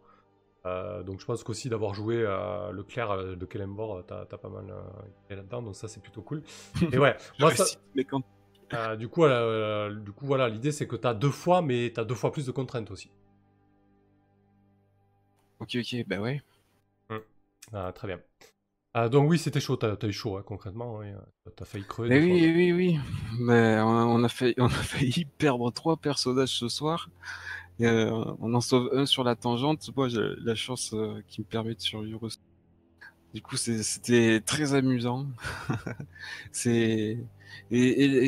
Euh, 0.66 1.02
donc 1.02 1.20
je 1.20 1.26
pense 1.26 1.44
qu'aussi 1.44 1.70
d'avoir 1.70 1.96
joué 1.96 2.18
euh, 2.18 2.72
le 2.72 2.84
clair 2.84 3.10
euh, 3.10 3.36
de 3.36 3.46
Kellenborg, 3.46 4.06
t'as 4.06 4.22
as 4.22 4.38
pas 4.38 4.50
mal 4.50 4.66
euh, 4.70 5.36
là-dedans, 5.36 5.64
donc 5.64 5.76
ça 5.76 5.88
c'est 5.88 6.02
plutôt 6.02 6.22
cool. 6.22 6.44
Et 6.92 7.00
ouais, 7.00 7.18
moi 7.40 7.56
ça, 7.56 7.66
euh, 8.74 8.96
du, 8.96 9.08
coup, 9.10 9.26
euh, 9.26 9.94
du 9.94 10.12
coup, 10.12 10.26
voilà, 10.26 10.50
l'idée 10.50 10.72
c'est 10.72 10.88
que 10.88 10.96
tu 10.96 11.08
as 11.08 11.14
deux 11.14 11.32
fois, 11.32 11.62
mais 11.62 11.92
tu 11.94 12.00
as 12.00 12.06
deux 12.06 12.16
fois 12.16 12.32
plus 12.32 12.46
de 12.46 12.52
contraintes 12.52 12.92
aussi. 12.92 13.10
Ok, 15.60 15.76
ok, 15.76 16.06
bah 16.08 16.20
ouais. 16.20 16.42
Ah, 17.74 17.92
très 17.94 18.08
bien. 18.08 18.20
Ah, 18.94 19.08
donc 19.08 19.30
oui, 19.30 19.40
c'était 19.40 19.62
chaud, 19.62 19.78
t'as 19.78 19.96
as 20.00 20.06
eu 20.06 20.12
chaud, 20.12 20.38
hein, 20.38 20.44
concrètement. 20.46 21.00
T'as 21.56 21.66
failli 21.66 21.86
crever. 21.86 22.10
Mais 22.10 22.20
fois. 22.20 22.36
oui, 22.36 22.54
oui, 22.54 22.72
oui. 22.74 23.00
Mais 23.40 23.80
on 23.80 23.98
a, 23.98 24.06
on 24.06 24.24
a 24.24 24.30
fait, 24.30 24.54
on 24.60 24.66
a 24.66 24.70
failli 24.70 25.26
perdre 25.26 25.72
trois 25.72 25.98
personnages 25.98 26.50
ce 26.50 26.68
soir. 26.68 27.10
Euh, 27.80 28.26
on 28.40 28.54
en 28.54 28.62
sauve 28.62 28.90
un 28.94 29.06
sur 29.06 29.24
la 29.24 29.36
tangente. 29.36 29.90
Moi, 29.96 30.10
j'ai 30.10 30.22
la 30.44 30.56
chance 30.56 30.94
euh, 30.94 31.22
qui 31.28 31.42
me 31.42 31.46
permet 31.46 31.76
de 31.76 31.82
survivre. 31.82 32.24
aussi. 32.24 32.40
Du 33.34 33.42
coup, 33.42 33.56
c'était 33.56 34.42
très 34.42 34.74
amusant. 34.74 35.26
et, 36.66 37.16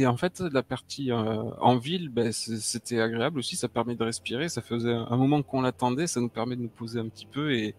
en 0.08 0.16
fait, 0.16 0.40
la 0.40 0.64
partie 0.64 1.12
euh, 1.12 1.44
en 1.60 1.76
ville, 1.76 2.08
ben, 2.08 2.32
c'était 2.32 3.02
agréable 3.02 3.40
aussi. 3.40 3.58
Ça 3.58 3.68
permet 3.68 3.96
de 3.96 4.04
respirer. 4.04 4.48
Ça 4.48 4.62
faisait 4.62 4.94
un 4.94 5.18
moment 5.18 5.44
qu'on 5.44 5.62
l'attendait. 5.62 6.08
Ça 6.08 6.22
nous 6.22 6.30
permet 6.30 6.56
de 6.56 6.62
nous 6.62 6.70
poser 6.70 7.02
un 7.02 7.10
petit 7.10 7.26
peu 7.26 7.54
et 7.54 7.76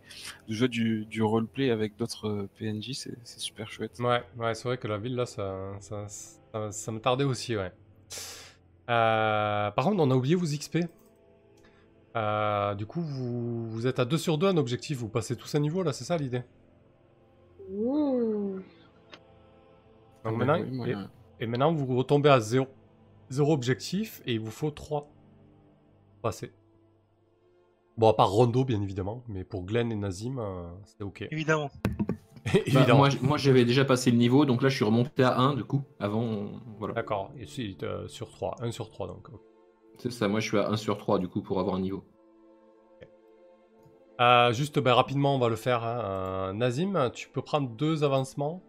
de 0.48 0.54
jouer 0.54 0.68
du, 0.68 1.22
roleplay 1.22 1.70
avec 1.70 1.96
d'autres 1.96 2.46
PNJ. 2.58 2.92
C'est 2.92 3.40
super 3.40 3.70
chouette. 3.70 3.98
Ouais, 4.00 4.22
c'est 4.54 4.64
vrai 4.64 4.76
que 4.76 4.86
la 4.86 4.98
ville, 4.98 5.16
là, 5.16 5.24
ça, 5.24 5.42
me 6.92 6.98
tardait 6.98 7.24
aussi, 7.24 7.56
ouais. 7.56 7.72
Par 8.86 9.74
contre, 9.76 9.98
on 9.98 10.10
a 10.10 10.14
oublié 10.14 10.34
vos 10.34 10.44
XP. 10.44 10.80
Euh, 12.16 12.74
du 12.74 12.86
coup, 12.86 13.00
vous, 13.00 13.68
vous 13.68 13.86
êtes 13.86 13.98
à 13.98 14.04
2 14.04 14.16
sur 14.18 14.38
2 14.38 14.46
un 14.46 14.56
objectif, 14.56 14.98
vous 14.98 15.08
passez 15.08 15.34
tous 15.36 15.52
un 15.54 15.58
niveau, 15.60 15.82
là, 15.82 15.92
c'est 15.92 16.04
ça 16.04 16.16
l'idée? 16.16 16.42
Ouh. 17.72 18.58
Donc 20.24 20.36
maintenant, 20.36 20.60
oui, 20.70 20.92
et, 21.40 21.44
et 21.44 21.46
maintenant, 21.46 21.72
vous 21.72 21.96
retombez 21.96 22.30
à 22.30 22.40
0. 22.40 22.66
0 23.30 23.52
objectif, 23.52 24.22
et 24.26 24.34
il 24.34 24.40
vous 24.40 24.50
faut 24.50 24.70
3 24.70 25.08
passer. 26.22 26.52
Bon, 27.96 28.08
à 28.08 28.14
part 28.14 28.30
Rondo, 28.30 28.64
bien 28.64 28.80
évidemment, 28.82 29.22
mais 29.28 29.44
pour 29.44 29.64
Glenn 29.64 29.90
et 29.92 29.96
Nazim, 29.96 30.38
euh, 30.38 30.68
c'est 30.84 31.02
ok. 31.04 31.26
Évidemment. 31.30 31.70
Bah, 32.44 32.50
évidemment. 32.66 32.98
moi, 32.98 33.08
j- 33.10 33.18
moi 33.22 33.38
j'avais 33.38 33.64
déjà 33.64 33.86
passé 33.86 34.10
le 34.10 34.18
niveau, 34.18 34.44
donc 34.44 34.60
là 34.60 34.68
je 34.68 34.76
suis 34.76 34.84
remonté 34.84 35.22
à 35.22 35.38
1 35.38 35.54
du 35.54 35.64
coup. 35.64 35.80
Avant, 35.98 36.50
voilà. 36.78 36.92
D'accord, 36.92 37.32
et 37.38 37.46
c'est 37.46 37.82
euh, 37.82 38.06
sur 38.06 38.28
3, 38.30 38.56
1 38.60 38.70
sur 38.70 38.90
3 38.90 39.06
donc. 39.06 39.30
ok. 39.32 39.40
C'est 39.98 40.10
ça, 40.12 40.28
moi 40.28 40.40
je 40.40 40.48
suis 40.48 40.58
à 40.58 40.68
1 40.68 40.76
sur 40.76 40.98
3 40.98 41.18
du 41.18 41.28
coup 41.28 41.40
pour 41.42 41.60
avoir 41.60 41.76
un 41.76 41.80
niveau. 41.80 42.04
Euh, 44.20 44.52
juste 44.52 44.78
ben, 44.78 44.92
rapidement, 44.94 45.34
on 45.34 45.38
va 45.40 45.48
le 45.48 45.56
faire. 45.56 45.82
hein. 45.82 46.00
Euh, 46.04 46.52
Nazim, 46.52 47.10
tu 47.12 47.28
peux 47.28 47.42
prendre 47.42 47.68
deux 47.70 48.04
avancements. 48.04 48.62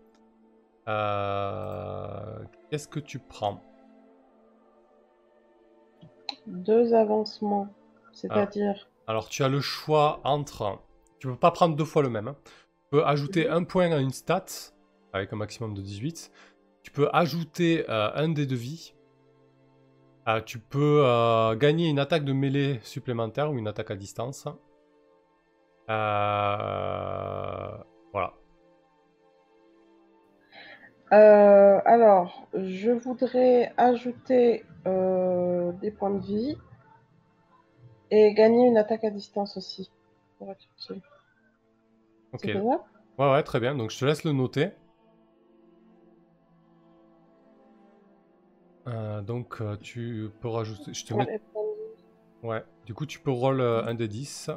Euh, 0.88 2.40
Qu'est-ce 2.70 2.88
que 2.88 3.00
tu 3.00 3.20
prends? 3.20 3.62
Deux 6.48 6.94
avancements. 6.96 7.68
C'est-à-dire. 8.12 8.90
Alors, 9.08 9.30
tu 9.30 9.44
as 9.44 9.50
le 9.50 9.62
choix 9.62 10.20
entre. 10.24 10.80
Tu 11.20 11.28
peux 11.28 11.36
pas 11.36 11.52
prendre 11.52 11.76
deux 11.76 11.86
fois 11.86 12.02
le 12.02 12.10
même. 12.10 12.28
hein. 12.30 12.36
Tu 12.46 12.90
peux 12.90 13.06
ajouter 13.06 13.48
un 13.48 13.64
point 13.64 13.92
à 13.92 13.98
une 14.00 14.12
stat 14.12 14.46
avec 15.14 15.32
un 15.32 15.36
maximum 15.36 15.76
de 15.76 15.82
18. 15.82 16.32
Tu 16.82 16.90
peux 16.92 17.08
ajouter 17.14 17.86
euh, 17.90 18.10
un 18.16 18.30
dé 18.30 18.48
de 18.48 18.56
vie. 18.56 18.95
Euh, 20.28 20.42
tu 20.42 20.60
peux 20.60 21.04
euh, 21.06 21.56
gagner 21.56 21.88
une 21.88 22.00
attaque 22.00 22.26
de 22.26 22.34
mêlée 22.34 22.80
supplémentaire 22.82 23.52
ou 23.52 23.58
une 23.58 23.68
attaque 23.68 23.92
à 23.92 23.96
distance. 23.96 24.48
Euh, 25.90 27.78
Voilà. 28.12 28.34
Alors, 31.86 32.48
je 32.54 32.92
voudrais 32.92 33.72
ajouter 33.78 34.66
des 34.86 35.92
points 35.92 36.12
de 36.12 36.20
vie 36.20 36.58
et 38.12 38.34
gagner 38.34 38.68
une 38.68 38.78
attaque 38.78 39.04
à 39.04 39.10
distance 39.10 39.58
aussi. 39.58 39.92
pour 40.38 40.52
être 40.52 40.66
utile. 40.78 41.02
Ok. 42.34 42.46
Ouais, 43.18 43.32
ouais, 43.32 43.44
très 43.44 43.60
bien. 43.60 43.76
Donc, 43.76 43.92
je 43.92 44.00
te 44.00 44.06
laisse 44.06 44.24
le 44.24 44.32
noter. 44.34 44.72
Euh, 48.88 49.22
donc, 49.22 49.62
euh, 49.62 49.78
tu 49.78 50.30
peux 50.42 50.48
rajouter. 50.48 50.94
Je 50.94 51.06
te 51.06 51.14
mets... 51.14 51.42
Ouais. 52.44 52.64
Du 52.86 52.94
coup, 52.94 53.06
tu 53.06 53.20
peux 53.20 53.32
roll 53.32 53.60
euh, 53.60 53.84
un 53.86 53.96
des 53.96 54.08
10. 54.08 54.52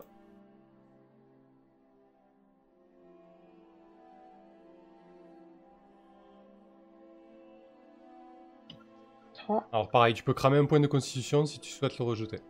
Trois. 9.33 9.67
Alors, 9.73 9.89
pareil, 9.89 10.13
tu 10.13 10.23
peux 10.23 10.35
cramer 10.35 10.59
un 10.59 10.67
point 10.67 10.81
de 10.81 10.87
constitution 10.87 11.47
si 11.47 11.59
tu 11.59 11.71
souhaites 11.71 11.99
le 11.99 12.05
rejeter. 12.05 12.41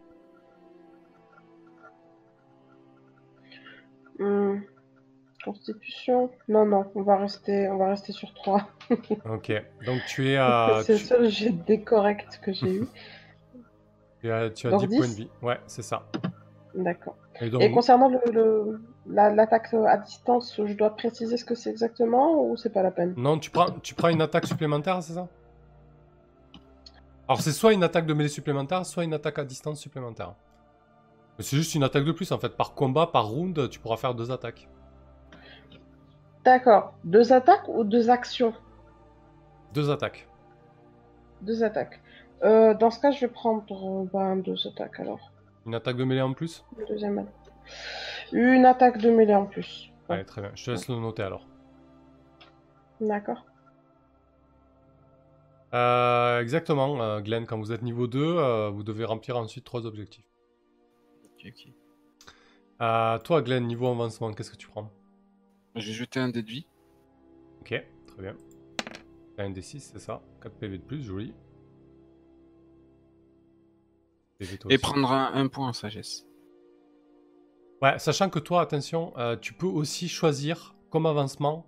Constitution. 5.53 6.31
Non, 6.49 6.65
non, 6.66 6.91
on 6.95 7.03
va 7.03 7.16
rester, 7.16 7.69
on 7.69 7.77
va 7.79 7.89
rester 7.89 8.12
sur 8.12 8.33
3. 8.35 8.69
Ok. 9.25 9.53
Donc, 9.85 10.05
tu 10.05 10.29
es 10.29 10.37
à. 10.37 10.81
C'est 10.85 10.93
le 10.95 10.99
tu, 10.99 11.05
seul 11.07 11.29
jet 11.31 11.51
de 11.66 11.77
correct 11.77 12.41
que 12.43 12.53
j'ai 12.53 12.75
eu. 12.75 12.89
tu 14.20 14.31
as, 14.31 14.51
tu 14.51 14.66
as 14.66 14.70
Donc 14.70 14.81
10 14.81 14.87
points 14.89 15.09
de 15.09 15.12
10? 15.12 15.16
vie. 15.16 15.29
Ouais, 15.43 15.59
c'est 15.66 15.83
ça. 15.83 16.03
D'accord. 16.75 17.16
Et 17.41 17.51
donc, 17.51 17.62
Et 17.62 17.70
concernant 17.70 18.09
le, 18.09 18.20
le- 18.33 18.81
la- 19.07 19.31
l'attaque 19.35 19.73
à 19.75 19.97
distance, 19.97 20.61
je 20.65 20.73
dois 20.75 20.95
préciser 20.97 21.37
ce 21.37 21.45
que 21.45 21.55
c'est 21.55 21.70
exactement 21.70 22.43
ou 22.45 22.57
c'est 22.57 22.70
pas 22.70 22.83
la 22.83 22.91
peine? 22.91 23.15
Non, 23.16 23.39
tu 23.39 23.51
prends, 23.51 23.70
tu 23.83 23.95
prends 23.95 24.09
une 24.09 24.20
attaque 24.23 24.47
supplémentaire, 24.47 25.03
c'est 25.03 25.15
ça? 25.15 25.29
Alors, 27.27 27.41
c'est 27.41 27.53
soit 27.53 27.73
une 27.73 27.83
attaque 27.83 28.07
de 28.07 28.15
mêlée 28.15 28.29
supplémentaire, 28.29 28.85
soit 28.87 29.05
une 29.05 29.15
attaque 29.15 29.39
à 29.39 29.45
distance 29.45 29.81
supplémentaire. 29.81 30.35
C'est 31.41 31.57
juste 31.57 31.75
une 31.75 31.85
attaque 31.85 32.05
de 32.05 32.12
plus 32.12 32.33
en 32.33 32.39
fait. 32.39 32.57
Par 32.57 32.75
combat, 32.75 33.07
par 33.07 33.29
round, 33.29 33.69
tu 33.70 33.79
pourras 33.79 33.97
faire 33.97 34.15
deux 34.15 34.31
attaques. 34.31 34.69
D'accord. 36.44 36.94
Deux 37.05 37.32
attaques 37.32 37.69
ou 37.69 37.85
deux 37.85 38.10
actions 38.10 38.55
Deux 39.74 39.90
attaques. 39.90 40.28
Deux 41.43 41.62
attaques. 41.62 42.01
Euh, 42.43 42.74
dans 42.74 42.90
ce 42.90 43.01
cas, 43.01 43.10
je 43.10 43.20
vais 43.20 43.28
prendre 43.28 44.06
ben, 44.12 44.36
deux 44.36 44.66
attaques 44.66 45.01
alors. 45.01 45.32
Une 45.66 45.74
attaque 45.74 45.97
de 45.97 46.05
mêlée 46.05 46.23
en 46.23 46.32
plus 46.32 46.65
Le 46.77 46.86
deuxième 46.86 47.19
attaque. 47.19 47.35
Une 48.32 48.65
attaque 48.65 48.98
de 48.98 49.10
mêlée 49.10 49.35
en 49.35 49.47
plus. 49.47 49.90
Allez, 50.09 50.24
très 50.24 50.40
bien. 50.40 50.51
Je 50.55 50.65
te 50.65 50.70
laisse 50.70 50.89
le 50.89 50.97
noter 50.97 51.23
alors. 51.23 51.47
D'accord. 53.01 53.44
Euh, 55.74 56.40
exactement, 56.40 57.02
euh, 57.02 57.20
Glenn, 57.20 57.44
quand 57.47 57.59
vous 57.59 57.73
êtes 57.73 57.82
niveau 57.82 58.06
2, 58.06 58.19
euh, 58.20 58.70
vous 58.70 58.82
devez 58.82 59.05
remplir 59.05 59.36
ensuite 59.36 59.65
trois 59.65 59.85
objectifs. 59.85 60.24
Ok, 61.24 61.47
ok. 61.52 61.73
Euh, 62.81 63.19
toi, 63.19 63.43
Glenn, 63.43 63.66
niveau 63.66 63.89
avancement, 63.89 64.32
qu'est-ce 64.32 64.51
que 64.51 64.56
tu 64.56 64.69
prends? 64.69 64.90
Je 65.79 65.87
vais 65.89 65.93
jeter 65.95 66.21
un 66.21 66.29
dé 66.29 66.43
de 66.43 66.49
vie. 66.51 66.67
Ok, 67.61 67.75
très 68.07 68.23
bien. 68.23 68.37
Un 69.39 69.51
D6, 69.51 69.81
c'est 69.93 69.99
ça 69.99 70.23
4 70.43 70.55
PV 70.57 70.79
de 70.79 70.83
plus, 70.83 71.03
joli. 71.03 71.35
Et 74.41 74.47
aussi. 74.67 74.79
prendre 74.79 75.11
un, 75.13 75.33
un 75.35 75.49
point 75.49 75.69
en 75.69 75.73
sagesse. 75.73 76.27
Ouais, 77.83 77.99
sachant 77.99 78.29
que 78.29 78.39
toi, 78.39 78.61
attention, 78.63 79.13
euh, 79.19 79.37
tu 79.37 79.53
peux 79.55 79.67
aussi 79.67 80.09
choisir 80.09 80.75
comme 80.91 81.07
avancement, 81.07 81.67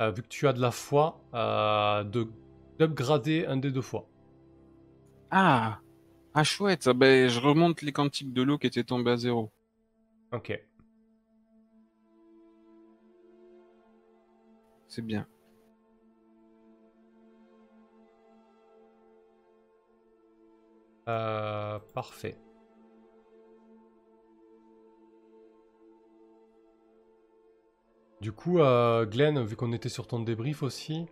euh, 0.00 0.10
vu 0.10 0.22
que 0.22 0.28
tu 0.28 0.48
as 0.48 0.52
de 0.52 0.60
la 0.60 0.70
foi, 0.70 1.20
euh, 1.34 2.04
de 2.04 2.28
d'upgrader 2.78 3.46
un 3.46 3.58
des 3.58 3.70
deux 3.70 3.82
fois. 3.82 4.08
Ah 5.30 5.80
Ah 6.34 6.44
chouette, 6.44 6.86
ah 6.86 6.94
ben, 6.94 7.28
je 7.28 7.40
remonte 7.40 7.82
les 7.82 7.92
quantiques 7.92 8.32
de 8.32 8.42
l'eau 8.42 8.58
qui 8.58 8.66
étaient 8.68 8.84
tombés 8.84 9.12
à 9.12 9.16
zéro. 9.16 9.50
Ok. 10.32 10.50
C'est 14.92 15.00
bien. 15.00 15.26
Euh, 21.08 21.78
parfait. 21.94 22.36
Du 28.20 28.32
coup, 28.32 28.60
euh, 28.60 29.04
Glenn, 29.04 29.42
vu 29.44 29.56
qu'on 29.56 29.72
était 29.72 29.88
sur 29.88 30.06
ton 30.06 30.20
débrief 30.20 30.62
aussi, 30.62 31.06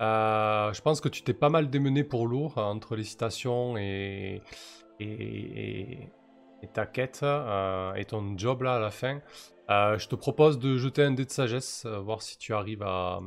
euh, 0.00 0.72
je 0.72 0.80
pense 0.80 1.00
que 1.00 1.08
tu 1.08 1.22
t'es 1.22 1.34
pas 1.34 1.50
mal 1.50 1.68
démené 1.68 2.04
pour 2.04 2.26
l'eau 2.26 2.52
euh, 2.56 2.62
entre 2.62 2.96
les 2.96 3.04
citations 3.04 3.76
et, 3.76 4.42
et- 5.00 6.08
et 6.64 6.66
ta 6.66 6.86
quête 6.86 7.20
euh, 7.22 7.94
et 7.94 8.04
ton 8.04 8.36
job 8.36 8.62
là 8.62 8.76
à 8.76 8.78
la 8.80 8.90
fin. 8.90 9.20
Euh, 9.70 9.98
je 9.98 10.08
te 10.08 10.14
propose 10.14 10.58
de 10.58 10.76
jeter 10.76 11.02
un 11.02 11.12
dé 11.12 11.24
de 11.24 11.30
sagesse, 11.30 11.84
euh, 11.86 12.00
voir 12.00 12.22
si 12.22 12.38
tu 12.38 12.52
arrives 12.52 12.82
à, 12.82 13.20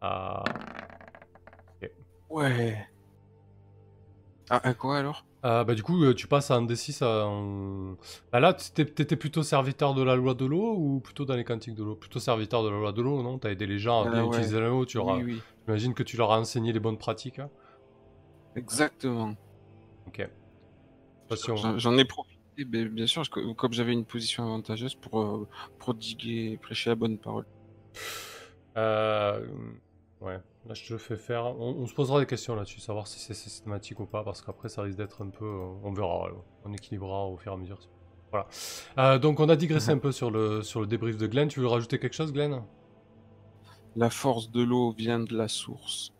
à... 0.00 0.44
Ouais. 2.28 2.76
Ah, 4.50 4.60
à 4.62 4.74
quoi 4.74 4.98
alors? 4.98 5.24
Euh, 5.44 5.64
bah, 5.64 5.74
du 5.74 5.82
coup, 5.82 6.12
tu 6.14 6.26
passes 6.26 6.50
à 6.50 6.56
un 6.56 6.62
D6. 6.62 7.02
En... 7.02 7.96
Bah, 8.32 8.40
là, 8.40 8.52
t'étais 8.52 9.16
plutôt 9.16 9.42
serviteur 9.42 9.94
de 9.94 10.02
la 10.02 10.16
loi 10.16 10.34
de 10.34 10.44
l'eau 10.44 10.74
ou 10.76 11.00
plutôt 11.00 11.24
dans 11.24 11.36
les 11.36 11.44
cantiques 11.44 11.74
de 11.74 11.84
l'eau? 11.84 11.94
Plutôt 11.94 12.18
serviteur 12.18 12.62
de 12.62 12.68
la 12.68 12.76
loi 12.76 12.92
de 12.92 13.02
l'eau, 13.02 13.22
non? 13.22 13.38
T'as 13.38 13.50
aidé 13.50 13.66
les 13.66 13.78
gens 13.78 14.02
à 14.02 14.10
bien 14.10 14.24
ouais. 14.24 14.36
utiliser 14.36 14.60
l'eau. 14.60 14.84
Tu 14.84 14.98
leur 14.98 15.10
as- 15.10 15.16
Oui, 15.18 15.24
oui. 15.24 15.40
J'imagine 15.66 15.94
que 15.94 16.02
tu 16.02 16.16
leur 16.16 16.32
as 16.32 16.38
enseigné 16.38 16.72
les 16.72 16.80
bonnes 16.80 16.98
pratiques. 16.98 17.38
hein? 17.38 17.50
Exactement. 18.56 19.34
ok. 20.08 20.28
J'en 21.76 21.98
ai 21.98 22.04
profité, 22.04 22.35
ben, 22.64 22.88
bien 22.88 23.06
sûr, 23.06 23.24
je- 23.24 23.52
comme 23.54 23.72
j'avais 23.72 23.92
une 23.92 24.04
position 24.06 24.44
avantageuse 24.44 24.94
pour 24.94 25.20
euh, 25.20 25.48
prodiguer 25.78 26.52
et 26.52 26.58
prêcher 26.58 26.90
la 26.90 26.96
bonne 26.96 27.18
parole. 27.18 27.46
Euh, 28.76 29.46
Ouais, 30.20 30.38
là 30.64 30.72
je 30.74 30.86
te 30.88 30.92
le 30.94 30.98
fais 30.98 31.16
faire. 31.18 31.44
On, 31.44 31.76
on 31.78 31.86
se 31.86 31.92
posera 31.94 32.18
des 32.20 32.26
questions 32.26 32.56
là-dessus, 32.56 32.80
savoir 32.80 33.06
si 33.06 33.18
c'est 33.20 33.34
systématique 33.34 34.00
ou 34.00 34.06
pas, 34.06 34.24
parce 34.24 34.40
qu'après 34.40 34.70
ça 34.70 34.80
risque 34.82 34.96
d'être 34.96 35.22
un 35.22 35.28
peu. 35.28 35.44
On 35.44 35.92
verra, 35.92 36.28
on 36.64 36.72
équilibrera 36.72 37.26
au 37.26 37.36
fur 37.36 37.52
et 37.52 37.54
à 37.54 37.58
mesure. 37.58 37.78
Voilà. 38.32 38.48
Euh, 38.98 39.18
donc 39.18 39.40
on 39.40 39.48
a 39.50 39.56
digressé 39.56 39.92
un 39.92 39.98
peu 39.98 40.12
sur 40.12 40.30
le, 40.30 40.62
sur 40.62 40.80
le 40.80 40.86
débrief 40.86 41.18
de 41.18 41.26
Glenn. 41.26 41.48
Tu 41.48 41.60
veux 41.60 41.66
rajouter 41.66 41.98
quelque 41.98 42.14
chose, 42.14 42.32
Glenn? 42.32 42.62
La 43.96 44.10
force 44.10 44.52
de 44.52 44.62
l'eau 44.62 44.92
vient 44.92 45.18
de 45.18 45.36
la 45.36 45.48
source. 45.48 46.12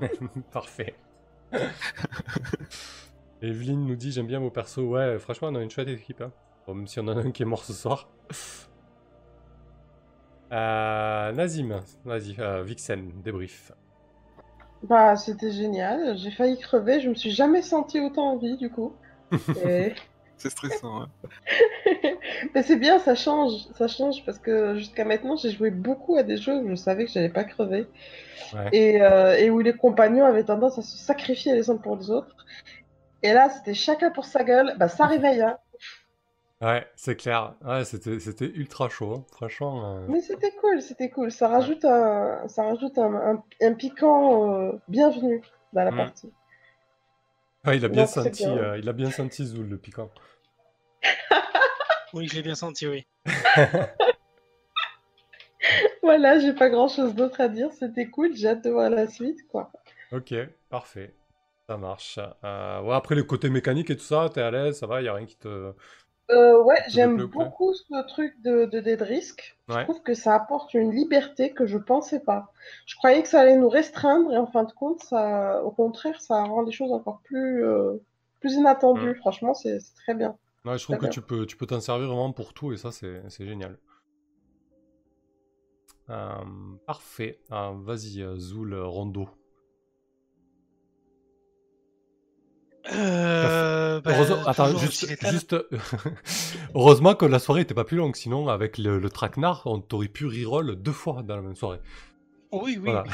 Parfait. 0.52 0.94
Evelyne 3.42 3.84
nous 3.86 3.96
dit 3.96 4.12
j'aime 4.12 4.26
bien 4.26 4.40
vos 4.40 4.50
persos. 4.50 4.78
Ouais, 4.78 5.18
franchement, 5.18 5.48
on 5.48 5.54
a 5.54 5.62
une 5.62 5.70
chouette 5.70 5.88
équipe. 5.88 6.20
Hein. 6.20 6.32
Bon, 6.66 6.74
même 6.74 6.86
si 6.86 6.98
on 7.00 7.04
en 7.04 7.16
a 7.16 7.20
un 7.20 7.30
qui 7.30 7.42
est 7.42 7.46
mort 7.46 7.64
ce 7.64 7.72
soir. 7.72 8.08
Euh, 10.50 11.32
Nazim, 11.32 11.80
vas-y, 12.06 12.36
euh, 12.38 12.62
Vixen, 12.62 13.10
débrief. 13.22 13.72
Bah, 14.82 15.16
c'était 15.16 15.50
génial. 15.50 16.16
J'ai 16.16 16.30
failli 16.30 16.58
crever. 16.58 17.00
Je 17.00 17.10
me 17.10 17.14
suis 17.14 17.30
jamais 17.32 17.60
sentie 17.62 18.00
autant 18.00 18.32
en 18.32 18.36
vie, 18.38 18.56
du 18.56 18.70
coup. 18.70 18.94
Et- 19.66 19.92
C'est 20.38 20.50
stressant. 20.50 21.02
hein. 21.02 21.08
Mais 22.54 22.62
c'est 22.62 22.76
bien, 22.76 22.98
ça 22.98 23.14
change. 23.14 23.52
Ça 23.74 23.88
change 23.88 24.24
parce 24.24 24.38
que 24.38 24.76
jusqu'à 24.76 25.04
maintenant, 25.04 25.36
j'ai 25.36 25.50
joué 25.50 25.70
beaucoup 25.70 26.16
à 26.16 26.22
des 26.22 26.36
jeux 26.36 26.56
où 26.60 26.68
je 26.70 26.76
savais 26.76 27.04
que 27.04 27.10
j'allais 27.10 27.28
pas 27.28 27.44
crever. 27.44 27.86
Ouais. 28.54 28.68
Et, 28.72 29.02
euh, 29.02 29.36
et 29.36 29.50
où 29.50 29.58
les 29.58 29.74
compagnons 29.74 30.24
avaient 30.24 30.44
tendance 30.44 30.78
à 30.78 30.82
se 30.82 30.96
sacrifier 30.96 31.54
les 31.54 31.68
uns 31.68 31.76
pour 31.76 31.96
les 31.96 32.08
autres. 32.10 32.46
Et 33.22 33.32
là, 33.32 33.48
c'était 33.48 33.74
chacun 33.74 34.10
pour 34.10 34.24
sa 34.24 34.42
gueule. 34.44 34.74
Bah, 34.78 34.88
ça 34.88 35.06
réveille, 35.06 35.42
hein. 35.42 35.56
Ouais, 36.60 36.88
c'est 36.96 37.16
clair. 37.16 37.56
Ouais, 37.64 37.84
c'était, 37.84 38.20
c'était 38.20 38.46
ultra 38.46 38.88
chaud, 38.88 39.12
hein. 39.14 39.26
franchement. 39.32 39.96
euh, 39.96 40.08
Mais 40.08 40.20
c'était 40.20 40.50
cool, 40.60 40.82
c'était 40.82 41.08
cool. 41.08 41.30
Ça 41.30 41.46
rajoute 41.46 41.84
un, 41.84 42.48
ça 42.48 42.64
rajoute 42.64 42.98
un, 42.98 43.14
un- 43.14 43.44
un 43.60 43.74
piquant 43.74 44.52
euh, 44.52 44.72
bienvenu 44.88 45.40
dans 45.72 45.84
la 45.84 45.92
Mm. 45.92 45.92
partie. 45.92 46.32
ouais, 47.66 47.76
il 47.76 47.84
a 47.84 47.88
bien 47.88 48.04
Donc, 48.04 48.08
senti, 48.08 48.42
bien. 48.42 48.58
euh, 48.58 48.78
il 48.78 48.88
a 48.88 48.92
bien 48.92 49.10
senti 49.12 49.44
Zoul, 49.46 49.68
le 49.68 49.78
piquant. 49.78 50.10
Oui, 52.12 52.28
je 52.28 52.34
l'ai 52.36 52.42
bien 52.42 52.54
senti, 52.54 52.86
oui. 52.86 53.06
Voilà, 56.02 56.38
j'ai 56.40 56.52
pas 56.54 56.70
grand 56.70 56.88
chose 56.88 57.14
d'autre 57.14 57.40
à 57.40 57.48
dire. 57.48 57.72
C'était 57.72 58.06
cool. 58.08 58.34
J'ai 58.34 58.48
hâte 58.48 58.64
de 58.64 58.70
voir 58.70 58.90
la 58.90 59.06
suite, 59.06 59.46
quoi. 59.48 59.70
Ok, 60.10 60.34
parfait. 60.68 61.14
Ça 61.68 61.76
marche. 61.76 62.18
Euh, 62.44 62.80
ouais, 62.80 62.94
après, 62.94 63.14
le 63.14 63.24
côté 63.24 63.50
mécanique 63.50 63.90
et 63.90 63.96
tout 63.96 64.02
ça, 64.02 64.30
t'es 64.32 64.40
à 64.40 64.50
l'aise, 64.50 64.78
ça 64.78 64.86
va, 64.86 65.02
y 65.02 65.08
a 65.08 65.12
rien 65.12 65.26
qui 65.26 65.36
te. 65.36 65.74
Euh, 66.30 66.62
ouais, 66.62 66.82
j'aime 66.88 67.26
beaucoup 67.26 67.74
ce 67.74 68.06
truc 68.06 68.40
de, 68.42 68.64
de 68.64 68.80
Dead 68.80 69.00
Risk. 69.02 69.58
Je 69.68 69.82
trouve 69.82 70.02
que 70.02 70.14
ça 70.14 70.34
apporte 70.34 70.72
une 70.72 70.92
liberté 70.92 71.52
que 71.52 71.66
je 71.66 71.76
pensais 71.76 72.20
pas. 72.20 72.52
Je 72.86 72.96
croyais 72.96 73.22
que 73.22 73.28
ça 73.28 73.40
allait 73.40 73.56
nous 73.56 73.68
restreindre 73.68 74.32
et 74.32 74.38
en 74.38 74.46
fin 74.46 74.64
de 74.64 74.72
compte, 74.72 75.00
ça, 75.00 75.62
au 75.62 75.70
contraire, 75.70 76.20
ça 76.20 76.42
rend 76.42 76.62
les 76.62 76.72
choses 76.72 76.92
encore 76.92 77.20
plus, 77.24 77.64
euh, 77.64 77.96
plus 78.40 78.54
inattendues. 78.54 79.10
Mm. 79.10 79.16
Franchement, 79.16 79.52
c'est 79.52 79.78
très 79.94 80.14
bien. 80.14 80.36
Ouais, 80.64 80.78
je 80.78 80.84
trouve 80.84 80.98
que 80.98 81.06
tu 81.06 81.20
peux, 81.20 81.44
tu 81.44 81.56
peux 81.56 81.66
t'en 81.66 81.80
servir 81.80 82.08
vraiment 82.08 82.32
pour 82.32 82.54
tout 82.54 82.72
et 82.72 82.78
ça, 82.78 82.92
c'est, 82.92 83.22
génial. 83.44 83.78
Euh, 86.08 86.34
parfait. 86.86 87.40
Ah, 87.50 87.72
vas-y, 87.74 88.24
Zoul, 88.38 88.74
Rondo. 88.74 89.28
Euh, 92.92 94.00
bah, 94.00 94.12
Heureusement, 94.14 94.46
attends, 94.46 94.76
juste, 94.78 95.56
heureusement 96.74 97.14
que 97.14 97.26
la 97.26 97.38
soirée 97.38 97.62
était 97.62 97.74
pas 97.74 97.84
plus 97.84 97.96
longue, 97.98 98.16
sinon 98.16 98.48
avec 98.48 98.78
le, 98.78 98.98
le 98.98 99.10
traquenard, 99.10 99.62
on 99.66 99.80
t'aurait 99.80 100.08
pu 100.08 100.26
reroll 100.26 100.74
deux 100.76 100.92
fois 100.92 101.22
dans 101.22 101.36
la 101.36 101.42
même 101.42 101.56
soirée. 101.56 101.80
Oui, 102.50 102.78
oui, 102.78 102.90
Voilà. 102.90 103.04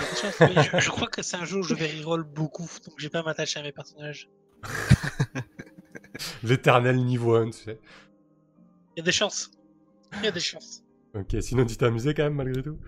mais 0.41 0.47
mais 0.55 0.63
je, 0.63 0.79
je 0.79 0.91
crois 0.91 1.09
que 1.09 1.23
c'est 1.23 1.37
un 1.37 1.45
jeu 1.45 1.59
où 1.59 1.63
je 1.65 1.75
vais 1.75 1.91
reroll 2.01 2.23
beaucoup, 2.23 2.69
donc 2.87 2.95
j'ai 2.99 3.09
pas 3.09 3.23
m'attacher 3.25 3.59
à 3.59 3.63
mes 3.65 3.73
personnages. 3.73 4.29
L'éternel 6.45 6.97
niveau 7.05 7.35
1, 7.35 7.51
tu 7.51 7.59
sais. 7.65 7.79
Il 8.97 9.01
y 9.01 9.03
a 9.03 9.05
des 9.05 9.13
chances. 9.13 9.51
Il 10.19 10.25
y 10.25 10.29
a 10.29 10.31
des 10.31 10.41
chances. 10.41 10.83
Ok, 11.15 11.35
sinon 11.41 11.65
tu 11.67 11.77
t'es 11.77 11.87
amusé 11.87 12.15
quand 12.15 12.23
même 12.25 12.35
malgré 12.35 12.63
tout? 12.63 12.79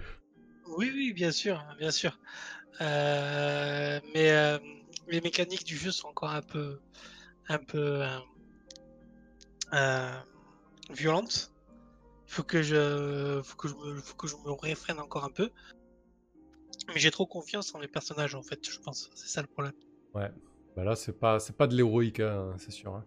Oui, 0.78 0.90
oui, 0.94 1.12
bien 1.12 1.32
sûr, 1.32 1.64
bien 1.78 1.90
sûr. 1.90 2.18
Euh, 2.80 3.98
mais 4.14 4.30
euh, 4.30 4.58
les 5.08 5.20
mécaniques 5.20 5.64
du 5.64 5.76
jeu 5.76 5.92
sont 5.92 6.08
encore 6.08 6.30
un 6.30 6.42
peu, 6.42 6.80
un 7.48 7.58
peu 7.58 8.02
euh, 8.04 8.18
euh, 9.74 10.20
violentes. 10.90 11.52
Il 12.28 12.32
faut 12.32 12.42
que 12.42 12.62
je, 12.62 13.40
faut 13.44 13.56
que 13.56 13.68
je 13.68 13.74
me, 13.74 14.00
faut 14.00 14.14
que 14.14 14.26
je 14.26 14.36
me 14.36 14.52
réfrène 14.52 14.98
encore 14.98 15.24
un 15.24 15.30
peu. 15.30 15.50
Mais 16.88 16.98
j'ai 16.98 17.10
trop 17.10 17.26
confiance 17.26 17.74
en 17.74 17.78
les 17.80 17.88
personnages 17.88 18.34
en 18.34 18.42
fait, 18.42 18.60
je 18.68 18.78
pense. 18.80 19.10
C'est 19.14 19.28
ça 19.28 19.42
le 19.42 19.48
problème. 19.48 19.72
Ouais. 20.14 20.30
Bah 20.76 20.84
là, 20.84 20.94
c'est 20.94 21.12
pas, 21.18 21.40
c'est 21.40 21.56
pas 21.56 21.66
de 21.66 21.74
l'héroïque, 21.74 22.20
hein, 22.20 22.54
c'est 22.58 22.70
sûr. 22.72 22.94
hein. 22.94 23.04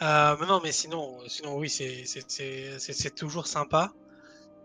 Euh, 0.00 0.36
mais 0.40 0.46
non, 0.46 0.60
mais 0.62 0.72
sinon, 0.72 1.20
sinon 1.28 1.58
oui, 1.58 1.68
c'est 1.68 2.06
c'est- 2.06 2.28
c'est- 2.28 2.78
c'est- 2.80 2.92
c'est 2.92 3.14
toujours 3.14 3.46
sympa, 3.46 3.92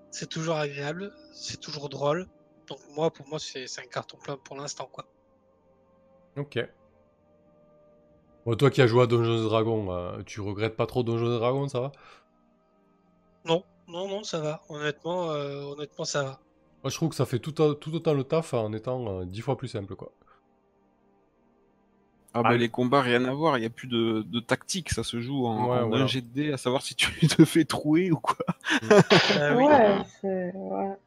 c'est 0.10 0.30
toujours 0.30 0.56
agréable, 0.56 1.14
c'est 1.34 1.60
toujours 1.60 1.90
drôle. 1.90 2.28
Donc 2.68 2.80
moi, 2.96 3.12
pour 3.12 3.28
moi, 3.28 3.38
c'est 3.40 3.68
c'est 3.68 3.82
un 3.82 3.88
carton 3.88 4.18
plein 4.18 4.38
pour 4.38 4.56
l'instant, 4.58 4.88
quoi. 4.92 5.06
Ok. 6.38 6.58
Bon, 8.46 8.56
toi 8.56 8.72
qui 8.72 8.82
as 8.82 8.88
joué 8.88 9.04
à 9.04 9.08
Donjons 9.08 9.38
et 9.38 9.44
Dragons, 9.44 9.92
euh, 9.92 10.24
tu 10.26 10.42
regrettes 10.42 10.76
pas 10.76 10.88
trop 10.88 11.04
Donjons 11.04 11.28
et 11.36 11.40
Dragons, 11.40 11.68
ça 11.68 11.80
va? 11.82 11.92
Non, 13.46 13.64
non, 13.88 14.08
non, 14.08 14.24
ça 14.24 14.40
va. 14.40 14.62
Honnêtement, 14.70 15.32
euh, 15.32 15.64
honnêtement, 15.64 16.06
ça 16.06 16.24
va. 16.24 16.40
Moi, 16.84 16.90
je 16.90 16.96
trouve 16.96 17.10
que 17.10 17.16
ça 17.16 17.26
fait 17.26 17.40
tout, 17.40 17.60
au- 17.62 17.74
tout 17.76 17.94
autant 17.94 18.14
le 18.14 18.24
taf 18.24 18.54
en 18.54 18.74
étant 18.74 19.22
euh, 19.22 19.26
dix 19.26 19.42
fois 19.42 19.58
plus 19.58 19.68
simple, 19.68 19.96
quoi. 19.96 20.12
Ah 22.34 22.42
Ah. 22.44 22.44
bah 22.44 22.58
les 22.58 22.70
combats, 22.70 23.02
rien 23.02 23.26
à 23.26 23.34
voir, 23.34 23.58
il 23.58 23.62
n'y 23.62 23.66
a 23.66 23.70
plus 23.72 23.88
de, 23.88 24.22
de 24.28 24.40
tactique, 24.40 24.90
ça 24.92 25.04
se 25.04 25.20
joue 25.20 25.48
en, 25.48 25.70
Ouais, 25.70 25.80
en 25.80 25.88
voilà. 25.88 26.04
un 26.04 26.08
jet 26.08 26.22
de 26.22 26.28
dés, 26.28 26.52
à 26.54 26.58
savoir 26.58 26.82
si 26.84 26.94
tu 26.94 27.10
te 27.28 27.46
fais 27.46 27.66
trouer 27.66 28.12
ou 28.12 28.20
quoi. 28.20 28.38
Euh, 28.84 29.56
oui. 29.56 29.66
Ouais, 29.66 30.04
c'est. 30.22 30.52
Ouais. 30.54 30.98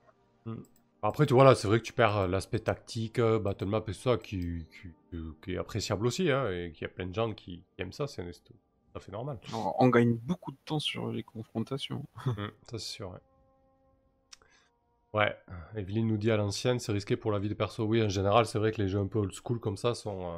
Après, 1.02 1.24
tu 1.26 1.32
vois, 1.34 1.44
là, 1.44 1.54
c'est 1.54 1.66
vrai 1.68 1.78
que 1.78 1.84
tu 1.84 1.92
perds 1.92 2.28
l'aspect 2.28 2.58
tactique, 2.58 3.18
euh, 3.18 3.38
battle 3.38 3.64
map 3.66 3.82
et 3.88 3.92
ça, 3.92 4.18
qui, 4.18 4.66
qui- 4.70 5.18
qui 5.42 5.54
est 5.54 5.56
appréciable 5.58 6.06
aussi, 6.06 6.30
hein, 6.30 6.50
et 6.50 6.72
qu'il 6.72 6.82
y 6.82 6.84
a 6.84 6.88
plein 6.88 7.06
de 7.06 7.14
gens 7.14 7.32
qui, 7.32 7.64
qui 7.74 7.82
aiment 7.82 7.92
ça, 7.92 8.06
c'est 8.06 8.22
tout 8.44 8.52
à 8.94 9.00
fait 9.00 9.12
normal. 9.12 9.38
Alors, 9.48 9.76
on 9.78 9.88
gagne 9.88 10.14
beaucoup 10.14 10.52
de 10.52 10.58
temps 10.64 10.78
sur 10.78 11.10
les 11.10 11.22
confrontations. 11.22 12.04
Mm, 12.26 12.32
ça, 12.70 12.78
c'est 12.78 12.80
sûr, 12.80 13.10
ouais. 13.10 13.18
Ouais, 15.12 15.36
Evelyne 15.76 16.06
nous 16.08 16.16
dit 16.16 16.30
à 16.32 16.36
l'ancienne, 16.36 16.78
c'est 16.80 16.92
risqué 16.92 17.16
pour 17.16 17.30
la 17.32 17.38
vie 17.38 17.48
des 17.48 17.54
persos. 17.54 17.80
Oui, 17.80 18.02
en 18.02 18.08
général, 18.08 18.46
c'est 18.46 18.58
vrai 18.58 18.70
que 18.72 18.80
les 18.82 18.88
jeux 18.88 18.98
un 19.00 19.06
peu 19.08 19.18
old 19.20 19.32
school 19.32 19.58
comme 19.60 19.76
ça 19.76 19.94
sont, 19.94 20.34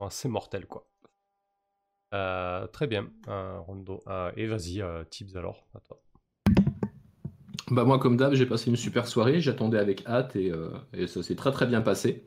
euh, 0.00 0.06
assez 0.06 0.28
mortels, 0.28 0.66
quoi. 0.66 0.86
Euh, 2.14 2.66
très 2.68 2.86
bien, 2.86 3.10
euh, 3.28 3.58
Rondo. 3.60 4.02
Euh, 4.08 4.32
et 4.36 4.46
vas-y, 4.46 4.80
euh, 4.82 5.04
Tibbs 5.04 5.36
alors, 5.36 5.66
à 5.74 5.80
toi. 5.80 6.00
Bah 7.70 7.84
moi 7.84 7.98
comme 8.00 8.16
d'hab 8.16 8.34
j'ai 8.34 8.46
passé 8.46 8.68
une 8.70 8.76
super 8.76 9.06
soirée, 9.06 9.40
j'attendais 9.40 9.78
avec 9.78 10.04
hâte 10.06 10.34
et, 10.36 10.50
euh, 10.50 10.70
et 10.92 11.06
ça 11.06 11.22
s'est 11.22 11.36
très 11.36 11.52
très 11.52 11.66
bien 11.66 11.80
passé. 11.82 12.24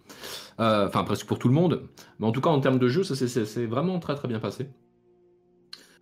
Euh, 0.60 0.88
Enfin 0.88 1.04
presque 1.04 1.28
pour 1.28 1.40
tout 1.40 1.48
le 1.50 1.54
monde, 1.54 1.84
mais 2.20 2.28
en 2.28 2.32
tout 2.32 2.42
cas 2.42 2.50
en 2.50 2.60
termes 2.62 2.80
de 2.80 2.88
jeu 2.90 3.04
ça 3.04 3.16
s'est- 3.16 3.66
vraiment 3.66 4.00
très 4.00 4.16
très 4.16 4.28
bien 4.28 4.40
passé. 4.40 4.68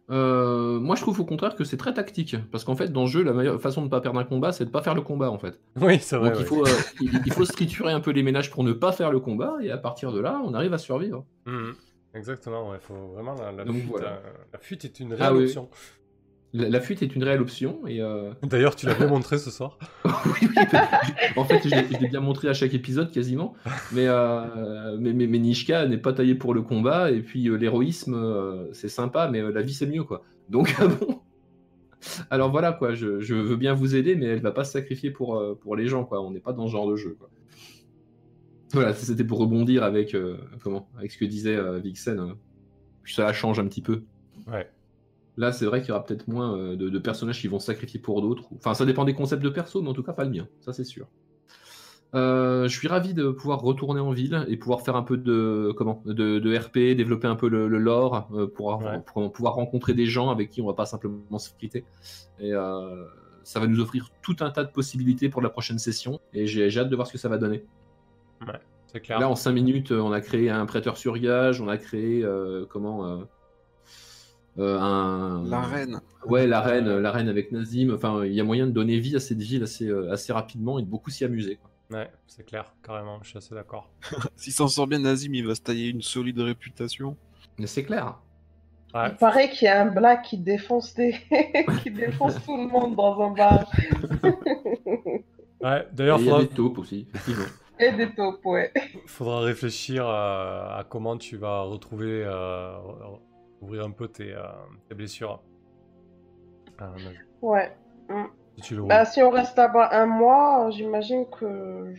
Euh, 0.09 0.80
moi 0.80 0.95
je 0.95 1.01
trouve 1.01 1.19
au 1.22 1.26
contraire 1.26 1.55
que 1.55 1.63
c'est 1.63 1.77
très 1.77 1.93
tactique, 1.93 2.35
parce 2.51 2.65
qu'en 2.65 2.76
fait 2.76 2.91
dans 2.91 3.03
le 3.03 3.07
jeu 3.07 3.23
la 3.23 3.31
meilleure 3.34 3.61
façon 3.61 3.81
de 3.81 3.85
ne 3.85 3.89
pas 3.89 4.01
perdre 4.01 4.19
un 4.19 4.26
combat 4.26 4.51
c'est 4.51 4.65
de 4.65 4.69
pas 4.69 4.81
faire 4.81 4.93
le 4.95 5.01
combat 5.01 5.31
en 5.31 5.38
fait. 5.39 5.59
Oui, 5.80 5.99
c'est 6.01 6.18
vrai. 6.18 6.31
Donc 6.31 6.39
il 6.39 6.45
faut, 6.45 6.65
il, 6.99 7.22
il 7.26 7.31
faut 7.31 7.45
se 7.45 7.53
triturer 7.53 7.93
un 7.93 8.01
peu 8.01 8.11
les 8.11 8.23
ménages 8.23 8.51
pour 8.51 8.63
ne 8.63 8.73
pas 8.73 8.91
faire 8.91 9.11
le 9.11 9.19
combat 9.19 9.55
et 9.61 9.72
à 9.72 9.77
partir 9.77 10.11
de 10.11 10.19
là 10.19 10.41
on 10.43 10.53
arrive 10.53 10.73
à 10.73 10.77
survivre. 10.77 11.26
Mhm. 11.45 11.73
Exactement, 12.13 12.69
ouais, 12.72 12.77
faut 12.81 13.07
vraiment 13.13 13.35
la, 13.35 13.53
la 13.53 13.63
Donc, 13.63 13.77
fuite, 13.77 13.85
voilà. 13.89 14.22
la 14.51 14.59
fuite 14.59 14.84
est 14.84 14.99
une 14.99 15.13
réelle 15.13 15.23
Ah 15.23 15.34
oui. 15.34 15.43
option. 15.45 15.69
La, 16.53 16.67
la 16.67 16.81
fuite 16.81 17.01
est 17.01 17.15
une 17.15 17.23
réelle 17.23 17.41
option 17.41 17.87
et 17.87 18.01
euh, 18.01 18.31
D'ailleurs, 18.43 18.75
tu 18.75 18.85
l'as 18.85 18.93
bien 18.95 19.07
montré 19.07 19.37
ce 19.37 19.49
soir. 19.49 19.77
oui, 20.05 20.11
oui, 20.41 20.49
en 21.37 21.45
fait, 21.45 21.61
je 21.63 21.99
l'ai 21.99 22.07
bien 22.09 22.19
montré 22.19 22.49
à 22.49 22.53
chaque 22.53 22.73
épisode 22.73 23.11
quasiment, 23.11 23.53
mais, 23.93 24.07
euh, 24.07 24.97
mais, 24.99 25.13
mais, 25.13 25.27
mais 25.27 25.39
Nishka 25.39 25.87
n'est 25.87 25.97
pas 25.97 26.11
taillé 26.13 26.35
pour 26.35 26.53
le 26.53 26.61
combat, 26.61 27.11
et 27.11 27.21
puis 27.21 27.47
euh, 27.47 27.55
l'héroïsme, 27.55 28.69
c'est 28.73 28.89
sympa, 28.89 29.29
mais 29.29 29.41
la 29.41 29.61
vie 29.61 29.73
c'est 29.73 29.87
mieux, 29.87 30.03
quoi. 30.03 30.23
Donc, 30.49 30.75
ah 30.79 30.87
bon? 30.87 31.21
Alors 32.29 32.51
voilà, 32.51 32.73
quoi, 32.73 32.93
je, 32.95 33.19
je 33.21 33.35
veux 33.35 33.55
bien 33.55 33.73
vous 33.73 33.95
aider, 33.95 34.15
mais 34.15 34.25
elle 34.25 34.41
va 34.41 34.51
pas 34.51 34.63
se 34.63 34.71
sacrifier 34.73 35.11
pour, 35.11 35.41
pour 35.61 35.75
les 35.75 35.87
gens, 35.87 36.03
quoi. 36.03 36.21
On 36.21 36.31
n'est 36.31 36.39
pas 36.39 36.51
dans 36.53 36.67
ce 36.67 36.71
genre 36.71 36.89
de 36.89 36.95
jeu, 36.97 37.15
quoi. 37.17 37.29
Voilà, 38.73 38.93
c'était 38.93 39.25
pour 39.25 39.39
rebondir 39.39 39.83
avec, 39.83 40.15
comment, 40.63 40.89
avec 40.97 41.11
ce 41.11 41.17
que 41.17 41.25
disait 41.25 41.59
Vixen. 41.81 42.19
euh, 42.19 42.33
ça 43.05 43.31
change 43.33 43.59
un 43.59 43.67
petit 43.67 43.81
peu. 43.81 44.03
Ouais. 44.47 44.69
Là, 45.37 45.51
c'est 45.51 45.65
vrai 45.65 45.79
qu'il 45.81 45.89
y 45.89 45.91
aura 45.91 46.03
peut-être 46.03 46.27
moins 46.27 46.57
euh, 46.57 46.75
de, 46.75 46.89
de 46.89 46.99
personnages 46.99 47.39
qui 47.39 47.47
vont 47.47 47.59
se 47.59 47.67
sacrifier 47.67 47.99
pour 47.99 48.21
d'autres. 48.21 48.43
Enfin, 48.57 48.73
ça 48.73 48.85
dépend 48.85 49.05
des 49.05 49.13
concepts 49.13 49.43
de 49.43 49.49
perso, 49.49 49.81
mais 49.81 49.89
en 49.89 49.93
tout 49.93 50.03
cas, 50.03 50.13
pas 50.13 50.25
le 50.25 50.31
mien. 50.31 50.47
Ça, 50.59 50.73
c'est 50.73 50.83
sûr. 50.83 51.07
Euh, 52.13 52.67
je 52.67 52.77
suis 52.77 52.89
ravi 52.89 53.13
de 53.13 53.29
pouvoir 53.29 53.61
retourner 53.61 54.01
en 54.01 54.11
ville 54.11 54.45
et 54.49 54.57
pouvoir 54.57 54.81
faire 54.81 54.97
un 54.97 55.01
peu 55.03 55.15
de 55.15 55.73
comment 55.77 56.01
de, 56.05 56.39
de 56.39 56.57
RP, 56.57 56.93
développer 56.97 57.27
un 57.27 57.37
peu 57.37 57.47
le, 57.47 57.69
le 57.69 57.77
lore 57.77 58.27
euh, 58.33 58.47
pour, 58.47 58.77
Ouais. 58.83 58.99
pour 59.05 59.31
pouvoir 59.31 59.53
rencontrer 59.53 59.93
des 59.93 60.05
gens 60.07 60.29
avec 60.29 60.49
qui 60.49 60.61
on 60.61 60.67
va 60.67 60.73
pas 60.73 60.85
simplement 60.85 61.39
se 61.39 61.49
friter. 61.53 61.85
Et 62.39 62.53
euh, 62.53 63.05
ça 63.43 63.61
va 63.61 63.67
nous 63.67 63.79
offrir 63.79 64.09
tout 64.21 64.35
un 64.41 64.49
tas 64.49 64.65
de 64.65 64.71
possibilités 64.71 65.29
pour 65.29 65.41
la 65.41 65.49
prochaine 65.49 65.79
session. 65.79 66.19
Et 66.33 66.47
j'ai 66.47 66.77
hâte 66.77 66.89
de 66.89 66.95
voir 66.95 67.07
ce 67.07 67.13
que 67.13 67.17
ça 67.17 67.29
va 67.29 67.37
donner. 67.37 67.63
C'est 68.87 68.99
clair. 68.99 69.19
Là, 69.21 69.29
en 69.29 69.35
5 69.35 69.53
minutes, 69.53 69.91
on 69.93 70.11
a 70.11 70.19
créé 70.19 70.49
un 70.49 70.65
prêteur 70.65 70.97
sur 70.97 71.17
gage, 71.17 71.61
on 71.61 71.69
a 71.69 71.77
créé 71.77 72.27
comment 72.69 73.21
euh, 74.59 74.79
un 74.79 75.43
La 75.47 75.61
reine. 75.61 76.01
Ouais, 76.25 76.47
la 76.47 76.61
reine, 76.61 76.97
la 76.97 77.11
reine 77.11 77.29
avec 77.29 77.51
Nazim. 77.51 77.93
Enfin, 77.93 78.25
il 78.25 78.33
y 78.33 78.41
a 78.41 78.43
moyen 78.43 78.67
de 78.67 78.71
donner 78.71 78.99
vie 78.99 79.15
à 79.15 79.19
cette 79.19 79.41
ville 79.41 79.63
assez, 79.63 79.87
euh, 79.87 80.11
assez 80.11 80.33
rapidement 80.33 80.79
et 80.79 80.81
de 80.81 80.87
beaucoup 80.87 81.09
s'y 81.09 81.23
amuser. 81.23 81.57
quoi. 81.57 81.69
Ouais, 81.97 82.09
c'est 82.27 82.45
clair, 82.45 82.73
carrément, 82.83 83.19
je 83.21 83.29
suis 83.29 83.37
assez 83.37 83.53
d'accord. 83.53 83.89
S'il 84.35 84.53
s'en 84.53 84.67
sort 84.67 84.87
bien, 84.87 84.99
Nazim, 84.99 85.33
il 85.33 85.45
va 85.45 85.55
se 85.55 85.61
tailler 85.61 85.89
une 85.89 86.01
solide 86.01 86.39
réputation. 86.39 87.17
Mais 87.57 87.67
c'est 87.67 87.83
clair. 87.83 88.17
Ouais, 88.93 89.09
Il 89.09 89.15
paraît 89.17 89.49
qu'il 89.49 89.65
y 89.65 89.69
a 89.69 89.81
un 89.81 89.91
black 89.91 90.23
qui 90.23 90.37
défonce 90.37 90.93
des... 90.93 91.15
qui 91.83 91.91
défonce 91.91 92.43
tout 92.45 92.57
le 92.57 92.67
monde 92.67 92.95
dans 92.95 93.21
un 93.21 93.31
bar. 93.31 93.71
ouais 95.61 95.87
d'ailleurs, 95.93 96.19
il 96.19 96.25
y 96.25 96.29
a 96.29 96.31
faudra, 96.31 96.41
des 96.43 96.47
taupes 96.47 96.77
aussi, 96.77 97.07
effectivement. 97.09 97.45
Et 97.79 97.91
des 97.93 98.13
taupes, 98.13 98.45
ouais. 98.45 98.71
faudra 99.05 99.39
réfléchir 99.41 100.07
à 100.07 100.85
comment 100.89 101.17
tu 101.17 101.37
vas 101.37 101.61
retrouver, 101.61 102.23
euh, 102.25 102.73
ouvrir 103.61 103.85
un 103.85 103.91
peu 103.91 104.07
tes, 104.07 104.33
euh, 104.33 104.43
tes 104.89 104.95
blessures. 104.95 105.41
Euh, 106.81 106.88
Ouais. 107.41 107.75
si 108.57 108.61
tu 108.61 108.75
le 108.75 108.83
Bah, 108.83 109.05
si 109.05 109.21
on 109.21 109.29
reste 109.29 109.55
là-bas 109.57 109.89
un 109.93 110.05
mois, 110.05 110.69
j'imagine 110.71 111.25
que. 111.29 111.93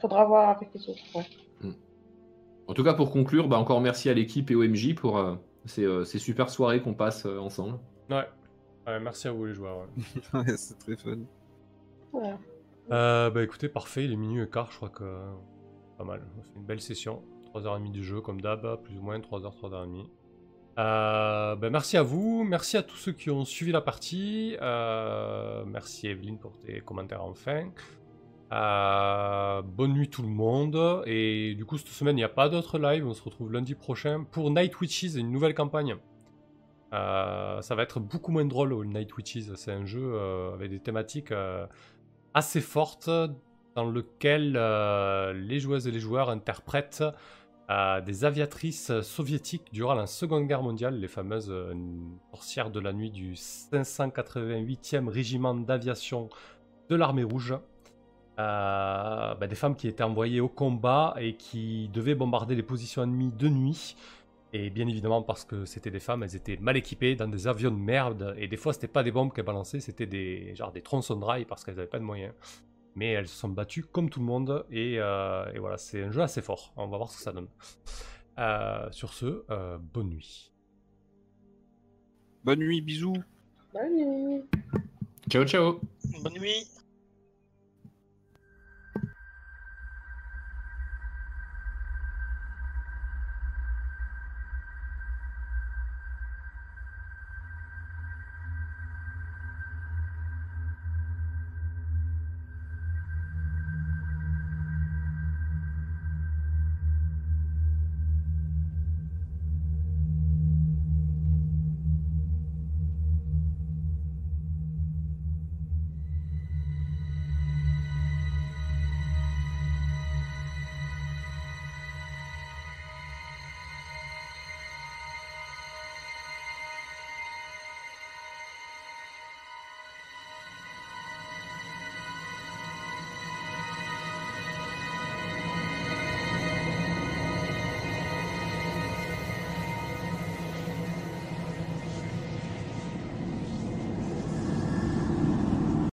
Faudra 0.00 0.24
voir 0.24 0.48
avec 0.50 0.68
les 0.74 0.88
autres. 0.88 1.00
Ouais. 1.14 1.24
En 2.68 2.74
tout 2.74 2.84
cas, 2.84 2.94
pour 2.94 3.10
conclure, 3.10 3.48
bah, 3.48 3.58
encore 3.58 3.80
merci 3.80 4.08
à 4.08 4.14
l'équipe 4.14 4.50
et 4.50 4.54
OMJ 4.56 4.94
pour 4.94 5.18
euh, 5.18 5.34
ces, 5.66 5.84
euh, 5.84 6.04
ces 6.04 6.18
super 6.18 6.48
soirées 6.48 6.80
qu'on 6.80 6.94
passe 6.94 7.26
euh, 7.26 7.38
ensemble. 7.38 7.78
Ouais. 8.08 8.24
Ouais, 8.86 8.98
merci 9.00 9.28
à 9.28 9.32
vous 9.32 9.44
les 9.46 9.54
joueurs. 9.54 9.86
ouais. 10.34 10.44
C'est 10.56 10.78
très 10.78 10.96
fun. 10.96 11.18
Ouais. 12.12 12.34
Euh, 12.90 13.30
bah 13.30 13.42
écoutez, 13.44 13.68
parfait, 13.68 14.04
il 14.04 14.12
est 14.12 14.16
minuit 14.16 14.42
et 14.42 14.48
quart, 14.48 14.70
je 14.72 14.76
crois 14.76 14.88
que 14.88 15.04
pas 15.98 16.04
mal. 16.04 16.22
On 16.38 16.42
fait 16.42 16.50
une 16.56 16.64
belle 16.64 16.80
session. 16.80 17.22
3h30 17.52 17.90
du 17.90 18.02
jeu, 18.02 18.20
comme 18.20 18.40
d'hab, 18.40 18.82
plus 18.82 18.96
ou 18.98 19.02
moins 19.02 19.18
3h, 19.18 19.52
3h30. 19.60 20.06
Euh, 20.78 21.54
bah, 21.56 21.70
merci 21.70 21.96
à 21.96 22.02
vous, 22.02 22.44
merci 22.44 22.76
à 22.76 22.82
tous 22.82 22.96
ceux 22.96 23.12
qui 23.12 23.30
ont 23.30 23.44
suivi 23.44 23.72
la 23.72 23.80
partie. 23.80 24.56
Euh, 24.62 25.64
merci 25.66 26.08
Evelyne 26.08 26.38
pour 26.38 26.58
tes 26.58 26.80
commentaires 26.80 27.22
enfin. 27.22 27.70
Euh, 28.52 29.62
bonne 29.62 29.92
nuit 29.94 30.08
tout 30.08 30.22
le 30.22 30.28
monde. 30.28 31.02
Et 31.06 31.54
du 31.54 31.64
coup, 31.64 31.78
cette 31.78 31.88
semaine, 31.88 32.16
il 32.16 32.20
n'y 32.20 32.24
a 32.24 32.28
pas 32.28 32.48
d'autres 32.48 32.78
live. 32.78 33.06
On 33.06 33.14
se 33.14 33.22
retrouve 33.22 33.52
lundi 33.52 33.74
prochain 33.74 34.24
pour 34.30 34.50
Night 34.50 34.78
Witches, 34.80 35.14
une 35.16 35.30
nouvelle 35.30 35.54
campagne. 35.54 35.96
Euh, 36.92 37.62
ça 37.62 37.74
va 37.74 37.82
être 37.82 38.00
beaucoup 38.00 38.32
moins 38.32 38.44
drôle, 38.44 38.70
le 38.70 38.84
Night 38.84 39.16
Witches. 39.16 39.54
C'est 39.56 39.72
un 39.72 39.86
jeu 39.86 40.02
euh, 40.02 40.52
avec 40.54 40.70
des 40.70 40.80
thématiques 40.80 41.32
assez 42.34 42.60
fortes 42.60 43.10
dans 43.74 43.88
lequel 43.88 44.52
les 45.48 45.60
joueuses 45.60 45.86
et 45.86 45.90
les 45.90 46.00
joueurs 46.00 46.28
interprètent 46.28 47.04
euh, 47.70 48.00
des 48.00 48.24
aviatrices 48.24 49.00
soviétiques 49.02 49.68
durant 49.72 49.94
la 49.94 50.06
Seconde 50.06 50.46
Guerre 50.46 50.62
mondiale, 50.62 50.98
les 50.98 51.08
fameuses 51.08 51.50
euh, 51.50 51.74
sorcières 52.30 52.70
de 52.70 52.80
la 52.80 52.92
nuit 52.92 53.10
du 53.10 53.34
588e 53.34 55.08
régiment 55.08 55.54
d'aviation 55.54 56.28
de 56.88 56.96
l'armée 56.96 57.22
rouge. 57.22 57.54
Euh, 58.38 59.34
bah, 59.34 59.46
des 59.46 59.54
femmes 59.54 59.76
qui 59.76 59.88
étaient 59.88 60.02
envoyées 60.02 60.40
au 60.40 60.48
combat 60.48 61.14
et 61.18 61.36
qui 61.36 61.88
devaient 61.92 62.14
bombarder 62.14 62.54
les 62.54 62.62
positions 62.62 63.02
ennemies 63.02 63.30
de 63.30 63.48
nuit. 63.48 63.96
Et 64.52 64.68
bien 64.68 64.88
évidemment, 64.88 65.22
parce 65.22 65.44
que 65.44 65.64
c'était 65.64 65.90
des 65.90 66.00
femmes, 66.00 66.22
elles 66.24 66.36
étaient 66.36 66.58
mal 66.58 66.76
équipées 66.76 67.14
dans 67.14 67.28
des 67.28 67.46
avions 67.46 67.70
de 67.70 67.76
merde. 67.76 68.34
Et 68.38 68.48
des 68.48 68.56
fois, 68.56 68.72
c'était 68.72 68.88
pas 68.88 69.02
des 69.02 69.12
bombes 69.12 69.32
qu'elles 69.32 69.44
balançaient, 69.44 69.80
c'était 69.80 70.06
des, 70.06 70.54
genre 70.54 70.72
des 70.72 70.82
tronçons 70.82 71.16
de 71.16 71.24
rail 71.24 71.44
parce 71.44 71.64
qu'elles 71.64 71.76
n'avaient 71.76 71.86
pas 71.86 71.98
de 71.98 72.04
moyens. 72.04 72.34
Mais 72.94 73.12
elles 73.12 73.28
se 73.28 73.36
sont 73.36 73.48
battues 73.48 73.84
comme 73.84 74.10
tout 74.10 74.20
le 74.20 74.26
monde. 74.26 74.66
Et, 74.70 74.96
euh, 74.98 75.50
et 75.54 75.58
voilà, 75.58 75.78
c'est 75.78 76.02
un 76.02 76.10
jeu 76.10 76.22
assez 76.22 76.42
fort. 76.42 76.72
On 76.76 76.88
va 76.88 76.96
voir 76.96 77.10
ce 77.10 77.16
que 77.16 77.22
ça 77.22 77.32
donne. 77.32 77.48
Euh, 78.38 78.90
sur 78.90 79.12
ce, 79.12 79.44
euh, 79.50 79.78
bonne 79.78 80.08
nuit. 80.08 80.52
Bonne 82.44 82.60
nuit, 82.60 82.80
bisous. 82.80 83.16
Bonne 83.72 83.96
nuit. 83.96 84.42
Ciao, 85.30 85.44
ciao 85.44 85.80
Bonne 86.22 86.34
nuit. 86.34 86.66